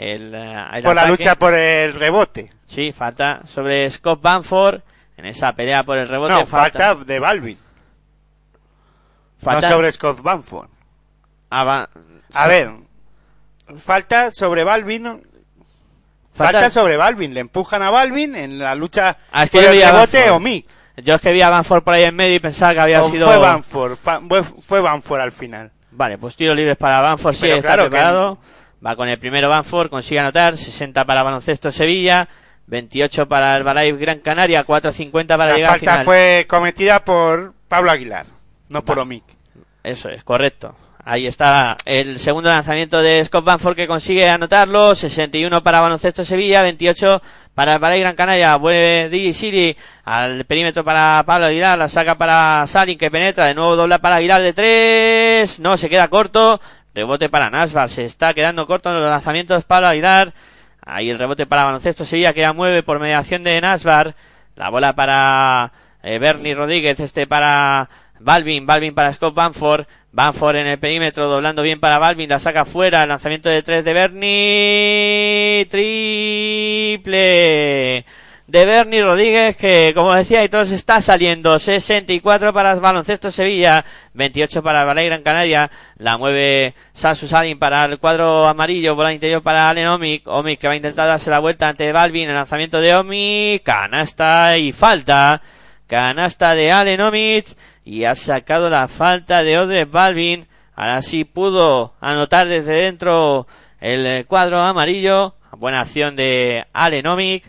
El, 0.00 0.34
eh, 0.34 0.64
el 0.74 0.82
Por 0.82 0.94
la 0.94 1.06
lucha 1.06 1.34
por 1.34 1.52
el 1.54 1.92
rebote. 1.94 2.50
Sí, 2.66 2.92
falta 2.92 3.42
sobre 3.44 3.90
Scott 3.90 4.20
Banford 4.22 4.80
en 5.16 5.26
esa 5.26 5.52
pelea 5.52 5.82
por 5.84 5.98
el 5.98 6.08
rebote. 6.08 6.32
No, 6.32 6.46
falta 6.46 6.94
de 6.94 7.18
Balvin. 7.18 7.58
falta- 9.42 9.68
No 9.68 9.74
sobre 9.74 9.92
Scott 9.92 10.20
Banford. 10.22 10.68
Ah, 11.50 11.64
va- 11.64 11.88
A 12.34 12.46
ver, 12.46 12.70
falta 13.78 14.30
sobre 14.32 14.64
Balvin. 14.64 15.04
falta- 15.04 16.52
Falta 16.60 16.70
sobre 16.70 16.96
Balvin. 16.96 17.34
Le 17.34 17.40
empujan 17.40 17.82
a 17.82 17.90
Balvin 17.90 18.34
en 18.36 18.58
la 18.58 18.74
lucha 18.74 19.16
Ah, 19.32 19.44
es 19.44 19.50
que 19.50 19.58
por 19.58 19.64
yo 19.66 19.72
el 19.72 19.82
rebote 19.92 20.30
o 20.30 20.38
Mick. 20.40 20.66
Yo 21.02 21.14
es 21.14 21.20
que 21.20 21.32
vi 21.32 21.40
a 21.42 21.48
Banford 21.50 21.82
por 21.82 21.94
ahí 21.94 22.04
en 22.04 22.14
medio 22.14 22.34
y 22.36 22.40
pensaba 22.40 22.74
que 22.74 22.80
había 22.80 23.02
O 23.02 23.10
sido. 23.10 23.26
fue 23.26 23.38
Banford. 23.38 23.96
fue, 23.96 24.42
fue 24.42 24.80
Banford 24.80 25.20
al 25.20 25.32
final. 25.32 25.70
Vale, 25.92 26.18
pues 26.18 26.36
tiro 26.36 26.54
libres 26.54 26.76
para 26.76 27.00
Banford, 27.00 27.34
sí, 27.34 27.42
Pero 27.42 27.56
está 27.56 27.68
claro 27.68 27.84
que- 27.84 27.90
preparado. 27.90 28.38
Va 28.84 28.96
con 28.96 29.08
el 29.08 29.18
primero 29.18 29.48
Banford, 29.50 29.90
consigue 29.90 30.20
anotar. 30.20 30.56
60 30.56 31.04
para 31.04 31.22
Baloncesto 31.22 31.70
Sevilla. 31.70 32.28
28 32.66 33.28
para 33.28 33.56
el 33.56 33.62
Balay 33.64 33.92
Gran 33.92 34.20
Canaria. 34.20 34.64
4.50 34.64 35.26
para 35.26 35.46
La 35.46 35.56
llegar 35.56 35.72
al 35.72 35.78
falta 35.80 35.92
final. 35.92 36.04
fue 36.04 36.46
cometida 36.48 37.04
por 37.04 37.52
Pablo 37.68 37.90
Aguilar, 37.90 38.26
no 38.68 38.84
por. 38.84 38.98
Omic. 38.98 39.24
Eso 39.82 40.08
es, 40.08 40.22
correcto. 40.24 40.74
Ahí 41.04 41.26
está 41.26 41.76
el 41.86 42.20
segundo 42.20 42.50
lanzamiento 42.50 43.00
de 43.00 43.24
Scott 43.24 43.44
Banford 43.44 43.74
que 43.74 43.86
consigue 43.88 44.28
anotarlo. 44.28 44.94
61 44.94 45.62
para 45.62 45.80
Baloncesto 45.80 46.24
Sevilla, 46.24 46.62
28 46.62 47.22
para 47.54 47.74
el 47.74 47.78
Balay 47.80 48.00
Gran 48.00 48.14
Canaria. 48.14 48.54
Vuelve 48.56 49.08
DJ 49.08 49.32
City 49.32 49.76
al 50.04 50.44
perímetro 50.44 50.84
para 50.84 51.22
Pablo 51.26 51.46
Aguilar. 51.46 51.78
La 51.78 51.88
saca 51.88 52.16
para 52.16 52.66
Salin 52.66 52.98
que 52.98 53.10
penetra. 53.10 53.46
De 53.46 53.54
nuevo 53.54 53.76
dobla 53.76 53.98
para 53.98 54.16
Aguilar 54.16 54.42
de 54.42 54.52
tres. 54.52 55.58
No, 55.58 55.76
se 55.76 55.88
queda 55.88 56.08
corto. 56.08 56.60
Rebote 56.94 57.28
para 57.28 57.50
Nasbar. 57.50 57.88
Se 57.88 58.04
está 58.04 58.34
quedando 58.34 58.66
corto 58.66 58.90
en 58.90 59.00
los 59.00 59.10
lanzamientos 59.10 59.64
Pablo 59.64 59.88
Aguilar. 59.88 60.32
Ahí 60.82 61.10
el 61.10 61.18
rebote 61.18 61.46
para 61.46 61.64
Baloncesto 61.64 62.04
Sevilla 62.04 62.32
que 62.32 62.40
ya 62.40 62.52
mueve 62.52 62.82
por 62.82 62.98
mediación 62.98 63.44
de 63.44 63.60
Nasbar. 63.60 64.14
La 64.56 64.70
bola 64.70 64.94
para 64.94 65.72
eh, 66.02 66.18
Bernie 66.18 66.54
Rodríguez. 66.54 66.98
Este 67.00 67.26
para 67.26 67.88
Balvin. 68.18 68.66
Balvin 68.66 68.94
para 68.94 69.12
Scott 69.12 69.34
Banford. 69.34 69.86
Banford 70.12 70.56
en 70.56 70.66
el 70.66 70.78
perímetro, 70.78 71.28
doblando 71.28 71.62
bien 71.62 71.78
para 71.78 71.98
Balvin, 71.98 72.28
la 72.28 72.40
saca 72.40 72.64
fuera, 72.64 73.06
lanzamiento 73.06 73.48
de 73.48 73.62
tres 73.62 73.84
de 73.84 73.92
Bernie, 73.92 75.68
triple 75.70 77.04
de 78.50 78.64
Bernie 78.64 79.00
Rodríguez, 79.00 79.56
que 79.56 79.92
como 79.94 80.12
decía, 80.12 80.42
y 80.42 80.48
todos 80.48 80.72
está 80.72 81.00
saliendo, 81.00 81.56
64 81.56 82.52
para 82.52 82.74
baloncesto 82.74 83.30
Sevilla, 83.30 83.84
28 84.14 84.60
para 84.60 84.84
Balay 84.84 85.06
Gran 85.06 85.22
Canaria, 85.22 85.70
la 85.98 86.18
mueve 86.18 86.74
Sansu 86.92 87.28
Salin 87.28 87.60
para 87.60 87.84
el 87.84 88.00
cuadro 88.00 88.48
amarillo, 88.48 88.96
bola 88.96 89.12
interior 89.12 89.40
para 89.40 89.70
Allen 89.70 89.86
Omic, 89.86 90.26
Omic 90.26 90.58
que 90.58 90.66
va 90.66 90.72
a 90.72 90.76
intentar 90.76 91.06
darse 91.06 91.30
la 91.30 91.38
vuelta 91.38 91.68
ante 91.68 91.92
Balvin, 91.92 92.28
el 92.28 92.34
lanzamiento 92.34 92.80
de 92.80 92.96
Omic, 92.96 93.62
canasta 93.62 94.58
y 94.58 94.72
falta, 94.72 95.40
canasta 95.86 96.56
de 96.56 96.72
Allen 96.72 97.02
Omic, 97.02 97.56
y 97.84 98.02
ha 98.02 98.16
sacado 98.16 98.68
la 98.68 98.88
falta 98.88 99.44
de 99.44 99.60
Odre 99.60 99.84
Balvin. 99.84 100.48
Ahora 100.74 101.02
sí 101.02 101.24
pudo 101.24 101.94
anotar 102.00 102.48
desde 102.48 102.72
dentro 102.72 103.46
el 103.80 104.26
cuadro 104.26 104.60
amarillo. 104.60 105.36
Buena 105.56 105.82
acción 105.82 106.16
de 106.16 106.66
Alenomic, 106.72 107.44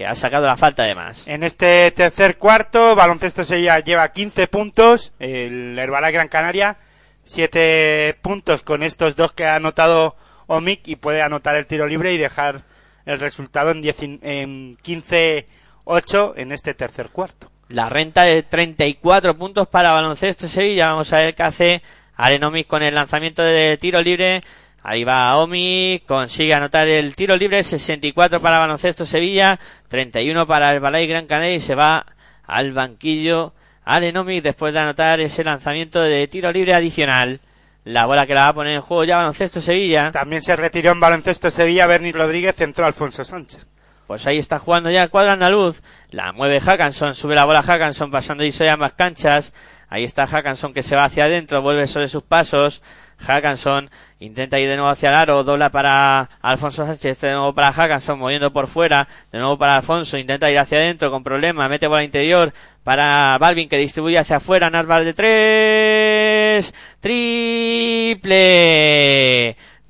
que 0.00 0.06
ha 0.06 0.14
sacado 0.14 0.46
la 0.46 0.56
falta 0.56 0.84
de 0.84 0.94
más. 0.94 1.28
En 1.28 1.42
este 1.42 1.90
tercer 1.90 2.38
cuarto, 2.38 2.96
Baloncesto 2.96 3.44
Sevilla 3.44 3.80
lleva 3.80 4.10
15 4.10 4.46
puntos, 4.46 5.12
el 5.18 5.78
Herbalife 5.78 6.12
Gran 6.12 6.28
Canaria 6.28 6.78
7 7.24 8.16
puntos 8.22 8.62
con 8.62 8.82
estos 8.82 9.14
dos 9.14 9.32
que 9.34 9.44
ha 9.44 9.56
anotado 9.56 10.16
Omic 10.46 10.88
y 10.88 10.96
puede 10.96 11.20
anotar 11.20 11.54
el 11.56 11.66
tiro 11.66 11.86
libre 11.86 12.14
y 12.14 12.16
dejar 12.16 12.62
el 13.04 13.20
resultado 13.20 13.72
en, 13.72 13.82
10 13.82 14.02
en 14.22 14.74
15-8 14.76 16.32
en 16.34 16.52
este 16.52 16.72
tercer 16.72 17.10
cuarto. 17.10 17.50
La 17.68 17.90
renta 17.90 18.22
de 18.22 18.42
34 18.42 19.36
puntos 19.36 19.68
para 19.68 19.92
Baloncesto 19.92 20.48
Sevilla. 20.48 20.92
Vamos 20.92 21.12
a 21.12 21.18
ver 21.18 21.34
qué 21.34 21.42
hace 21.42 21.82
Alenomic 22.16 22.66
con 22.66 22.82
el 22.82 22.94
lanzamiento 22.94 23.42
de 23.42 23.76
tiro 23.76 24.00
libre. 24.00 24.42
Ahí 24.82 25.04
va 25.04 25.36
Omi, 25.36 26.02
consigue 26.06 26.54
anotar 26.54 26.88
el 26.88 27.14
tiro 27.14 27.36
libre, 27.36 27.62
64 27.62 28.40
para 28.40 28.58
Baloncesto 28.58 29.04
Sevilla, 29.04 29.58
31 29.88 30.46
para 30.46 30.72
el 30.72 30.80
Balay 30.80 31.06
Gran 31.06 31.26
Canaria 31.26 31.54
y 31.54 31.60
se 31.60 31.74
va 31.74 32.06
al 32.46 32.72
banquillo 32.72 33.52
Alenomic 33.84 34.42
después 34.42 34.72
de 34.72 34.80
anotar 34.80 35.20
ese 35.20 35.44
lanzamiento 35.44 36.00
de 36.00 36.26
tiro 36.28 36.50
libre 36.52 36.74
adicional. 36.74 37.40
La 37.84 38.06
bola 38.06 38.26
que 38.26 38.34
la 38.34 38.42
va 38.42 38.48
a 38.48 38.54
poner 38.54 38.74
en 38.74 38.82
juego 38.82 39.04
ya 39.04 39.16
Baloncesto 39.16 39.60
Sevilla. 39.60 40.12
También 40.12 40.42
se 40.42 40.56
retiró 40.56 40.92
en 40.92 41.00
Baloncesto 41.00 41.50
Sevilla 41.50 41.86
Bernie 41.86 42.12
Rodríguez, 42.12 42.60
entró 42.60 42.86
Alfonso 42.86 43.24
Sánchez. 43.24 43.66
Pues 44.06 44.26
ahí 44.26 44.38
está 44.38 44.58
jugando 44.58 44.90
ya 44.90 45.04
el 45.04 45.10
cuadro 45.10 45.32
andaluz. 45.32 45.82
La 46.10 46.32
mueve 46.32 46.60
Hackanson, 46.60 47.14
sube 47.14 47.34
la 47.34 47.44
bola 47.44 47.62
Hackanson 47.62 48.10
pasando 48.10 48.44
y 48.44 48.52
a 48.66 48.76
más 48.76 48.94
canchas. 48.94 49.52
Ahí 49.90 50.04
está 50.04 50.26
Hackanson 50.28 50.72
que 50.72 50.84
se 50.84 50.94
va 50.94 51.04
hacia 51.04 51.24
adentro, 51.24 51.62
vuelve 51.62 51.88
sobre 51.88 52.06
sus 52.06 52.22
pasos. 52.22 52.80
Hackanson 53.18 53.90
intenta 54.20 54.60
ir 54.60 54.68
de 54.68 54.76
nuevo 54.76 54.88
hacia 54.88 55.08
el 55.08 55.16
aro, 55.16 55.42
dobla 55.42 55.70
para 55.70 56.30
Alfonso 56.40 56.86
Sánchez, 56.86 57.20
de 57.22 57.32
nuevo 57.32 57.52
para 57.54 57.72
Hackanson, 57.72 58.16
moviendo 58.18 58.52
por 58.52 58.68
fuera, 58.68 59.08
de 59.32 59.38
nuevo 59.38 59.58
para 59.58 59.74
Alfonso, 59.76 60.16
intenta 60.16 60.48
ir 60.48 60.58
hacia 60.60 60.78
adentro 60.78 61.10
con 61.10 61.24
problema, 61.24 61.68
mete 61.68 61.88
bola 61.88 62.04
interior 62.04 62.54
para 62.84 63.36
Balvin 63.40 63.68
que 63.68 63.78
distribuye 63.78 64.16
hacia 64.16 64.36
afuera, 64.36 64.70
Narval 64.70 65.04
de 65.04 65.12
tres, 65.12 66.72
triple 67.00 68.36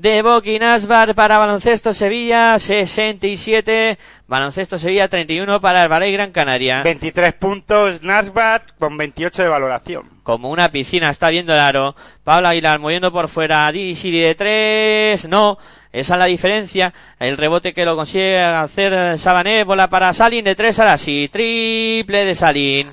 de 0.01 0.23
Boki 0.23 0.59
Nasbar 0.59 1.15
para 1.15 1.37
Baloncesto 1.37 1.93
Sevilla, 1.93 2.59
67, 2.59 3.99
Baloncesto 4.27 4.79
Sevilla 4.79 5.09
31 5.09 5.61
para 5.61 5.83
el 5.83 5.93
Valle 5.93 6.11
Gran 6.11 6.33
Canaria. 6.33 6.83
23 6.83 7.35
puntos 7.35 8.03
Nasbar 8.03 8.63
con 8.79 8.97
28 8.97 9.43
de 9.43 9.49
valoración. 9.49 10.09
Como 10.23 10.49
una 10.49 10.71
piscina 10.71 11.11
está 11.11 11.29
viendo 11.29 11.53
el 11.53 11.61
aro. 11.61 11.95
Pablo 12.25 12.49
Aguilar 12.49 12.79
moviendo 12.79 13.13
por 13.13 13.29
fuera, 13.29 13.71
Didi 13.71 14.23
de 14.23 14.35
3, 14.35 15.29
no. 15.29 15.59
Esa 15.93 16.15
es 16.15 16.19
la 16.19 16.27
diferencia. 16.27 16.95
El 17.19 17.37
rebote 17.37 17.75
que 17.75 17.85
lo 17.85 17.95
consigue 17.95 18.41
hacer 18.41 19.19
Sabané, 19.19 19.65
bola 19.65 19.91
para 19.91 20.15
Salin 20.15 20.45
de 20.47 20.55
3 20.55 20.79
ahora 20.79 20.97
sí. 20.97 21.29
Triple 21.31 22.25
de 22.25 22.35
Salin. 22.35 22.89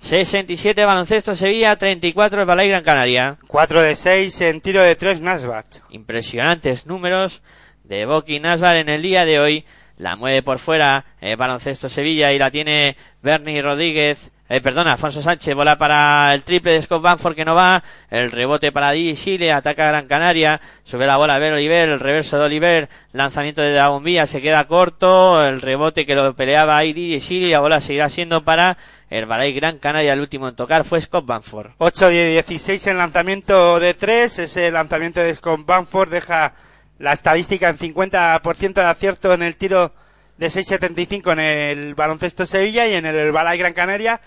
67 0.00 0.82
baloncesto 0.84 1.36
Sevilla, 1.36 1.76
34 1.76 2.40
el 2.40 2.46
Balay 2.46 2.68
Gran 2.70 2.82
Canaria. 2.82 3.36
4 3.46 3.82
de 3.82 3.94
6 3.94 4.40
en 4.40 4.60
tiro 4.62 4.80
de 4.80 4.96
3 4.96 5.20
Nasbat. 5.20 5.66
Impresionantes 5.90 6.86
números 6.86 7.42
de 7.84 8.06
Boki 8.06 8.40
Nasbat 8.40 8.76
en 8.76 8.88
el 8.88 9.02
día 9.02 9.26
de 9.26 9.38
hoy. 9.38 9.64
La 9.98 10.16
mueve 10.16 10.42
por 10.42 10.58
fuera 10.58 11.04
el 11.20 11.36
baloncesto 11.36 11.90
Sevilla 11.90 12.32
y 12.32 12.38
la 12.38 12.50
tiene 12.50 12.96
Bernie 13.22 13.60
Rodríguez. 13.60 14.32
Eh, 14.52 14.60
perdona, 14.60 14.94
Alfonso 14.94 15.22
Sánchez, 15.22 15.54
bola 15.54 15.78
para 15.78 16.34
el 16.34 16.42
triple 16.42 16.72
de 16.72 16.82
Scott 16.82 17.00
Banford 17.00 17.36
que 17.36 17.44
no 17.44 17.54
va. 17.54 17.84
El 18.10 18.32
rebote 18.32 18.72
para 18.72 18.90
Di 18.90 19.14
Chile, 19.14 19.52
ataca 19.52 19.86
Gran 19.86 20.08
Canaria. 20.08 20.60
Sube 20.82 21.06
la 21.06 21.16
bola 21.18 21.36
a 21.36 21.38
Ver 21.38 21.52
Oliver, 21.52 21.88
el 21.88 22.00
reverso 22.00 22.36
de 22.36 22.46
Oliver. 22.46 22.88
Lanzamiento 23.12 23.62
de 23.62 23.76
la 23.76 23.90
bombilla, 23.90 24.26
se 24.26 24.42
queda 24.42 24.66
corto. 24.66 25.46
El 25.46 25.60
rebote 25.60 26.04
que 26.04 26.16
lo 26.16 26.34
peleaba 26.34 26.76
ahí 26.76 26.92
Di 26.92 27.20
Chile. 27.20 27.50
La 27.50 27.60
bola 27.60 27.80
seguirá 27.80 28.08
siendo 28.08 28.42
para 28.42 28.76
el 29.08 29.24
Balay 29.26 29.52
Gran 29.52 29.78
Canaria. 29.78 30.14
El 30.14 30.20
último 30.20 30.48
en 30.48 30.56
tocar 30.56 30.82
fue 30.82 31.00
Scott 31.00 31.26
Banford. 31.26 31.70
8 31.78 32.08
de 32.08 32.30
16 32.30 32.88
en 32.88 32.98
lanzamiento 32.98 33.78
de 33.78 33.94
3. 33.94 34.36
Ese 34.40 34.72
lanzamiento 34.72 35.20
de 35.20 35.32
Scott 35.32 35.64
Banford 35.64 36.10
deja 36.10 36.54
la 36.98 37.12
estadística 37.12 37.68
en 37.68 37.78
50% 37.78 38.74
de 38.74 38.82
acierto 38.82 39.32
en 39.32 39.44
el 39.44 39.54
tiro 39.54 39.92
de 40.38 40.48
6.75 40.48 41.34
en 41.34 41.38
el 41.38 41.94
baloncesto 41.94 42.46
Sevilla 42.46 42.88
y 42.88 42.94
en 42.94 43.06
el 43.06 43.30
Balay 43.30 43.58
Gran 43.58 43.74
Canaria 43.74 44.20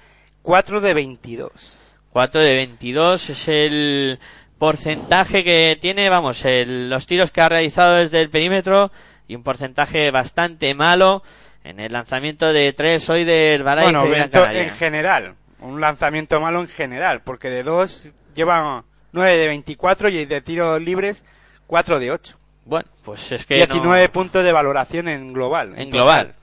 4 0.43 0.81
de 0.81 0.93
22. 0.93 1.79
4 2.11 2.43
de 2.43 2.55
22 2.55 3.29
es 3.29 3.47
el 3.47 4.19
porcentaje 4.59 5.43
que 5.43 5.77
tiene, 5.81 6.09
vamos, 6.09 6.43
los 6.45 7.07
tiros 7.07 7.31
que 7.31 7.41
ha 7.41 7.49
realizado 7.49 7.95
desde 7.95 8.21
el 8.21 8.29
perímetro 8.29 8.91
y 9.27 9.35
un 9.35 9.43
porcentaje 9.43 10.11
bastante 10.11 10.75
malo 10.75 11.23
en 11.63 11.79
el 11.79 11.91
lanzamiento 11.93 12.53
de 12.53 12.73
3 12.73 13.09
hoy 13.09 13.23
del 13.23 13.63
Balay 13.63 13.85
bueno, 13.85 14.05
en 14.05 14.69
general, 14.69 15.35
un 15.59 15.81
lanzamiento 15.81 16.39
malo 16.39 16.59
en 16.59 16.67
general, 16.67 17.21
porque 17.23 17.49
de 17.49 17.63
2 17.63 18.09
lleva 18.35 18.83
9 19.13 19.37
de 19.37 19.47
24 19.47 20.09
y 20.09 20.25
de 20.25 20.41
tiros 20.41 20.81
libres 20.81 21.23
4 21.67 21.99
de 21.99 22.11
8. 22.11 22.37
Bueno, 22.65 22.87
pues 23.03 23.31
es 23.31 23.45
que 23.45 23.55
19 23.55 24.09
puntos 24.09 24.43
de 24.43 24.51
valoración 24.51 25.07
en 25.07 25.33
global. 25.33 25.73
En, 25.77 25.89
global. 25.89 26.35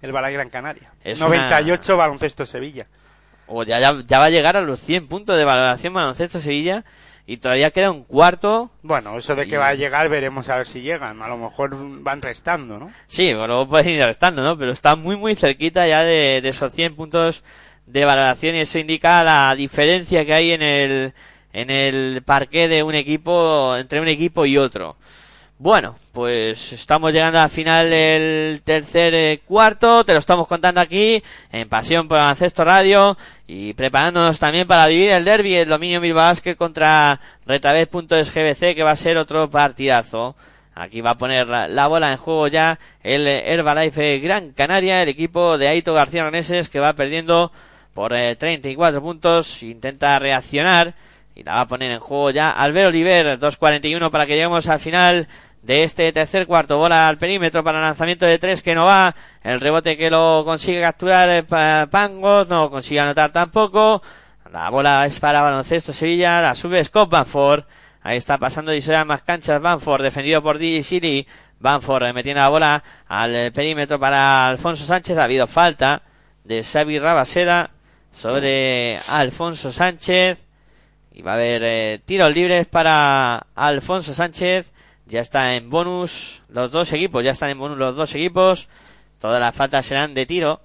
el 0.00 0.12
Balay 0.12 0.32
Gran 0.32 0.48
Canaria. 0.48 0.92
98 1.04 1.96
baloncesto 1.96 2.46
Sevilla 2.46 2.86
o 3.48 3.62
ya, 3.62 3.78
ya, 3.80 4.18
va 4.18 4.24
a 4.26 4.30
llegar 4.30 4.56
a 4.56 4.60
los 4.60 4.80
100 4.80 5.08
puntos 5.08 5.36
de 5.36 5.44
valoración 5.44 5.94
baloncesto 5.94 6.40
Sevilla 6.40 6.84
y 7.26 7.38
todavía 7.38 7.70
queda 7.70 7.90
un 7.90 8.04
cuarto. 8.04 8.70
Bueno, 8.82 9.18
eso 9.18 9.34
de 9.34 9.46
que 9.46 9.58
va 9.58 9.68
a 9.68 9.74
llegar 9.74 10.08
veremos 10.08 10.48
a 10.48 10.56
ver 10.56 10.66
si 10.66 10.80
llegan. 10.80 11.20
A 11.20 11.28
lo 11.28 11.36
mejor 11.36 11.76
van 12.02 12.22
restando, 12.22 12.78
¿no? 12.78 12.90
Sí, 13.06 13.34
bueno, 13.34 13.68
pueden 13.68 13.90
ir 13.90 14.02
restando, 14.02 14.42
¿no? 14.42 14.56
Pero 14.56 14.72
está 14.72 14.96
muy, 14.96 15.16
muy 15.16 15.34
cerquita 15.34 15.86
ya 15.86 16.04
de, 16.04 16.40
de 16.42 16.48
esos 16.48 16.72
100 16.72 16.96
puntos 16.96 17.44
de 17.86 18.04
valoración 18.04 18.54
y 18.54 18.60
eso 18.60 18.78
indica 18.78 19.24
la 19.24 19.54
diferencia 19.54 20.24
que 20.24 20.34
hay 20.34 20.52
en 20.52 20.62
el, 20.62 21.12
en 21.52 21.70
el 21.70 22.22
parque 22.22 22.68
de 22.68 22.82
un 22.82 22.94
equipo, 22.94 23.76
entre 23.76 24.00
un 24.00 24.08
equipo 24.08 24.46
y 24.46 24.58
otro. 24.58 24.96
Bueno, 25.60 25.96
pues 26.12 26.72
estamos 26.72 27.12
llegando 27.12 27.40
al 27.40 27.50
final 27.50 27.90
del 27.90 28.62
tercer 28.62 29.12
eh, 29.12 29.40
cuarto, 29.44 30.04
te 30.04 30.12
lo 30.12 30.20
estamos 30.20 30.46
contando 30.46 30.80
aquí 30.80 31.20
en 31.50 31.68
Pasión 31.68 32.06
por 32.06 32.20
Ancesto 32.20 32.64
Radio 32.64 33.18
y 33.48 33.72
preparándonos 33.74 34.38
también 34.38 34.68
para 34.68 34.86
vivir 34.86 35.10
el 35.10 35.24
derby, 35.24 35.56
el 35.56 35.68
dominio 35.68 36.00
Bilbao 36.00 36.32
contra 36.56 37.18
Retabez.sgbc 37.44 38.76
que 38.76 38.82
va 38.84 38.92
a 38.92 38.96
ser 38.96 39.18
otro 39.18 39.50
partidazo. 39.50 40.36
Aquí 40.76 41.00
va 41.00 41.10
a 41.10 41.18
poner 41.18 41.48
la, 41.48 41.86
bola 41.88 42.12
en 42.12 42.18
juego 42.18 42.46
ya 42.46 42.78
el 43.02 43.26
Herbalife 43.26 44.20
Gran 44.20 44.52
Canaria, 44.52 45.02
el 45.02 45.08
equipo 45.08 45.58
de 45.58 45.66
Aito 45.66 45.92
García 45.92 46.22
Raneses 46.22 46.68
que 46.68 46.78
va 46.78 46.92
perdiendo 46.92 47.50
por 47.94 48.12
34 48.12 48.98
eh, 48.98 49.00
puntos, 49.00 49.60
intenta 49.64 50.20
reaccionar 50.20 50.94
y 51.38 51.44
la 51.44 51.54
va 51.54 51.60
a 51.62 51.68
poner 51.68 51.92
en 51.92 52.00
juego 52.00 52.30
ya 52.30 52.50
Albert 52.50 52.88
Oliver, 52.88 53.38
2.41 53.38 54.10
para 54.10 54.26
que 54.26 54.34
lleguemos 54.34 54.68
al 54.68 54.80
final 54.80 55.28
de 55.62 55.82
este 55.84 56.12
tercer 56.12 56.46
cuarto. 56.46 56.78
Bola 56.78 57.08
al 57.08 57.18
perímetro 57.18 57.62
para 57.64 57.80
lanzamiento 57.80 58.26
de 58.26 58.38
tres 58.38 58.62
que 58.62 58.74
no 58.74 58.86
va. 58.86 59.14
El 59.42 59.60
rebote 59.60 59.96
que 59.96 60.10
lo 60.10 60.42
consigue 60.44 60.80
capturar 60.80 61.28
eh, 61.30 61.86
Pangos, 61.90 62.48
no 62.48 62.70
consigue 62.70 63.00
anotar 63.00 63.32
tampoco. 63.32 64.02
La 64.52 64.70
bola 64.70 65.04
es 65.04 65.20
para 65.20 65.42
baloncesto 65.42 65.92
Sevilla, 65.92 66.40
la 66.40 66.54
sube 66.54 66.82
Scott 66.84 67.10
Banford. 67.10 67.64
Ahí 68.02 68.16
está 68.16 68.38
pasando 68.38 68.74
y 68.74 68.82
más 69.04 69.22
canchas 69.22 69.60
Banford, 69.60 70.02
defendido 70.02 70.42
por 70.42 70.58
DJ 70.58 70.82
City. 70.82 71.26
Banford 71.60 72.04
eh, 72.04 72.12
metiendo 72.12 72.40
la 72.40 72.48
bola 72.48 72.84
al 73.08 73.34
eh, 73.34 73.52
perímetro 73.52 73.98
para 73.98 74.48
Alfonso 74.48 74.84
Sánchez. 74.84 75.18
Ha 75.18 75.24
habido 75.24 75.46
falta 75.46 76.02
de 76.44 76.62
Xavi 76.62 76.98
Rabaseda 76.98 77.70
sobre 78.12 78.98
Alfonso 79.08 79.72
Sánchez. 79.72 80.46
Y 81.12 81.22
va 81.22 81.32
a 81.32 81.34
haber 81.34 82.00
tiros 82.02 82.32
libres 82.32 82.68
para 82.68 83.44
Alfonso 83.56 84.14
Sánchez. 84.14 84.72
Ya 85.08 85.20
está 85.20 85.54
en 85.54 85.70
bonus 85.70 86.42
los 86.50 86.70
dos 86.70 86.92
equipos, 86.92 87.24
ya 87.24 87.30
están 87.30 87.48
en 87.48 87.58
bonus 87.58 87.78
los 87.78 87.96
dos 87.96 88.14
equipos. 88.14 88.68
Todas 89.18 89.40
las 89.40 89.54
faltas 89.54 89.86
serán 89.86 90.12
de 90.12 90.26
tiro 90.26 90.60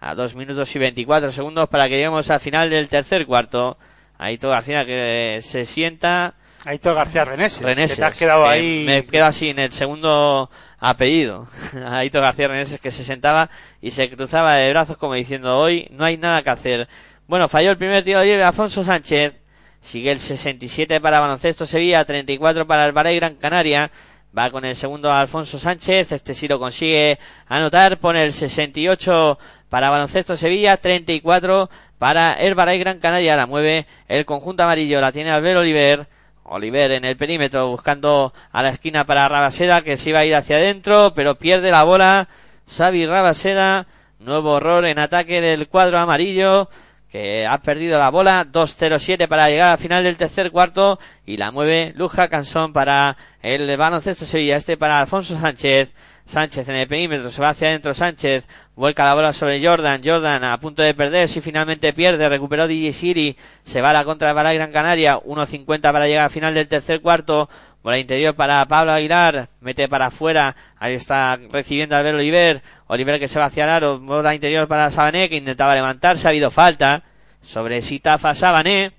a 0.00 0.14
dos 0.14 0.36
minutos 0.36 0.74
y 0.76 0.78
24 0.78 1.32
segundos 1.32 1.68
para 1.68 1.88
que 1.88 1.96
lleguemos 1.96 2.30
al 2.30 2.38
final 2.38 2.70
del 2.70 2.88
tercer 2.88 3.26
cuarto. 3.26 3.76
Aito 4.16 4.48
García 4.48 4.86
que 4.86 5.40
se 5.42 5.66
sienta. 5.66 6.34
Aito 6.64 6.94
García 6.94 7.24
Reneses. 7.24 7.60
Reneses. 7.60 7.96
Que 7.96 8.02
te 8.02 8.06
has 8.06 8.14
quedado 8.14 8.46
ahí. 8.46 8.84
Me 8.86 9.04
quedo 9.04 9.26
así 9.26 9.48
en 9.48 9.58
el 9.58 9.72
segundo 9.72 10.48
apellido. 10.78 11.48
Aito 11.86 12.20
García 12.20 12.46
Reneses 12.46 12.80
que 12.80 12.92
se 12.92 13.02
sentaba 13.02 13.50
y 13.80 13.90
se 13.90 14.08
cruzaba 14.10 14.54
de 14.54 14.70
brazos 14.70 14.96
como 14.96 15.14
diciendo 15.14 15.58
hoy 15.58 15.88
no 15.90 16.04
hay 16.04 16.16
nada 16.16 16.42
que 16.42 16.50
hacer. 16.50 16.88
Bueno, 17.26 17.48
falló 17.48 17.72
el 17.72 17.78
primer 17.78 18.04
tiro 18.04 18.20
de 18.20 18.44
Alfonso 18.44 18.84
Sánchez. 18.84 19.40
Sigue 19.80 20.10
el 20.10 20.18
67 20.18 21.00
para 21.00 21.20
Baloncesto 21.20 21.66
Sevilla, 21.66 22.04
34 22.04 22.66
para 22.66 22.86
el 22.86 22.92
Valle 22.92 23.16
Gran 23.16 23.36
Canaria. 23.36 23.90
Va 24.36 24.50
con 24.50 24.64
el 24.64 24.76
segundo 24.76 25.12
Alfonso 25.12 25.58
Sánchez. 25.58 26.12
Este 26.12 26.34
sí 26.34 26.48
lo 26.48 26.58
consigue 26.58 27.18
anotar. 27.46 27.98
Pone 27.98 28.24
el 28.24 28.32
68 28.32 29.38
para 29.68 29.88
Baloncesto 29.88 30.36
Sevilla, 30.36 30.76
34 30.76 31.70
para 31.98 32.34
el 32.34 32.54
Valle 32.54 32.78
Gran 32.78 32.98
Canaria. 32.98 33.36
La 33.36 33.46
mueve 33.46 33.86
el 34.08 34.26
conjunto 34.26 34.62
amarillo. 34.62 35.00
La 35.00 35.12
tiene 35.12 35.30
Albert 35.30 35.58
Oliver. 35.58 36.06
Oliver 36.44 36.92
en 36.92 37.04
el 37.04 37.16
perímetro 37.16 37.68
buscando 37.68 38.32
a 38.52 38.62
la 38.62 38.70
esquina 38.70 39.04
para 39.04 39.28
Rabaseda 39.28 39.82
que 39.82 39.96
se 39.96 40.10
iba 40.10 40.20
a 40.20 40.24
ir 40.24 40.34
hacia 40.34 40.56
adentro, 40.56 41.12
pero 41.14 41.36
pierde 41.36 41.70
la 41.70 41.84
bola. 41.84 42.28
Xavi 42.66 43.06
Rabaseda. 43.06 43.86
Nuevo 44.18 44.56
error 44.56 44.84
en 44.84 44.98
ataque 44.98 45.40
del 45.40 45.68
cuadro 45.68 45.98
amarillo 45.98 46.68
que 47.10 47.46
ha 47.46 47.58
perdido 47.58 47.98
la 47.98 48.10
bola, 48.10 48.46
2-0-7 48.50 49.28
para 49.28 49.48
llegar 49.48 49.70
al 49.70 49.78
final 49.78 50.04
del 50.04 50.16
tercer 50.16 50.50
cuarto 50.50 50.98
y 51.24 51.38
la 51.38 51.50
mueve 51.50 51.92
Luja 51.96 52.28
Cansón 52.28 52.72
para 52.72 53.16
el 53.42 53.74
baloncesto 53.76 54.26
Sevilla, 54.26 54.56
este 54.56 54.76
para 54.76 55.00
Alfonso 55.00 55.38
Sánchez, 55.38 55.94
Sánchez 56.26 56.68
en 56.68 56.76
el 56.76 56.86
perímetro, 56.86 57.30
se 57.30 57.40
va 57.40 57.50
hacia 57.50 57.68
adentro 57.68 57.94
Sánchez, 57.94 58.46
vuelca 58.76 59.04
la 59.04 59.14
bola 59.14 59.32
sobre 59.32 59.64
Jordan, 59.64 60.02
Jordan 60.04 60.44
a 60.44 60.60
punto 60.60 60.82
de 60.82 60.92
perder, 60.92 61.28
si 61.28 61.40
finalmente 61.40 61.94
pierde, 61.94 62.28
recuperó 62.28 62.68
DJ 62.68 62.92
Siri, 62.92 63.36
se 63.64 63.80
va 63.80 63.90
a 63.90 63.94
la 63.94 64.04
contra 64.04 64.34
de 64.34 64.54
Gran 64.54 64.70
Canaria, 64.70 65.18
1-50 65.18 65.80
para 65.80 66.06
llegar 66.06 66.24
al 66.24 66.30
final 66.30 66.52
del 66.52 66.68
tercer 66.68 67.00
cuarto, 67.00 67.48
Bola 67.82 67.98
interior 67.98 68.34
para 68.34 68.66
Pablo 68.66 68.92
Aguilar. 68.92 69.48
Mete 69.60 69.88
para 69.88 70.06
afuera. 70.06 70.56
Ahí 70.78 70.94
está 70.94 71.38
recibiendo 71.50 71.96
Albert 71.96 72.16
Oliver. 72.16 72.62
Oliver 72.86 73.18
que 73.18 73.28
se 73.28 73.38
va 73.38 73.46
hacia 73.46 73.64
el 73.64 73.70
aro. 73.70 73.98
Bola 73.98 74.34
interior 74.34 74.66
para 74.68 74.90
Sabané 74.90 75.28
que 75.28 75.36
intentaba 75.36 75.74
levantarse. 75.74 76.26
Ha 76.26 76.30
habido 76.30 76.50
falta 76.50 77.02
sobre 77.40 77.82
Sitafa 77.82 78.34
Sabané. 78.34 78.92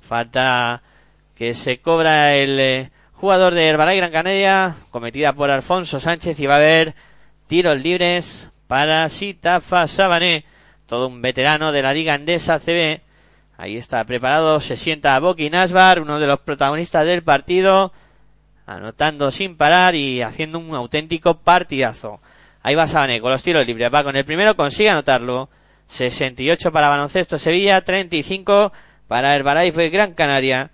Falta 0.00 0.82
que 1.34 1.54
se 1.54 1.80
cobra 1.80 2.34
el 2.34 2.60
eh, 2.60 2.90
jugador 3.12 3.54
de 3.54 3.66
Herbalay 3.66 3.96
Gran 3.96 4.12
Canaria. 4.12 4.74
Cometida 4.90 5.32
por 5.32 5.50
Alfonso 5.50 5.98
Sánchez. 5.98 6.38
Y 6.38 6.46
va 6.46 6.54
a 6.54 6.58
haber 6.58 6.94
tiros 7.46 7.82
libres 7.82 8.50
para 8.72 9.06
Sitafa 9.10 9.86
Sabané, 9.86 10.46
todo 10.86 11.08
un 11.08 11.20
veterano 11.20 11.72
de 11.72 11.82
la 11.82 11.92
Liga 11.92 12.14
Endesa 12.14 12.58
CB. 12.58 13.02
Ahí 13.58 13.76
está 13.76 14.02
preparado, 14.06 14.60
se 14.60 14.78
sienta 14.78 15.20
Boki 15.20 15.50
Nasbar, 15.50 16.00
uno 16.00 16.18
de 16.18 16.26
los 16.26 16.40
protagonistas 16.40 17.04
del 17.04 17.22
partido, 17.22 17.92
anotando 18.66 19.30
sin 19.30 19.56
parar 19.56 19.94
y 19.94 20.22
haciendo 20.22 20.58
un 20.58 20.74
auténtico 20.74 21.38
partidazo. 21.38 22.20
Ahí 22.62 22.74
va 22.74 22.86
Sabané 22.86 23.20
con 23.20 23.32
los 23.32 23.42
tiros 23.42 23.66
libres, 23.66 23.92
va 23.92 24.04
con 24.04 24.16
el 24.16 24.24
primero, 24.24 24.54
consigue 24.56 24.90
anotarlo. 24.90 25.48
68 25.88 26.72
para 26.72 26.88
Baloncesto 26.88 27.36
Sevilla, 27.38 27.82
35 27.82 28.72
para 29.08 29.34
Herbalife 29.34 29.90
Gran 29.90 30.14
Canaria. 30.14 30.70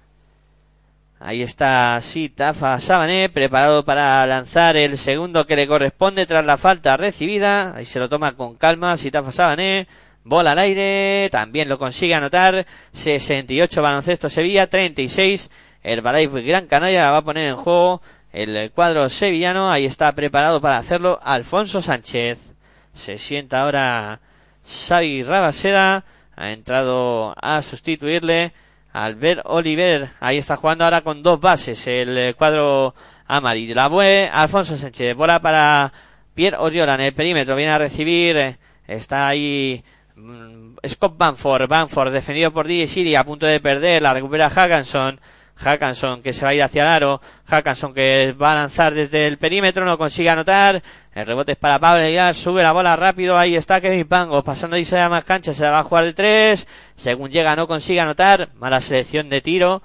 Ahí 1.20 1.42
está 1.42 2.00
Sitafa 2.00 2.78
Sabané, 2.78 3.28
preparado 3.28 3.84
para 3.84 4.24
lanzar 4.26 4.76
el 4.76 4.96
segundo 4.96 5.46
que 5.46 5.56
le 5.56 5.66
corresponde 5.66 6.26
tras 6.26 6.44
la 6.44 6.56
falta 6.56 6.96
recibida. 6.96 7.74
Ahí 7.74 7.84
se 7.84 7.98
lo 7.98 8.08
toma 8.08 8.36
con 8.36 8.54
calma 8.54 8.96
Sitafa 8.96 9.32
Sabané. 9.32 9.88
Bola 10.22 10.52
al 10.52 10.58
aire, 10.60 11.28
también 11.32 11.68
lo 11.68 11.78
consigue 11.78 12.14
anotar. 12.14 12.66
68 12.92 13.82
baloncesto 13.82 14.28
Sevilla, 14.28 14.68
36 14.68 15.50
Herbalife 15.82 16.42
Gran 16.42 16.66
Canaria 16.66 17.10
va 17.10 17.18
a 17.18 17.24
poner 17.24 17.48
en 17.48 17.56
juego 17.56 18.02
el 18.32 18.70
cuadro 18.72 19.08
sevillano. 19.08 19.70
Ahí 19.70 19.84
está 19.84 20.12
preparado 20.14 20.60
para 20.60 20.78
hacerlo 20.78 21.18
Alfonso 21.22 21.80
Sánchez. 21.80 22.52
Se 22.92 23.18
sienta 23.18 23.62
ahora 23.62 24.20
Xavi 24.66 25.22
Rabaseda. 25.22 26.04
Ha 26.36 26.50
entrado 26.52 27.34
a 27.40 27.62
sustituirle. 27.62 28.52
Albert 28.92 29.42
Oliver, 29.44 30.08
ahí 30.18 30.38
está 30.38 30.56
jugando 30.56 30.84
ahora 30.84 31.02
con 31.02 31.22
dos 31.22 31.40
bases 31.40 31.86
el 31.86 32.34
cuadro 32.36 32.94
amarillo. 33.26 33.74
La 33.74 33.88
bue, 33.88 34.28
Alfonso 34.32 34.76
Sánchez, 34.76 35.14
bola 35.14 35.40
para 35.40 35.92
Pierre 36.34 36.56
Oriola 36.58 36.94
en 36.94 37.02
el 37.02 37.12
perímetro, 37.12 37.54
viene 37.54 37.72
a 37.72 37.78
recibir, 37.78 38.56
está 38.86 39.28
ahí 39.28 39.84
mm, 40.16 40.76
Scott 40.86 41.16
Banford, 41.16 41.68
Banford 41.68 42.12
defendido 42.12 42.52
por 42.52 42.66
DJ 42.66 42.88
Siri 42.88 43.14
a 43.14 43.24
punto 43.24 43.46
de 43.46 43.60
perder, 43.60 44.02
la 44.02 44.14
recupera 44.14 44.50
Hackanson. 44.50 45.20
Hackanson 45.58 46.22
que 46.22 46.32
se 46.32 46.44
va 46.44 46.50
a 46.50 46.54
ir 46.54 46.62
hacia 46.62 46.82
el 46.82 46.88
aro. 46.88 47.20
Hackanson 47.46 47.92
que 47.92 48.34
va 48.40 48.52
a 48.52 48.54
lanzar 48.54 48.94
desde 48.94 49.26
el 49.26 49.38
perímetro, 49.38 49.84
no 49.84 49.98
consigue 49.98 50.30
anotar. 50.30 50.82
El 51.14 51.26
rebote 51.26 51.52
es 51.52 51.58
para 51.58 51.78
Pablo 51.78 52.04
Aguilar, 52.04 52.34
sube 52.34 52.62
la 52.62 52.72
bola 52.72 52.94
rápido, 52.94 53.36
ahí 53.36 53.56
está 53.56 53.80
Kevin 53.80 54.06
Pango, 54.06 54.44
pasando 54.44 54.76
y 54.76 54.84
se 54.84 55.08
más 55.08 55.24
cancha, 55.24 55.52
se 55.52 55.64
la 55.64 55.70
va 55.72 55.78
a 55.80 55.84
jugar 55.84 56.04
el 56.04 56.14
3. 56.14 56.66
Según 56.94 57.30
llega 57.30 57.56
no 57.56 57.66
consigue 57.66 58.00
anotar, 58.00 58.50
mala 58.54 58.80
selección 58.80 59.28
de 59.28 59.40
tiro. 59.40 59.82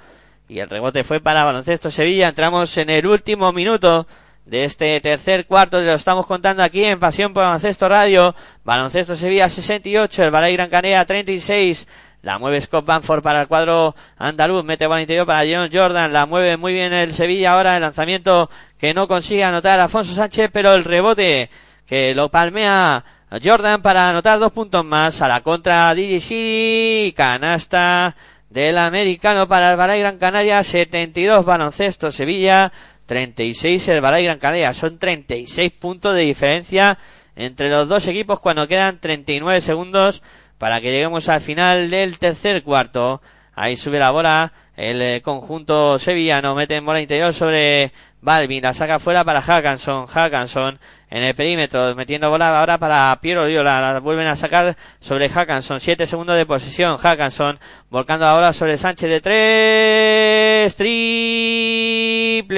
Y 0.48 0.60
el 0.60 0.70
rebote 0.70 1.04
fue 1.04 1.20
para 1.20 1.44
Baloncesto 1.44 1.90
Sevilla. 1.90 2.28
Entramos 2.28 2.78
en 2.78 2.90
el 2.90 3.08
último 3.08 3.52
minuto 3.52 4.06
de 4.46 4.66
este 4.66 5.00
tercer 5.00 5.46
cuarto, 5.46 5.82
lo 5.82 5.94
estamos 5.94 6.26
contando 6.26 6.64
aquí 6.64 6.84
en 6.84 7.00
Pasión 7.00 7.34
por 7.34 7.44
Baloncesto 7.44 7.88
Radio. 7.88 8.36
Baloncesto 8.64 9.16
Sevilla 9.16 9.50
68, 9.50 10.24
el 10.24 10.32
Balay 10.32 10.54
Gran 10.54 10.70
Canaria 10.70 11.06
36. 11.06 11.88
La 12.24 12.40
mueve 12.40 12.62
Scott 12.62 12.86
Banford 12.86 13.22
para 13.22 13.42
el 13.42 13.48
cuadro 13.48 13.96
andaluz. 14.18 14.64
Mete 14.64 14.88
bola 14.88 15.02
interior 15.02 15.26
para 15.26 15.44
John 15.50 15.70
Jordan. 15.72 16.14
La 16.14 16.26
mueve 16.26 16.56
muy 16.56 16.72
bien 16.72 16.94
el 16.94 17.14
Sevilla 17.14 17.54
ahora. 17.54 17.76
El 17.76 17.82
lanzamiento 17.82 18.50
que 18.78 18.94
no 18.94 19.10
consigue 19.10 19.44
anotar 19.44 19.80
Afonso 19.80 20.14
Sánchez, 20.14 20.50
pero 20.52 20.74
el 20.74 20.86
rebote 20.86 21.50
que 21.86 22.16
lo 22.16 22.30
palmea 22.30 23.04
Jordan 23.44 23.82
para 23.82 24.10
anotar 24.10 24.40
dos 24.40 24.54
puntos 24.54 24.86
más. 24.86 25.22
A 25.22 25.28
la 25.28 25.42
contra 25.42 25.94
DJC. 25.94 27.14
Canasta 27.14 28.16
del 28.50 28.78
americano 28.78 29.48
para 29.48 29.72
el 29.72 29.78
Balay 29.78 30.00
Gran 30.00 30.18
Canaria. 30.18 30.64
72 30.64 31.44
baloncesto 31.44 32.10
Sevilla. 32.10 32.72
36 33.06 33.88
el 33.90 34.02
Balay 34.02 34.24
Gran 34.26 34.40
Canaria. 34.40 34.74
Son 34.74 34.98
36 34.98 35.72
puntos 35.72 36.16
de 36.16 36.22
diferencia 36.22 36.98
entre 37.36 37.70
los 37.70 37.88
dos 37.88 38.08
equipos 38.08 38.40
cuando 38.40 38.68
quedan 38.68 39.00
39 39.00 39.62
segundos 39.62 40.22
para 40.58 40.80
que 40.82 40.92
lleguemos 40.92 41.30
al 41.30 41.42
final 41.42 41.90
del 41.90 42.20
tercer 42.20 42.64
cuarto. 42.64 43.22
Ahí 43.56 43.76
sube 43.76 44.00
la 44.00 44.12
bola 44.12 44.54
el 44.76 45.02
eh, 45.02 45.22
conjunto 45.22 46.00
sevillano, 46.00 46.56
mete 46.56 46.76
en 46.76 46.86
bola 46.86 47.02
interior 47.02 47.34
sobre 47.34 47.92
Balvin, 48.24 48.64
la 48.64 48.74
saca 48.74 49.00
fuera 49.00 49.26
para 49.26 49.42
Hackanson, 49.42 50.08
Hackanson 50.08 50.80
en 51.10 51.24
el 51.24 51.36
perímetro, 51.36 51.94
metiendo 51.94 52.30
bola 52.30 52.58
ahora 52.58 52.78
para 52.78 53.20
Piero 53.22 53.44
Oriola, 53.44 53.82
la 53.82 54.00
vuelven 54.00 54.28
a 54.28 54.38
sacar 54.38 54.78
sobre 55.02 55.28
Hackanson, 55.28 55.82
siete 55.82 56.08
segundos 56.08 56.38
de 56.38 56.46
posesión, 56.46 56.98
Hackanson 56.98 57.60
volcando 57.90 58.26
ahora 58.26 58.54
sobre 58.54 58.78
Sánchez 58.78 59.10
de 59.10 59.20
tres, 59.20 60.74
triple. 60.78 62.54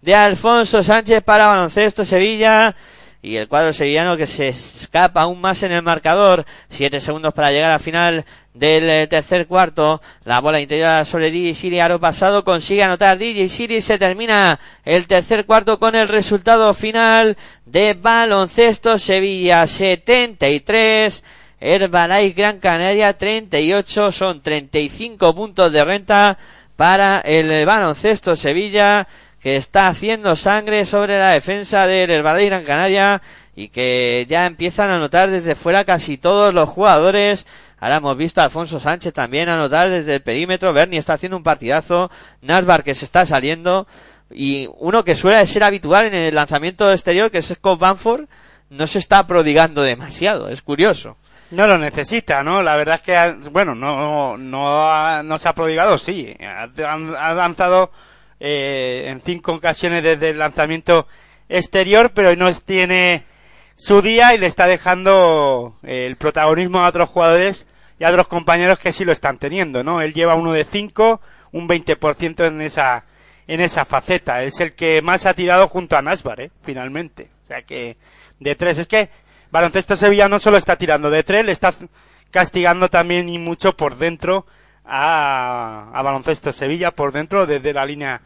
De 0.00 0.14
Alfonso 0.14 0.82
Sánchez 0.82 1.22
para 1.22 1.48
baloncesto 1.48 2.06
Sevilla, 2.06 2.74
y 3.26 3.38
el 3.38 3.48
cuadro 3.48 3.72
sevillano 3.72 4.16
que 4.16 4.26
se 4.26 4.46
escapa 4.46 5.22
aún 5.22 5.40
más 5.40 5.64
en 5.64 5.72
el 5.72 5.82
marcador. 5.82 6.46
Siete 6.68 7.00
segundos 7.00 7.34
para 7.34 7.50
llegar 7.50 7.72
al 7.72 7.80
final 7.80 8.24
del 8.54 8.88
eh, 8.88 9.06
tercer 9.08 9.48
cuarto. 9.48 10.00
La 10.22 10.40
bola 10.40 10.60
interior 10.60 11.04
sobre 11.04 11.32
DJ 11.32 11.54
Siri, 11.54 11.80
aro 11.80 11.98
pasado, 11.98 12.44
consigue 12.44 12.84
anotar 12.84 13.18
DJ 13.18 13.48
Siri. 13.48 13.80
Se 13.80 13.98
termina 13.98 14.60
el 14.84 15.08
tercer 15.08 15.44
cuarto 15.44 15.80
con 15.80 15.96
el 15.96 16.06
resultado 16.06 16.72
final 16.72 17.36
de 17.64 17.94
baloncesto 17.94 18.96
Sevilla 18.96 19.66
73. 19.66 21.24
Herbalife 21.58 22.40
Gran 22.40 22.60
Canaria 22.60 23.18
38. 23.18 24.12
Son 24.12 24.40
35 24.40 25.34
puntos 25.34 25.72
de 25.72 25.84
renta 25.84 26.38
para 26.76 27.18
el 27.20 27.66
baloncesto 27.66 28.36
Sevilla 28.36 29.08
que 29.46 29.54
está 29.54 29.86
haciendo 29.86 30.34
sangre 30.34 30.84
sobre 30.84 31.20
la 31.20 31.28
defensa 31.28 31.86
del 31.86 32.10
Herbalife 32.10 32.46
Gran 32.46 32.64
Canaria 32.64 33.22
y 33.54 33.68
que 33.68 34.26
ya 34.28 34.44
empiezan 34.44 34.90
a 34.90 34.98
notar 34.98 35.30
desde 35.30 35.54
fuera 35.54 35.84
casi 35.84 36.18
todos 36.18 36.52
los 36.52 36.68
jugadores. 36.68 37.46
Ahora 37.78 37.98
hemos 37.98 38.16
visto 38.16 38.40
a 38.40 38.44
Alfonso 38.46 38.80
Sánchez 38.80 39.14
también 39.14 39.48
anotar 39.48 39.88
desde 39.88 40.14
el 40.14 40.22
perímetro. 40.22 40.72
Bernie 40.72 40.98
está 40.98 41.12
haciendo 41.12 41.36
un 41.36 41.44
partidazo. 41.44 42.10
Nasbar 42.42 42.82
que 42.82 42.96
se 42.96 43.04
está 43.04 43.24
saliendo. 43.24 43.86
Y 44.32 44.68
uno 44.78 45.04
que 45.04 45.14
suele 45.14 45.46
ser 45.46 45.62
habitual 45.62 46.06
en 46.06 46.14
el 46.14 46.34
lanzamiento 46.34 46.90
exterior, 46.90 47.30
que 47.30 47.38
es 47.38 47.46
Scott 47.46 47.78
Banford, 47.78 48.24
no 48.70 48.88
se 48.88 48.98
está 48.98 49.28
prodigando 49.28 49.82
demasiado. 49.82 50.48
Es 50.48 50.60
curioso. 50.60 51.18
No 51.52 51.68
lo 51.68 51.78
necesita, 51.78 52.42
¿no? 52.42 52.64
La 52.64 52.74
verdad 52.74 52.96
es 52.96 53.02
que, 53.02 53.48
bueno, 53.52 53.76
no, 53.76 54.36
no, 54.36 55.22
no 55.22 55.38
se 55.38 55.48
ha 55.48 55.54
prodigado, 55.54 55.98
sí. 55.98 56.36
Ha, 56.40 56.64
ha 56.64 57.34
lanzado 57.34 57.92
eh, 58.40 59.04
en 59.06 59.20
cinco 59.20 59.52
ocasiones 59.52 60.02
desde 60.02 60.30
el 60.30 60.38
lanzamiento 60.38 61.06
exterior, 61.48 62.10
pero 62.14 62.34
no 62.36 62.52
tiene 62.54 63.24
su 63.76 64.02
día 64.02 64.34
y 64.34 64.38
le 64.38 64.46
está 64.46 64.66
dejando 64.66 65.76
eh, 65.82 66.06
el 66.06 66.16
protagonismo 66.16 66.80
a 66.80 66.88
otros 66.88 67.08
jugadores 67.08 67.66
y 67.98 68.04
a 68.04 68.10
otros 68.10 68.28
compañeros 68.28 68.78
que 68.78 68.92
sí 68.92 69.04
lo 69.04 69.12
están 69.12 69.38
teniendo, 69.38 69.84
¿no? 69.84 70.02
Él 70.02 70.14
lleva 70.14 70.34
uno 70.34 70.52
de 70.52 70.64
cinco, 70.64 71.20
un 71.52 71.68
20% 71.68 72.46
en 72.46 72.60
esa, 72.60 73.04
en 73.46 73.60
esa 73.60 73.84
faceta. 73.84 74.42
Es 74.42 74.60
el 74.60 74.74
que 74.74 75.00
más 75.02 75.26
ha 75.26 75.34
tirado 75.34 75.68
junto 75.68 75.96
a 75.96 76.02
Nasbar, 76.02 76.40
¿eh? 76.40 76.50
Finalmente. 76.62 77.28
O 77.42 77.46
sea 77.46 77.62
que, 77.62 77.96
de 78.38 78.54
tres. 78.54 78.78
Es 78.78 78.88
que 78.88 79.08
Baloncesto 79.50 79.96
Sevilla 79.96 80.28
no 80.28 80.38
solo 80.38 80.56
está 80.56 80.76
tirando 80.76 81.10
de 81.10 81.22
tres, 81.22 81.46
le 81.46 81.52
está 81.52 81.72
castigando 82.30 82.90
también 82.90 83.28
y 83.28 83.38
mucho 83.38 83.76
por 83.76 83.96
dentro 83.96 84.46
a, 84.86 85.90
a 85.92 86.02
Baloncesto 86.02 86.52
Sevilla 86.52 86.90
por 86.90 87.12
dentro 87.12 87.46
desde 87.46 87.72
la 87.72 87.84
línea 87.84 88.20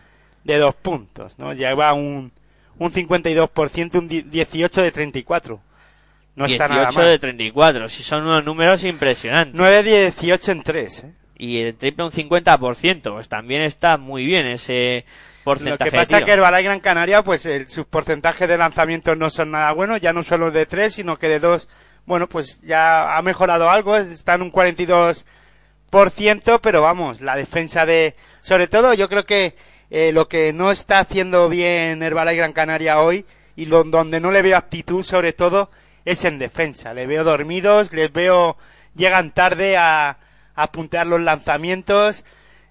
de 0.45 0.59
dos 0.59 0.75
puntos, 0.75 1.39
¿no? 1.39 1.53
Lleva 1.53 1.93
un, 1.93 2.33
un 2.79 2.93
52%, 2.93 3.95
un 3.97 4.09
18 4.09 4.83
de 4.83 4.93
34. 4.93 5.61
No 6.37 6.47
18 6.47 6.65
está 6.65 6.75
nada 6.75 6.93
mal. 6.93 7.05
de 7.05 7.19
34, 7.19 7.89
si 7.89 8.03
son 8.03 8.23
unos 8.23 8.45
números 8.45 8.85
impresionantes. 8.85 9.55
9 9.55 9.83
de 9.83 10.03
18 10.05 10.53
en 10.53 10.63
3, 10.63 11.05
¿eh? 11.05 11.15
Y 11.37 11.59
el 11.61 11.75
triple 11.75 12.05
un 12.05 12.11
50%, 12.11 13.13
pues 13.15 13.29
también 13.29 13.63
está 13.63 13.97
muy 13.97 14.27
bien 14.27 14.47
ese 14.47 15.07
porcentaje. 15.43 15.87
Lo 15.87 15.91
que 15.91 15.97
pasa 15.97 16.19
es 16.19 16.25
que 16.25 16.33
el 16.35 16.41
Balay 16.41 16.65
Gran 16.65 16.81
Canaria, 16.81 17.23
pues 17.23 17.47
el, 17.47 17.69
sus 17.71 17.87
porcentajes 17.87 18.47
de 18.47 18.59
lanzamientos 18.59 19.17
no 19.17 19.31
son 19.31 19.53
nada 19.53 19.73
buenos, 19.73 20.03
ya 20.03 20.13
no 20.13 20.23
solo 20.23 20.51
de 20.51 20.67
3, 20.67 20.93
sino 20.93 21.17
que 21.17 21.29
de 21.31 21.41
2, 21.41 21.67
bueno, 22.05 22.29
pues 22.29 22.61
ya 22.61 23.17
ha 23.17 23.23
mejorado 23.23 23.71
algo, 23.71 23.97
está 23.97 24.35
en 24.35 24.43
un 24.43 24.51
42 24.51 24.91
por 24.91 24.99
ciento, 24.99 25.40
pero 25.91 26.83
vamos, 26.83 27.21
la 27.21 27.37
defensa 27.37 27.85
de, 27.85 28.15
sobre 28.41 28.69
todo 28.69 28.95
yo 28.95 29.09
creo 29.09 29.27
que 29.27 29.57
eh, 29.91 30.13
lo 30.13 30.29
que 30.29 30.53
no 30.53 30.71
está 30.71 31.01
haciendo 31.01 31.49
bien 31.49 32.03
Herbalife 32.03 32.37
Gran 32.37 32.53
Canaria 32.53 33.01
hoy 33.01 33.27
y 33.57 33.65
lo, 33.67 33.83
donde 33.83 34.21
no 34.21 34.31
le 34.31 34.43
veo 34.43 34.57
actitud 34.57 35.05
sobre 35.05 35.33
todo 35.33 35.71
es 36.05 36.25
en 36.25 36.39
defensa. 36.39 36.95
Le 36.95 37.07
veo 37.07 37.25
dormidos, 37.25 37.93
les 37.93 38.13
veo 38.13 38.57
llegan 38.95 39.33
tarde 39.33 39.77
a, 39.77 40.19
a 40.55 40.73
puntear 40.73 41.07
los 41.07 41.21
lanzamientos, 41.21 42.25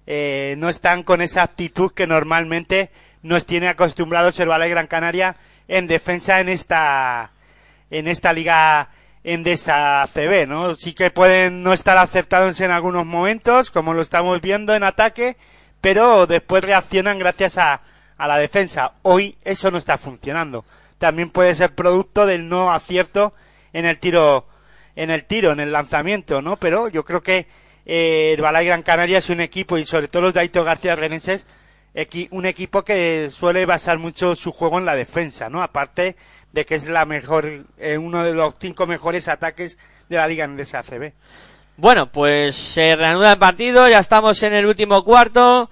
eh, 0.06 0.54
no 0.58 0.68
están 0.68 1.02
con 1.02 1.20
esa 1.20 1.42
actitud 1.42 1.92
que 1.92 2.06
normalmente 2.06 2.90
nos 3.22 3.44
tiene 3.44 3.68
acostumbrados 3.68 4.40
Herbalife 4.40 4.70
Gran 4.70 4.86
Canaria 4.86 5.36
en 5.68 5.86
defensa 5.86 6.40
en 6.40 6.48
esta 6.48 7.32
en 7.90 8.08
esta 8.08 8.32
liga 8.32 8.88
Endesa 9.22 10.06
CB, 10.12 10.46
¿no? 10.46 10.74
Sí 10.76 10.94
que 10.94 11.10
pueden 11.10 11.62
no 11.62 11.72
estar 11.72 11.98
acertados 11.98 12.60
en 12.60 12.70
algunos 12.70 13.06
momentos, 13.06 13.70
como 13.70 13.94
lo 13.94 14.02
estamos 14.02 14.40
viendo 14.40 14.74
en 14.74 14.82
ataque, 14.82 15.36
pero 15.80 16.26
después 16.26 16.64
reaccionan 16.64 17.18
gracias 17.18 17.58
a, 17.58 17.82
a 18.16 18.28
la 18.28 18.38
defensa. 18.38 18.92
Hoy 19.02 19.36
eso 19.44 19.70
no 19.70 19.78
está 19.78 19.98
funcionando. 19.98 20.64
también 20.98 21.30
puede 21.30 21.54
ser 21.54 21.74
producto 21.74 22.26
del 22.26 22.48
no 22.48 22.72
acierto 22.72 23.32
en 23.72 23.86
el 23.86 23.98
tiro, 23.98 24.46
en 24.96 25.10
el 25.10 25.24
tiro, 25.24 25.52
en 25.52 25.60
el 25.60 25.72
lanzamiento, 25.72 26.42
¿no? 26.42 26.56
Pero 26.56 26.88
yo 26.88 27.04
creo 27.04 27.22
que 27.22 27.46
eh, 27.86 28.34
el 28.34 28.42
Balay 28.42 28.66
Gran 28.66 28.82
Canaria 28.82 29.18
es 29.18 29.30
un 29.30 29.40
equipo 29.40 29.78
y 29.78 29.86
sobre 29.86 30.08
todo 30.08 30.24
los 30.24 30.34
de 30.34 30.40
Aito 30.40 30.62
García 30.64 30.96
Renenses 30.96 31.46
un 32.30 32.46
equipo 32.46 32.84
que 32.84 33.28
suele 33.30 33.66
basar 33.66 33.98
mucho 33.98 34.34
su 34.34 34.52
juego 34.52 34.78
en 34.78 34.84
la 34.84 34.94
defensa, 34.94 35.50
¿no? 35.50 35.62
Aparte 35.62 36.16
de 36.52 36.64
que 36.64 36.74
es 36.74 36.88
la 36.88 37.04
mejor, 37.04 37.64
eh, 37.78 37.98
uno 37.98 38.24
de 38.24 38.34
los 38.34 38.54
cinco 38.60 38.86
mejores 38.86 39.28
ataques 39.28 39.78
de 40.08 40.16
la 40.16 40.26
Liga 40.26 40.44
en 40.44 40.60
ACB. 40.60 41.12
Bueno, 41.76 42.10
pues 42.10 42.56
se 42.56 42.94
reanuda 42.96 43.32
el 43.32 43.38
partido, 43.38 43.88
ya 43.88 44.00
estamos 44.00 44.42
en 44.42 44.52
el 44.52 44.66
último 44.66 45.02
cuarto. 45.02 45.70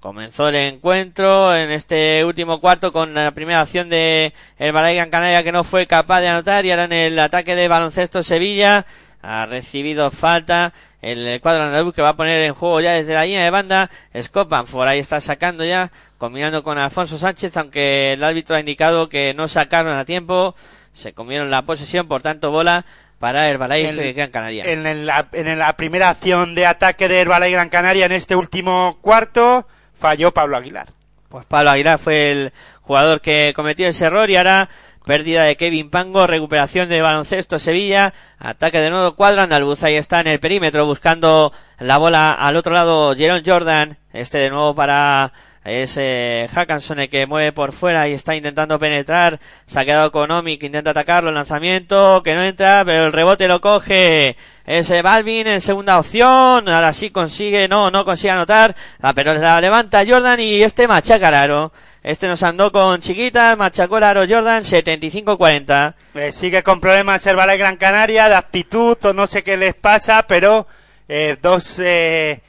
Comenzó 0.00 0.48
el 0.48 0.54
encuentro 0.54 1.54
en 1.54 1.70
este 1.70 2.24
último 2.24 2.58
cuarto 2.58 2.90
con 2.90 3.12
la 3.12 3.32
primera 3.32 3.60
acción 3.60 3.90
de 3.90 4.32
el 4.56 4.72
Balay 4.72 4.96
Gran 4.96 5.10
Canaria 5.10 5.44
que 5.44 5.52
no 5.52 5.62
fue 5.62 5.86
capaz 5.86 6.22
de 6.22 6.28
anotar 6.28 6.64
y 6.64 6.70
ahora 6.70 6.84
en 6.84 6.94
el 6.94 7.18
ataque 7.18 7.54
de 7.54 7.68
baloncesto 7.68 8.22
Sevilla 8.22 8.86
ha 9.20 9.44
recibido 9.44 10.10
falta 10.10 10.72
el 11.02 11.40
cuadro 11.40 11.64
andaluz 11.64 11.94
que 11.94 12.02
va 12.02 12.10
a 12.10 12.16
poner 12.16 12.42
en 12.42 12.54
juego 12.54 12.80
ya 12.80 12.92
desde 12.92 13.14
la 13.14 13.24
línea 13.24 13.44
de 13.44 13.50
banda. 13.50 13.90
Scopan 14.20 14.66
por 14.66 14.86
ahí 14.86 14.98
está 14.98 15.20
sacando 15.20 15.64
ya, 15.64 15.90
combinando 16.18 16.62
con 16.62 16.78
Alfonso 16.78 17.18
Sánchez, 17.18 17.56
aunque 17.56 18.12
el 18.12 18.24
árbitro 18.24 18.56
ha 18.56 18.60
indicado 18.60 19.08
que 19.08 19.34
no 19.34 19.48
sacaron 19.48 19.96
a 19.96 20.04
tiempo, 20.04 20.54
se 20.92 21.12
comieron 21.12 21.50
la 21.50 21.62
posesión, 21.62 22.06
por 22.08 22.22
tanto 22.22 22.50
bola 22.50 22.84
para 23.18 23.48
Herbalife 23.48 24.08
y 24.08 24.12
Gran 24.14 24.30
Canaria. 24.30 24.64
En, 24.64 25.06
la, 25.06 25.28
en 25.32 25.58
la 25.58 25.76
primera 25.76 26.08
acción 26.08 26.54
de 26.54 26.66
ataque 26.66 27.06
de 27.06 27.20
Herbalife 27.20 27.52
Gran 27.52 27.68
Canaria 27.68 28.06
en 28.06 28.12
este 28.12 28.34
último 28.34 28.98
cuarto, 29.02 29.66
falló 29.94 30.32
Pablo 30.32 30.56
Aguilar. 30.56 30.88
Pues 31.28 31.44
Pablo 31.44 31.70
Aguilar 31.70 31.98
fue 31.98 32.32
el 32.32 32.52
jugador 32.80 33.20
que 33.20 33.52
cometió 33.54 33.86
ese 33.86 34.06
error 34.06 34.28
y 34.30 34.36
ahora 34.36 34.68
Pérdida 35.04 35.44
de 35.44 35.56
Kevin 35.56 35.90
Pango, 35.90 36.26
recuperación 36.26 36.88
de 36.88 37.00
baloncesto 37.00 37.58
Sevilla, 37.58 38.12
ataque 38.38 38.80
de 38.80 38.90
nuevo 38.90 39.16
cuadro 39.16 39.42
andaluz, 39.42 39.82
ahí 39.82 39.96
está 39.96 40.20
en 40.20 40.26
el 40.26 40.40
perímetro 40.40 40.84
buscando 40.86 41.52
la 41.78 41.96
bola 41.98 42.32
al 42.32 42.56
otro 42.56 42.74
lado 42.74 43.14
Jerón 43.16 43.42
Jordan, 43.44 43.98
este 44.12 44.38
de 44.38 44.50
nuevo 44.50 44.74
para 44.74 45.32
ese 45.64 46.48
Hackanson 46.52 47.06
que 47.08 47.26
mueve 47.26 47.52
por 47.52 47.72
fuera 47.72 48.08
y 48.08 48.12
está 48.12 48.34
intentando 48.34 48.78
penetrar, 48.78 49.40
se 49.66 49.78
ha 49.78 49.84
quedado 49.84 50.10
con 50.10 50.30
Omi 50.30 50.56
que 50.56 50.66
intenta 50.66 50.90
atacarlo, 50.90 51.28
el 51.28 51.34
lanzamiento 51.34 52.22
que 52.22 52.34
no 52.34 52.42
entra, 52.42 52.82
pero 52.84 53.06
el 53.06 53.12
rebote 53.12 53.46
lo 53.46 53.60
coge 53.60 54.36
ese 54.66 55.02
Balvin 55.02 55.46
en 55.46 55.60
segunda 55.60 55.98
opción, 55.98 56.68
ahora 56.68 56.92
sí 56.92 57.10
consigue, 57.10 57.68
no, 57.68 57.90
no 57.90 58.04
consigue 58.04 58.30
anotar, 58.30 58.74
ah, 59.02 59.12
pero 59.14 59.34
la 59.34 59.60
levanta 59.60 60.04
Jordan 60.06 60.40
y 60.40 60.62
este 60.62 60.88
machaca 60.88 61.30
raro. 61.30 61.72
Este 62.02 62.28
nos 62.28 62.42
andó 62.42 62.72
con 62.72 62.98
chiquitas, 63.00 63.58
machacó 63.58 63.98
el 63.98 64.04
aro 64.04 64.24
Jordan 64.26 64.62
75-40. 64.62 65.94
Eh, 66.14 66.32
sigue 66.32 66.62
con 66.62 66.80
problemas 66.80 67.26
el 67.26 67.36
Valle 67.36 67.58
Gran 67.58 67.76
Canaria 67.76 68.30
de 68.30 68.36
actitud 68.36 68.96
o 69.04 69.12
no 69.12 69.26
sé 69.26 69.42
qué 69.42 69.58
les 69.58 69.74
pasa, 69.74 70.24
pero 70.26 70.66
eh, 71.08 71.36
dos 71.42 71.78
eh, 71.78 72.40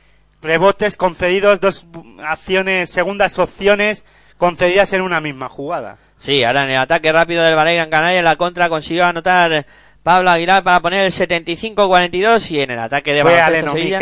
rebotes 0.42 0.98
concedidos, 0.98 1.62
dos 1.62 1.86
acciones, 2.24 2.90
segundas 2.90 3.38
opciones 3.40 4.06
concedidas 4.38 4.94
en 4.94 5.02
una 5.02 5.22
misma 5.22 5.50
jugada. 5.50 5.98
Sí, 6.18 6.44
ahora 6.44 6.64
en 6.64 6.72
el 6.72 6.78
ataque 6.78 7.12
rápido 7.12 7.44
del 7.44 7.56
Valle 7.56 7.76
Gran 7.76 7.90
Canaria, 7.90 8.22
la 8.22 8.36
contra 8.36 8.70
consiguió 8.70 9.06
anotar 9.06 9.66
Pablo 10.04 10.32
Aguilar 10.32 10.64
para 10.64 10.80
poner 10.80 11.06
el 11.06 11.12
75-42 11.12 12.52
y 12.52 12.62
en 12.62 12.72
el 12.72 12.80
ataque 12.80 13.14
de 13.14 13.22
Fue 13.22 13.40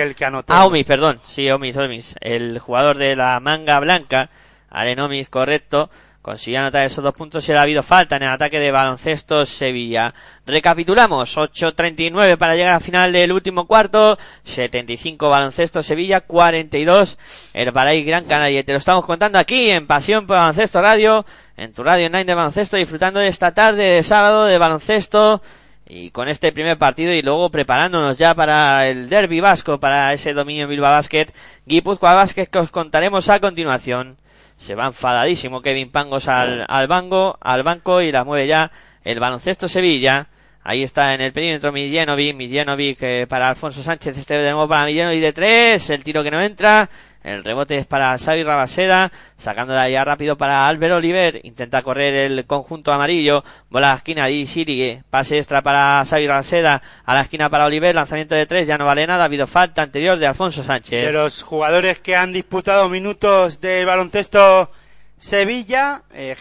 el 0.04 0.16
que 0.16 0.26
anotó. 0.26 0.54
Ah, 0.54 0.66
Omis, 0.66 0.86
perdón. 0.86 1.20
Sí, 1.28 1.50
Omis, 1.50 1.76
Omis. 1.78 2.16
El 2.22 2.60
jugador 2.60 2.98
de 2.98 3.16
la 3.16 3.40
manga 3.40 3.80
blanca 3.80 4.30
Arenomis, 4.70 5.30
correcto. 5.30 5.90
Consiguió 6.22 6.60
anotar 6.60 6.86
esos 6.86 7.02
dos 7.02 7.14
puntos 7.14 7.48
y 7.48 7.54
ha 7.54 7.62
habido 7.62 7.82
falta 7.82 8.18
en 8.18 8.24
el 8.24 8.30
ataque 8.30 8.60
de 8.60 8.72
baloncesto 8.72 9.46
Sevilla. 9.46 10.14
Recapitulamos, 10.46 11.38
8.39 11.38 12.38
para 12.38 12.58
llegar 12.58 12.74
al 12.74 12.82
final 12.82 13.14
del 13.14 13.32
último 13.32 13.66
cuarto, 13.66 14.18
75 14.44 15.30
baloncesto 15.30 15.82
Sevilla, 15.82 16.20
42 16.20 17.18
Herbalife 17.54 18.06
Gran 18.06 18.26
Canaria. 18.26 18.66
te 18.66 18.74
lo 18.74 18.80
estamos 18.80 19.06
contando 19.06 19.40
aquí 19.40 19.70
en 19.70 19.88
Pasión 19.88 20.28
por 20.28 20.36
Baloncesto 20.36 20.82
Radio, 20.82 21.26
en 21.56 21.72
tu 21.72 21.84
radio 21.84 22.10
9 22.10 22.26
de 22.26 22.36
baloncesto, 22.36 22.76
disfrutando 22.76 23.22
de 23.22 23.30
esta 23.30 23.54
tarde 23.54 23.84
de 23.84 24.04
sábado 24.04 24.44
de 24.44 24.58
baloncesto 24.58 25.42
y 25.88 26.12
con 26.12 26.28
este 26.28 26.52
primer 26.52 26.78
partido 26.78 27.14
y 27.14 27.22
luego 27.22 27.50
preparándonos 27.50 28.18
ya 28.18 28.36
para 28.36 28.88
el 28.90 29.08
derby 29.08 29.40
vasco, 29.40 29.80
para 29.80 30.12
ese 30.14 30.34
dominio 30.34 30.68
Bilbao 30.68 30.92
Basket, 30.92 31.28
Guipúzcoa 31.66 32.14
Basket 32.14 32.48
que 32.48 32.60
os 32.60 32.70
contaremos 32.72 33.30
a 33.30 33.40
continuación 33.40 34.18
se 34.60 34.76
va 34.76 34.88
enfadadísimo 34.88 35.62
Kevin 35.62 35.90
Pangos 35.90 36.28
al, 36.28 36.66
al 36.68 36.88
banco, 36.88 37.38
al 37.40 37.64
banco 37.64 38.02
y 38.02 38.12
la 38.12 38.26
mueve 38.26 38.46
ya 38.46 38.70
el 39.06 39.20
baloncesto 39.20 39.70
Sevilla. 39.70 40.28
Ahí 40.62 40.84
está 40.84 41.14
en 41.14 41.22
el 41.22 41.32
perímetro 41.32 41.72
Miljenovic, 41.72 42.36
Miljenovic 42.36 42.98
eh, 43.02 43.26
para 43.28 43.48
Alfonso 43.48 43.82
Sánchez, 43.82 44.18
este 44.18 44.34
de 44.34 44.52
nuevo 44.52 44.68
para 44.68 44.86
Miljenovic 44.86 45.22
de 45.22 45.34
tres, 45.34 45.90
el 45.90 46.04
tiro 46.04 46.22
que 46.22 46.30
no 46.30 46.42
entra, 46.42 46.90
el 47.24 47.44
rebote 47.44 47.78
es 47.78 47.86
para 47.86 48.18
Xavi 48.18 48.44
Rabaseda, 48.44 49.12
sacándola 49.38 49.90
ya 49.90 50.06
rápido 50.06 50.38
para 50.38 50.68
Álvaro 50.68 50.98
Oliver. 50.98 51.42
Intenta 51.44 51.82
correr 51.82 52.14
el 52.14 52.46
conjunto 52.46 52.94
amarillo. 52.94 53.44
Bola 53.70 53.90
a 53.90 53.92
la 53.92 53.98
esquina 53.98 54.30
y 54.30 54.46
Siri. 54.46 55.02
Pase 55.10 55.38
extra 55.38 55.62
para 55.62 56.04
Xavi 56.06 56.28
Rabaseda. 56.28 56.82
A 57.04 57.14
la 57.14 57.22
esquina 57.22 57.50
para 57.50 57.66
Oliver. 57.66 57.94
Lanzamiento 57.94 58.36
de 58.36 58.46
tres. 58.46 58.68
Ya 58.68 58.78
no 58.78 58.86
vale 58.86 59.06
nada. 59.06 59.24
Ha 59.24 59.26
habido 59.26 59.48
falta 59.48 59.82
anterior 59.82 60.18
de 60.18 60.28
Alfonso 60.28 60.64
Sánchez. 60.64 61.06
De 61.06 61.12
los 61.12 61.42
jugadores 61.42 62.00
que 62.00 62.16
han 62.16 62.32
disputado 62.32 62.88
minutos 62.88 63.60
de 63.60 63.84
baloncesto 63.84 64.72
Sevilla, 65.20 66.04
eh, 66.14 66.36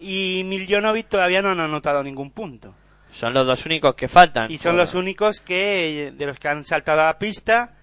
y 0.00 0.42
Miljonovic 0.44 1.08
todavía 1.08 1.42
no 1.42 1.50
han 1.50 1.60
anotado 1.60 2.02
ningún 2.02 2.30
punto. 2.30 2.74
Son 3.12 3.34
los 3.34 3.46
dos 3.46 3.66
únicos 3.66 3.94
que 3.94 4.08
faltan. 4.08 4.50
Y 4.50 4.56
son 4.56 4.78
los 4.78 4.94
únicos 4.94 5.40
que 5.40 6.14
de 6.16 6.26
los 6.26 6.38
que 6.38 6.48
han 6.48 6.64
saltado 6.64 7.02
a 7.02 7.04
la 7.04 7.18
pista 7.18 7.74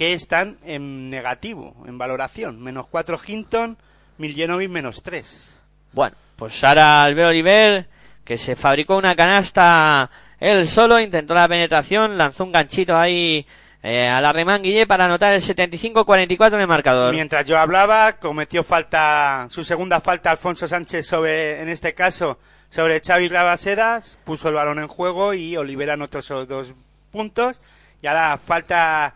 que 0.00 0.14
están 0.14 0.56
en 0.64 1.10
negativo, 1.10 1.76
en 1.86 1.98
valoración. 1.98 2.58
Menos 2.58 2.86
4 2.90 3.18
Hinton, 3.26 3.76
Miljenovic 4.16 4.70
menos 4.70 5.02
3. 5.02 5.62
Bueno, 5.92 6.16
pues 6.36 6.64
ahora 6.64 7.02
Albert 7.02 7.28
Oliver, 7.28 7.86
que 8.24 8.38
se 8.38 8.56
fabricó 8.56 8.96
una 8.96 9.14
canasta 9.14 10.10
él 10.38 10.66
solo, 10.68 10.98
intentó 10.98 11.34
la 11.34 11.46
penetración, 11.46 12.16
lanzó 12.16 12.44
un 12.44 12.52
ganchito 12.52 12.96
ahí 12.96 13.46
eh, 13.82 14.08
a 14.08 14.22
la 14.22 14.32
remanguille 14.32 14.86
para 14.86 15.04
anotar 15.04 15.34
el 15.34 15.42
75-44 15.42 16.54
en 16.54 16.60
el 16.62 16.66
marcador. 16.66 17.12
Mientras 17.12 17.44
yo 17.44 17.58
hablaba, 17.58 18.14
cometió 18.14 18.64
falta, 18.64 19.48
su 19.50 19.64
segunda 19.64 20.00
falta 20.00 20.30
Alfonso 20.30 20.66
Sánchez 20.66 21.06
sobre, 21.06 21.60
en 21.60 21.68
este 21.68 21.92
caso, 21.92 22.38
sobre 22.70 23.02
Xavi 23.02 23.28
Rabasedas, 23.28 24.16
puso 24.24 24.48
el 24.48 24.54
balón 24.54 24.78
en 24.78 24.88
juego 24.88 25.34
y 25.34 25.58
Olivera 25.58 25.92
anotó 25.92 26.20
esos 26.20 26.48
dos 26.48 26.72
puntos. 27.10 27.60
Y 28.00 28.06
ahora 28.06 28.38
falta 28.38 29.14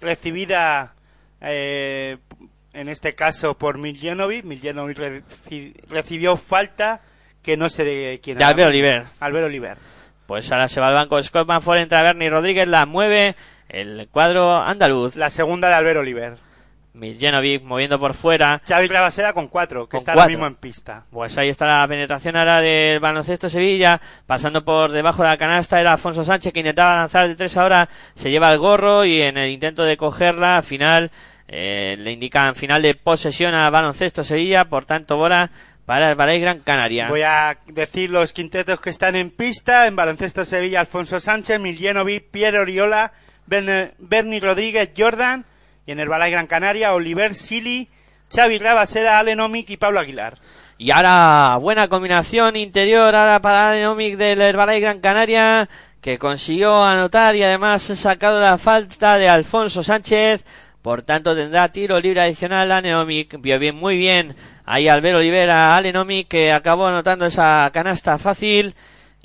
recibida 0.00 0.94
eh, 1.40 2.18
en 2.72 2.88
este 2.88 3.14
caso 3.14 3.56
por 3.56 3.78
Miljanovic. 3.78 4.44
Miljanovic 4.44 4.98
recibió 5.88 6.36
falta 6.36 7.00
que 7.42 7.56
no 7.56 7.68
sé 7.68 7.84
de 7.84 8.20
quién 8.22 8.38
de 8.38 8.44
Albert 8.44 8.68
Oliver. 8.68 9.04
Albert 9.20 9.46
Oliver. 9.46 9.78
Pues 10.26 10.50
ahora 10.50 10.68
se 10.68 10.80
va 10.80 10.88
al 10.88 10.94
banco 10.94 11.22
Scott 11.22 11.46
Manford, 11.46 11.78
entra 11.78 12.02
Bernie 12.02 12.30
Rodríguez, 12.30 12.66
la 12.66 12.86
mueve 12.86 13.36
el 13.68 14.08
cuadro 14.10 14.56
andaluz. 14.56 15.16
La 15.16 15.30
segunda 15.30 15.68
de 15.68 15.74
Albert 15.74 15.98
Oliver. 15.98 16.34
Miljanovic 16.94 17.62
moviendo 17.62 17.98
por 17.98 18.14
fuera. 18.14 18.62
Xavi 18.66 18.88
Clavasera 18.88 19.32
con 19.32 19.48
cuatro, 19.48 19.88
que 19.88 19.96
está 19.96 20.12
ahora 20.12 20.28
mismo 20.28 20.46
en 20.46 20.54
pista. 20.54 21.04
Pues 21.10 21.36
ahí 21.36 21.48
está 21.48 21.66
la 21.66 21.86
penetración 21.88 22.36
ahora 22.36 22.60
del 22.60 23.00
baloncesto 23.00 23.50
Sevilla, 23.50 24.00
pasando 24.26 24.64
por 24.64 24.92
debajo 24.92 25.22
de 25.22 25.28
la 25.28 25.36
canasta 25.36 25.80
era 25.80 25.92
Alfonso 25.92 26.24
Sánchez 26.24 26.52
que 26.52 26.60
intentaba 26.60 26.96
lanzar 26.96 27.26
de 27.26 27.34
tres 27.34 27.56
ahora, 27.56 27.88
se 28.14 28.30
lleva 28.30 28.52
el 28.52 28.58
gorro 28.58 29.04
y 29.04 29.22
en 29.22 29.36
el 29.36 29.50
intento 29.50 29.82
de 29.82 29.96
cogerla, 29.96 30.56
al 30.58 30.62
final, 30.62 31.10
eh, 31.48 31.96
le 31.98 32.12
indican 32.12 32.54
final 32.54 32.80
de 32.80 32.94
posesión 32.94 33.54
al 33.54 33.72
baloncesto 33.72 34.22
Sevilla, 34.22 34.64
por 34.66 34.84
tanto 34.84 35.16
bola 35.16 35.50
para 35.84 36.10
el 36.10 36.14
Balay 36.14 36.40
Gran 36.40 36.60
Canaria. 36.60 37.08
Voy 37.08 37.22
a 37.22 37.58
decir 37.66 38.10
los 38.10 38.32
quintetos 38.32 38.80
que 38.80 38.90
están 38.90 39.16
en 39.16 39.30
pista, 39.30 39.86
en 39.86 39.96
baloncesto 39.96 40.44
Sevilla, 40.44 40.80
Alfonso 40.80 41.20
Sánchez, 41.20 41.60
Miljanovic, 41.60 42.30
Pierre 42.30 42.60
Oriola, 42.60 43.12
Bernie 43.46 44.40
Rodríguez, 44.40 44.90
Jordan, 44.96 45.44
y 45.86 45.92
en 45.92 46.08
Balay 46.08 46.30
Gran 46.30 46.46
Canaria, 46.46 46.94
Oliver 46.94 47.34
Sili, 47.34 47.88
Xavi 48.34 48.58
Rabaseda, 48.58 49.18
Alenomic 49.18 49.70
y 49.70 49.76
Pablo 49.76 50.00
Aguilar. 50.00 50.34
Y 50.76 50.90
ahora, 50.90 51.56
buena 51.60 51.88
combinación 51.88 52.56
interior 52.56 53.14
ahora 53.14 53.40
para 53.40 53.70
Alenomic 53.70 54.16
del 54.16 54.40
Herbalife 54.40 54.80
Gran 54.80 55.00
Canaria, 55.00 55.68
que 56.00 56.18
consiguió 56.18 56.82
anotar 56.82 57.36
y 57.36 57.42
además 57.42 57.82
sacado 57.82 58.40
la 58.40 58.58
falta 58.58 59.18
de 59.18 59.28
Alfonso 59.28 59.82
Sánchez. 59.82 60.44
Por 60.82 61.02
tanto, 61.02 61.34
tendrá 61.34 61.70
tiro 61.70 62.00
libre 62.00 62.20
adicional 62.20 62.70
Alenomic. 62.72 63.40
Vio 63.40 63.58
bien, 63.58 63.76
muy 63.76 63.96
bien. 63.96 64.34
Ahí 64.66 64.88
Albert 64.88 65.16
Olivera, 65.16 65.76
Alenomic, 65.76 66.28
que 66.28 66.52
acabó 66.52 66.86
anotando 66.86 67.24
esa 67.26 67.70
canasta 67.72 68.18
fácil. 68.18 68.74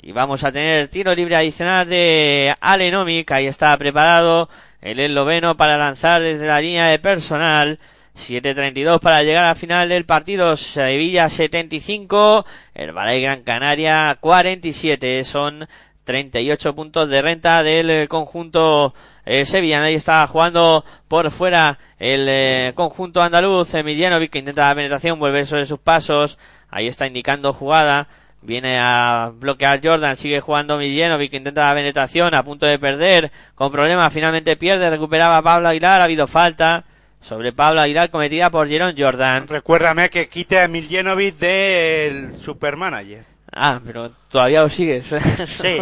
Y 0.00 0.12
vamos 0.12 0.44
a 0.44 0.52
tener 0.52 0.88
tiro 0.88 1.14
libre 1.14 1.36
adicional 1.36 1.88
de 1.88 2.54
Alenomic. 2.60 3.30
Ahí 3.32 3.46
está 3.46 3.76
preparado 3.76 4.48
el 4.80 5.00
esloveno 5.00 5.56
para 5.56 5.76
lanzar 5.76 6.22
desde 6.22 6.46
la 6.46 6.60
línea 6.60 6.86
de 6.86 6.98
personal. 6.98 7.78
7.32 8.16 9.00
para 9.00 9.22
llegar 9.22 9.44
al 9.44 9.56
final 9.56 9.88
del 9.88 10.04
partido. 10.04 10.56
Sevilla 10.56 11.28
75, 11.28 12.44
el 12.74 12.92
Balay 12.92 13.22
Gran 13.22 13.42
Canaria 13.42 14.16
47. 14.20 15.24
Son 15.24 15.66
38 16.04 16.74
puntos 16.74 17.08
de 17.08 17.22
renta 17.22 17.62
del 17.62 18.08
conjunto 18.08 18.94
eh, 19.24 19.44
sevillano. 19.46 19.84
Ahí 19.84 19.94
está 19.94 20.26
jugando 20.26 20.84
por 21.08 21.30
fuera 21.30 21.78
el 21.98 22.26
eh, 22.28 22.72
conjunto 22.74 23.22
andaluz. 23.22 23.74
Emilianovic 23.74 24.32
que 24.32 24.38
intenta 24.40 24.68
la 24.68 24.74
penetración, 24.74 25.18
vuelve 25.18 25.46
sobre 25.46 25.66
sus 25.66 25.78
pasos. 25.78 26.38
Ahí 26.68 26.88
está 26.88 27.06
indicando 27.06 27.52
jugada. 27.52 28.08
Viene 28.42 28.78
a 28.80 29.32
bloquear 29.34 29.80
Jordan, 29.82 30.16
sigue 30.16 30.40
jugando 30.40 30.78
Miljenovic, 30.78 31.32
intenta 31.34 31.68
la 31.68 31.74
penetración, 31.74 32.34
a 32.34 32.42
punto 32.42 32.64
de 32.64 32.78
perder, 32.78 33.30
con 33.54 33.70
problemas, 33.70 34.12
finalmente 34.12 34.56
pierde, 34.56 34.88
recuperaba 34.88 35.42
Pablo 35.42 35.68
Aguilar, 35.68 36.00
ha 36.00 36.04
habido 36.04 36.26
falta 36.26 36.84
sobre 37.20 37.52
Pablo 37.52 37.82
Aguilar 37.82 38.10
cometida 38.10 38.50
por 38.50 38.66
Jerón 38.66 38.94
Jordan. 38.96 39.46
Recuérdame 39.46 40.08
que 40.08 40.28
quite 40.28 40.58
a 40.58 40.68
Miljenovic 40.68 41.36
del 41.36 42.34
Supermanager. 42.34 43.24
Ah, 43.52 43.80
pero 43.84 44.12
todavía 44.30 44.62
lo 44.62 44.68
sigues. 44.68 45.14
Sí. 45.44 45.76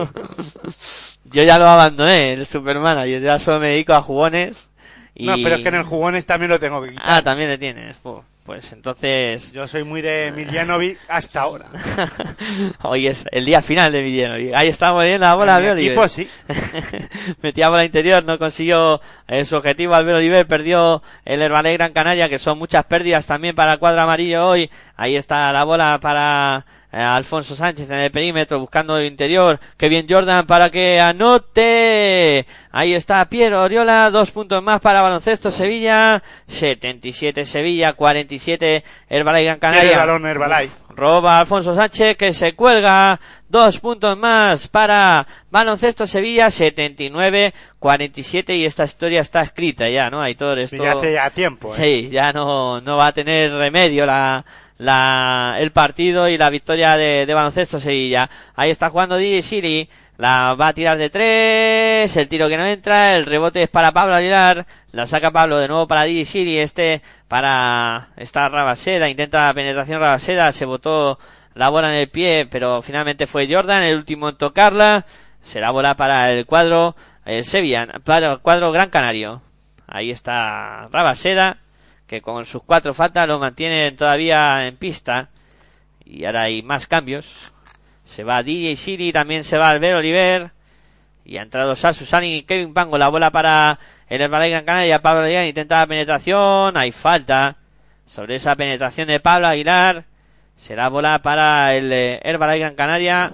Yo 1.31 1.43
ya 1.43 1.59
lo 1.59 1.69
abandoné, 1.69 2.33
el 2.33 2.47
Supermanager, 2.47 3.21
ya 3.21 3.39
solo 3.39 3.61
me 3.61 3.69
dedico 3.69 3.93
a 3.93 4.03
jugones. 4.03 4.71
Y... 5.15 5.27
No, 5.27 5.35
pero 5.37 5.57
es 5.57 5.63
que 5.63 5.69
en 5.69 5.75
el 5.75 5.83
jugones 5.83 6.27
también 6.27 6.51
lo 6.51 6.59
tengo 6.59 6.83
que 6.83 6.91
quitar. 6.91 7.05
Ah, 7.07 7.23
también 7.23 7.51
le 7.51 7.59
tienes. 7.59 7.97
Pues 8.49 8.73
entonces... 8.73 9.53
Yo 9.53 9.69
soy 9.69 9.85
muy 9.85 10.01
de 10.01 10.33
Miljanovic 10.35 10.99
hasta 11.07 11.43
ahora. 11.43 11.67
Hoy 12.83 13.07
es 13.07 13.27
el 13.31 13.45
día 13.45 13.61
final 13.61 13.93
de 13.93 14.01
Villenovic. 14.01 14.55
Ahí 14.55 14.69
estamos 14.69 15.05
viendo 15.05 15.27
la 15.27 15.35
bola 15.35 15.61
de 15.61 15.73
Oliver. 15.73 15.91
equipo 15.91 16.09
sí. 16.09 16.27
Metía 17.43 17.69
bola 17.69 17.85
interior, 17.85 18.25
no 18.25 18.39
consiguió 18.39 19.03
eh, 19.27 19.45
su 19.45 19.55
objetivo. 19.55 19.95
Albert 19.95 20.17
Oliver 20.17 20.47
perdió 20.47 21.03
el 21.27 21.43
Herbalé 21.43 21.75
Gran 21.75 21.93
Canaria, 21.93 22.31
que 22.31 22.39
son 22.39 22.59
muchas 22.59 22.87
pérdidas 22.87 23.27
también 23.27 23.55
para 23.55 23.75
el 23.75 23.79
cuadro 23.79 24.01
amarillo 24.01 24.49
hoy. 24.49 24.71
Ahí 24.97 25.17
está 25.17 25.53
la 25.53 25.65
bola 25.65 25.99
para 26.01 26.65
eh, 26.88 26.88
Alfonso 26.91 27.55
Sánchez 27.55 27.91
en 27.91 27.99
el 27.99 28.11
perímetro, 28.11 28.59
buscando 28.59 28.97
el 28.97 29.07
interior. 29.07 29.61
Que 29.77 29.89
bien 29.89 30.07
Jordan 30.09 30.47
para 30.47 30.71
que 30.71 31.01
anote. 31.01 32.47
Ahí 32.73 32.95
está 32.95 33.25
Piero 33.29 33.63
Oriola, 33.63 34.11
dos 34.11 34.31
puntos 34.31 34.63
más 34.63 34.81
para 34.81 35.03
baloncesto 35.03 35.51
Sevilla. 35.51 36.23
77 36.47 37.45
Sevilla, 37.45 37.93
47 37.93 38.85
Herbalay 39.09 39.45
Gran 39.45 39.59
Canaria. 39.59 39.93
el 39.93 39.99
balón 39.99 40.27
Herbalife. 40.27 40.88
Roba 40.99 41.39
Alfonso 41.39 41.75
Sánchez 41.75 42.17
que 42.17 42.33
se 42.33 42.55
cuelga. 42.55 43.21
Dos 43.49 43.79
puntos 43.79 44.19
más 44.19 44.69
para 44.69 45.27
Baloncesto 45.51 46.07
Sevilla, 46.07 46.49
79-47 46.49 48.57
y 48.57 48.67
esta 48.67 48.85
historia 48.85 49.23
está 49.23 49.41
escrita 49.41 49.89
ya, 49.89 50.11
¿no? 50.11 50.21
Aitor, 50.21 50.59
esto... 50.59 50.83
Ya 50.83 50.93
hace 50.93 51.15
ya 51.15 51.31
tiempo. 51.31 51.75
¿eh? 51.75 51.77
Sí, 51.77 52.11
ya 52.11 52.35
no, 52.35 52.83
no 52.83 52.99
va 52.99 53.07
a 53.07 53.13
tener 53.13 53.53
remedio 53.53 54.05
la, 54.05 54.45
la, 54.77 55.57
el 55.59 55.71
partido 55.71 56.29
y 56.29 56.37
la 56.37 56.51
victoria 56.51 56.97
de, 56.97 57.25
de 57.25 57.35
Baloncesto 57.35 57.81
Sevilla. 57.81 58.29
Ahí 58.55 58.71
está 58.71 58.91
jugando 58.91 59.17
DJ 59.17 59.43
Siri. 59.43 59.89
La 60.19 60.55
va 60.55 60.69
a 60.69 60.73
tirar 60.73 60.99
de 60.99 61.11
tres, 61.11 62.17
el 62.17 62.29
tiro 62.29 62.49
que 62.49 62.57
no 62.57 62.67
entra, 62.67 63.15
el 63.17 63.25
rebote 63.25 63.63
es 63.63 63.69
para 63.69 63.93
Pablo 63.93 64.17
Aguilar, 64.17 64.67
la 64.91 65.07
saca 65.07 65.31
Pablo 65.31 65.59
de 65.59 65.69
nuevo 65.69 65.87
para 65.87 66.03
DJ 66.03 66.25
Siri, 66.25 66.59
este 66.59 67.03
para 67.29 68.09
esta 68.17 68.49
Rabaseda, 68.49 69.09
intenta 69.09 69.55
penetración 69.55 70.01
Rabaseda, 70.01 70.51
se 70.51 70.65
botó 70.65 71.21
la 71.55 71.69
bola 71.69 71.91
en 71.91 72.01
el 72.01 72.09
pie, 72.09 72.49
pero 72.51 72.83
finalmente 72.83 73.29
fue 73.29 73.47
Jordan, 73.49 73.85
el 73.85 73.97
último 73.97 74.29
en 74.29 74.37
tocarla, 74.37 75.07
será 75.41 75.71
bola 75.71 75.95
para 75.97 76.33
el 76.33 76.47
cuadro 76.47 76.97
el 77.25 77.45
Sevilla, 77.45 77.87
para 78.03 78.33
el 78.33 78.39
cuadro 78.41 78.73
Gran 78.73 78.91
Canario. 78.91 79.41
Ahí 79.87 80.11
está 80.11 80.89
Rabaseda, 80.91 81.59
que 82.09 82.23
con 82.23 82.45
sus 82.45 82.65
cuatro 82.65 82.93
faltas 82.93 83.29
lo 83.29 83.39
mantiene 83.39 83.93
todavía 83.93 84.67
en 84.67 84.77
pista. 84.77 85.29
Y 86.05 86.25
ahora 86.25 86.43
hay 86.43 86.63
más 86.63 86.89
cambios. 86.89 87.53
Se 88.09 88.25
va 88.25 88.43
DJ 88.43 88.75
Siri, 88.75 89.13
también 89.13 89.45
se 89.45 89.59
va 89.59 89.69
Albert 89.69 89.99
Oliver. 89.99 90.51
Y 91.27 91.37
ha 91.37 91.43
entrado 91.43 91.77
Sasu 91.77 92.07
Sanin 92.07 92.37
y 92.37 92.43
Kevin 92.43 92.73
Pango. 92.73 92.97
La 92.97 93.11
bola 93.11 93.31
para 93.31 93.79
el 94.09 94.23
Herbalife 94.23 94.51
Gran 94.51 94.65
Canaria. 94.65 95.03
Pablo 95.03 95.25
Aguilar 95.25 95.45
intenta 95.45 95.81
la 95.81 95.87
penetración. 95.87 96.79
Hay 96.79 96.91
falta 96.91 97.59
sobre 98.07 98.37
esa 98.37 98.57
penetración 98.57 99.09
de 99.09 99.21
Pablo 99.21 99.49
Aguilar. 99.49 100.05
Será 100.57 100.89
bola 100.89 101.21
para 101.21 101.75
el 101.75 101.93
eh, 101.93 102.19
Herbalife 102.23 102.61
Gran 102.61 102.77
Canaria. 102.77 103.31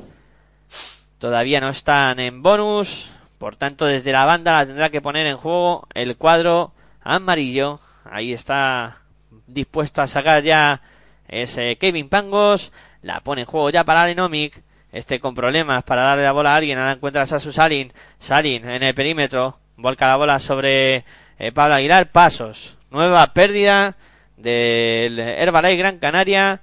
Todavía 1.20 1.60
no 1.60 1.68
están 1.68 2.18
en 2.18 2.42
bonus. 2.42 3.12
Por 3.38 3.54
tanto, 3.54 3.86
desde 3.86 4.10
la 4.10 4.24
banda 4.24 4.54
la 4.54 4.66
tendrá 4.66 4.90
que 4.90 5.00
poner 5.00 5.28
en 5.28 5.36
juego 5.36 5.86
el 5.94 6.16
cuadro 6.16 6.72
amarillo. 7.00 7.78
Ahí 8.10 8.32
está 8.32 8.96
dispuesto 9.46 10.02
a 10.02 10.08
sacar 10.08 10.42
ya 10.42 10.82
ese 11.28 11.76
Kevin 11.76 12.08
Pangos. 12.08 12.72
La 13.04 13.20
pone 13.20 13.42
en 13.42 13.46
juego 13.46 13.68
ya 13.68 13.84
para 13.84 14.02
Alenomic. 14.02 14.62
Este 14.90 15.20
con 15.20 15.34
problemas 15.34 15.84
para 15.84 16.04
darle 16.04 16.24
la 16.24 16.32
bola 16.32 16.54
a 16.54 16.56
alguien. 16.56 16.78
Ahora 16.78 16.92
encuentra 16.92 17.22
a 17.22 17.26
Sasu 17.26 17.52
Salin. 17.52 17.92
Salin 18.18 18.66
en 18.66 18.82
el 18.82 18.94
perímetro. 18.94 19.58
Volca 19.76 20.08
la 20.08 20.16
bola 20.16 20.38
sobre 20.38 21.04
eh, 21.38 21.52
Pablo 21.52 21.74
Aguilar. 21.74 22.10
Pasos. 22.10 22.78
Nueva 22.90 23.34
pérdida 23.34 23.94
del 24.38 25.18
Herbalife 25.18 25.76
Gran 25.76 25.98
Canaria. 25.98 26.62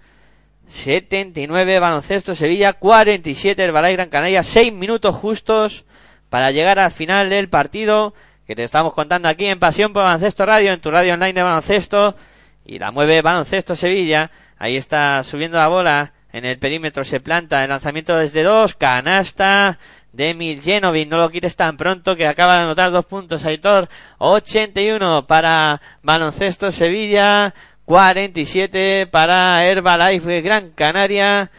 79 0.68 1.80
baloncesto 1.80 2.34
Sevilla, 2.34 2.74
47 2.74 3.62
Herbalife 3.62 3.94
Gran 3.94 4.10
Canaria, 4.10 4.42
6 4.42 4.72
minutos 4.72 5.14
justos 5.14 5.84
para 6.30 6.52
llegar 6.52 6.80
al 6.80 6.92
final 6.92 7.30
del 7.30 7.50
partido 7.50 8.14
que 8.48 8.56
te 8.56 8.64
estamos 8.64 8.94
contando 8.94 9.28
aquí 9.28 9.48
en 9.48 9.60
Pasión 9.60 9.92
por 9.92 10.04
Baloncesto 10.04 10.46
Radio, 10.46 10.72
en 10.72 10.80
tu 10.80 10.90
radio 10.90 11.16
online 11.16 11.34
de 11.34 11.44
baloncesto 11.44 12.16
y 12.64 12.80
la 12.80 12.92
mueve 12.92 13.22
Baloncesto 13.22 13.76
Sevilla, 13.76 14.32
ahí 14.58 14.78
está 14.78 15.22
subiendo 15.24 15.58
la 15.58 15.68
bola 15.68 16.14
en 16.34 16.46
el 16.46 16.58
perímetro, 16.58 17.04
se 17.04 17.20
planta 17.20 17.64
el 17.64 17.70
lanzamiento 17.70 18.18
desde 18.18 18.44
dos, 18.44 18.76
canasta 18.76 19.78
de 20.14 20.34
Miljenovic, 20.34 21.10
no 21.10 21.18
lo 21.18 21.30
quites 21.30 21.56
tan 21.56 21.78
pronto 21.78 22.16
que 22.16 22.28
acaba 22.28 22.58
de 22.58 22.64
anotar 22.64 22.92
dos 22.92 23.06
puntos, 23.06 23.46
Aitor, 23.46 23.88
81 24.18 25.26
para 25.28 25.82
Baloncesto 26.04 26.72
Sevilla, 26.72 27.54
47 27.86 29.08
para 29.08 29.66
Herbalife 29.66 30.42
Gran 30.42 30.72
Canaria. 30.72 31.52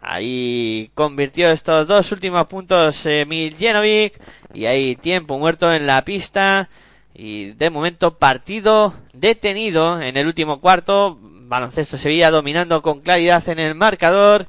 Ahí 0.00 0.90
convirtió 0.94 1.50
estos 1.50 1.88
dos 1.88 2.12
últimos 2.12 2.46
puntos 2.46 3.04
eh, 3.06 3.24
Miljenovic. 3.26 4.20
Y 4.54 4.66
hay 4.66 4.96
tiempo 4.96 5.38
muerto 5.38 5.72
en 5.72 5.86
la 5.86 6.04
pista. 6.04 6.68
Y 7.14 7.52
de 7.52 7.70
momento 7.70 8.16
partido 8.16 8.94
detenido 9.12 10.00
en 10.00 10.16
el 10.16 10.26
último 10.26 10.60
cuarto. 10.60 11.18
Baloncesto 11.48 11.96
Sevilla 11.96 12.30
dominando 12.30 12.82
con 12.82 13.00
claridad 13.00 13.48
en 13.48 13.58
el 13.58 13.74
marcador. 13.74 14.46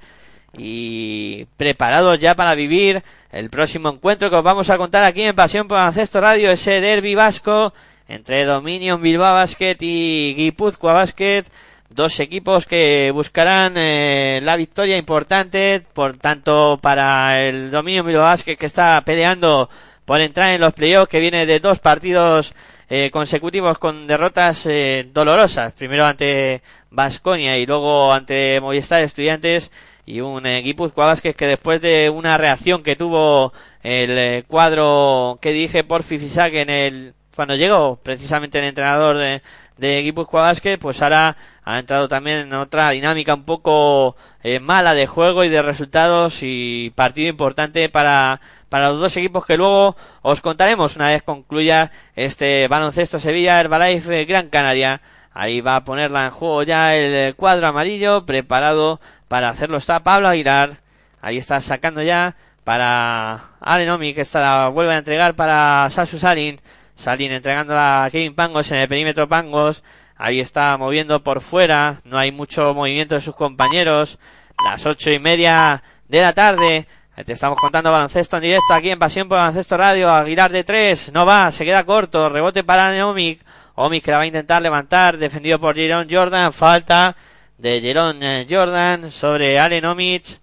Y 0.58 1.46
preparados 1.58 2.20
ya 2.20 2.36
para 2.36 2.56
vivir 2.56 3.04
el 3.32 3.50
próximo 3.50 3.90
encuentro 3.90 4.30
que 4.30 4.36
os 4.36 4.44
vamos 4.44 4.70
a 4.70 4.78
contar 4.78 5.04
aquí 5.04 5.22
en 5.22 5.36
Pasión 5.36 5.68
por 5.68 5.78
Baloncesto 5.78 6.20
Radio. 6.20 6.52
Ese 6.52 6.82
derby 6.82 7.16
vasco 7.16 7.74
entre 8.08 8.44
Dominion 8.44 9.02
Bilbao 9.02 9.36
Basket 9.36 9.78
y 9.80 10.34
Guipúzcoa 10.36 10.94
Basket, 10.94 11.46
dos 11.90 12.20
equipos 12.20 12.66
que 12.66 13.12
buscarán 13.14 13.76
eh, 13.78 14.40
la 14.42 14.56
victoria 14.56 14.98
importante, 14.98 15.86
por 15.94 16.18
tanto 16.18 16.80
para 16.82 17.42
el 17.44 17.70
Dominion 17.70 18.08
Bilbao 18.08 18.24
Basket 18.24 18.58
que 18.58 18.66
está 18.66 19.00
peleando 19.06 19.70
por 20.06 20.22
entrar 20.22 20.50
en 20.50 20.62
los 20.62 20.74
playoffs, 20.74 21.08
que 21.08 21.20
viene 21.20 21.46
de 21.46 21.60
dos 21.60 21.78
partidos 21.78 22.56
eh, 22.90 23.12
consecutivos 23.12 23.78
con 23.78 24.08
derrotas 24.08 24.66
eh, 24.66 25.08
dolorosas, 25.14 25.74
primero 25.74 26.06
ante 26.06 26.64
Vasconia 26.90 27.58
y 27.58 27.66
luego 27.66 28.12
ante 28.12 28.60
Movistar 28.62 29.04
Estudiantes 29.04 29.72
y 30.06 30.22
un 30.22 30.46
eh, 30.48 30.62
Guipúzcoa 30.64 31.06
Basket 31.06 31.34
que 31.34 31.46
después 31.46 31.82
de 31.82 32.10
una 32.10 32.38
reacción 32.38 32.82
que 32.82 32.96
tuvo 32.96 33.54
el 33.84 34.18
eh, 34.18 34.44
cuadro 34.48 35.38
que 35.40 35.54
dirige 35.54 35.84
por 35.84 36.02
Fifisac 36.02 36.54
en 36.56 36.70
el 36.70 37.14
cuando 37.36 37.56
llegó 37.56 38.00
precisamente 38.04 38.60
el 38.60 38.66
entrenador 38.66 39.42
de, 39.80 40.02
Guipúzcoa 40.02 40.44
Basket, 40.44 40.78
pues 40.78 41.02
ahora 41.02 41.36
ha 41.64 41.80
entrado 41.80 42.08
también 42.08 42.40
en 42.40 42.54
otra 42.54 42.90
dinámica 42.92 43.34
un 43.34 43.44
poco 43.44 44.16
eh, 44.44 44.60
mala 44.60 44.94
de 44.94 45.08
juego 45.08 45.44
y 45.44 45.50
de 45.50 45.62
resultados 45.62 46.40
y 46.42 46.92
partido 46.96 47.30
importante 47.30 47.90
para, 47.90 48.42
para 48.70 48.90
los 48.90 49.00
dos 49.00 49.18
equipos 49.18 49.46
que 49.46 49.58
luego 49.58 49.96
os 50.22 50.42
contaremos 50.42 50.96
una 50.96 51.08
vez 51.08 51.24
concluya 51.24 51.92
este 52.16 52.68
baloncesto 52.68 53.20
Sevilla 53.20 53.60
Herbalife 53.60 54.26
Gran 54.26 54.50
Canaria. 54.50 55.02
Ahí 55.34 55.62
va 55.62 55.78
a 55.78 55.84
ponerla 55.84 56.26
en 56.26 56.32
juego 56.32 56.64
ya 56.64 56.96
el 56.96 57.36
cuadro 57.36 57.68
amarillo, 57.68 58.26
preparado 58.26 59.00
para 59.28 59.50
hacerlo 59.50 59.78
está 59.78 60.04
Pablo 60.04 60.28
Aguilar. 60.28 60.82
Ahí 61.22 61.38
está 61.38 61.62
sacando 61.62 62.02
ya 62.02 62.36
para 62.64 63.40
Alenomi, 63.62 64.14
que 64.14 64.22
está 64.22 64.42
la 64.42 64.70
vuelve 64.70 64.94
a 64.94 64.98
entregar 64.98 65.36
para 65.36 65.90
Sasu 65.90 66.20
Salin. 66.20 66.60
Salin 67.00 67.32
entregándola 67.32 68.04
a 68.04 68.12
Kevin 68.12 68.36
Pangos 68.36 68.70
en 68.72 68.80
el 68.80 68.90
perímetro 68.90 69.30
Pangos. 69.30 69.84
Ahí 70.18 70.42
está 70.42 70.78
moviendo 70.78 71.24
por 71.24 71.40
fuera. 71.40 72.02
No 72.04 72.18
hay 72.18 72.34
mucho 72.34 72.74
movimiento 72.74 73.16
de 73.16 73.22
sus 73.22 73.36
compañeros. 73.36 74.20
Las 74.66 74.86
ocho 74.86 75.10
y 75.10 75.18
media 75.18 75.82
de 76.10 76.20
la 76.20 76.34
tarde. 76.34 76.88
Te 77.26 77.32
estamos 77.32 77.58
contando 77.58 77.90
baloncesto 77.90 78.36
en 78.36 78.44
directo 78.44 78.74
aquí 78.74 78.90
en 78.90 79.00
Pasión 79.00 79.30
por 79.30 79.38
Baloncesto 79.38 79.78
Radio. 79.78 80.12
Aguilar 80.12 80.52
de 80.52 80.66
tres. 80.66 81.10
No 81.14 81.26
va. 81.26 81.50
Se 81.52 81.64
queda 81.64 81.86
corto. 81.86 82.28
Rebote 82.28 82.66
para 82.66 82.92
Neomic. 82.92 83.46
Omis 83.76 84.04
que 84.04 84.12
la 84.12 84.18
va 84.18 84.24
a 84.24 84.28
intentar 84.28 84.62
levantar, 84.62 85.18
defendido 85.18 85.58
por 85.58 85.74
Jerón 85.74 86.10
Jordan, 86.12 86.52
falta 86.52 87.16
de 87.58 87.80
Jerón 87.80 88.22
eh, 88.22 88.46
Jordan 88.50 89.10
sobre 89.10 89.58
Allen 89.58 89.86
Omic 89.86 90.42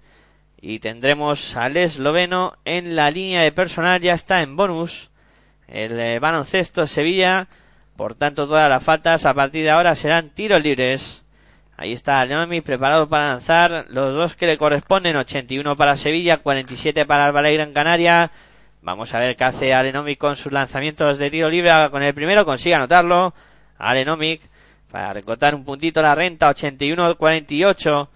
y 0.59 0.79
tendremos 0.79 1.55
al 1.55 1.77
esloveno 1.77 2.55
en 2.65 2.97
la 2.97 3.11
línea 3.11 3.43
de 3.43 3.53
personal, 3.53 4.01
ya 4.01 4.15
está 4.15 4.41
en 4.41 4.57
bonus 4.57 5.11
el 5.69 5.99
eh, 5.99 6.19
baloncesto 6.19 6.87
Sevilla, 6.87 7.49
por 7.97 8.15
tanto 8.15 8.47
todas 8.47 8.69
las 8.69 8.83
faltas 8.83 9.25
a 9.27 9.35
partir 9.35 9.65
de 9.65 9.71
ahora 9.71 9.95
serán 9.95 10.31
tiros 10.31 10.63
libres. 10.63 11.25
Ahí 11.79 11.93
está 11.93 12.21
Allen 12.21 12.63
preparado 12.63 13.09
para 13.09 13.29
lanzar 13.29 13.87
los 13.91 14.15
dos 14.15 14.35
que 14.35 14.47
le 14.47 14.57
corresponden, 14.57 15.17
81 15.17 15.77
para 15.77 15.97
Sevilla, 15.97 16.39
47 16.39 17.05
para 17.05 17.29
el 17.29 17.55
Gran 17.55 17.73
Canaria. 17.73 18.31
Vamos 18.81 19.13
a 19.15 19.19
ver 19.19 19.37
qué 19.37 19.45
hace 19.45 19.75
Alenomic 19.75 20.17
con 20.19 20.37
sus 20.37 20.53
lanzamientos 20.53 21.19
de 21.19 21.31
tiro 21.31 21.51
libre. 21.51 21.73
Con 21.91 22.03
el 22.03 22.15
primero 22.15 22.47
consigue 22.47 22.77
anotarlo. 22.77 23.35
Alenomic 23.79 24.41
para 24.91 25.13
recortar 25.13 25.55
un 25.55 25.65
puntito 25.65 26.01
la 26.01 26.15
renta, 26.15 26.49
81-48. 26.49 28.09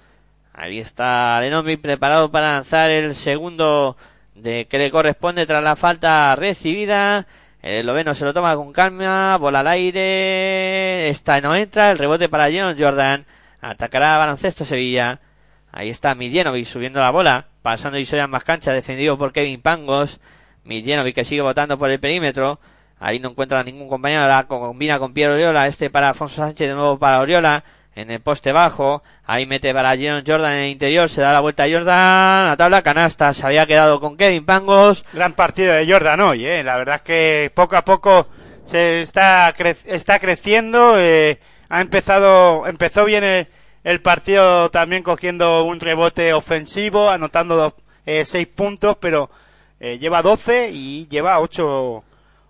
Ahí 0.55 0.78
está 0.78 1.36
Alenomic 1.36 1.81
preparado 1.81 2.31
para 2.31 2.52
lanzar 2.52 2.89
el 2.90 3.14
segundo 3.14 3.97
de 4.35 4.66
que 4.66 4.78
le 4.78 4.90
corresponde 4.90 5.44
tras 5.44 5.62
la 5.62 5.77
falta 5.77 6.35
recibida. 6.36 7.27
El 7.62 7.74
esloveno 7.74 8.15
se 8.15 8.24
lo 8.24 8.32
toma 8.32 8.57
con 8.57 8.73
calma, 8.73 9.37
bola 9.37 9.61
al 9.61 9.66
aire, 9.66 11.09
esta 11.11 11.41
no 11.43 11.55
entra, 11.55 11.91
el 11.91 11.99
rebote 11.99 12.28
para 12.31 12.49
John 12.51 12.74
Jordan, 12.78 13.27
atacará 13.61 14.16
baloncesto 14.16 14.65
Sevilla. 14.65 15.20
Ahí 15.70 15.91
está 15.91 16.15
Miljenovic 16.15 16.65
subiendo 16.65 17.01
la 17.01 17.11
bola, 17.11 17.49
pasando 17.62 17.99
y 17.99 18.09
en 18.11 18.31
más 18.31 18.45
cancha, 18.45 18.73
defendido 18.73 19.19
por 19.19 19.32
Kevin 19.32 19.61
Pangos. 19.61 20.20
Miljenovic 20.65 21.15
que 21.15 21.24
sigue 21.24 21.43
votando 21.43 21.78
por 21.78 21.91
el 21.91 22.01
perímetro. 22.01 22.61
Ahí 22.99 23.19
no 23.20 23.31
encuentra 23.31 23.62
ningún 23.62 23.89
compañero, 23.89 24.27
la 24.27 24.47
combina 24.47 24.99
con 24.99 25.12
Pierre 25.12 25.35
Oriola, 25.35 25.66
este 25.66 25.91
para 25.91 26.11
Afonso 26.11 26.37
Sánchez, 26.37 26.69
de 26.69 26.74
nuevo 26.74 26.99
para 26.99 27.20
Oriola, 27.20 27.65
en 28.01 28.10
el 28.10 28.20
poste 28.20 28.52
bajo, 28.52 29.02
ahí 29.24 29.47
mete 29.47 29.72
para 29.72 29.97
Jordan 29.97 30.52
en 30.52 30.59
el 30.60 30.70
interior, 30.70 31.09
se 31.09 31.20
da 31.20 31.32
la 31.32 31.40
vuelta 31.40 31.64
a 31.64 31.70
Jordan, 31.70 32.47
la 32.47 32.56
tabla 32.56 32.82
canasta, 32.82 33.32
se 33.32 33.47
había 33.47 33.66
quedado 33.66 34.01
con 34.01 34.16
Kevin 34.16 34.44
Pangos. 34.44 35.05
Gran 35.12 35.35
partido 35.35 35.72
de 35.72 35.90
Jordan 35.90 36.20
hoy, 36.20 36.47
eh, 36.47 36.62
la 36.62 36.77
verdad 36.77 36.97
es 36.97 37.02
que 37.02 37.52
poco 37.55 37.77
a 37.77 37.85
poco 37.85 38.27
se 38.64 39.01
está, 39.02 39.52
está 39.86 40.18
creciendo, 40.18 40.94
eh, 40.97 41.40
ha 41.68 41.81
empezado, 41.81 42.66
empezó 42.66 43.05
bien 43.05 43.47
el, 43.82 44.01
partido 44.01 44.70
también 44.70 45.02
cogiendo 45.02 45.64
un 45.64 45.81
rebote 45.81 46.32
ofensivo, 46.32 47.10
anotando 47.10 47.74
eh, 48.06 48.24
seis 48.24 48.47
puntos, 48.47 48.97
pero 49.01 49.31
eh, 49.81 49.98
lleva 49.98 50.22
12 50.22 50.70
y 50.72 51.09
lleva 51.09 51.40
8, 51.40 52.05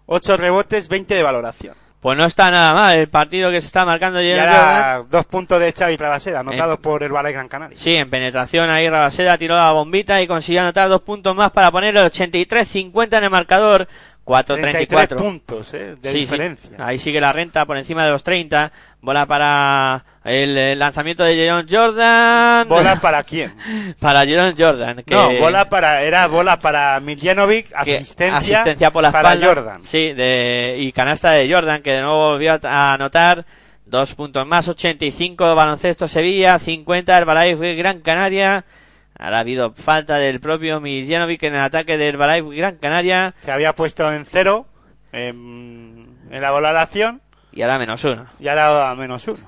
8 0.06 0.36
rebotes, 0.36 0.88
20 0.88 1.14
de 1.14 1.22
valoración. 1.22 1.74
Pues 2.00 2.16
no 2.16 2.24
está 2.24 2.50
nada 2.50 2.72
mal 2.72 2.96
el 2.96 3.08
partido 3.10 3.50
que 3.50 3.60
se 3.60 3.66
está 3.66 3.84
marcando 3.84 4.22
y 4.22 4.32
ahora 4.32 5.04
dos 5.08 5.26
puntos 5.26 5.60
de 5.60 5.70
Xavi 5.70 5.98
Rabaseda, 5.98 6.40
anotados 6.40 6.78
por 6.78 7.02
el 7.02 7.12
Valle 7.12 7.32
Gran 7.32 7.46
Canaria. 7.46 7.76
Sí, 7.78 7.94
en 7.94 8.08
penetración 8.08 8.70
ahí 8.70 8.88
Rabaseda 8.88 9.36
tiró 9.36 9.54
la 9.54 9.72
bombita 9.72 10.22
y 10.22 10.26
consiguió 10.26 10.62
anotar 10.62 10.88
dos 10.88 11.02
puntos 11.02 11.36
más 11.36 11.50
para 11.50 11.70
poner 11.70 11.94
el 11.94 12.10
83-50 12.10 13.18
en 13.18 13.24
el 13.24 13.30
marcador. 13.30 13.86
4.34 14.30 15.16
puntos 15.16 15.74
eh, 15.74 15.96
de 16.00 16.12
diferencia. 16.12 16.70
Ahí 16.78 17.00
sigue 17.00 17.20
la 17.20 17.32
renta 17.32 17.66
por 17.66 17.76
encima 17.76 18.04
de 18.04 18.12
los 18.12 18.22
30. 18.22 18.70
Bola 19.00 19.26
para 19.26 20.04
el 20.24 20.78
lanzamiento 20.78 21.24
de 21.24 21.34
Jerome 21.34 21.66
Jordan. 21.68 22.68
¿Bola 22.68 22.96
para 23.02 23.24
quién? 23.24 23.52
para 23.98 24.24
Jerome 24.24 24.54
Jordan. 24.56 25.02
No, 25.08 25.32
bola 25.34 25.64
para, 25.64 26.02
era 26.02 26.28
bola 26.28 26.60
para 26.60 27.00
Miljenovic, 27.00 27.74
asistencia, 27.74 28.36
asistencia 28.38 28.92
por 28.92 29.02
la 29.02 29.10
para 29.10 29.36
Jordan. 29.36 29.82
Sí, 29.84 30.12
de, 30.12 30.76
y 30.78 30.92
canasta 30.92 31.32
de 31.32 31.52
Jordan, 31.52 31.82
que 31.82 31.92
de 31.94 32.02
nuevo 32.02 32.30
volvió 32.30 32.60
a 32.62 32.94
anotar. 32.94 33.44
Dos 33.84 34.14
puntos 34.14 34.46
más, 34.46 34.68
85 34.68 35.56
baloncesto 35.56 36.06
Sevilla, 36.06 36.60
50 36.60 37.18
Herbalife 37.18 37.74
Gran 37.74 37.98
Canaria. 38.00 38.64
Ahora 39.20 39.36
ha 39.36 39.40
habido 39.40 39.74
falta 39.74 40.16
del 40.16 40.40
propio 40.40 40.80
Miljanovic 40.80 41.42
en 41.42 41.54
el 41.54 41.60
ataque 41.60 41.98
del 41.98 42.16
Balay 42.16 42.40
Gran 42.56 42.76
Canaria. 42.76 43.34
Se 43.42 43.52
había 43.52 43.74
puesto 43.74 44.10
en 44.10 44.24
cero 44.24 44.66
en, 45.12 46.16
la 46.30 46.50
valoración. 46.50 47.20
Y 47.52 47.60
ahora 47.60 47.78
menos 47.78 48.02
uno. 48.04 48.24
Y 48.38 48.48
ahora 48.48 48.94
menos 48.94 49.28
uno. 49.28 49.40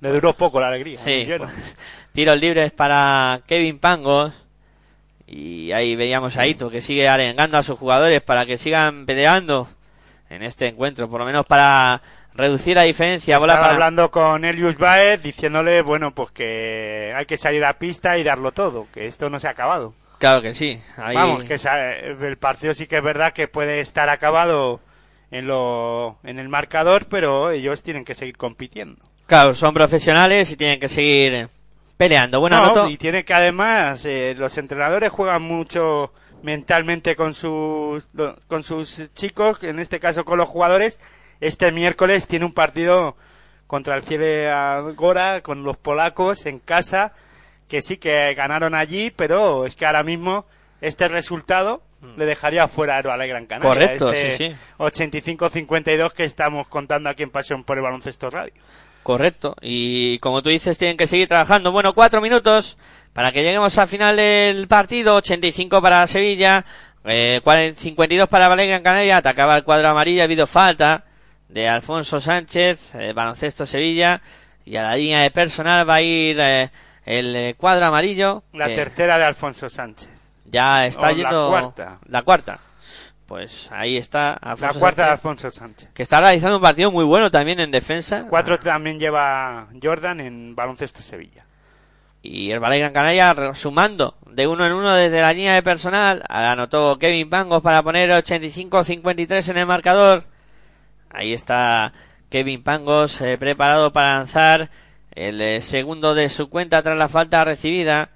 Le 0.00 0.10
duró 0.10 0.34
poco 0.34 0.60
la 0.60 0.68
alegría. 0.68 0.98
Sí. 0.98 1.26
Pues, 1.38 1.74
tiros 2.12 2.38
libres 2.38 2.72
para 2.72 3.40
Kevin 3.46 3.78
Pangos. 3.78 4.34
Y 5.26 5.72
ahí 5.72 5.96
veíamos 5.96 6.36
a 6.36 6.46
Ito 6.46 6.68
que 6.68 6.82
sigue 6.82 7.08
arengando 7.08 7.56
a 7.56 7.62
sus 7.62 7.78
jugadores 7.78 8.20
para 8.20 8.44
que 8.44 8.58
sigan 8.58 9.06
peleando 9.06 9.66
en 10.28 10.42
este 10.42 10.66
encuentro. 10.66 11.08
Por 11.08 11.20
lo 11.20 11.24
menos 11.24 11.46
para 11.46 12.02
reducir 12.34 12.76
la 12.76 12.82
diferencia. 12.82 13.36
Estaba 13.36 13.60
para... 13.60 13.72
hablando 13.72 14.10
con 14.10 14.44
Elius 14.44 14.76
Baez 14.76 15.22
diciéndole, 15.22 15.82
bueno, 15.82 16.14
pues 16.14 16.30
que 16.30 17.12
hay 17.14 17.26
que 17.26 17.38
salir 17.38 17.64
a 17.64 17.78
pista 17.78 18.18
y 18.18 18.24
darlo 18.24 18.52
todo, 18.52 18.86
que 18.92 19.06
esto 19.06 19.30
no 19.30 19.38
se 19.38 19.46
ha 19.46 19.50
acabado. 19.50 19.94
Claro 20.18 20.40
que 20.42 20.54
sí. 20.54 20.80
Vamos, 20.96 21.44
que 21.44 21.54
el 21.54 22.38
partido 22.38 22.72
sí 22.72 22.86
que 22.86 22.98
es 22.98 23.02
verdad 23.02 23.32
que 23.32 23.48
puede 23.48 23.80
estar 23.80 24.08
acabado 24.08 24.80
en, 25.30 25.46
lo, 25.46 26.18
en 26.22 26.38
el 26.38 26.48
marcador, 26.48 27.06
pero 27.06 27.50
ellos 27.50 27.82
tienen 27.82 28.04
que 28.04 28.14
seguir 28.14 28.36
compitiendo. 28.36 29.02
Claro, 29.26 29.54
son 29.54 29.74
profesionales 29.74 30.50
y 30.50 30.56
tienen 30.56 30.78
que 30.78 30.88
seguir 30.88 31.48
peleando. 31.96 32.40
Bueno, 32.40 32.88
y 32.88 32.96
tiene 32.96 33.24
que 33.24 33.34
además, 33.34 34.04
eh, 34.04 34.34
los 34.36 34.56
entrenadores 34.58 35.10
juegan 35.10 35.42
mucho 35.42 36.12
mentalmente 36.42 37.16
con 37.16 37.34
sus, 37.34 38.06
con 38.48 38.62
sus 38.62 39.02
chicos, 39.14 39.62
en 39.64 39.78
este 39.78 39.98
caso 39.98 40.24
con 40.24 40.38
los 40.38 40.48
jugadores, 40.48 41.00
este 41.44 41.72
miércoles 41.72 42.26
tiene 42.26 42.46
un 42.46 42.52
partido 42.52 43.16
contra 43.66 43.96
el 43.96 44.02
Ciede 44.02 44.50
Gora 44.94 45.42
con 45.42 45.62
los 45.62 45.76
polacos 45.76 46.46
en 46.46 46.58
casa, 46.58 47.12
que 47.68 47.82
sí 47.82 47.98
que 47.98 48.32
ganaron 48.34 48.74
allí, 48.74 49.10
pero 49.10 49.66
es 49.66 49.76
que 49.76 49.84
ahora 49.84 50.02
mismo 50.02 50.46
este 50.80 51.06
resultado 51.06 51.82
mm. 52.00 52.18
le 52.18 52.24
dejaría 52.24 52.66
fuera 52.66 52.96
a 52.96 53.16
la 53.16 53.26
Gran 53.26 53.44
Canaria. 53.44 53.68
Correcto, 53.68 54.10
este 54.10 54.36
sí, 54.36 54.50
sí. 54.50 54.56
85-52 54.78 56.12
que 56.12 56.24
estamos 56.24 56.66
contando 56.68 57.10
aquí 57.10 57.22
en 57.22 57.30
Pasión 57.30 57.62
por 57.62 57.76
el 57.76 57.82
Baloncesto 57.82 58.30
Radio. 58.30 58.54
Correcto, 59.02 59.54
y 59.60 60.18
como 60.20 60.42
tú 60.42 60.48
dices, 60.48 60.78
tienen 60.78 60.96
que 60.96 61.06
seguir 61.06 61.28
trabajando. 61.28 61.72
Bueno, 61.72 61.92
cuatro 61.92 62.22
minutos 62.22 62.78
para 63.12 63.32
que 63.32 63.42
lleguemos 63.42 63.76
al 63.76 63.88
final 63.88 64.16
del 64.16 64.66
partido. 64.66 65.16
85 65.16 65.82
para 65.82 66.06
Sevilla, 66.06 66.64
eh, 67.04 67.42
52 67.76 68.28
para 68.28 68.48
Valencia 68.48 68.78
Gran 68.78 68.82
Canaria. 68.82 69.18
Atacaba 69.18 69.58
el 69.58 69.64
cuadro 69.64 69.88
amarillo, 69.88 70.22
ha 70.22 70.24
habido 70.24 70.46
falta 70.46 71.04
de 71.48 71.68
Alfonso 71.68 72.20
Sánchez, 72.20 72.94
eh, 72.94 73.12
baloncesto 73.12 73.66
Sevilla, 73.66 74.20
y 74.64 74.76
a 74.76 74.82
la 74.82 74.96
línea 74.96 75.22
de 75.22 75.30
personal 75.30 75.88
va 75.88 75.96
a 75.96 76.02
ir 76.02 76.36
eh, 76.40 76.70
el 77.04 77.36
eh, 77.36 77.54
cuadro 77.56 77.86
amarillo. 77.86 78.42
La 78.52 78.66
tercera 78.66 79.18
de 79.18 79.24
Alfonso 79.24 79.68
Sánchez. 79.68 80.08
Ya 80.46 80.86
está 80.86 81.12
yendo. 81.12 81.50
La 81.50 81.60
cuarta. 81.60 81.98
La 82.08 82.22
cuarta. 82.22 82.60
Pues 83.26 83.70
ahí 83.72 83.96
está 83.96 84.38
La 84.42 84.72
cuarta 84.74 85.06
de 85.06 85.10
Alfonso 85.12 85.50
Sánchez. 85.50 85.88
Que 85.94 86.02
está 86.02 86.20
realizando 86.20 86.56
un 86.56 86.62
partido 86.62 86.90
muy 86.90 87.04
bueno 87.04 87.30
también 87.30 87.58
en 87.58 87.70
defensa. 87.70 88.26
Cuatro 88.28 88.58
también 88.58 88.98
lleva 88.98 89.66
Jordan 89.82 90.20
en 90.20 90.54
baloncesto 90.54 91.00
Sevilla. 91.00 91.44
Y 92.22 92.50
el 92.50 92.60
Valle 92.60 92.78
Gran 92.78 92.92
Canaria 92.92 93.34
sumando 93.54 94.16
de 94.26 94.46
uno 94.46 94.64
en 94.64 94.72
uno 94.72 94.94
desde 94.94 95.20
la 95.20 95.32
línea 95.32 95.54
de 95.54 95.62
personal. 95.62 96.22
Anotó 96.28 96.98
Kevin 96.98 97.28
Pangos 97.28 97.62
para 97.62 97.82
poner 97.82 98.10
85-53 98.10 99.50
en 99.50 99.58
el 99.58 99.66
marcador. 99.66 100.24
Ahí 101.14 101.32
está 101.32 101.92
Kevin 102.28 102.62
Pangos 102.64 103.20
eh, 103.20 103.38
preparado 103.38 103.92
para 103.92 104.18
lanzar 104.18 104.68
el 105.12 105.40
eh, 105.40 105.62
segundo 105.62 106.16
de 106.16 106.28
su 106.28 106.50
cuenta 106.50 106.82
tras 106.82 106.98
la 106.98 107.08
falta 107.08 107.44
recibida. 107.44 108.08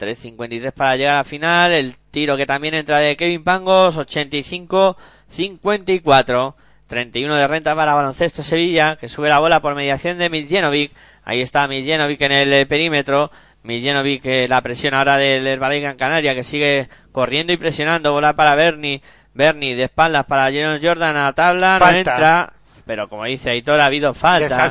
3.53 0.00 0.72
para 0.72 0.96
llegar 0.96 1.16
a 1.16 1.18
la 1.18 1.24
final. 1.24 1.72
El 1.72 1.96
tiro 2.10 2.38
que 2.38 2.46
también 2.46 2.72
entra 2.72 3.00
de 3.00 3.16
Kevin 3.16 3.44
Pangos. 3.44 3.98
85-54. 3.98 6.54
31 6.86 7.36
de 7.36 7.46
renta 7.46 7.76
para 7.76 7.92
Baloncesto 7.92 8.42
Sevilla, 8.42 8.96
que 8.96 9.10
sube 9.10 9.28
la 9.28 9.40
bola 9.40 9.60
por 9.60 9.74
mediación 9.74 10.16
de 10.16 10.30
Miljenovic. 10.30 10.90
Ahí 11.24 11.42
está 11.42 11.68
Miljenovic 11.68 12.22
en 12.22 12.32
el 12.32 12.50
eh, 12.50 12.64
perímetro. 12.64 13.30
Miljenovic, 13.62 14.24
la 14.48 14.62
presión 14.62 14.94
ahora 14.94 15.18
del 15.18 15.46
Herbalife 15.46 15.82
Gran 15.82 15.98
Canaria, 15.98 16.34
que 16.34 16.44
sigue 16.44 16.88
corriendo 17.12 17.52
y 17.52 17.58
presionando. 17.58 18.12
Bola 18.12 18.34
para 18.34 18.54
Bernie. 18.54 19.02
Bernie 19.38 19.76
de 19.76 19.84
espaldas 19.84 20.26
para 20.26 20.50
Jerome 20.50 20.80
Jordan 20.82 21.16
a 21.16 21.32
tabla, 21.32 21.78
no 21.78 21.90
entra, 21.90 22.52
pero 22.84 23.08
como 23.08 23.24
dice 23.24 23.50
Aitor 23.50 23.80
ha 23.80 23.86
habido 23.86 24.12
falta 24.12 24.68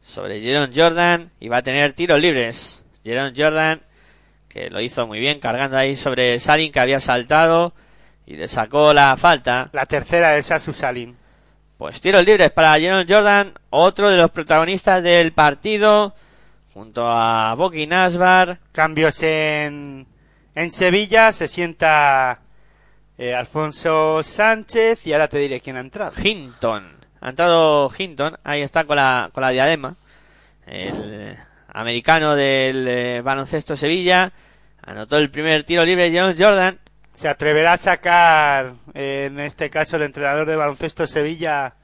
sobre 0.00 0.40
Jerome 0.40 0.72
Jordan 0.72 1.32
y 1.40 1.48
va 1.48 1.56
a 1.56 1.62
tener 1.62 1.92
tiros 1.94 2.20
libres. 2.20 2.84
Jerome 3.02 3.32
Jordan 3.36 3.80
que 4.48 4.70
lo 4.70 4.80
hizo 4.80 5.04
muy 5.08 5.18
bien 5.18 5.40
cargando 5.40 5.76
ahí 5.76 5.96
sobre 5.96 6.38
Salin 6.38 6.70
que 6.70 6.78
había 6.78 7.00
saltado 7.00 7.72
y 8.24 8.36
le 8.36 8.46
sacó 8.46 8.94
la 8.94 9.16
falta. 9.16 9.68
La 9.72 9.84
tercera 9.84 10.30
de 10.30 10.44
Sasu 10.44 10.72
Salin. 10.72 11.16
Pues 11.76 12.00
tiros 12.00 12.24
libres 12.24 12.52
para 12.52 12.78
Jerome 12.78 13.04
Jordan, 13.08 13.52
otro 13.70 14.12
de 14.12 14.16
los 14.16 14.30
protagonistas 14.30 15.02
del 15.02 15.32
partido 15.32 16.14
junto 16.72 17.04
a 17.04 17.52
Boki 17.56 17.88
Nasbar. 17.88 18.58
Cambios 18.70 19.20
en 19.24 20.06
en 20.54 20.70
Sevilla 20.70 21.32
se 21.32 21.48
sienta 21.48 22.42
eh, 23.20 23.34
Alfonso 23.34 24.22
Sánchez 24.22 25.06
y 25.06 25.12
ahora 25.12 25.28
te 25.28 25.36
diré 25.36 25.60
quién 25.60 25.76
ha 25.76 25.80
entrado. 25.80 26.12
Hinton 26.22 26.96
Ha 27.20 27.28
entrado 27.28 27.90
Hinton, 27.96 28.38
ahí 28.42 28.62
está 28.62 28.84
con 28.84 28.96
la, 28.96 29.28
con 29.34 29.42
la 29.42 29.50
diadema. 29.50 29.94
El 30.66 31.36
americano 31.68 32.34
del 32.34 32.88
eh, 32.88 33.20
baloncesto 33.22 33.76
Sevilla. 33.76 34.32
Anotó 34.82 35.18
el 35.18 35.30
primer 35.30 35.64
tiro 35.64 35.84
libre 35.84 36.10
John 36.10 36.34
Jordan. 36.38 36.78
¿Se 37.12 37.28
atreverá 37.28 37.74
a 37.74 37.76
sacar, 37.76 38.72
eh, 38.94 39.26
en 39.26 39.38
este 39.38 39.68
caso, 39.68 39.96
el 39.96 40.04
entrenador 40.04 40.48
de 40.48 40.56
baloncesto 40.56 41.06
Sevilla 41.06 41.74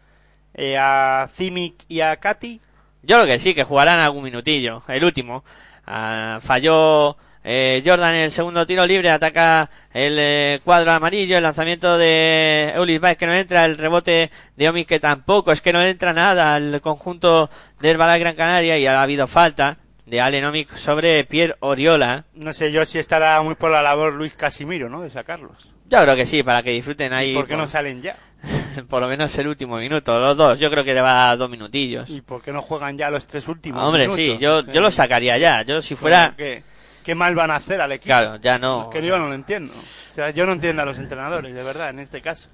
eh, 0.55 0.79
a 0.79 1.29
Cimic 1.31 1.85
y 1.87 2.01
a 2.01 2.17
Katy? 2.17 2.63
Yo 3.03 3.17
creo 3.17 3.27
que 3.27 3.39
sí, 3.39 3.55
que 3.55 3.65
jugarán 3.65 4.01
algún 4.01 4.25
minutillo. 4.25 4.83
El 4.89 5.05
último. 5.05 5.45
Ah, 5.87 6.39
falló 6.41 7.19
eh, 7.49 7.81
Jordan 7.85 8.17
en 8.17 8.23
el 8.23 8.33
segundo 8.33 8.67
tiro 8.67 8.85
libre, 8.85 9.09
ataca 9.09 9.71
el 9.95 10.17
eh, 10.19 10.61
cuadro 10.65 10.91
amarillo, 10.91 11.37
el 11.37 11.45
lanzamiento 11.45 11.97
de 11.97 12.73
Eulis 12.75 13.01
Baez 13.01 13.17
que 13.17 13.27
no 13.29 13.35
entra, 13.35 13.65
el 13.65 13.79
rebote 13.79 14.33
de 14.57 14.69
Omi 14.69 14.85
que 14.85 14.99
tampoco, 14.99 15.53
es 15.53 15.61
que 15.61 15.73
no 15.73 15.81
entra 15.81 16.13
nada 16.13 16.57
al 16.57 16.81
conjunto 16.81 17.49
del 17.79 17.99
Balay 17.99 18.19
Gran 18.19 18.35
Canaria 18.35 18.77
y 18.79 18.87
ha 18.89 19.01
habido 19.01 19.29
falta 19.29 19.77
de 20.07 20.21
Allen 20.21 20.45
Omic 20.45 20.75
sobre 20.75 21.23
Pierre 21.23 21.55
Oriola. 21.61 22.25
No 22.35 22.53
sé 22.53 22.73
yo 22.73 22.85
si 22.85 22.99
estará 22.99 23.41
muy 23.43 23.55
por 23.55 23.71
la 23.71 23.81
labor 23.81 24.15
Luis 24.15 24.35
Casimiro, 24.35 24.89
¿no? 24.89 25.03
De 25.03 25.11
sacarlos. 25.11 25.69
Yo 25.89 26.03
creo 26.03 26.17
que 26.17 26.27
sí, 26.27 26.43
para 26.43 26.65
que 26.65 26.73
disfruten 26.73 27.13
ahí. 27.13 27.33
¿Por 27.33 27.47
qué 27.47 27.57
no 27.57 27.69
salen 27.69 28.03
ya? 28.03 28.17
por 28.89 29.01
lo 29.01 29.07
menos 29.07 29.39
el 29.39 29.47
último 29.47 29.77
minuto, 29.77 30.19
los 30.19 30.37
dos. 30.37 30.59
Yo 30.59 30.69
creo 30.69 30.83
que 30.83 30.95
le 30.95 31.01
va 31.01 31.31
a 31.31 31.37
dos 31.37 31.49
minutillos. 31.49 32.11
¿Y 32.11 32.23
por 32.23 32.43
qué 32.43 32.51
no 32.51 32.61
juegan 32.61 32.99
ya 32.99 33.09
los 33.09 33.25
tres 33.29 33.47
últimos 33.47 33.85
Hombre, 33.85 34.09
minutos? 34.09 34.17
sí, 34.17 34.37
yo, 34.41 34.65
yo 34.65 34.81
lo 34.81 34.91
sacaría 34.91 35.39
ya. 35.39 35.63
Yo 35.63 35.81
si 35.81 35.95
fuera... 35.95 36.35
Bueno, 36.37 36.37
¿qué, 36.37 36.76
¿Qué 37.07 37.15
mal 37.15 37.37
van 37.37 37.53
a 37.53 37.57
hacer 37.57 37.81
al 37.81 37.93
equipo? 37.93 38.09
Claro, 38.09 38.35
ya 38.35 38.59
no. 38.59 38.83
Es 38.83 38.89
que 38.89 38.99
o 38.99 39.01
yo 39.01 39.11
sea, 39.11 39.19
no 39.19 39.29
lo 39.29 39.35
entiendo. 39.35 39.73
O 39.73 40.15
sea, 40.17 40.31
yo 40.31 40.45
no 40.45 40.51
entiendo 40.55 40.83
a 40.83 40.85
los 40.85 40.99
entrenadores, 40.99 41.55
de 41.55 41.63
verdad, 41.63 41.91
en 41.91 42.01
este 42.01 42.21
caso. 42.21 42.49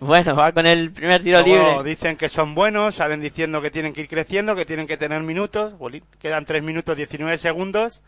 Bueno, 0.00 0.36
va 0.36 0.52
con 0.52 0.66
el 0.66 0.90
primer 0.90 1.22
tiro 1.22 1.40
Luego 1.40 1.78
libre. 1.78 1.88
dicen 1.88 2.18
que 2.18 2.28
son 2.28 2.54
buenos, 2.54 2.96
salen 2.96 3.22
diciendo 3.22 3.62
que 3.62 3.70
tienen 3.70 3.94
que 3.94 4.02
ir 4.02 4.08
creciendo, 4.08 4.54
que 4.54 4.66
tienen 4.66 4.86
que 4.86 4.98
tener 4.98 5.22
minutos. 5.22 5.72
Quedan 6.18 6.44
3 6.44 6.62
minutos 6.62 6.94
19 6.94 7.38
segundos, 7.38 8.02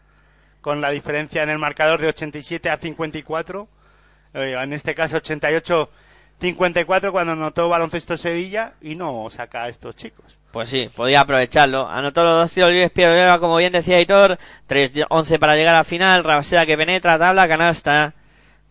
con 0.61 0.83
la 0.83 0.91
diferencia 0.91 1.43
en 1.43 1.49
el 1.49 1.59
marcador 1.59 2.03
de 2.03 2.09
87 2.09 2.69
a 2.69 2.77
54. 2.77 3.67
Eh, 4.35 4.55
en 4.63 4.75
este 4.75 4.95
caso 4.95 5.17
88-54 6.43 7.13
cuando 7.13 7.33
anotó 7.33 7.69
baloncesto 7.69 8.17
Sevilla 8.17 8.75
y 8.81 8.95
no 8.95 9.29
saca 9.31 9.65
a 9.65 9.69
estos 9.69 9.97
chicos. 9.97 10.39
Pues 10.51 10.69
sí, 10.69 10.91
podía 10.95 11.21
aprovecharlo. 11.21 11.89
Anotó 11.89 12.25
los 12.25 12.35
dos 12.35 12.53
tiros 12.53 12.71
libres 12.71 12.91
Piero 12.91 13.41
como 13.41 13.57
bien 13.57 13.73
decía 13.73 14.01
Hitor. 14.01 14.39
3-11 14.69 15.39
para 15.39 15.57
llegar 15.57 15.75
al 15.75 15.85
final. 15.85 16.25
Rabaseda 16.25 16.67
que 16.67 16.77
penetra, 16.77 17.19
tabla, 17.19 17.49
canasta. 17.49 18.15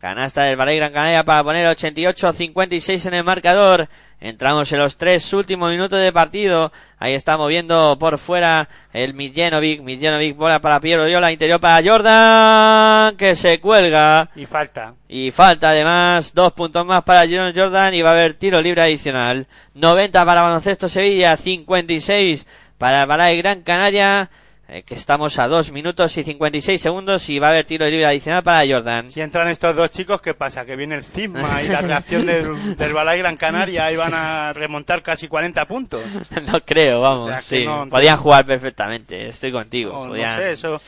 Canasta 0.01 0.45
del 0.45 0.55
Ballet 0.55 0.77
Gran 0.77 0.91
Canaria 0.91 1.23
para 1.23 1.43
poner 1.43 1.77
88-56 1.77 3.05
en 3.05 3.13
el 3.13 3.23
marcador. 3.23 3.87
Entramos 4.19 4.71
en 4.71 4.79
los 4.79 4.97
tres 4.97 5.31
últimos 5.31 5.69
minutos 5.69 6.01
de 6.01 6.11
partido. 6.11 6.71
Ahí 6.97 7.13
está 7.13 7.37
moviendo 7.37 7.95
por 7.99 8.17
fuera 8.17 8.67
el 8.93 9.13
Miljenovic. 9.13 9.81
Miljenovic 9.81 10.35
bola 10.35 10.59
para 10.59 10.79
Piero 10.79 11.03
Oriola, 11.03 11.31
interior 11.31 11.59
para 11.59 11.87
Jordan, 11.87 13.15
que 13.15 13.35
se 13.35 13.59
cuelga. 13.59 14.27
Y 14.35 14.47
falta. 14.47 14.95
Y 15.07 15.29
falta 15.29 15.69
además 15.69 16.33
dos 16.33 16.51
puntos 16.53 16.83
más 16.83 17.03
para 17.03 17.27
Jordan 17.29 17.93
y 17.93 18.01
va 18.01 18.09
a 18.09 18.13
haber 18.13 18.33
tiro 18.33 18.59
libre 18.59 18.81
adicional. 18.81 19.45
90 19.75 20.25
para 20.25 20.41
Baloncesto 20.41 20.89
Sevilla, 20.89 21.37
56 21.37 22.47
para 22.79 23.05
Balay 23.05 23.37
Gran 23.37 23.61
Canaria, 23.61 24.31
eh, 24.73 24.83
que 24.83 24.95
estamos 24.95 25.37
a 25.37 25.49
2 25.49 25.71
minutos 25.73 26.15
y 26.17 26.23
56 26.23 26.81
segundos 26.81 27.27
y 27.29 27.39
va 27.39 27.47
a 27.47 27.49
haber 27.51 27.65
tiro 27.65 27.85
libre 27.87 28.05
adicional 28.05 28.41
para 28.41 28.65
Jordan. 28.65 29.09
Si 29.09 29.19
entran 29.19 29.49
estos 29.49 29.75
dos 29.75 29.91
chicos, 29.91 30.21
¿qué 30.21 30.33
pasa? 30.33 30.63
Que 30.65 30.77
viene 30.77 30.95
el 30.95 31.03
cisma 31.03 31.61
y 31.61 31.67
la 31.67 31.81
reacción 31.81 32.25
del, 32.25 32.77
del 32.77 32.93
Balay 32.93 33.19
Gran 33.19 33.35
Canaria 33.35 33.91
y 33.91 33.97
van 33.97 34.13
a 34.13 34.53
remontar 34.53 35.03
casi 35.03 35.27
40 35.27 35.65
puntos. 35.67 36.01
no 36.47 36.61
creo, 36.61 37.01
vamos. 37.01 37.25
O 37.25 37.27
sea, 37.27 37.37
que 37.39 37.43
sí. 37.59 37.65
no- 37.65 37.89
Podían 37.89 38.15
jugar 38.17 38.45
perfectamente, 38.45 39.27
estoy 39.27 39.51
contigo. 39.51 40.07
No, 40.07 40.15
sé, 40.15 40.53
eso 40.53 40.79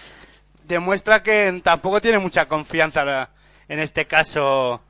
demuestra 0.66 1.22
que 1.22 1.60
tampoco 1.62 2.00
tiene 2.00 2.20
mucha 2.20 2.46
confianza 2.48 3.04
la- 3.04 3.30
en 3.68 3.80
este 3.80 4.06
caso 4.06 4.82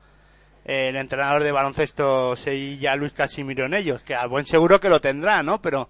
eh, 0.64 0.90
el 0.90 0.96
entrenador 0.96 1.42
de 1.42 1.50
baloncesto 1.52 2.36
Sevilla, 2.36 2.94
Luis 2.94 3.12
Casimiro 3.12 3.66
en 3.66 3.74
ellos, 3.74 4.00
que 4.02 4.14
al 4.14 4.28
buen 4.28 4.46
seguro 4.46 4.78
que 4.78 4.88
lo 4.88 5.00
tendrá, 5.00 5.42
¿no? 5.42 5.60
Pero 5.60 5.88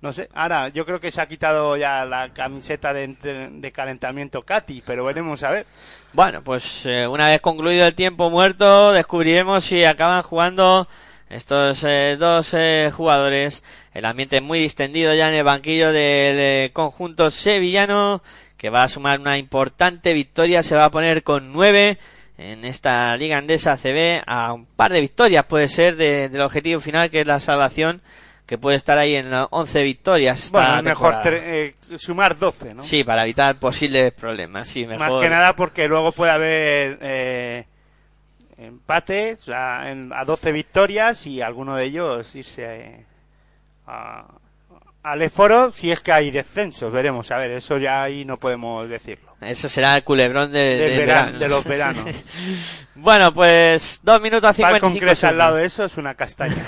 no 0.00 0.12
sé, 0.12 0.28
ahora 0.34 0.68
yo 0.68 0.84
creo 0.86 1.00
que 1.00 1.10
se 1.10 1.20
ha 1.20 1.26
quitado 1.26 1.76
ya 1.76 2.04
la 2.04 2.28
camiseta 2.32 2.92
de, 2.92 3.72
calentamiento 3.74 4.42
Katy, 4.42 4.82
pero 4.86 5.04
veremos 5.04 5.42
a 5.42 5.50
ver. 5.50 5.66
Bueno, 6.12 6.42
pues 6.42 6.86
eh, 6.86 7.06
una 7.06 7.28
vez 7.28 7.40
concluido 7.40 7.86
el 7.86 7.94
tiempo 7.94 8.30
muerto, 8.30 8.92
descubriremos 8.92 9.64
si 9.64 9.84
acaban 9.84 10.22
jugando 10.22 10.86
estos 11.28 11.84
eh, 11.84 12.16
dos 12.18 12.54
eh, 12.54 12.90
jugadores. 12.96 13.62
El 13.92 14.04
ambiente 14.04 14.36
es 14.36 14.42
muy 14.42 14.60
distendido 14.60 15.12
ya 15.14 15.28
en 15.28 15.34
el 15.34 15.44
banquillo 15.44 15.90
del 15.92 16.72
conjunto 16.72 17.30
sevillano, 17.30 18.22
que 18.56 18.70
va 18.70 18.84
a 18.84 18.88
sumar 18.88 19.18
una 19.20 19.36
importante 19.36 20.12
victoria. 20.14 20.62
Se 20.62 20.76
va 20.76 20.86
a 20.86 20.90
poner 20.90 21.22
con 21.24 21.52
nueve 21.52 21.98
en 22.38 22.64
esta 22.64 23.16
Liga 23.16 23.36
Andesa 23.38 23.76
CB 23.76 24.22
a 24.24 24.52
un 24.52 24.64
par 24.64 24.92
de 24.92 25.00
victorias, 25.00 25.44
puede 25.44 25.66
ser, 25.66 25.96
de- 25.96 26.28
del 26.28 26.42
objetivo 26.42 26.80
final, 26.80 27.10
que 27.10 27.20
es 27.22 27.26
la 27.26 27.40
salvación, 27.40 28.00
que 28.48 28.56
puede 28.56 28.78
estar 28.78 28.96
ahí 28.96 29.14
en 29.14 29.30
las 29.30 29.46
11 29.50 29.82
victorias. 29.82 30.50
Bueno, 30.50 30.78
es 30.78 30.82
mejor 30.82 31.16
eh, 31.26 31.74
sumar 31.98 32.38
12, 32.38 32.72
¿no? 32.72 32.82
Sí, 32.82 33.04
para 33.04 33.24
evitar 33.24 33.56
posibles 33.56 34.10
problemas. 34.14 34.66
Sí, 34.66 34.86
mejor. 34.86 35.06
Más 35.10 35.20
que 35.22 35.28
nada 35.28 35.54
porque 35.54 35.86
luego 35.86 36.12
puede 36.12 36.32
haber 36.32 36.98
eh, 37.02 37.66
empates 38.56 39.50
a, 39.50 39.90
en- 39.90 40.14
a 40.14 40.24
12 40.24 40.52
victorias 40.52 41.26
y 41.26 41.42
alguno 41.42 41.76
de 41.76 41.84
ellos 41.84 42.34
irse 42.34 42.64
eh, 42.64 43.04
a, 43.86 44.24
al 45.02 45.20
Eforo 45.20 45.70
si 45.70 45.90
es 45.90 46.00
que 46.00 46.12
hay 46.12 46.30
descensos. 46.30 46.90
Veremos, 46.90 47.30
a 47.30 47.36
ver, 47.36 47.50
eso 47.50 47.76
ya 47.76 48.02
ahí 48.02 48.24
no 48.24 48.38
podemos 48.38 48.88
decirlo. 48.88 49.28
Eso 49.42 49.68
será 49.68 49.94
el 49.94 50.04
culebrón 50.04 50.52
de, 50.52 50.94
verano, 50.96 51.38
los 51.48 51.64
veranos. 51.66 52.02
bueno, 52.94 53.30
pues 53.34 54.00
dos 54.02 54.22
minutos 54.22 54.56
Tal 54.56 54.80
55 54.80 54.90
concreto 54.90 55.26
al 55.26 55.36
lado 55.36 55.56
de 55.56 55.66
eso 55.66 55.84
es 55.84 55.98
una 55.98 56.14
castaña. 56.14 56.56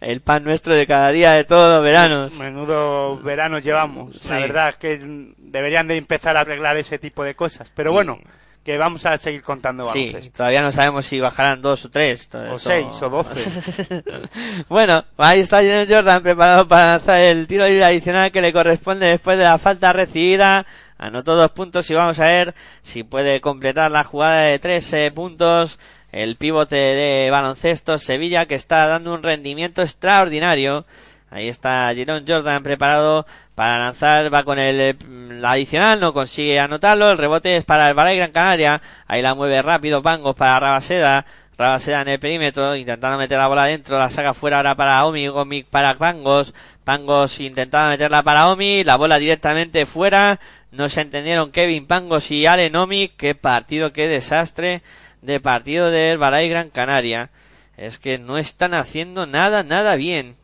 El 0.00 0.20
pan 0.20 0.44
nuestro 0.44 0.74
de 0.74 0.86
cada 0.86 1.10
día 1.10 1.32
de 1.32 1.44
todos 1.44 1.70
los 1.74 1.82
veranos. 1.82 2.34
Menudo 2.34 3.16
verano 3.18 3.58
llevamos. 3.58 4.24
La 4.30 4.38
verdad 4.38 4.68
es 4.70 4.76
que 4.76 5.32
deberían 5.38 5.88
de 5.88 5.96
empezar 5.96 6.36
a 6.36 6.40
arreglar 6.40 6.76
ese 6.76 6.98
tipo 6.98 7.24
de 7.24 7.34
cosas. 7.34 7.70
Pero 7.74 7.92
bueno, 7.92 8.18
que 8.64 8.78
vamos 8.78 9.04
a 9.06 9.18
seguir 9.18 9.42
contando 9.42 9.84
Sí, 9.92 10.06
baloncesto. 10.06 10.36
todavía 10.36 10.62
no 10.62 10.70
sabemos 10.72 11.04
si 11.06 11.18
bajarán 11.20 11.60
dos 11.62 11.84
o 11.84 11.90
tres. 11.90 12.28
todo 12.28 12.42
O 12.52 12.56
esto- 12.56 12.68
seis 12.70 13.02
o 13.02 13.08
doce. 13.10 14.02
bueno, 14.68 15.04
ahí 15.16 15.40
está 15.40 15.56
James 15.58 15.88
Jordan 15.88 16.22
preparado 16.22 16.68
para 16.68 16.86
lanzar 16.92 17.18
el 17.20 17.46
tiro 17.46 17.66
libre 17.66 17.84
adicional 17.84 18.30
que 18.30 18.40
le 18.40 18.52
corresponde 18.52 19.06
después 19.06 19.36
de 19.38 19.44
la 19.44 19.58
falta 19.58 19.92
recibida. 19.92 20.64
Anotó 20.98 21.34
dos 21.34 21.50
puntos 21.50 21.90
y 21.90 21.94
vamos 21.94 22.20
a 22.20 22.24
ver 22.26 22.54
si 22.82 23.02
puede 23.02 23.40
completar 23.40 23.90
la 23.90 24.04
jugada 24.04 24.42
de 24.42 24.58
tres 24.60 24.92
eh, 24.92 25.10
puntos. 25.12 25.80
El 26.12 26.36
pivote 26.36 26.76
de 26.76 27.30
baloncesto 27.30 27.96
Sevilla 27.96 28.44
que 28.44 28.54
está 28.54 28.86
dando 28.86 29.14
un 29.14 29.22
rendimiento 29.22 29.80
extraordinario. 29.80 30.84
Ahí 31.30 31.48
está 31.48 31.90
Jerome 31.94 32.24
Jordan 32.28 32.62
preparado 32.62 33.24
para 33.54 33.78
lanzar, 33.78 34.32
va 34.32 34.44
con 34.44 34.58
el 34.58 34.78
eh, 34.78 34.96
la 35.40 35.52
adicional, 35.52 35.98
no 35.98 36.12
consigue 36.12 36.60
anotarlo, 36.60 37.10
el 37.10 37.16
rebote 37.16 37.56
es 37.56 37.64
para 37.64 37.88
el 37.88 37.94
Balay 37.94 38.18
Gran 38.18 38.32
Canaria, 38.32 38.82
ahí 39.06 39.22
la 39.22 39.34
mueve 39.34 39.62
rápido 39.62 40.02
Pangos 40.02 40.36
para 40.36 40.60
Rabaseda, 40.60 41.24
Rabaseda 41.56 42.02
en 42.02 42.08
el 42.08 42.18
perímetro, 42.18 42.76
intentando 42.76 43.16
meter 43.16 43.38
la 43.38 43.48
bola 43.48 43.64
dentro, 43.64 43.98
la 43.98 44.10
saca 44.10 44.34
fuera 44.34 44.58
ahora 44.58 44.74
para 44.74 45.06
Omi, 45.06 45.28
Omi 45.28 45.62
para 45.62 45.94
Pangos, 45.94 46.52
Pangos 46.84 47.40
intentando 47.40 47.90
meterla 47.90 48.22
para 48.22 48.50
Omi, 48.50 48.84
la 48.84 48.96
bola 48.96 49.18
directamente 49.18 49.86
fuera, 49.86 50.38
no 50.70 50.90
se 50.90 51.00
entendieron 51.00 51.50
Kevin 51.50 51.86
Pangos 51.86 52.30
y 52.30 52.44
Allen 52.44 52.76
Omi, 52.76 53.08
qué 53.08 53.34
partido, 53.34 53.92
qué 53.92 54.08
desastre 54.08 54.82
de 55.22 55.40
partido 55.40 55.90
del 55.90 56.18
Balay 56.18 56.48
Gran 56.48 56.68
Canaria, 56.70 57.30
es 57.76 57.98
que 57.98 58.18
no 58.18 58.36
están 58.38 58.74
haciendo 58.74 59.26
nada, 59.26 59.62
nada 59.62 59.96
bien. 59.96 60.34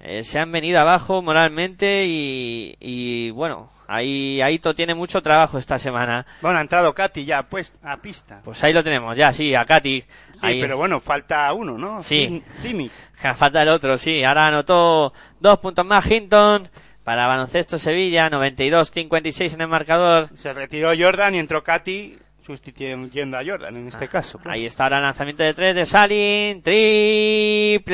Eh, 0.00 0.22
se 0.24 0.38
han 0.38 0.52
venido 0.52 0.78
abajo 0.78 1.22
moralmente 1.22 2.04
y, 2.06 2.76
y 2.80 3.30
bueno, 3.30 3.70
ahí 3.88 4.40
Aito 4.42 4.74
tiene 4.74 4.94
mucho 4.94 5.22
trabajo 5.22 5.58
esta 5.58 5.78
semana. 5.78 6.26
Bueno, 6.42 6.58
ha 6.58 6.60
entrado 6.60 6.94
Katy 6.94 7.24
ya, 7.24 7.44
pues, 7.44 7.74
a 7.82 7.96
pista. 7.96 8.40
Pues 8.44 8.62
ahí 8.62 8.72
lo 8.74 8.84
tenemos, 8.84 9.16
ya, 9.16 9.32
sí, 9.32 9.54
a 9.54 9.64
Katy. 9.64 10.02
Sí, 10.02 10.08
Ahí 10.42 10.60
pero 10.60 10.74
es- 10.74 10.78
bueno, 10.78 11.00
falta 11.00 11.50
uno, 11.54 11.78
¿no? 11.78 12.02
Sí. 12.02 12.42
Cimic. 12.60 12.92
Falta 13.36 13.62
el 13.62 13.68
otro, 13.68 13.96
sí. 13.96 14.22
Ahora 14.22 14.48
anotó 14.48 15.12
dos 15.40 15.58
puntos 15.60 15.84
más 15.86 16.08
Hinton 16.08 16.68
para 17.02 17.26
Baloncesto 17.26 17.78
Sevilla, 17.78 18.28
92-56 18.28 19.54
en 19.54 19.60
el 19.62 19.68
marcador. 19.68 20.28
Se 20.34 20.52
retiró 20.52 20.92
Jordan 20.96 21.34
y 21.34 21.38
entró 21.38 21.64
Katy 21.64 22.18
sustituyendo 22.46 23.36
a 23.36 23.44
Jordan 23.44 23.76
en 23.76 23.88
este 23.88 24.06
caso. 24.08 24.38
claro. 24.38 24.54
Ahí 24.54 24.64
está 24.66 24.84
ahora 24.84 24.98
el 24.98 25.02
lanzamiento 25.02 25.42
de 25.42 25.52
tres 25.52 25.74
de 25.74 25.84
Salin, 25.84 26.62
triple 26.62 27.90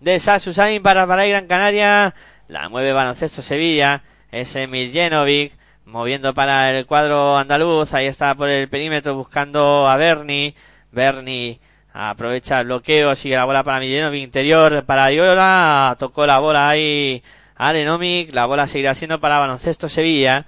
de 0.00 0.20
Sasu 0.20 0.52
Salin 0.52 0.80
para 0.82 1.06
para 1.06 1.26
Gran 1.26 1.46
Canaria, 1.46 2.14
la 2.48 2.68
mueve 2.68 2.92
Baloncesto 2.92 3.42
Sevilla, 3.42 4.02
es 4.30 4.54
Emil 4.54 4.92
Jenovic, 4.92 5.52
moviendo 5.84 6.32
para 6.34 6.70
el 6.70 6.86
cuadro 6.86 7.36
andaluz, 7.36 7.92
ahí 7.94 8.06
está 8.06 8.34
por 8.34 8.48
el 8.48 8.68
perímetro 8.68 9.14
buscando 9.14 9.88
a 9.88 9.96
Berni, 9.96 10.54
Berni 10.92 11.60
Aprovecha 11.98 12.60
el 12.60 12.66
bloqueo, 12.66 13.14
sigue 13.14 13.36
la 13.36 13.46
bola 13.46 13.64
para 13.64 13.80
Millenovic, 13.80 14.22
interior 14.22 14.84
para 14.84 15.10
Yola, 15.10 15.96
tocó 15.98 16.26
la 16.26 16.38
bola 16.40 16.68
ahí 16.68 17.22
Alenomic, 17.54 18.34
la 18.34 18.44
bola 18.44 18.66
seguirá 18.66 18.92
siendo 18.92 19.18
para 19.18 19.38
Baloncesto 19.38 19.88
Sevilla. 19.88 20.44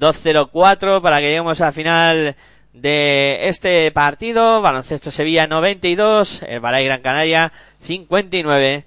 2-0-4 0.00 1.00
para 1.02 1.20
que 1.20 1.26
lleguemos 1.26 1.60
al 1.60 1.72
final 1.72 2.36
de 2.72 3.48
este 3.48 3.90
partido. 3.92 4.62
Baloncesto 4.62 5.10
Sevilla 5.10 5.46
92, 5.46 6.42
el 6.44 6.60
Balay 6.60 6.86
Gran 6.86 7.02
Canaria 7.02 7.52
59. 7.80 8.84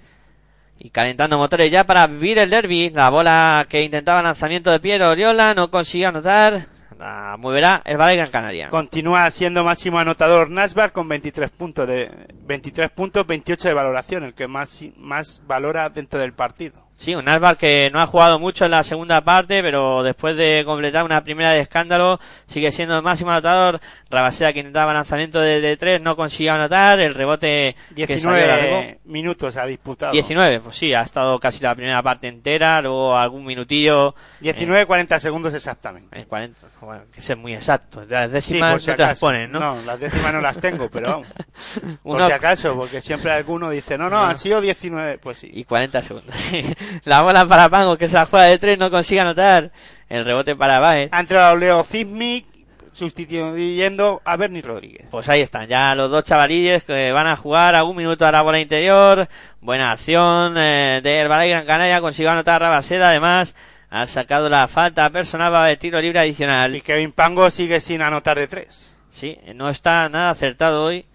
Y 0.80 0.90
calentando 0.90 1.38
motores 1.38 1.70
ya 1.70 1.84
para 1.84 2.06
vivir 2.06 2.38
el 2.38 2.50
derby. 2.50 2.90
La 2.90 3.08
bola 3.08 3.66
que 3.68 3.82
intentaba 3.82 4.22
lanzamiento 4.22 4.70
de 4.70 4.80
Piero 4.80 5.08
Oriola 5.08 5.54
no 5.54 5.70
consiguió 5.70 6.08
anotar. 6.08 6.66
La 6.98 7.36
moverá 7.38 7.80
el 7.84 7.96
Balay 7.96 8.16
Gran 8.16 8.30
Canaria. 8.30 8.68
Continúa 8.68 9.30
siendo 9.30 9.64
máximo 9.64 9.98
anotador 9.98 10.50
Nasbar 10.50 10.92
con 10.92 11.08
23 11.08 11.50
puntos 11.50 11.88
de 11.88 12.10
23 12.44 12.90
puntos, 12.90 13.26
28 13.26 13.68
de 13.68 13.74
valoración, 13.74 14.24
el 14.24 14.34
que 14.34 14.48
más 14.48 14.82
más 14.96 15.42
valora 15.46 15.88
dentro 15.88 16.18
del 16.20 16.32
partido. 16.32 16.83
Sí, 16.96 17.14
un 17.14 17.28
Asbar 17.28 17.56
que 17.56 17.90
no 17.92 18.00
ha 18.00 18.06
jugado 18.06 18.38
mucho 18.38 18.64
en 18.64 18.70
la 18.70 18.82
segunda 18.84 19.20
parte, 19.20 19.62
pero 19.62 20.02
después 20.04 20.36
de 20.36 20.62
completar 20.64 21.04
una 21.04 21.22
primera 21.24 21.50
de 21.50 21.60
escándalo, 21.60 22.20
sigue 22.46 22.70
siendo 22.70 22.96
el 22.96 23.02
máximo 23.02 23.30
anotador. 23.30 23.80
Rabaseda 24.10 24.52
que 24.52 24.60
intentaba 24.60 24.94
lanzamiento 24.94 25.40
de, 25.40 25.60
de 25.60 25.76
tres, 25.76 26.00
no 26.00 26.14
consiguió 26.16 26.54
anotar. 26.54 27.00
El 27.00 27.14
rebote 27.14 27.74
que 27.96 28.06
salió. 28.18 28.36
19 28.44 29.00
minutos 29.06 29.56
ha 29.56 29.66
disputado. 29.66 30.12
19, 30.12 30.60
pues 30.60 30.76
sí, 30.76 30.94
ha 30.94 31.00
estado 31.02 31.38
casi 31.40 31.62
la 31.64 31.74
primera 31.74 32.00
parte 32.00 32.28
entera, 32.28 32.80
luego 32.80 33.16
algún 33.16 33.44
minutillo. 33.44 34.14
19, 34.40 34.86
40 34.86 35.18
segundos 35.20 35.52
exactamente. 35.52 36.16
En 36.18 36.26
40, 36.26 36.60
bueno, 36.80 37.02
que 37.12 37.20
ser 37.20 37.36
muy 37.36 37.54
exacto. 37.54 38.04
Las 38.08 38.28
Sí, 38.28 38.34
décimas 38.34 38.72
por 38.72 38.80
si 38.80 38.90
no 38.90 38.96
te 38.96 39.02
las 39.02 39.10
acaso. 39.10 39.26
ponen, 39.26 39.50
¿no? 39.50 39.58
No, 39.58 39.76
las 39.84 39.98
décimas 39.98 40.32
no 40.32 40.40
las 40.40 40.60
tengo, 40.60 40.88
pero 40.88 41.08
vamos. 41.10 41.26
Por 42.02 42.16
Uno- 42.16 42.26
si 42.26 42.32
acaso, 42.32 42.74
porque 42.76 43.00
siempre 43.00 43.32
alguno 43.32 43.70
dice, 43.70 43.98
no, 43.98 44.04
no, 44.08 44.22
No. 44.22 44.24
han 44.30 44.36
sido 44.38 44.60
19. 44.60 45.18
Pues 45.18 45.38
sí. 45.38 45.50
y 45.52 45.64
40 45.64 46.02
segundos. 46.02 46.34
sí. 46.38 46.64
la 47.04 47.22
bola 47.22 47.46
para 47.46 47.68
Pango, 47.68 47.96
que 47.96 48.08
se 48.08 48.14
la 48.14 48.26
juega 48.26 48.46
de 48.46 48.58
tres, 48.58 48.78
no 48.78 48.90
consigue 48.90 49.20
anotar. 49.20 49.70
El 50.08 50.24
rebote 50.24 50.54
para 50.54 50.80
Baez. 50.80 51.08
Ha 51.12 51.20
entrado 51.20 51.56
Leo 51.56 51.82
Zizmik 51.82 52.46
sustituyendo 52.92 54.22
a 54.24 54.36
Bernie 54.36 54.62
Rodríguez. 54.62 55.08
Pues 55.10 55.28
ahí 55.28 55.40
están, 55.40 55.66
ya 55.66 55.94
los 55.94 56.10
dos 56.10 56.24
chavalillos 56.24 56.84
que 56.84 57.12
van 57.12 57.26
a 57.26 57.36
jugar 57.36 57.74
a 57.74 57.84
un 57.84 57.96
minuto 57.96 58.26
a 58.26 58.32
la 58.32 58.42
bola 58.42 58.60
interior. 58.60 59.28
Buena 59.60 59.92
acción 59.92 60.54
eh, 60.56 61.00
de 61.02 61.16
Herbalife 61.16 61.50
Gran 61.50 61.66
Canaria, 61.66 62.00
consiguió 62.00 62.30
anotar 62.30 62.56
a 62.56 62.66
Rabaseda, 62.66 63.10
además 63.10 63.54
ha 63.90 64.06
sacado 64.06 64.48
la 64.48 64.66
falta 64.66 65.08
personal 65.10 65.66
de 65.66 65.76
tiro 65.76 66.00
libre 66.00 66.18
Y 66.18 66.22
adicional. 66.22 66.82
Kevin 66.82 67.12
Pango 67.12 67.50
sigue 67.50 67.80
sin 67.80 68.02
anotar 68.02 68.38
de 68.38 68.48
tres. 68.48 68.96
Sí, 69.10 69.38
no 69.54 69.68
está 69.68 70.08
nada 70.08 70.30
acertado 70.30 70.84
hoy. 70.84 71.06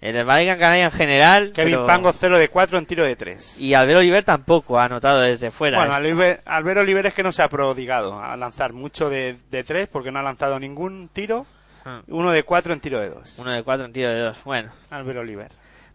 El 0.00 0.16
Herbalife 0.16 0.46
Gran 0.46 0.58
Canaria 0.58 0.84
en 0.86 0.90
general. 0.92 1.52
Kevin 1.54 1.74
pero- 1.74 1.86
Pango 1.86 2.12
0 2.12 2.38
de 2.38 2.48
4 2.48 2.78
en 2.78 2.86
tiro 2.86 3.04
de 3.04 3.16
3. 3.16 3.60
Y 3.60 3.74
Albert 3.74 3.98
Oliver 3.98 4.24
tampoco 4.24 4.78
ha 4.78 4.84
anotado 4.84 5.20
desde 5.20 5.50
fuera. 5.50 5.78
Bueno, 5.78 5.92
Albert, 5.92 6.40
Albert 6.46 6.80
Oliver 6.80 7.06
es 7.06 7.14
que 7.14 7.22
no 7.22 7.32
se 7.32 7.42
ha 7.42 7.48
prodigado 7.48 8.18
a 8.18 8.36
lanzar 8.36 8.72
mucho 8.72 9.10
de, 9.10 9.36
de 9.50 9.62
3 9.64 9.88
porque 9.92 10.10
no 10.10 10.18
ha 10.18 10.22
lanzado 10.22 10.58
ningún 10.58 11.10
tiro. 11.12 11.44
Ah. 11.84 12.02
Uno 12.08 12.30
de 12.32 12.42
4 12.42 12.72
en 12.72 12.80
tiro 12.80 13.00
de 13.00 13.10
2. 13.10 13.38
Uno 13.40 13.50
de 13.52 13.62
cuatro 13.62 13.86
en 13.86 13.92
tiro 13.92 14.10
de 14.10 14.20
dos. 14.20 14.38
Bueno, 14.44 14.70
Albert 14.90 15.18
Oliver. 15.18 15.50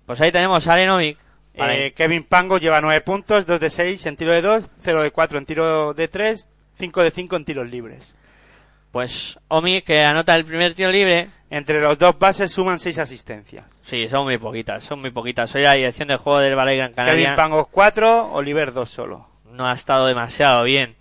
pues 0.06 0.19
ahí 0.22 0.32
tenemos 0.32 0.68
a 0.68 0.73
Alenovic. 0.73 1.18
Eh, 1.57 1.94
Kevin 1.95 2.23
Pango 2.23 2.57
lleva 2.57 2.82
9 2.82 2.99
puntos, 3.02 3.45
2 3.45 3.60
de 3.60 3.69
6 3.69 4.06
en 4.07 4.18
tiro 4.18 4.34
de 4.34 4.41
2, 4.41 4.69
0 4.82 5.02
de 5.03 5.11
4 5.11 5.38
en 5.38 5.45
tiro 5.45 5.94
de 5.94 6.07
3, 6.07 6.49
5 6.77 7.02
de 7.02 7.11
5 7.11 7.36
en 7.38 7.45
tiros 7.45 7.69
libres. 7.72 8.15
Pues 8.91 9.40
Omi 9.48 9.82
que 9.82 10.03
anota 10.03 10.36
el 10.36 10.45
primer 10.45 10.73
tiro 10.73 10.91
libre. 10.91 11.30
Entre 11.56 11.80
los 11.80 11.98
dos 11.98 12.19
bases 12.19 12.52
suman 12.52 12.80
6 12.80 12.98
asistencias. 12.98 13.64
Sí, 13.82 14.10
son 14.10 14.26
muy 14.26 14.38
poquitas, 14.38 14.84
son 14.84 14.99
muy 14.99 15.11
poquitas. 15.11 15.56
Hoy 15.56 15.61
la 15.61 15.72
dirección 15.72 16.10
de 16.10 16.18
juego 16.18 16.40
del 16.40 16.53
Ballet 16.53 16.76
Gran 16.76 16.91
Canaria. 16.91 17.23
Kevin 17.23 17.36
Pango 17.38 17.65
4, 17.72 18.34
Oliver 18.34 18.73
2 18.73 18.90
solo. 18.90 19.26
no 19.52 19.65
ha 19.65 19.72
estado 19.72 20.06
demasiado 20.06 20.65
bien. 20.65 20.98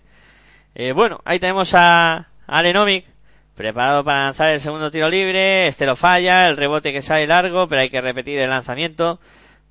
Eh, 0.73 0.93
bueno, 0.93 1.19
ahí 1.25 1.39
tenemos 1.39 1.73
a 1.73 2.29
Alenomic, 2.47 3.05
preparado 3.53 4.05
para 4.05 4.23
lanzar 4.23 4.47
el 4.51 4.61
segundo 4.61 4.89
tiro 4.89 5.09
libre. 5.09 5.67
Este 5.67 5.85
lo 5.85 5.97
falla, 5.97 6.47
el 6.47 6.55
rebote 6.55 6.93
que 6.93 7.01
sale 7.01 7.27
largo, 7.27 7.67
pero 7.67 7.81
hay 7.81 7.89
que 7.89 7.99
repetir 7.99 8.39
el 8.39 8.49
lanzamiento 8.49 9.19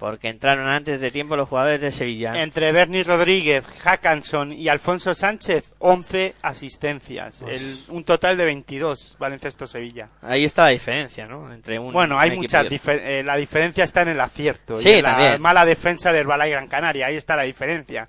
porque 0.04 0.28
entraron 0.28 0.68
antes 0.68 1.00
de 1.00 1.10
tiempo 1.10 1.34
los 1.34 1.48
jugadores 1.48 1.80
de 1.80 1.90
Sevilla. 1.90 2.42
Entre 2.42 2.70
Bernie 2.72 3.04
Rodríguez, 3.04 3.64
Hackanson 3.82 4.52
y 4.52 4.68
Alfonso 4.68 5.14
Sánchez, 5.14 5.74
11 5.78 6.34
asistencias. 6.42 7.40
Pues- 7.42 7.62
El- 7.62 7.78
un 7.88 8.04
total 8.04 8.36
de 8.36 8.44
22, 8.44 9.16
Baloncesto 9.18 9.66
Sevilla. 9.66 10.08
Ahí 10.20 10.44
está 10.44 10.64
la 10.64 10.68
diferencia, 10.68 11.26
¿no? 11.26 11.50
Entre 11.52 11.78
un 11.78 11.92
Bueno, 11.92 12.18
hay 12.20 12.30
un 12.30 12.36
muchas 12.36 12.66
difer- 12.66 13.00
eh, 13.02 13.22
La 13.24 13.36
diferencia 13.36 13.82
está 13.84 14.02
en 14.02 14.08
el 14.08 14.20
acierto 14.20 14.76
Sí, 14.78 14.88
y 14.90 14.92
en 14.94 15.02
la 15.04 15.10
también. 15.12 15.40
mala 15.40 15.64
defensa 15.64 16.12
del 16.12 16.26
Balay 16.26 16.50
Gran 16.50 16.68
Canaria. 16.68 17.06
Ahí 17.06 17.16
está 17.16 17.34
la 17.36 17.44
diferencia. 17.44 18.08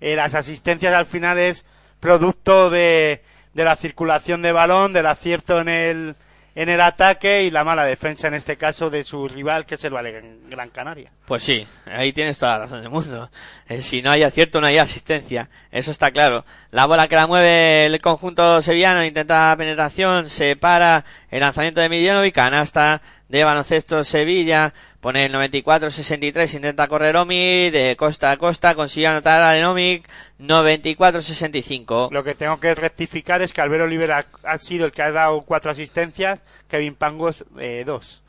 Eh, 0.00 0.16
las 0.16 0.34
asistencias 0.34 0.92
al 0.92 1.06
final 1.06 1.38
es 1.38 1.64
producto 2.00 2.68
de, 2.68 3.22
de 3.54 3.64
la 3.64 3.76
circulación 3.76 4.42
de 4.42 4.52
balón, 4.52 4.92
del 4.92 5.06
acierto 5.06 5.60
en 5.60 5.68
el, 5.68 6.16
en 6.54 6.68
el 6.68 6.80
ataque 6.80 7.44
y 7.44 7.50
la 7.50 7.64
mala 7.64 7.84
defensa 7.84 8.28
en 8.28 8.34
este 8.34 8.56
caso 8.56 8.90
de 8.90 9.04
su 9.04 9.28
rival 9.28 9.66
que 9.66 9.76
es 9.76 9.84
el 9.84 9.92
Balay 9.92 10.12
Gran- 10.48 10.70
Canaria. 10.70 11.10
Pues 11.26 11.42
sí, 11.42 11.66
ahí 11.86 12.12
tienes 12.12 12.38
toda 12.38 12.52
la 12.52 12.58
razón 12.60 12.80
del 12.82 12.90
mundo. 12.90 13.30
Eh, 13.68 13.80
Si 13.80 14.02
no 14.02 14.10
hay 14.10 14.22
acierto, 14.22 14.60
no 14.60 14.66
hay 14.66 14.78
asistencia. 14.78 15.48
Eso 15.70 15.90
está 15.90 16.10
claro. 16.10 16.44
La 16.70 16.86
bola 16.86 17.06
que 17.08 17.16
la 17.16 17.26
mueve 17.26 17.86
el 17.86 18.00
conjunto 18.00 18.60
sevillano 18.62 19.04
intenta 19.04 19.54
penetración, 19.56 20.28
se 20.28 20.56
para 20.56 21.04
el 21.30 21.40
lanzamiento 21.40 21.80
de 21.80 21.88
Milanovic, 21.88 22.34
canasta 22.34 23.00
de 23.30 23.44
baloncesto 23.44 24.02
Sevilla, 24.02 24.74
pone 25.00 25.24
el 25.24 25.32
94-63, 25.32 26.56
intenta 26.56 26.88
correr 26.88 27.16
Omi, 27.16 27.70
de 27.70 27.94
costa 27.96 28.32
a 28.32 28.36
costa, 28.36 28.74
consigue 28.74 29.06
anotar 29.06 29.40
a 29.40 29.54
Lenomic, 29.54 30.08
94-65. 30.40 32.10
Lo 32.10 32.24
que 32.24 32.34
tengo 32.34 32.58
que 32.58 32.74
rectificar 32.74 33.40
es 33.40 33.52
que 33.52 33.60
Albert 33.60 33.84
Oliver 33.84 34.12
ha, 34.12 34.26
ha 34.42 34.58
sido 34.58 34.84
el 34.84 34.90
que 34.90 35.02
ha 35.02 35.12
dado 35.12 35.42
cuatro 35.42 35.70
asistencias, 35.70 36.42
Kevin 36.68 36.96
Pangos 36.96 37.44
eh, 37.58 37.84
dos. 37.86 38.24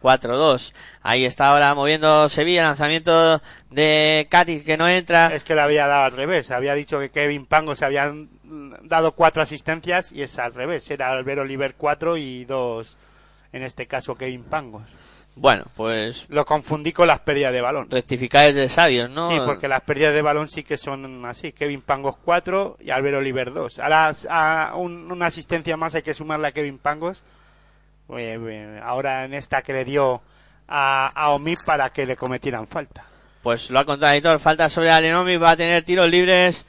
4-2. 0.00 0.74
Ahí 1.02 1.24
está 1.24 1.48
ahora 1.48 1.74
moviendo 1.74 2.28
Sevilla, 2.28 2.62
lanzamiento 2.62 3.40
de 3.70 4.26
Katic 4.30 4.64
que 4.64 4.76
no 4.76 4.86
entra. 4.86 5.34
Es 5.34 5.44
que 5.44 5.54
le 5.54 5.62
había 5.62 5.86
dado 5.86 6.04
al 6.04 6.12
revés. 6.12 6.50
Había 6.50 6.74
dicho 6.74 7.00
que 7.00 7.08
Kevin 7.08 7.46
Pangos 7.46 7.78
se 7.78 7.86
habían 7.86 8.28
dado 8.82 9.12
cuatro 9.12 9.42
asistencias 9.42 10.12
y 10.12 10.22
es 10.22 10.38
al 10.38 10.54
revés. 10.54 10.90
Era 10.90 11.08
Albert 11.08 11.40
Oliver 11.40 11.74
cuatro 11.74 12.18
y 12.18 12.44
dos, 12.44 12.98
en 13.54 13.62
este 13.62 13.86
caso 13.86 14.14
Kevin 14.14 14.44
Pangos. 14.44 14.82
Bueno, 15.36 15.64
pues 15.74 16.26
Lo 16.28 16.44
confundí 16.44 16.92
con 16.92 17.08
las 17.08 17.18
pérdidas 17.20 17.52
de 17.52 17.60
balón. 17.60 17.90
rectificar 17.90 18.46
es 18.48 18.54
de 18.54 18.68
sabios, 18.68 19.10
¿no? 19.10 19.28
Sí, 19.30 19.36
porque 19.44 19.66
las 19.66 19.80
pérdidas 19.80 20.14
de 20.14 20.22
balón 20.22 20.46
sí 20.48 20.62
que 20.62 20.76
son 20.76 21.24
así. 21.26 21.50
Kevin 21.52 21.82
Pangos 21.82 22.16
4 22.24 22.76
y 22.80 22.90
Albert 22.90 23.16
Oliver 23.16 23.52
2. 23.52 23.80
Ahora 23.80 24.14
a 24.30 24.72
un- 24.76 25.10
una 25.10 25.26
asistencia 25.26 25.76
más 25.76 25.94
hay 25.96 26.02
que 26.02 26.14
sumarle 26.14 26.46
a 26.48 26.52
Kevin 26.52 26.78
Pangos. 26.78 27.24
Eh, 28.16 28.38
eh, 28.40 28.80
ahora 28.84 29.24
en 29.24 29.34
esta 29.34 29.62
que 29.62 29.72
le 29.72 29.84
dio 29.84 30.22
a, 30.68 31.06
a 31.14 31.30
Omid 31.30 31.58
para 31.66 31.90
que 31.90 32.06
le 32.06 32.14
cometieran 32.16 32.68
falta. 32.68 33.04
Pues 33.42 33.70
lo 33.70 33.80
ha 33.80 33.84
contradictor, 33.84 34.38
falta 34.38 34.68
sobre 34.68 34.90
Alenomi, 34.90 35.36
va 35.36 35.50
a 35.50 35.56
tener 35.56 35.82
tiros 35.84 36.08
libres. 36.08 36.64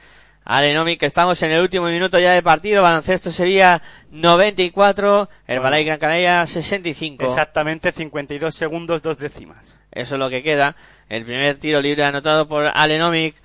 Alenomi, 0.46 0.96
que 0.96 1.08
estamos 1.08 1.42
en 1.42 1.52
el 1.52 1.62
último 1.62 1.88
minuto 1.88 2.20
ya 2.20 2.34
de 2.34 2.44
partido, 2.44 2.84
baloncesto 2.84 3.32
Sevilla 3.32 3.82
94, 4.12 5.28
el. 5.48 5.60
Balay 5.60 5.84
Gran 5.84 5.98
Canaria 5.98 6.46
65. 6.46 7.26
Exactamente 7.26 7.92
52 7.92 8.54
segundos, 8.54 9.02
dos 9.02 9.18
décimas. 9.18 9.80
Eso 9.92 10.16
es 10.16 10.20
lo 10.20 10.30
que 10.30 10.44
queda. 10.44 10.76
El 11.10 11.26
primer 11.26 11.58
tiro 11.58 11.82
libre 11.82 12.04
anotado 12.04 12.48
por 12.48 12.70
Alenomic. 12.72 13.36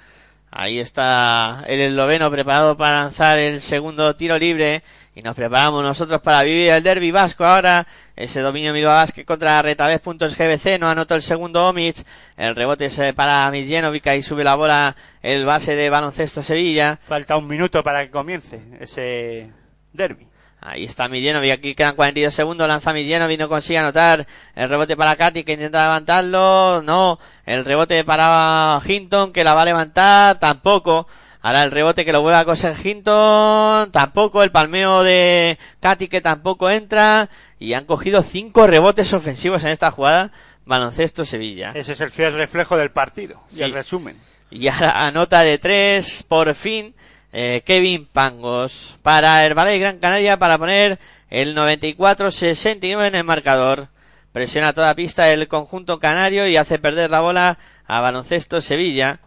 Ahí 0.51 0.79
está 0.79 1.65
el 1.67 1.81
esloveno 1.81 2.31
preparado 2.31 2.77
para 2.77 3.05
lanzar 3.05 3.39
el 3.39 3.63
segundo 3.63 4.15
tiro 4.15 4.39
libre. 4.39 4.83
Y 5.21 5.23
nos 5.23 5.37
preparamos 5.37 5.83
nosotros 5.83 6.23
para 6.23 6.43
vivir 6.45 6.71
el 6.71 6.83
derby 6.83 7.11
vasco 7.11 7.45
ahora. 7.45 7.87
Ese 8.17 8.41
dominio 8.41 8.73
Bilbao 8.73 8.95
Basket 8.95 9.27
contra 9.27 9.61
Retabez.gbc. 9.61 10.81
No 10.81 10.89
anotó 10.89 11.15
el 11.15 11.21
segundo 11.21 11.69
Omic. 11.69 12.07
El 12.39 12.57
rebote 12.57 12.87
es 12.87 12.99
para 13.13 13.51
Miljenovic. 13.51 14.07
Ahí 14.07 14.23
sube 14.23 14.45
la 14.45 14.55
bola 14.55 14.97
el 15.21 15.45
base 15.45 15.77
de 15.77 15.91
baloncesto 15.91 16.43
Sevilla. 16.43 16.99
Falta 17.03 17.37
un 17.37 17.49
minuto 17.49 17.83
para 17.83 18.03
que 18.03 18.11
comience 18.11 18.63
ese 18.81 19.51
derby. 19.93 20.27
Ahí 20.59 20.85
está 20.85 21.07
Miljenovic, 21.07 21.53
aquí 21.53 21.75
quedan 21.75 21.97
42 21.97 22.33
segundos, 22.33 22.69
lanza 22.69 22.93
Miljenovic, 22.93 23.41
no 23.41 23.49
consigue 23.49 23.79
anotar, 23.79 24.27
el 24.55 24.69
rebote 24.69 24.95
para 24.95 25.17
Katy 25.17 25.43
que 25.43 25.53
intenta 25.53 25.83
levantarlo, 25.85 26.83
no, 26.83 27.19
el 27.47 27.65
rebote 27.65 28.05
para 28.05 28.79
Hinton 28.87 29.33
que 29.33 29.43
la 29.43 29.55
va 29.55 29.63
a 29.63 29.65
levantar, 29.65 30.39
tampoco, 30.39 31.07
ahora 31.43 31.63
el 31.63 31.71
rebote 31.71 32.05
que 32.05 32.13
lo 32.13 32.23
vuelve 32.23 32.39
a 32.39 32.45
coser 32.45 32.75
Hinton, 32.83 33.91
tampoco, 33.93 34.43
el 34.43 34.51
palmeo 34.51 35.03
de 35.03 35.59
Katy 35.81 36.09
que 36.09 36.21
tampoco 36.21 36.71
entra, 36.71 37.29
y 37.59 37.75
han 37.75 37.85
cogido 37.85 38.23
cinco 38.23 38.67
rebotes 38.67 39.13
ofensivos 39.13 39.65
en 39.65 39.71
esta 39.71 39.91
jugada, 39.91 40.33
baloncesto 40.65 41.25
Sevilla. 41.25 41.73
Ese 41.75 41.93
es 41.93 42.01
el 42.01 42.11
fiel 42.11 42.33
reflejo 42.35 42.77
del 42.77 42.91
partido. 42.91 43.43
Y 43.55 43.63
el 43.63 43.73
resumen. 43.73 44.17
Y 44.51 44.69
ahora 44.69 45.07
anota 45.07 45.41
de 45.41 45.59
tres, 45.59 46.25
por 46.25 46.55
fin, 46.55 46.95
eh, 47.33 47.63
Kevin 47.65 48.07
Pangos 48.07 48.97
para 49.03 49.47
el 49.47 49.55
Ballet 49.55 49.79
Gran 49.79 49.99
Canaria 49.99 50.39
para 50.39 50.59
poner 50.59 50.99
el 51.31 51.57
94-69 51.57 53.07
en 53.07 53.15
el 53.15 53.25
marcador. 53.25 53.89
Presiona 54.33 54.73
toda 54.73 54.95
pista 54.95 55.31
el 55.31 55.49
conjunto 55.49 55.99
canario 55.99 56.47
y 56.47 56.57
hace 56.57 56.79
perder 56.79 57.11
la 57.11 57.21
bola 57.21 57.59
a 57.87 58.01
baloncesto 58.01 58.61
Sevilla. 58.61 59.21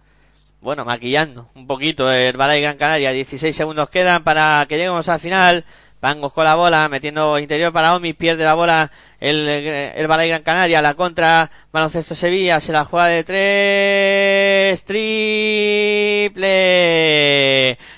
Bueno, 0.63 0.85
maquillando 0.85 1.49
un 1.55 1.67
poquito 1.67 2.09
el 2.09 2.37
Balay 2.37 2.61
Gran 2.61 2.77
Canaria. 2.77 3.11
16 3.11 3.53
segundos 3.53 3.89
quedan 3.89 4.23
para 4.23 4.65
que 4.69 4.77
lleguemos 4.77 5.09
al 5.09 5.19
final. 5.19 5.65
Pangos 5.99 6.31
con 6.31 6.45
la 6.45 6.55
bola, 6.55 6.87
metiendo 6.87 7.37
interior 7.37 7.73
para 7.73 7.93
Omi, 7.93 8.13
pierde 8.13 8.45
la 8.45 8.53
bola 8.53 8.89
el, 9.19 9.45
el 9.47 10.07
Balay 10.07 10.29
Gran 10.29 10.41
Canaria, 10.41 10.81
la 10.81 10.93
contra, 10.93 11.51
baloncesto 11.71 12.15
Sevilla, 12.15 12.61
se 12.61 12.71
la 12.71 12.85
juega 12.85 13.07
de 13.07 13.23
tres, 13.25 14.85
triple 14.85 16.47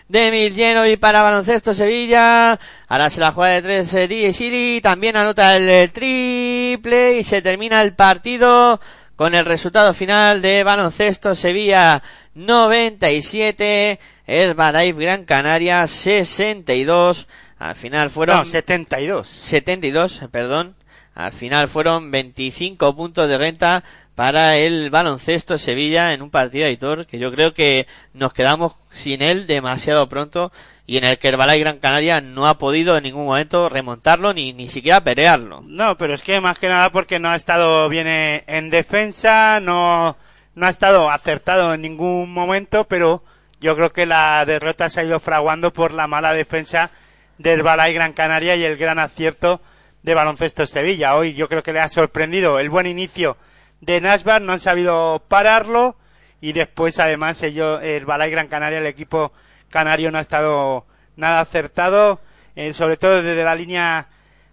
de 0.08 0.32
Mil 0.32 0.92
y 0.92 0.98
para 0.98 1.22
baloncesto 1.22 1.74
Sevilla, 1.74 2.60
ahora 2.88 3.10
se 3.10 3.22
la 3.22 3.32
juega 3.32 3.54
de 3.54 3.62
tres 3.62 3.94
eh, 3.94 4.08
Di 4.08 4.82
también 4.82 5.18
anota 5.18 5.56
el 5.56 5.92
triple 5.92 7.18
y 7.18 7.24
se 7.24 7.42
termina 7.42 7.82
el 7.82 7.94
partido 7.94 8.80
con 9.16 9.34
el 9.34 9.46
resultado 9.46 9.94
final 9.94 10.42
de 10.42 10.64
baloncesto 10.64 11.36
Sevilla 11.36 12.02
97, 12.34 14.00
el 14.26 14.54
Balay 14.54 14.92
Gran 14.92 15.24
Canaria 15.26 15.88
62, 15.88 17.28
al 17.58 17.76
final 17.76 18.10
fueron... 18.10 18.38
No, 18.40 18.46
72. 18.46 19.28
72, 19.28 20.22
perdón. 20.32 20.76
Al 21.14 21.32
final 21.32 21.70
fueron 21.70 22.12
25 22.12 22.94
puntos 22.94 23.30
de 23.30 23.38
renta 23.38 23.84
para 24.16 24.56
el 24.58 24.90
baloncesto 24.90 25.58
Sevilla 25.58 26.14
en 26.14 26.22
un 26.22 26.30
partido 26.30 26.66
editor 26.66 27.06
que 27.06 27.20
yo 27.20 27.32
creo 27.32 27.54
que 27.54 27.86
nos 28.14 28.34
quedamos 28.34 28.76
sin 28.90 29.22
él 29.22 29.46
demasiado 29.46 30.08
pronto 30.08 30.54
y 30.88 30.98
en 30.98 31.04
el 31.04 31.18
que 31.18 31.36
Balay 31.36 31.60
Gran 31.60 31.80
Canaria 31.80 32.22
no 32.22 32.48
ha 32.48 32.58
podido 32.58 32.96
en 32.96 33.04
ningún 33.04 33.26
momento 33.26 33.70
remontarlo 33.70 34.34
ni, 34.34 34.54
ni 34.54 34.70
siquiera 34.70 35.04
pelearlo. 35.04 35.62
No, 35.66 35.98
pero 35.98 36.14
es 36.14 36.24
que 36.24 36.40
más 36.40 36.60
que 36.60 36.70
nada 36.70 36.92
porque 36.92 37.20
no 37.20 37.30
ha 37.30 37.36
estado 37.36 37.90
bien 37.90 38.08
en 38.08 38.70
defensa, 38.70 39.60
no, 39.60 40.16
no 40.54 40.66
ha 40.66 40.70
estado 40.70 41.10
acertado 41.10 41.74
en 41.74 41.82
ningún 41.82 42.32
momento, 42.32 42.86
pero 42.86 43.24
yo 43.60 43.76
creo 43.76 43.92
que 43.92 44.06
la 44.06 44.46
derrota 44.46 44.90
se 44.90 45.02
ha 45.02 45.06
ido 45.06 45.20
fraguando 45.20 45.74
por 45.74 45.92
la 45.92 46.08
mala 46.08 46.34
defensa 46.34 46.92
del 47.38 47.64
Balay 47.64 47.94
Gran 47.94 48.14
Canaria 48.14 48.56
y 48.56 48.64
el 48.64 48.78
gran 48.78 49.00
acierto 49.00 49.60
de 50.04 50.14
baloncesto 50.14 50.66
Sevilla. 50.68 51.16
Hoy 51.16 51.34
yo 51.34 51.50
creo 51.50 51.64
que 51.64 51.74
le 51.74 51.82
ha 51.82 51.90
sorprendido 51.90 52.60
el 52.60 52.70
buen 52.70 52.86
inicio 52.86 53.38
de 53.82 54.02
Nashbar, 54.02 54.42
no 54.42 54.54
han 54.54 54.60
sabido 54.60 55.24
pararlo 55.28 55.96
y 56.42 56.54
después 56.54 57.00
además 57.00 57.42
ellos, 57.44 57.82
el 57.84 58.06
Balay 58.06 58.32
Gran 58.32 58.48
Canaria, 58.48 58.80
el 58.80 58.86
equipo 58.86 59.32
canario 59.70 60.12
no 60.12 60.18
ha 60.18 60.22
estado 60.22 60.86
nada 61.16 61.40
acertado, 61.40 62.20
eh, 62.56 62.74
sobre 62.74 62.98
todo 62.98 63.22
desde 63.22 63.44
la 63.44 63.56
línea 63.56 64.08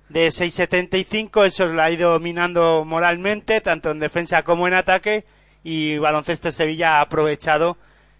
de 0.09 0.28
6.75, 0.28 1.47
eso 1.47 1.66
lo 1.66 1.82
ha 1.82 1.90
ido 1.90 2.19
minando 2.19 2.85
moralmente, 2.85 3.61
tanto 3.61 3.90
en 3.90 3.99
defensa 3.99 4.43
como 4.43 4.69
en 4.69 4.74
ataque, 4.74 5.24
y 5.65 5.99
Baloncesto 5.99 6.51
Sevilla 6.51 6.99
ha 6.99 7.01
aprovechado 7.03 7.77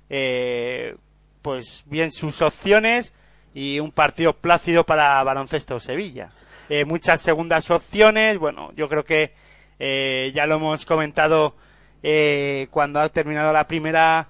eh, 0.09 0.97
pues 1.43 1.83
bien 1.87 2.13
sus 2.13 2.41
opciones 2.41 3.13
y 3.55 3.81
un 3.81 3.91
partido 3.91 4.35
plácido 4.35 4.85
para 4.85 5.23
Baloncesto 5.23 5.81
Sevilla. 5.81 6.33
Eh, 6.69 6.85
muchas 6.85 7.21
segundas 7.21 7.71
opciones, 7.71 8.39
bueno, 8.39 8.73
yo 8.77 8.89
creo 8.89 9.05
que 9.05 9.35
eh, 9.85 10.31
ya 10.33 10.47
lo 10.47 10.55
hemos 10.57 10.87
comentado 10.87 11.57
eh, 12.05 12.69
cuando 12.71 13.01
ha 13.01 13.09
terminado 13.09 13.53
la 13.53 13.67
primera 13.67 14.29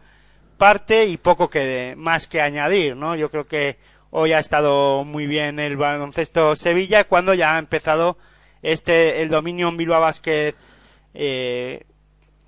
parte 0.57 1.05
y 1.05 1.19
poco 1.19 1.51
que 1.51 1.93
más 1.99 2.27
que 2.27 2.41
añadir, 2.41 2.97
¿no? 2.97 3.16
Yo 3.16 3.31
creo 3.31 3.47
que 3.47 3.77
hoy 4.11 4.33
ha 4.33 4.39
estado 4.39 5.05
muy 5.05 5.27
bien 5.27 5.59
el 5.59 5.77
baloncesto 5.77 6.57
Sevilla 6.57 7.05
cuando 7.05 7.35
ya 7.35 7.55
ha 7.55 7.59
empezado 7.59 8.16
este 8.62 9.20
el 9.20 9.29
dominio 9.29 9.69
en 9.69 9.77
Bilbao 9.77 10.01
Basket 10.01 10.55
eh, 11.12 11.85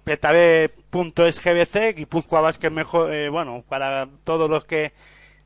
PetaB.sgbc, 0.05 1.95
Guipúzcoa 1.95 2.41
Basket 2.41 2.71
mejor, 2.71 3.13
eh, 3.13 3.29
bueno, 3.29 3.65
para 3.69 4.09
todos 4.25 4.49
los 4.49 4.65
que 4.65 4.95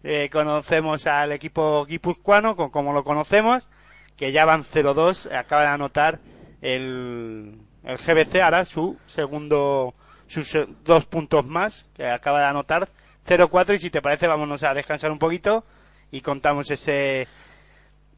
eh, 0.04 0.28
conocemos 0.30 1.08
al 1.08 1.32
equipo 1.32 1.84
guipuzcoano, 1.86 2.54
como 2.54 2.92
lo 2.92 3.02
conocemos, 3.02 3.68
que 4.16 4.30
ya 4.30 4.44
van 4.44 4.62
0-2, 4.62 5.34
acaba 5.34 5.62
de 5.62 5.68
anotar 5.68 6.20
el, 6.60 7.58
el 7.84 7.96
GBC, 7.96 8.36
ahora 8.42 8.64
su 8.64 8.96
segundo, 9.06 9.94
sus 10.26 10.56
dos 10.84 11.06
puntos 11.06 11.46
más, 11.46 11.86
que 11.94 12.06
acaba 12.06 12.40
de 12.40 12.46
anotar 12.46 12.88
0-4 13.26 13.74
y 13.74 13.78
si 13.78 13.90
te 13.90 14.02
parece 14.02 14.26
vámonos 14.26 14.62
a 14.62 14.74
descansar 14.74 15.10
un 15.10 15.18
poquito 15.18 15.64
y 16.10 16.20
contamos 16.20 16.70
ese 16.70 17.28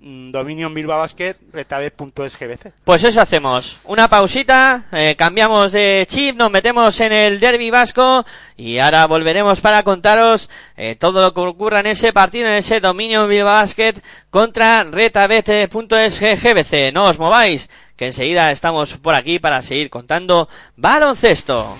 Dominion 0.02 0.72
Bilbao 0.72 0.98
Basket 0.98 1.36
retabet.sgbc. 1.52 2.72
Pues 2.84 3.04
eso 3.04 3.20
hacemos. 3.20 3.80
Una 3.84 4.08
pausita, 4.08 4.84
eh, 4.92 5.14
cambiamos 5.16 5.72
de 5.72 6.06
chip, 6.08 6.36
nos 6.36 6.50
metemos 6.50 6.98
en 7.00 7.12
el 7.12 7.38
derby 7.38 7.68
vasco 7.70 8.24
y 8.56 8.78
ahora 8.78 9.06
volveremos 9.06 9.60
para 9.60 9.82
contaros 9.82 10.48
eh, 10.76 10.96
todo 10.98 11.20
lo 11.20 11.34
que 11.34 11.40
ocurra 11.40 11.80
en 11.80 11.88
ese 11.88 12.14
partido, 12.14 12.48
en 12.48 12.54
ese 12.54 12.80
Dominion 12.80 13.28
Bilbao 13.28 13.52
Basket 13.54 13.94
contra 14.30 14.84
retabet.sgbc. 14.84 16.94
No 16.94 17.04
os 17.06 17.18
mováis, 17.18 17.68
que 17.96 18.06
enseguida 18.06 18.50
estamos 18.50 18.96
por 18.96 19.14
aquí 19.14 19.38
para 19.38 19.60
seguir 19.60 19.90
contando 19.90 20.48
baloncesto. 20.76 21.76